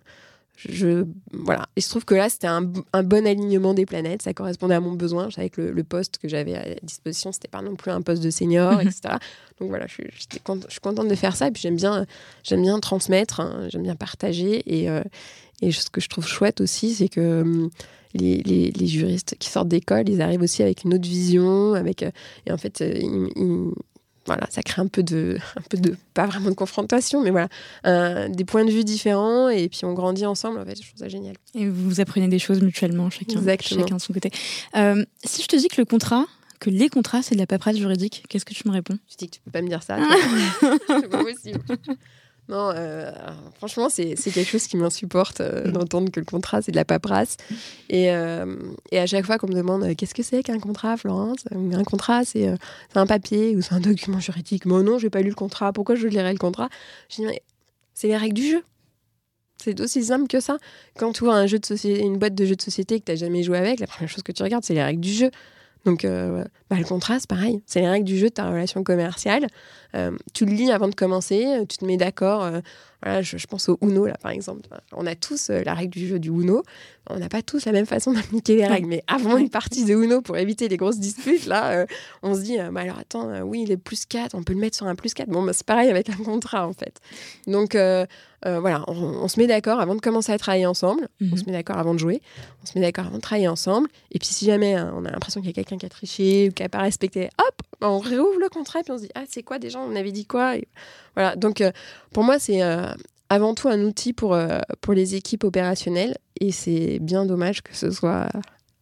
Je, 0.58 1.06
voilà. 1.34 1.66
Il 1.76 1.84
se 1.84 1.90
trouve 1.90 2.06
que 2.06 2.16
là, 2.16 2.30
c'était 2.30 2.48
un, 2.48 2.62
bon 2.62 3.28
alignement 3.28 3.74
des 3.74 3.86
planètes. 3.86 4.22
Ça 4.22 4.34
correspondait 4.34 4.76
à 4.76 4.80
mon 4.80 4.94
besoin. 4.94 5.30
Je 5.30 5.36
savais 5.36 5.50
que 5.50 5.62
le, 5.62 5.84
poste 5.84 6.18
que 6.18 6.30
j'avais 6.30 6.56
à 6.56 6.76
disposition, 6.82 7.32
c'était 7.32 7.50
pas 7.50 7.62
non 7.62 7.76
plus 7.76 7.92
un 7.92 8.02
poste 8.02 8.24
de 8.24 8.30
senior, 8.30 8.74
mhm. 8.74 8.88
etc. 8.88 9.16
Donc 9.60 9.70
voilà, 9.70 9.86
je, 9.88 9.96
suis 9.96 10.80
contente 10.82 11.08
de 11.08 11.16
faire 11.16 11.36
ça. 11.36 11.48
Et 11.48 11.52
puis 11.52 11.62
j'aime 11.62 11.76
bien, 11.76 12.06
j'aime 12.44 12.62
bien 12.62 12.80
transmettre, 12.80 13.42
hein. 13.42 13.68
j'aime 13.70 13.84
bien 13.84 13.96
partager. 13.96 14.64
Et, 14.66 14.90
euh, 14.90 15.04
et 15.62 15.72
ce 15.72 15.90
que 15.90 16.00
je 16.00 16.08
trouve 16.08 16.26
chouette 16.26 16.62
aussi, 16.62 16.94
c'est 16.94 17.10
que 17.10 17.42
hum, 17.42 17.70
les, 18.14 18.72
les, 18.72 18.88
juristes 18.88 19.36
qui 19.40 19.50
sortent 19.50 19.68
d'école, 19.68 20.08
ils 20.08 20.22
arrivent 20.22 20.42
aussi 20.42 20.64
avec 20.64 20.84
une 20.84 20.94
autre 20.94 21.08
vision. 21.08 21.74
Avec, 21.74 22.04
euh, 22.04 22.12
et 22.46 22.52
en 22.52 22.58
fait, 22.58 22.82
euh, 22.82 22.94
ils, 22.94 23.74
voilà, 24.26 24.48
ça 24.50 24.64
crée 24.64 24.82
un 24.82 24.88
peu 24.88 25.04
de, 25.04 25.38
un 25.56 25.62
peu 25.70 25.78
de, 25.78 25.96
pas 26.14 26.26
vraiment 26.26 26.50
de 26.50 26.56
confrontation, 26.56 27.22
mais 27.22 27.32
voilà, 27.32 27.48
des 28.30 28.46
points 28.46 28.66
de 28.66 28.72
vue 28.72 28.84
différents 28.84 29.50
et 29.50 29.70
puis 29.70 29.86
on 29.86 29.94
grandit 29.94 30.26
ensemble. 30.26 30.60
En 30.60 30.66
fait, 30.66 30.82
je 30.82 30.88
trouve 30.88 31.00
ça 31.00 31.08
génial. 31.08 31.36
Et 31.54 31.68
vous 31.68 32.00
apprenez 32.00 32.28
des 32.28 32.40
choses 32.40 32.62
mutuellement, 32.62 33.10
chacun, 33.10 33.42
chacun 33.62 33.96
de 33.96 34.02
son 34.02 34.14
côté. 34.14 34.32
Euh, 34.76 35.06
si 35.24 35.42
je 35.42 35.48
te 35.48 35.56
dis 35.56 35.68
que 35.68 35.80
le 35.80 35.86
contrat, 35.86 36.26
que 36.60 36.70
les 36.70 36.90
contrats, 36.90 37.22
c'est 37.22 37.36
de 37.36 37.40
la 37.40 37.48
paperasse 37.48 37.78
juridique, 37.78 38.24
qu'est-ce 38.30 38.46
que 38.46 38.54
tu 38.54 38.68
me 38.68 38.74
réponds? 38.74 38.98
Je 39.10 39.16
dis 39.18 39.28
que 39.28 39.36
tu 39.36 39.42
peux 39.42 39.52
pas 39.52 39.62
me 39.62 39.68
dire 39.68 39.84
ça. 39.84 39.98
c'est 40.88 41.10
pas 41.10 41.24
possible. 41.24 41.62
Non, 42.48 42.72
euh, 42.76 43.12
franchement, 43.56 43.90
c'est 43.90 44.16
quelque 44.16 44.44
chose 44.44 44.68
qui 44.68 44.78
m'insupporte 44.78 45.42
euh, 45.42 45.64
d'entendre 45.72 46.12
que 46.12 46.20
le 46.20 46.26
contrat, 46.26 46.62
c'est 46.62 46.72
de 46.72 46.76
la 46.76 46.86
paperasse. 46.86 47.38
Et, 47.90 48.12
euh, 48.12 48.56
et 48.92 49.00
à 49.00 49.08
chaque 49.08 49.26
fois 49.26 49.38
qu'on 49.38 49.48
me 49.48 49.56
demande 49.56 49.96
qu'est-ce 49.96 50.14
que 50.14 50.22
c'est 50.22 50.44
qu'un 50.44 50.60
contrat, 50.60 50.96
Florence? 50.98 51.46
Un 51.52 51.84
contrat, 51.84 52.24
c'est 52.24 52.48
un 52.94 53.08
papier 53.08 53.56
ou 53.56 53.62
c'est 53.62 53.74
un 53.74 53.80
document 53.80 54.20
juridique. 54.20 54.66
Mais 54.66 54.84
non, 54.84 55.00
j'ai 55.00 55.10
pas 55.10 55.22
lu 55.22 55.30
le 55.30 55.36
contrat. 55.36 55.74
Pourquoi 55.74 55.96
je 55.96 56.08
lirais 56.08 56.34
le 56.34 56.40
contrat? 56.40 56.70
Je 57.10 57.24
dis, 57.24 57.40
c'est 57.94 58.08
les 58.08 58.18
règles 58.18 58.36
du 58.36 58.52
jeu. 58.52 58.64
C'est 59.64 59.80
aussi 59.80 60.04
simple 60.04 60.28
que 60.28 60.40
ça. 60.40 60.58
Quand 60.98 61.14
tu 61.14 61.24
vois 61.24 61.36
un 61.36 61.48
jeu 61.48 61.58
de 61.58 61.66
société, 61.66 62.02
une 62.02 62.18
boîte 62.18 62.36
de 62.36 62.46
jeux 62.46 62.56
de 62.56 62.62
société 62.62 63.00
que 63.00 63.06
tu 63.06 63.12
n'as 63.12 63.16
jamais 63.16 63.42
joué 63.42 63.58
avec, 63.58 63.80
la 63.80 63.88
première 63.88 64.10
chose 64.10 64.22
que 64.22 64.34
tu 64.34 64.44
regardes, 64.44 64.66
c'est 64.66 64.74
les 64.74 64.84
règles 64.84 65.02
du 65.02 65.14
jeu. 65.14 65.32
Donc, 65.86 66.04
bah, 66.04 66.78
le 66.78 66.84
contrat, 66.84 67.20
c'est 67.20 67.30
pareil. 67.30 67.62
C'est 67.66 67.80
les 67.80 67.88
règles 67.88 68.06
du 68.06 68.18
jeu 68.18 68.28
de 68.28 68.34
ta 68.34 68.50
relation 68.50 68.84
commerciale. 68.84 69.48
Tu 70.34 70.46
le 70.46 70.52
lis 70.52 70.72
avant 70.72 70.88
de 70.88 70.96
commencer, 70.96 71.64
tu 71.68 71.78
te 71.78 71.86
mets 71.86 71.98
d'accord 71.98 72.50
je, 73.22 73.46
pense 73.48 73.70
au 73.70 73.78
Uno, 73.82 74.06
là, 74.08 74.16
par 74.22 74.32
exemple. 74.32 74.68
On 74.94 75.06
a 75.06 75.16
tous 75.16 75.50
euh, 75.50 75.62
la 75.64 75.74
règle 75.74 75.92
du 75.92 76.08
jeu 76.08 76.20
du 76.20 76.30
Uno. 76.30 76.64
On 77.08 77.20
n'a 77.20 77.30
pas 77.30 77.44
tous 77.44 77.66
la 77.66 77.72
même 77.72 77.86
façon 77.86 78.14
d'appliquer 78.14 78.56
les 78.56 78.66
règles. 78.66 78.88
Mais 78.88 79.04
avant 79.08 79.38
une 79.38 79.50
partie 79.50 79.86
de 79.86 79.94
Uno, 79.94 80.22
pour 80.22 80.38
éviter 80.38 80.68
les 80.68 80.78
grosses 80.78 81.00
disputes, 81.00 81.46
là, 81.46 81.72
euh, 81.72 81.86
on 82.24 82.36
se 82.36 82.42
dit, 82.42 82.60
euh, 82.60 82.72
bah, 82.72 82.82
alors 82.82 82.98
attends, 82.98 83.42
oui, 83.42 83.64
il 83.64 83.72
est 83.72 83.78
plus 83.78 84.06
4, 84.06 84.34
on 84.34 84.44
peut 84.44 84.54
le 84.54 84.60
mettre 84.60 84.76
sur 84.76 84.88
un 84.88 84.96
plus 84.96 85.14
4. 85.14 85.30
Bon, 85.30 85.44
bah, 85.44 85.54
c'est 85.54 85.66
pareil 85.66 85.90
avec 85.90 86.10
un 86.10 86.18
contrat, 86.24 86.68
en 86.68 86.74
fait. 86.74 87.00
Donc, 87.48 87.78
voilà, 88.44 88.84
on, 88.88 89.28
se 89.28 89.40
met 89.40 89.48
d'accord 89.48 89.80
avant 89.80 89.96
de 89.96 90.02
commencer 90.02 90.32
à 90.32 90.38
travailler 90.38 90.68
ensemble. 90.68 91.08
On 91.20 91.26
mhm. 91.26 91.38
se 91.38 91.46
met 91.46 91.52
d'accord 91.52 91.78
avant 91.78 91.96
de 91.96 92.00
jouer. 92.00 92.22
On 92.62 92.66
se 92.68 92.78
met 92.78 92.86
d'accord 92.86 93.08
avant 93.08 93.18
de 93.18 93.22
travailler 93.22 93.48
ensemble. 93.48 93.90
Et 94.12 94.20
puis, 94.20 94.28
si 94.28 94.46
jamais 94.46 94.76
hein, 94.76 94.94
on 94.96 95.04
a 95.06 95.10
l'impression 95.10 95.42
qu'il 95.42 95.50
y 95.50 95.52
a 95.52 95.56
quelqu'un 95.56 95.78
qui 95.78 95.86
a 95.88 95.90
triché 95.90 96.50
ou 96.50 96.52
qui 96.52 96.62
n'a 96.62 96.70
pas 96.70 96.82
respecté, 96.82 97.30
hop, 97.40 97.62
on 97.82 98.00
réouvre 98.00 98.40
le 98.40 98.50
contrat 98.50 98.82
et 98.82 98.84
puis 98.84 98.92
on 98.92 98.98
se 98.98 99.04
dit, 99.04 99.10
ah, 99.16 99.24
c'est 99.28 99.42
quoi 99.42 99.58
déjà 99.60 99.80
On 99.90 99.96
avait 99.96 100.12
dit 100.12 100.26
quoi 100.26 100.56
voilà, 101.16 101.36
donc 101.38 101.64
pour 102.12 102.24
moi, 102.24 102.40
c'est 102.40 102.62
avant 103.30 103.56
tout 103.56 103.70
un 103.70 103.80
outil 103.82 104.12
pour, 104.12 104.38
pour 104.82 104.94
les 104.94 105.16
équipes 105.16 105.46
opérationnelles 105.46 106.18
et 106.42 106.52
c'est 106.52 107.00
bien 107.00 107.26
dommage 107.26 107.62
que 107.62 107.74
ce 107.76 107.90
soit 107.90 108.30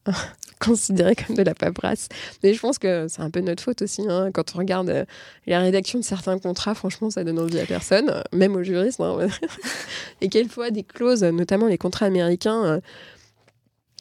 considéré 0.59 1.15
comme 1.15 1.35
de 1.35 1.43
la 1.43 1.53
paperasse. 1.53 2.09
Mais 2.43 2.53
je 2.53 2.59
pense 2.59 2.79
que 2.79 3.07
c'est 3.07 3.21
un 3.21 3.29
peu 3.29 3.41
notre 3.41 3.63
faute 3.63 3.81
aussi. 3.81 4.03
Hein. 4.07 4.31
Quand 4.33 4.55
on 4.55 4.59
regarde 4.59 4.89
euh, 4.89 5.05
la 5.47 5.59
rédaction 5.59 5.99
de 5.99 6.03
certains 6.03 6.39
contrats, 6.39 6.75
franchement, 6.75 7.09
ça 7.09 7.23
donne 7.23 7.39
envie 7.39 7.59
à 7.59 7.65
personne, 7.65 8.09
euh, 8.09 8.21
même 8.33 8.55
aux 8.55 8.63
juristes. 8.63 8.99
Hein. 8.99 9.27
Et 10.21 10.29
quelquefois, 10.29 10.71
des 10.71 10.83
clauses, 10.83 11.23
notamment 11.23 11.67
les 11.67 11.77
contrats 11.77 12.05
américains, 12.05 12.81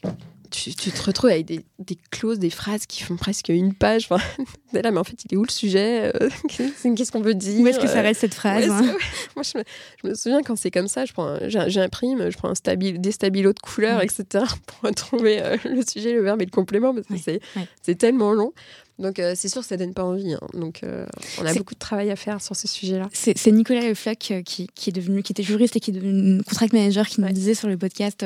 euh, 0.05 0.09
tu, 0.53 0.91
te 0.91 1.01
retrouves 1.03 1.31
avec 1.31 1.45
des, 1.45 1.63
clauses, 2.11 2.37
des 2.37 2.49
phrases 2.49 2.85
qui 2.85 3.03
font 3.03 3.15
presque 3.15 3.49
une 3.49 3.73
page. 3.73 4.07
Enfin, 4.09 4.23
là, 4.73 4.91
mais 4.91 4.99
en 4.99 5.03
fait, 5.03 5.17
il 5.25 5.33
est 5.33 5.37
où 5.37 5.43
le 5.43 5.51
sujet 5.51 6.11
euh, 6.15 6.29
Qu'est-ce 6.95 7.11
qu'on 7.11 7.21
veut 7.21 7.33
dire 7.33 7.59
Où 7.59 7.67
est-ce 7.67 7.79
que 7.79 7.87
ça 7.87 8.01
reste 8.01 8.21
cette 8.21 8.33
phrase 8.33 8.69
hein 8.69 8.81
Moi, 9.35 9.43
je 9.43 10.07
me, 10.07 10.13
souviens 10.13 10.41
quand 10.43 10.55
c'est 10.55 10.71
comme 10.71 10.87
ça, 10.87 11.05
je 11.05 11.13
prends, 11.13 11.37
j'imprime, 11.47 12.29
je 12.29 12.37
prends 12.37 12.49
un 12.49 12.55
stabil, 12.55 12.99
des 12.99 13.11
stabilos 13.11 13.53
de 13.53 13.59
couleurs, 13.59 14.01
etc. 14.01 14.45
pour 14.67 14.93
trouver 14.93 15.41
euh, 15.41 15.57
le 15.65 15.81
sujet, 15.81 16.13
le 16.13 16.21
verbe 16.21 16.41
et 16.41 16.45
le 16.45 16.51
complément, 16.51 16.93
parce 16.93 17.07
que 17.07 17.39
c'est 17.81 17.95
tellement 17.95 18.33
long. 18.33 18.53
Donc 18.99 19.17
euh, 19.17 19.33
c'est 19.35 19.49
sûr 19.49 19.61
que 19.61 19.67
ça 19.67 19.75
donne 19.75 19.95
pas 19.95 20.03
envie. 20.03 20.33
Hein. 20.33 20.39
Donc 20.53 20.81
on 21.41 21.45
a 21.45 21.53
beaucoup 21.55 21.73
de 21.73 21.79
travail 21.79 22.11
à 22.11 22.15
faire 22.15 22.41
sur 22.41 22.55
ce 22.55 22.67
sujet-là. 22.67 23.09
C'est 23.13 23.47
Nicolas 23.47 23.81
Le 23.81 24.13
qui, 24.13 24.67
qui, 24.67 24.89
est 24.89 24.93
devenu, 24.93 25.23
qui 25.23 25.31
était 25.31 25.41
juriste 25.41 25.75
et 25.75 25.79
qui 25.79 25.89
est 25.89 25.95
devenu 25.95 26.43
contract 26.43 26.73
manager 26.73 27.07
qui 27.07 27.21
nous 27.21 27.29
disait 27.29 27.55
sur 27.55 27.67
le 27.67 27.77
podcast 27.77 28.23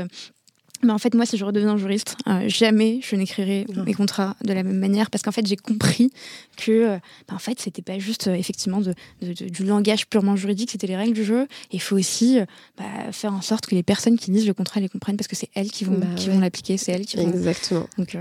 mais 0.84 0.92
en 0.92 0.98
fait, 0.98 1.14
moi, 1.14 1.26
si 1.26 1.38
je 1.38 1.46
redeviens 1.46 1.78
juriste, 1.78 2.16
euh, 2.28 2.48
jamais 2.48 3.00
je 3.02 3.16
n'écrirai 3.16 3.66
mes 3.86 3.94
contrats 3.94 4.36
de 4.44 4.54
la 4.54 4.64
même 4.64 4.78
manière 4.78 5.10
parce 5.10 5.24
qu'en 5.24 5.32
fait, 5.32 5.46
j'ai 5.46 5.56
compris 5.56 6.12
que, 6.56 6.72
euh, 6.72 6.98
bah, 7.28 7.36
en 7.36 7.40
fait, 7.40 7.60
c'était 7.60 7.82
pas 7.82 8.00
juste 8.00 8.28
euh, 8.28 8.34
effectivement 8.34 8.82
de, 8.82 8.94
du 9.22 9.66
langage 9.66 10.08
purement 10.08 10.36
juridique, 10.36 10.72
c'était 10.72 10.88
les 10.88 10.96
règles 10.96 11.14
du 11.14 11.24
jeu. 11.24 11.48
Il 11.72 11.82
faut 11.82 11.96
aussi 11.96 12.40
bah, 12.78 12.84
faire 13.12 13.34
en 13.34 13.42
sorte 13.42 13.66
que 13.66 13.76
les 13.76 13.84
personnes 13.84 14.18
qui 14.18 14.32
lisent 14.32 14.48
le 14.48 14.54
contrat 14.54 14.80
les 14.80 14.90
comprennent 14.90 15.18
parce 15.18 15.28
que 15.28 15.36
c'est 15.36 15.50
elles 15.56 15.72
qui 15.72 15.84
vont, 15.84 15.98
bah 15.98 16.08
qui 16.16 16.30
vont 16.30 16.40
l'appliquer, 16.40 16.78
c'est 16.78 16.92
elles 16.92 17.06
qui 17.06 17.18
vont. 17.18 17.30
Exactement. 17.30 17.88
Donc, 17.98 18.16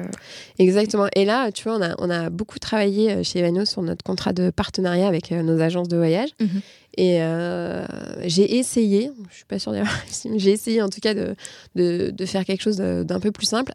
Exactement. 0.59 1.09
Et 1.15 1.25
là, 1.25 1.53
tu 1.53 1.65
vois, 1.65 1.77
on 1.77 1.83
a, 1.83 1.95
on 1.99 2.11
a 2.11 2.31
beaucoup 2.31 2.59
travaillé 2.59 3.23
chez 3.25 3.41
Evano 3.41 3.65
sur 3.65 3.83
notre 3.83 4.03
contrat 4.03 4.33
de 4.33 4.51
partenariat 4.51 5.07
avec 5.07 5.31
nos 5.31 5.61
agences 5.61 5.89
de 5.89 5.97
voyage. 5.97 6.31
Mhm. 6.41 6.63
Et 6.97 7.23
euh, 7.23 7.85
j'ai 8.25 8.57
essayé, 8.57 9.11
je 9.31 9.37
suis 9.37 9.45
pas 9.45 9.59
sûre 9.59 9.73
d'avoir 9.73 9.95
j'ai 10.37 10.51
essayé 10.51 10.81
en 10.81 10.89
tout 10.89 11.01
cas 11.01 11.15
de, 11.15 11.37
de 11.75 12.27
faire 12.27 12.45
quelque 12.45 12.63
chose 12.63 12.77
d'un 12.77 13.21
peu 13.21 13.33
plus 13.33 13.47
simple 13.47 13.73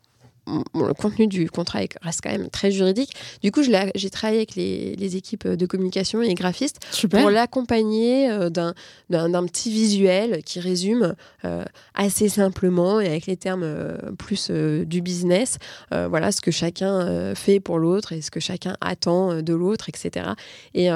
le 0.48 0.94
contenu 0.94 1.28
du 1.28 1.50
contrat 1.50 1.82
reste 2.02 2.22
quand 2.24 2.32
même 2.32 2.50
très 2.50 2.72
juridique. 2.72 3.14
Du 3.42 3.52
coup, 3.52 3.62
j'ai 3.64 4.10
travaillé 4.10 4.40
avec 4.40 4.56
les, 4.56 5.16
équipes 5.16 5.48
de 5.48 5.66
communication 5.66 6.22
et 6.22 6.34
graphistes 6.34 6.80
pour 7.10 7.30
l'accompagner 7.30 8.30
euh, 8.30 8.50
d'un 8.50 9.46
petit 9.46 9.70
visuel 9.72 10.42
qui 10.44 10.60
résume 10.60 11.16
euh, 11.44 11.66
assez 11.94 12.30
simplement 12.30 13.02
et 13.02 13.08
avec 13.08 13.26
les 13.26 13.36
termes 13.36 13.64
euh, 13.64 13.98
plus 14.18 14.50
du 14.52 15.02
business, 15.02 15.58
voilà 15.92 16.32
ce 16.32 16.42
que 16.42 16.52
chacun 16.52 17.36
fait 17.36 17.60
pour 17.60 17.80
l'autre 17.80 18.14
et 18.14 18.22
ce 18.22 18.32
que 18.32 18.40
chacun 18.40 18.78
attend 18.82 19.42
de 19.42 19.54
l'autre, 19.54 19.90
etc. 19.90 20.32
Et, 20.74 20.90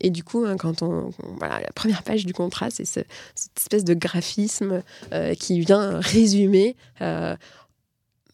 et, 0.00 0.10
du 0.10 0.24
coup, 0.24 0.44
hein, 0.44 0.56
quand 0.56 0.82
on, 0.82 1.10
voilà, 1.38 1.60
la 1.60 1.70
première 1.74 2.02
page 2.02 2.26
du 2.26 2.32
contrat, 2.32 2.70
c'est 2.70 2.84
cette 2.84 3.06
espèce 3.56 3.84
de 3.84 3.94
graphisme 3.94 4.82
qui 5.38 5.60
vient 5.60 6.00
résumer 6.00 6.76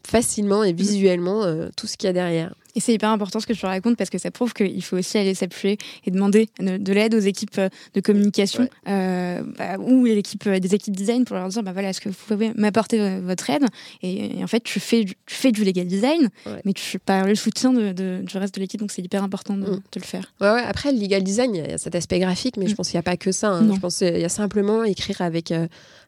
facilement 0.09 0.65
et 0.65 0.73
visuellement 0.73 1.45
euh, 1.45 1.69
tout 1.77 1.87
ce 1.87 1.97
qu'il 1.97 2.07
y 2.07 2.11
a 2.11 2.13
derrière. 2.15 2.55
Et 2.75 2.81
c'est 2.81 2.95
hyper 2.95 3.11
important 3.11 3.41
ce 3.41 3.47
que 3.47 3.53
tu 3.53 3.67
racontes 3.67 3.97
parce 3.97 4.09
que 4.09 4.19
ça 4.19 4.31
prouve 4.31 4.55
qu'il 4.55 4.83
faut 4.83 4.97
aussi 4.97 5.19
aller 5.19 5.35
s'appuyer 5.35 5.79
et 6.07 6.11
demander 6.11 6.49
de, 6.61 6.93
l'aide 6.93 7.15
aux 7.15 7.21
équipes 7.21 7.59
euh, 7.59 7.69
de 7.95 8.01
communication 8.01 8.69
euh, 8.89 9.43
bah, 9.59 9.77
ou 9.79 10.05
l'équipe, 10.05 10.49
des 10.49 10.75
équipes 10.75 10.97
design 10.97 11.25
pour 11.25 11.37
leur 11.37 11.49
dire 11.49 11.63
bah 11.63 11.73
voilà, 11.73 11.91
est-ce 11.91 12.01
que 12.01 12.09
vous 12.09 12.15
pouvez 12.27 12.53
m'apporter 12.57 13.21
votre 13.21 13.51
aide? 13.51 13.67
Et, 14.03 14.43
en 14.43 14.47
fait, 14.47 14.61
tu 14.61 14.81
fais, 14.81 15.05
tu 15.05 15.15
fais 15.27 15.53
du 15.53 15.65
legal 15.65 15.87
design, 15.87 16.31
mais 16.65 16.73
tu 16.73 16.83
fais 16.83 16.99
pas 16.99 17.25
le 17.25 17.35
soutien 17.35 17.73
de, 17.73 18.23
du 18.23 18.39
reste 18.39 18.55
de 18.55 18.61
l'équipe, 18.61 18.81
donc 18.81 18.93
c'est 18.93 19.03
hyper 19.03 19.23
important 19.23 19.57
de, 19.57 19.67
mm. 19.67 19.81
le 19.97 20.01
faire. 20.01 20.33
Ouais, 20.41 20.63
Après, 20.67 20.93
le 20.93 20.99
legal 20.99 21.23
design, 21.23 21.55
il 21.55 21.61
y 21.71 21.73
a 21.73 21.79
cet 21.79 21.95
aspect 21.95 22.21
graphique, 22.21 22.57
mais 22.57 22.67
je 22.67 22.73
mm. 22.73 22.77
pense 22.77 22.89
qu'il 22.89 22.97
n'y 22.97 23.01
a 23.01 23.11
pas 23.11 23.17
que 23.17 23.33
ça. 23.33 23.51
Hein. 23.51 23.75
Je 23.75 23.81
pense 23.81 23.99
qu'il 23.99 24.19
y 24.19 24.25
a 24.25 24.29
simplement 24.29 24.85
écrire 24.85 25.21
avec, 25.21 25.53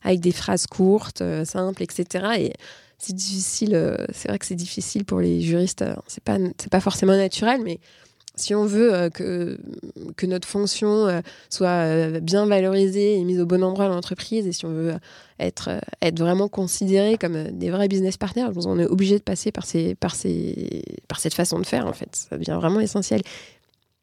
avec 0.03 0.20
des 0.20 0.32
phrases 0.32 0.66
courtes, 0.66 1.22
simples, 1.44 1.82
etc. 1.82 2.26
Et 2.38 2.53
c'est 3.01 3.14
difficile. 3.14 3.74
Euh, 3.74 3.96
c'est 4.12 4.28
vrai 4.28 4.38
que 4.38 4.46
c'est 4.46 4.55
difficile 4.55 5.05
pour 5.05 5.20
les 5.20 5.40
juristes. 5.40 5.82
Euh, 5.82 5.94
c'est 6.07 6.22
pas, 6.22 6.36
c'est 6.59 6.70
pas 6.70 6.80
forcément 6.80 7.16
naturel, 7.16 7.62
mais 7.64 7.80
si 8.36 8.55
on 8.55 8.64
veut 8.64 8.94
euh, 8.94 9.11
que, 9.11 9.59
que 10.16 10.26
notre 10.26 10.46
fonction 10.46 11.22
soit 11.48 12.20
bien 12.20 12.46
valorisée 12.46 13.16
et 13.16 13.24
mise 13.24 13.40
au 13.40 13.46
bon 13.46 13.64
endroit 13.64 13.88
dans 13.88 13.94
l'entreprise, 13.94 14.46
et 14.46 14.53
si 14.53 14.66
on 14.66 14.72
veut 14.72 14.94
être, 15.38 15.80
être 16.03 16.18
vraiment 16.18 16.48
considéré 16.48 17.16
comme 17.16 17.44
des 17.51 17.70
vrais 17.70 17.88
business 17.88 18.16
partners, 18.16 18.51
on 18.66 18.78
est 18.78 18.86
obligé 18.86 19.18
de 19.18 19.24
passer 19.24 19.51
par, 19.51 19.64
ces, 19.64 19.94
par, 19.94 20.14
ces, 20.14 20.82
par 21.09 21.20
cette 21.20 21.34
façon 21.34 21.59
de 21.59 21.66
faire, 21.66 21.86
en 21.86 21.92
fait. 21.92 22.14
Ça 22.30 22.36
devient 22.36 22.59
vraiment 22.61 22.80
essentiel. 22.80 23.22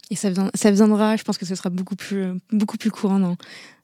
Et 0.10 0.16
ça, 0.16 0.30
viendra, 0.72 1.18
je 1.18 1.24
pense 1.24 1.38
que 1.38 1.46
ce 1.46 1.54
sera 1.54 1.70
beaucoup 1.70 1.98
plus, 1.98 2.28
beaucoup 2.52 2.78
plus 2.78 2.92
courant 2.92 3.20
dans, 3.20 3.36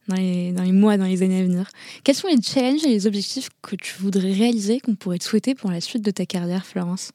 dans 0.08 0.16
les, 0.16 0.51
dans 0.51 0.64
les 0.64 0.72
mois, 0.72 0.97
dans 0.97 1.06
les 1.06 1.24
années 1.24 1.39
à 1.39 1.43
venir. 1.43 1.70
Quels 2.04 2.16
sont 2.16 2.28
les 2.28 2.41
challenges 2.41 2.84
et 2.84 2.89
les 2.89 3.08
objectifs 3.08 3.49
que 3.62 3.76
tu 3.76 3.95
voudrais 3.99 4.32
réaliser, 4.32 4.80
qu'on 4.80 4.95
pourrait 4.95 5.20
te 5.20 5.24
souhaiter 5.24 5.56
pour 5.56 5.72
la 5.72 5.82
suite 5.82 6.04
de 6.04 6.12
ta 6.12 6.26
carrière, 6.26 6.66
Florence? 6.66 7.12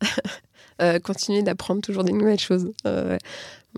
Euh, 0.82 0.98
Continuer 0.98 1.44
d'apprendre 1.44 1.82
toujours 1.82 2.02
des 2.02 2.12
nouvelles 2.12 2.40
choses. 2.40 2.72
Euh, 2.84 3.16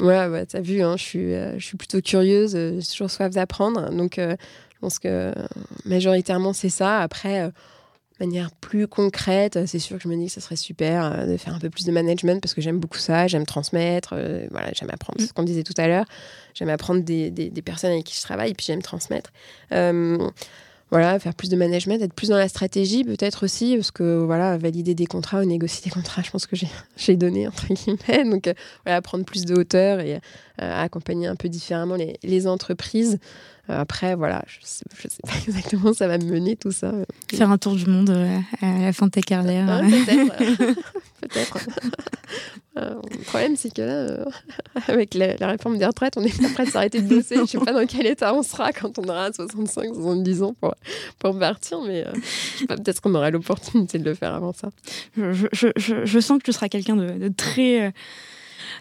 ouais, 0.01 0.29
ouais 0.29 0.47
t'as 0.47 0.62
vu, 0.62 0.81
hein, 0.81 0.97
je, 0.97 1.03
suis, 1.03 1.35
euh, 1.35 1.59
je 1.59 1.67
suis 1.67 1.77
plutôt 1.77 2.01
curieuse, 2.01 2.53
j'ai 2.53 2.87
toujours 2.91 3.11
soif 3.11 3.35
d'apprendre. 3.35 3.91
Donc, 3.91 4.14
je 4.17 4.79
pense 4.81 4.99
que 4.99 5.31
majoritairement, 5.85 6.55
c'est 6.55 6.71
ça. 6.71 7.01
Après 7.01 7.53
manière 8.21 8.51
plus 8.51 8.87
concrète, 8.87 9.67
c'est 9.67 9.79
sûr 9.79 9.97
que 9.97 10.03
je 10.03 10.09
me 10.09 10.17
dis 10.17 10.27
que 10.27 10.33
ce 10.33 10.41
serait 10.41 10.57
super 10.57 11.05
euh, 11.05 11.27
de 11.27 11.37
faire 11.37 11.55
un 11.55 11.59
peu 11.59 11.71
plus 11.71 11.85
de 11.85 11.93
management 11.93 12.41
parce 12.41 12.55
que 12.55 12.61
j'aime 12.61 12.79
beaucoup 12.79 12.99
ça, 12.99 13.27
j'aime 13.27 13.47
transmettre, 13.47 14.11
euh, 14.12 14.47
voilà, 14.51 14.71
j'aime 14.73 14.91
apprendre, 14.91 15.21
c'est 15.21 15.27
ce 15.27 15.33
qu'on 15.33 15.43
disait 15.43 15.62
tout 15.62 15.75
à 15.77 15.87
l'heure, 15.87 16.07
j'aime 16.55 16.69
apprendre 16.69 17.03
des, 17.03 17.31
des, 17.31 17.62
personnes 17.62 17.93
avec 17.93 18.05
qui 18.05 18.17
je 18.17 18.23
travaille 18.23 18.51
et 18.51 18.55
puis 18.55 18.67
j'aime 18.67 18.83
transmettre. 18.83 19.33
Euh, 19.73 20.19
voilà, 20.91 21.19
faire 21.19 21.35
plus 21.35 21.51
de 21.51 21.57
management, 21.57 22.01
être 22.01 22.14
plus 22.14 22.29
dans 22.29 22.37
la 22.37 22.49
stratégie 22.49 23.03
peut-être 23.03 23.45
aussi, 23.45 23.75
parce 23.75 23.91
que 23.91 24.19
voilà, 24.25 24.57
valider 24.57 24.95
des 24.95 25.07
contrats 25.07 25.41
ou 25.41 25.45
négocier 25.45 25.83
des 25.83 25.91
contrats, 25.91 26.23
je 26.23 26.31
pense 26.31 26.47
que 26.47 26.55
j'ai 26.55 27.17
donné, 27.17 27.49
entre 27.49 27.67
guillemets. 27.67 28.31
Donc 28.31 28.49
voilà, 28.85 29.03
prendre 29.03 29.25
plus 29.25 29.45
de 29.45 29.57
hauteur 29.57 29.99
et 29.99 30.21
accompagner 30.59 31.27
un 31.27 31.35
peu 31.35 31.49
différemment 31.49 31.97
les, 31.97 32.17
les 32.23 32.47
entreprises. 32.47 33.19
Euh, 33.69 33.81
après, 33.81 34.14
voilà, 34.14 34.45
je 34.47 34.59
sais, 34.62 34.85
sais 34.95 35.09
pas 35.23 35.33
exactement 35.47 35.91
où 35.91 35.95
ça 35.95 36.07
va 36.07 36.19
me 36.19 36.25
mener 36.25 36.57
tout 36.57 36.71
ça. 36.71 36.93
Faire 37.33 37.51
un 37.51 37.59
tour 37.59 37.75
du 37.75 37.87
monde 37.87 38.11
euh, 38.11 38.39
à 38.62 38.81
la 38.81 38.93
fin 38.93 39.07
de 39.07 39.11
ta 39.11 39.23
carrière. 39.23 39.67
Ah, 39.69 39.81
peut-être. 39.81 40.37
peut-être. 41.21 41.59
Euh, 42.79 42.95
le 43.11 43.25
problème, 43.25 43.57
c'est 43.57 43.73
que 43.73 43.83
là, 43.83 44.25
avec 44.87 45.14
la, 45.14 45.47
réforme 45.47 45.79
des 45.79 45.87
retraites, 45.87 46.14
on 46.17 46.23
est 46.23 46.41
pas 46.41 46.49
prêt 46.51 46.67
de 46.67 46.71
s'arrêter 46.71 47.01
de 47.01 47.09
bosser. 47.09 47.37
Je 47.37 47.45
sais 47.47 47.59
pas 47.59 47.73
dans 47.73 47.87
quel 47.87 48.07
état 48.07 48.35
on 48.35 48.43
sera 48.43 48.73
quand 48.73 48.99
on 48.99 49.05
aura 49.05 49.33
65, 49.33 49.95
70 49.95 50.43
ans 50.43 50.55
pour, 50.61 50.75
pour 51.19 51.39
partir, 51.39 51.81
mais 51.81 52.05
peut-être 52.69 53.01
qu'on 53.01 53.14
aura 53.14 53.31
l'opportunité 53.31 53.99
de 53.99 54.05
le 54.05 54.14
faire 54.14 54.35
avant 54.35 54.53
ça. 54.53 54.69
Je, 55.17 55.47
je, 55.53 55.69
je, 56.05 56.21
sens 56.21 56.39
que 56.39 56.45
tu 56.45 56.53
seras 56.53 56.69
quelqu'un 56.69 56.97
de, 56.97 57.12
de, 57.19 57.29
très 57.29 57.93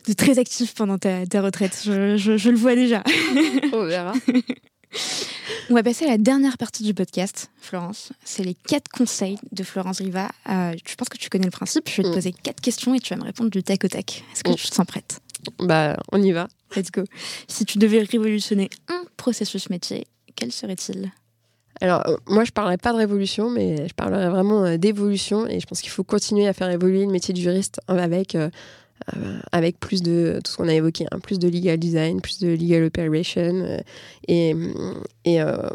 de 0.07 0.13
très 0.13 0.39
actif 0.39 0.73
pendant 0.75 0.97
ta, 0.97 1.25
ta 1.25 1.41
retraite. 1.41 1.81
Je, 1.85 2.17
je, 2.17 2.49
le 2.49 2.57
vois 2.57 2.75
déjà. 2.75 3.03
On 3.73 3.85
verra. 3.85 4.13
On 5.69 5.73
va 5.73 5.83
passer 5.83 6.05
à 6.05 6.09
la 6.09 6.17
dernière 6.17 6.57
partie 6.57 6.83
du 6.83 6.93
podcast, 6.93 7.49
Florence. 7.59 8.11
C'est 8.23 8.43
les 8.43 8.53
quatre 8.53 8.89
conseils 8.89 9.37
de 9.51 9.63
Florence 9.63 9.99
Riva. 9.99 10.29
Euh, 10.49 10.75
je 10.87 10.95
pense 10.95 11.09
que 11.09 11.17
tu 11.17 11.29
connais 11.29 11.45
le 11.45 11.51
principe. 11.51 11.89
Je 11.89 11.97
vais 11.97 12.03
te 12.03 12.09
mm. 12.09 12.13
poser 12.13 12.31
quatre 12.31 12.61
questions 12.61 12.93
et 12.93 12.99
tu 12.99 13.13
vas 13.13 13.19
me 13.19 13.25
répondre 13.25 13.49
du 13.49 13.63
tac 13.63 13.83
au 13.83 13.87
tac. 13.87 14.23
Est-ce 14.33 14.43
que 14.43 14.51
mm. 14.51 14.55
tu 14.55 14.67
te 14.69 14.75
sens 14.75 14.85
prête? 14.85 15.19
Bah, 15.59 15.97
on 16.11 16.21
y 16.21 16.31
va. 16.31 16.47
Let's 16.75 16.91
go. 16.91 17.03
Si 17.47 17.65
tu 17.65 17.77
devais 17.77 17.99
révolutionner 17.99 18.69
un 18.87 19.03
processus 19.17 19.69
métier, 19.69 20.05
quel 20.35 20.51
serait-il? 20.51 21.11
Alors, 21.81 22.07
euh, 22.07 22.15
moi, 22.27 22.43
je 22.43 22.51
parlerais 22.51 22.77
pas 22.77 22.93
de 22.93 22.97
révolution, 22.97 23.49
mais 23.49 23.87
je 23.87 23.93
parlerais 23.93 24.29
vraiment 24.29 24.63
euh, 24.65 24.77
d'évolution. 24.77 25.47
Et 25.47 25.59
je 25.59 25.67
pense 25.67 25.81
qu'il 25.81 25.89
faut 25.89 26.03
continuer 26.03 26.47
à 26.47 26.53
faire 26.53 26.69
évoluer 26.69 27.05
le 27.05 27.11
métier 27.11 27.33
de 27.33 27.39
juriste 27.39 27.79
avec 27.87 28.35
euh, 28.35 28.49
avec 29.51 29.79
plus 29.79 30.01
de 30.01 30.39
tout 30.43 30.51
ce 30.51 30.57
qu'on 30.57 30.67
a 30.67 30.73
évoqué, 30.73 31.05
hein, 31.11 31.19
plus 31.19 31.39
de 31.39 31.47
legal 31.47 31.77
design, 31.77 32.21
plus 32.21 32.39
de 32.39 32.49
legal 32.49 32.83
operation. 32.83 33.41
Euh, 33.41 33.79
et, 34.27 35.41
euh, 35.41 35.69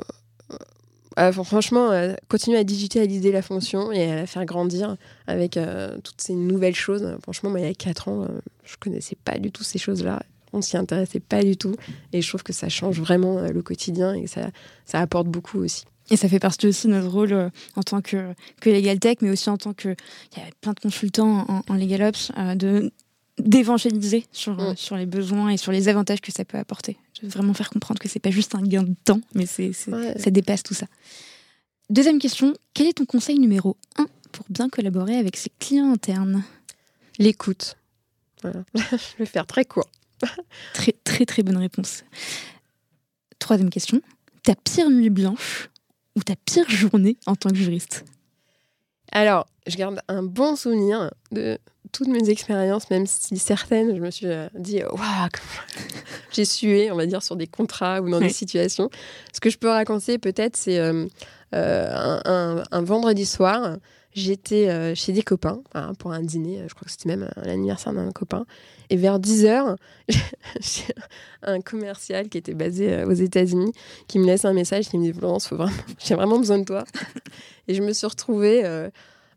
franchement, 1.32 1.90
continuer 2.28 2.58
à 2.58 2.64
digitaliser 2.64 3.32
la 3.32 3.42
fonction 3.42 3.92
et 3.92 4.10
à 4.10 4.16
la 4.16 4.26
faire 4.26 4.44
grandir 4.44 4.96
avec 5.26 5.58
toutes 6.02 6.20
ces 6.20 6.34
nouvelles 6.34 6.74
choses. 6.74 7.16
Franchement, 7.22 7.54
il 7.56 7.64
y 7.64 7.66
a 7.66 7.74
4 7.74 8.08
ans, 8.08 8.28
je 8.64 8.76
connaissais 8.78 9.16
pas 9.22 9.38
du 9.38 9.50
tout 9.50 9.64
ces 9.64 9.78
choses-là. 9.78 10.22
On 10.52 10.62
s'y 10.62 10.76
intéressait 10.76 11.20
pas 11.20 11.42
du 11.42 11.56
tout. 11.56 11.74
Et 12.12 12.22
je 12.22 12.28
trouve 12.28 12.42
que 12.42 12.52
ça 12.52 12.68
change 12.68 13.00
vraiment 13.00 13.40
le 13.40 13.62
quotidien 13.62 14.14
et 14.14 14.26
ça, 14.26 14.50
ça 14.86 15.00
apporte 15.00 15.26
beaucoup 15.26 15.58
aussi. 15.58 15.84
Et 16.10 16.16
ça 16.16 16.28
fait 16.28 16.40
partie 16.40 16.66
aussi 16.66 16.86
de 16.86 16.92
notre 16.92 17.08
rôle 17.08 17.50
en 17.76 17.82
tant 17.82 18.00
que, 18.00 18.32
que 18.60 18.70
Legal 18.70 18.98
Tech, 18.98 19.18
mais 19.20 19.30
aussi 19.30 19.50
en 19.50 19.58
tant 19.58 19.74
que. 19.74 19.94
Il 20.32 20.38
y 20.38 20.42
a 20.42 20.46
plein 20.60 20.72
de 20.72 20.80
consultants 20.80 21.44
en, 21.48 21.62
en 21.68 21.74
Legal 21.74 22.02
Ops, 22.02 22.32
de 22.56 22.90
d'évangéliser 23.40 24.26
sur, 24.32 24.54
mm. 24.56 24.76
sur 24.76 24.96
les 24.96 25.06
besoins 25.06 25.50
et 25.50 25.56
sur 25.56 25.72
les 25.72 25.88
avantages 25.88 26.20
que 26.20 26.32
ça 26.32 26.44
peut 26.44 26.58
apporter. 26.58 26.96
vraiment 27.22 27.52
faire 27.54 27.68
comprendre 27.70 27.98
que 28.00 28.08
c'est 28.08 28.18
pas 28.20 28.30
juste 28.30 28.54
un 28.54 28.62
gain 28.62 28.82
de 28.82 28.94
temps, 29.04 29.20
mais 29.34 29.44
c'est, 29.46 29.72
c'est- 29.72 29.90
Ouais. 29.92 30.18
ça 30.18 30.30
dépasse 30.30 30.62
tout 30.62 30.74
ça. 30.74 30.86
Deuxième 31.90 32.18
question, 32.18 32.54
quel 32.72 32.86
est 32.86 32.94
ton 32.94 33.04
conseil 33.04 33.38
numéro 33.38 33.76
1 33.98 34.06
pour 34.32 34.46
bien 34.48 34.68
collaborer 34.68 35.16
avec 35.16 35.36
ses 35.36 35.50
clients 35.58 35.92
internes? 35.92 36.42
L'écoute. 37.18 37.76
Voilà. 38.42 38.64
Je 38.74 39.18
vais 39.18 39.26
faire 39.26 39.46
très 39.46 39.64
court. 39.64 39.88
Très 40.74 40.92
très 41.04 41.24
très 41.26 41.42
bonne 41.42 41.56
réponse. 41.56 42.04
Troisième 43.38 43.70
question, 43.70 44.00
ta 44.42 44.54
pire 44.54 44.90
nuit 44.90 45.08
blanche 45.10 45.70
ou 46.14 46.22
ta 46.22 46.36
pire 46.36 46.68
journée 46.68 47.16
en 47.26 47.36
tant 47.36 47.48
que 47.50 47.56
juriste? 47.56 48.04
Alors, 49.12 49.46
je 49.70 49.76
garde 49.76 50.00
un 50.08 50.22
bon 50.22 50.56
souvenir 50.56 51.10
de 51.32 51.58
toutes 51.92 52.08
mes 52.08 52.28
expériences, 52.30 52.88
même 52.90 53.06
si 53.06 53.38
certaines, 53.38 53.96
je 53.96 54.00
me 54.00 54.10
suis 54.10 54.26
euh, 54.26 54.48
dit, 54.54 54.82
waouh, 54.84 54.92
comme- 55.32 55.84
j'ai 56.32 56.44
sué, 56.44 56.90
on 56.92 56.96
va 56.96 57.06
dire, 57.06 57.22
sur 57.22 57.36
des 57.36 57.46
contrats 57.48 58.00
ou 58.00 58.08
dans 58.10 58.18
Oui. 58.18 58.26
des 58.28 58.32
situations. 58.32 58.90
Ce 59.32 59.40
que 59.40 59.50
je 59.50 59.58
peux 59.58 59.68
raconter, 59.68 60.18
peut-être, 60.18 60.56
c'est 60.56 60.78
euh, 60.78 61.06
euh, 61.54 61.90
un, 61.92 62.20
un- 62.60 62.64
un 62.70 62.82
vendredi 62.82 63.26
soir, 63.26 63.76
j'étais 64.14 64.68
euh, 64.68 64.94
chez 64.94 65.12
des 65.12 65.22
copains 65.22 65.60
hein, 65.74 65.92
pour 65.98 66.12
un 66.12 66.20
dîner, 66.22 66.62
je 66.68 66.74
crois 66.74 66.84
que 66.84 66.90
c'était 66.90 67.08
même 67.08 67.24
euh, 67.36 67.42
l'anniversaire 67.44 67.92
d'un 67.92 68.10
copain. 68.12 68.44
Et 68.88 68.96
vers 68.96 69.18
10h, 69.20 69.76
j'ai 70.60 70.82
un 71.42 71.60
commercial 71.60 72.28
qui 72.28 72.38
était 72.38 72.54
basé 72.54 72.92
euh, 72.92 73.06
aux 73.06 73.12
États-Unis 73.12 73.72
qui 74.08 74.18
me 74.20 74.26
laisse 74.26 74.44
un 74.44 74.52
message 74.52 74.88
qui 74.88 74.98
me 74.98 75.04
dit 75.04 75.12
Florence, 75.16 75.52
vraiment, 75.52 75.72
j'ai 75.98 76.14
vraiment 76.14 76.38
besoin 76.38 76.58
de 76.58 76.64
toi. 76.64 76.84
Et 77.68 77.74
je 77.74 77.82
me 77.82 77.92
suis 77.92 78.06
retrouvée, 78.06 78.62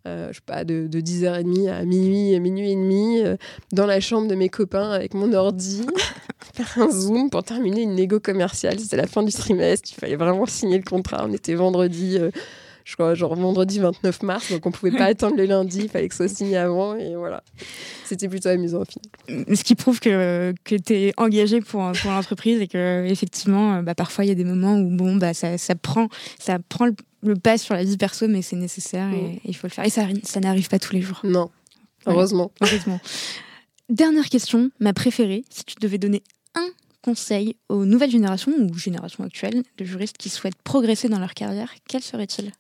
euh, 0.06 0.14
euh, 0.14 0.28
je 0.30 0.36
sais 0.36 0.42
pas, 0.46 0.64
de, 0.64 0.88
de 0.88 1.00
10h30 1.00 1.70
à 1.70 1.84
minuit, 1.86 2.40
minuit 2.40 2.72
et 2.72 2.76
demi, 2.76 3.22
euh, 3.22 3.36
dans 3.72 3.86
la 3.86 4.00
chambre 4.00 4.28
de 4.28 4.36
mes 4.36 4.50
copains 4.50 4.92
avec 4.92 5.14
mon 5.14 5.34
ordi, 5.34 5.86
faire 6.54 6.74
un 6.78 6.90
zoom 6.92 7.30
pour 7.30 7.44
terminer 7.44 7.82
une 7.82 7.96
négo 7.96 8.20
commerciale. 8.20 8.80
C'était 8.80 8.98
la 8.98 9.08
fin 9.08 9.24
du 9.24 9.32
trimestre, 9.32 9.90
il 9.92 9.96
fallait 10.00 10.16
vraiment 10.16 10.46
signer 10.46 10.78
le 10.78 10.84
contrat. 10.84 11.26
On 11.28 11.34
était 11.34 11.56
vendredi. 11.56 12.18
euh, 12.20 12.32
je 12.86 12.96
crois, 12.96 13.14
genre 13.14 13.34
vendredi 13.36 13.80
29 13.80 14.24
mars, 14.24 14.52
donc 14.52 14.66
on 14.66 14.72
pouvait 14.72 14.92
pas 14.92 15.06
attendre 15.06 15.38
le 15.38 15.46
lundi, 15.46 15.84
il 15.84 15.90
fallait 15.90 16.10
que 16.10 16.16
ça 16.16 16.28
soit 16.28 16.36
signé 16.36 16.58
avant, 16.58 16.96
et 16.96 17.16
voilà. 17.16 17.42
C'était 18.04 18.28
plutôt 18.28 18.50
amusant 18.50 18.82
au 18.82 18.86
final. 18.86 19.46
Ce 19.56 19.64
qui 19.64 19.76
prouve 19.76 20.02
que, 20.02 20.54
que 20.66 20.76
tu 20.76 20.94
es 20.94 21.14
engagé 21.16 21.62
pour, 21.62 21.90
pour 21.94 22.12
l'entreprise 22.12 22.62
et 22.62 22.68
que 22.68 23.06
effectivement, 23.06 23.76
euh, 23.76 23.82
bah, 23.82 23.96
parfois 23.96 24.26
il 24.26 24.28
y 24.28 24.32
a 24.32 24.36
des 24.36 24.44
moments 24.44 24.76
où 24.76 24.90
bon, 24.90 25.16
bah, 25.16 25.34
ça, 25.34 25.58
ça 25.58 25.76
prend, 25.76 26.10
ça 26.40 26.58
prend 26.68 26.88
le, 26.88 26.94
le 27.24 27.36
pas 27.36 27.58
sur 27.58 27.74
la 27.74 27.84
vie 27.84 27.98
perso, 27.98 28.28
mais 28.28 28.42
c'est 28.42 28.56
nécessaire 28.56 29.10
et- 29.12 29.22
Mm. 29.22 29.32
et 29.36 29.42
il 29.46 29.56
faut 29.56 29.68
le 29.68 29.72
faire. 29.72 29.86
Et 29.86 29.90
ça, 29.90 30.08
ça 30.24 30.40
n'arrive 30.40 30.68
pas 30.70 30.80
tous 30.80 30.94
les 30.94 31.02
jours, 31.02 31.22
Non, 31.24 31.50
heureusement. 32.06 32.52
heureusement. 32.62 33.00
Dernière 33.90 34.30
question, 34.30 34.70
ma 34.80 34.94
préférée, 34.94 35.44
si 35.50 35.64
tu 35.66 35.76
devais 35.82 35.98
donner 35.98 36.24
un 36.56 36.68
conseil 37.02 37.56
aux 37.70 37.86
nouvelles 37.86 38.12
générations 38.12 38.52
ou 38.58 38.74
générations 38.78 39.24
actuelles 39.24 39.64
de 39.78 39.86
juristes 39.86 40.18
qui 40.18 40.30
souhaitent 40.30 40.62
progresser 40.64 41.10
dans 41.10 41.20
leur 41.20 41.34
carrière, 41.34 41.72
quel 41.88 42.02
serait-il? 42.02 42.52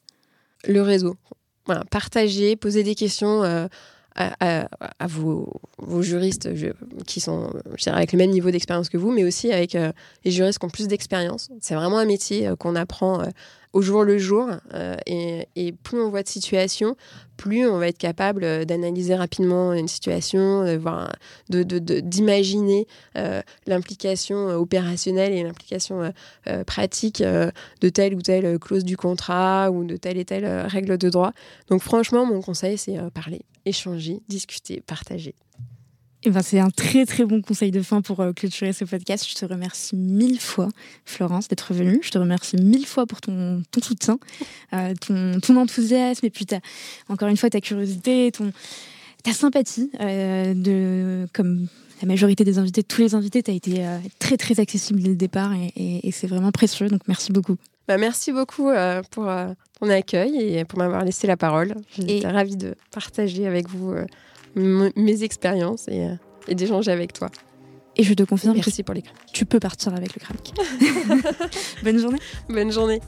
Le 0.67 0.81
réseau. 0.81 1.15
Voilà, 1.65 1.83
partager, 1.85 2.55
poser 2.57 2.83
des 2.83 2.93
questions 2.95 3.43
euh, 3.43 3.67
à, 4.15 4.35
à- 4.61 4.67
à 4.99 5.07
vos, 5.07 5.61
vos 5.79 6.01
juristes 6.01 6.53
je- 6.55 6.67
qui 7.07 7.19
sont 7.21 7.51
je 7.77 7.83
dirais, 7.83 7.95
avec 7.95 8.11
le 8.11 8.17
même 8.17 8.31
niveau 8.31 8.51
d'expérience 8.51 8.89
que 8.89 8.97
vous, 8.97 9.11
mais 9.11 9.23
aussi 9.23 9.51
avec 9.51 9.75
euh, 9.75 9.91
les 10.25 10.31
juristes 10.31 10.59
qui 10.59 10.65
ont 10.65 10.69
plus 10.69 10.87
d'expérience. 10.87 11.49
C'est 11.61 11.73
vraiment 11.75 11.97
un 11.97 12.05
métier 12.05 12.47
euh, 12.47 12.55
qu'on 12.57 12.75
apprend 12.75 13.21
euh, 13.21 13.27
au 13.73 13.81
jour 13.81 14.03
le 14.03 14.17
jour. 14.17 14.49
euh, 14.73 14.95
et, 15.05 15.71
plus 15.83 15.99
on 16.01 16.09
voit 16.09 16.23
de 16.23 16.27
situations, 16.27 16.95
plus 17.37 17.67
on 17.67 17.77
va 17.77 17.87
être 17.87 17.97
capable 17.97 18.43
euh, 18.43 18.63
d'analyser 18.65 19.15
rapidement 19.15 19.73
une 19.73 19.87
situation, 19.87 20.63
de 20.63 20.77
voir, 20.77 21.11
de, 21.49 21.63
de- 21.63 21.99
d'imaginer 21.99 22.87
euh, 23.17 23.41
l'implication 23.65 24.49
euh, 24.49 24.55
opérationnelle 24.55 25.33
et 25.33 25.43
l'implication 25.43 26.01
euh, 26.03 26.09
euh, 26.47 26.63
pratique 26.63 27.21
euh, 27.21 27.49
de 27.81 27.89
telle 27.89 28.13
ou 28.13 28.21
telle 28.21 28.45
euh, 28.45 28.57
clause 28.59 28.83
du 28.83 28.95
contrat 28.97 29.71
ou 29.71 29.83
de 29.83 29.97
telle 29.97 30.17
et 30.17 30.25
telle 30.25 30.45
euh, 30.45 30.67
règle 30.67 30.97
de 30.97 31.09
droit. 31.09 31.33
Donc 31.69 31.81
franchement, 31.81 32.25
mon 32.25 32.41
conseil, 32.41 32.77
c'est 32.77 32.97
euh, 32.97 33.09
parler, 33.09 33.41
échanger, 33.65 34.21
discuter, 34.29 34.81
partager. 34.81 35.35
Eh 36.25 36.29
ben, 36.29 36.41
c'est 36.41 36.59
un 36.59 36.69
très 36.69 37.05
très 37.05 37.25
bon 37.25 37.41
conseil 37.41 37.71
de 37.71 37.81
fin 37.81 38.01
pour 38.01 38.21
euh, 38.21 38.31
clôturer 38.31 38.71
ce 38.71 38.85
podcast. 38.85 39.27
Je 39.29 39.35
te 39.35 39.45
remercie 39.45 39.95
mille 39.95 40.39
fois, 40.39 40.69
Florence, 41.05 41.49
d'être 41.49 41.73
venue. 41.73 41.99
Je 42.01 42.11
te 42.11 42.17
remercie 42.17 42.55
mille 42.55 42.85
fois 42.85 43.05
pour 43.05 43.19
ton, 43.19 43.61
ton 43.71 43.81
soutien, 43.81 44.17
euh, 44.73 44.93
ton, 45.05 45.39
ton 45.41 45.57
enthousiasme 45.57 46.25
et 46.25 46.29
puis 46.29 46.45
ta- 46.45 46.61
encore 47.09 47.27
une 47.27 47.35
fois 47.35 47.49
ta 47.49 47.59
curiosité, 47.59 48.31
ton, 48.31 48.53
ta 49.23 49.33
sympathie. 49.33 49.91
euh, 49.99 50.53
de, 50.53 51.27
comme 51.33 51.67
la 52.01 52.07
majorité 52.07 52.45
des 52.45 52.57
invités, 52.57 52.83
tous 52.83 53.01
les 53.01 53.15
invités, 53.15 53.43
tu 53.43 53.51
as 53.51 53.53
été 53.53 53.85
très 54.19 54.37
très 54.37 54.59
accessible 54.61 55.01
dès 55.01 55.09
le 55.09 55.15
départ 55.15 55.53
et, 55.53 55.73
et- 55.75 56.07
et 56.07 56.11
c'est 56.11 56.27
vraiment 56.27 56.51
précieux. 56.51 56.87
Donc 56.87 57.01
merci 57.09 57.33
beaucoup. 57.33 57.57
Bah, 57.89 57.97
merci 57.97 58.31
beaucoup 58.31 58.69
pour 59.11 59.29
ton 59.79 59.89
accueil 59.89 60.37
et 60.37 60.63
pour 60.63 60.79
m'avoir 60.79 61.03
laissé 61.03 61.27
la 61.27 61.35
parole. 61.35 61.75
J'étais 61.97 62.19
Et- 62.19 62.27
ravie 62.27 62.55
de 62.55 62.75
partager 62.91 63.45
avec 63.45 63.67
vous 63.69 63.93
mes 64.55 65.23
expériences 65.23 65.87
et, 65.87 66.05
euh, 66.05 66.15
et 66.47 66.55
d'échanger 66.55 66.91
avec 66.91 67.13
toi. 67.13 67.29
Et 67.95 68.03
je 68.03 68.13
te 68.13 68.23
confirme 68.23 68.53
que 68.53 68.57
Merci 68.57 68.83
pour 68.83 68.95
les 68.95 69.03
tu 69.31 69.45
peux 69.45 69.59
partir 69.59 69.93
avec 69.93 70.11
le 70.15 70.19
crack. 70.19 70.53
Bonne 71.83 71.99
journée. 71.99 72.19
Bonne 72.49 72.71
journée. 72.71 73.01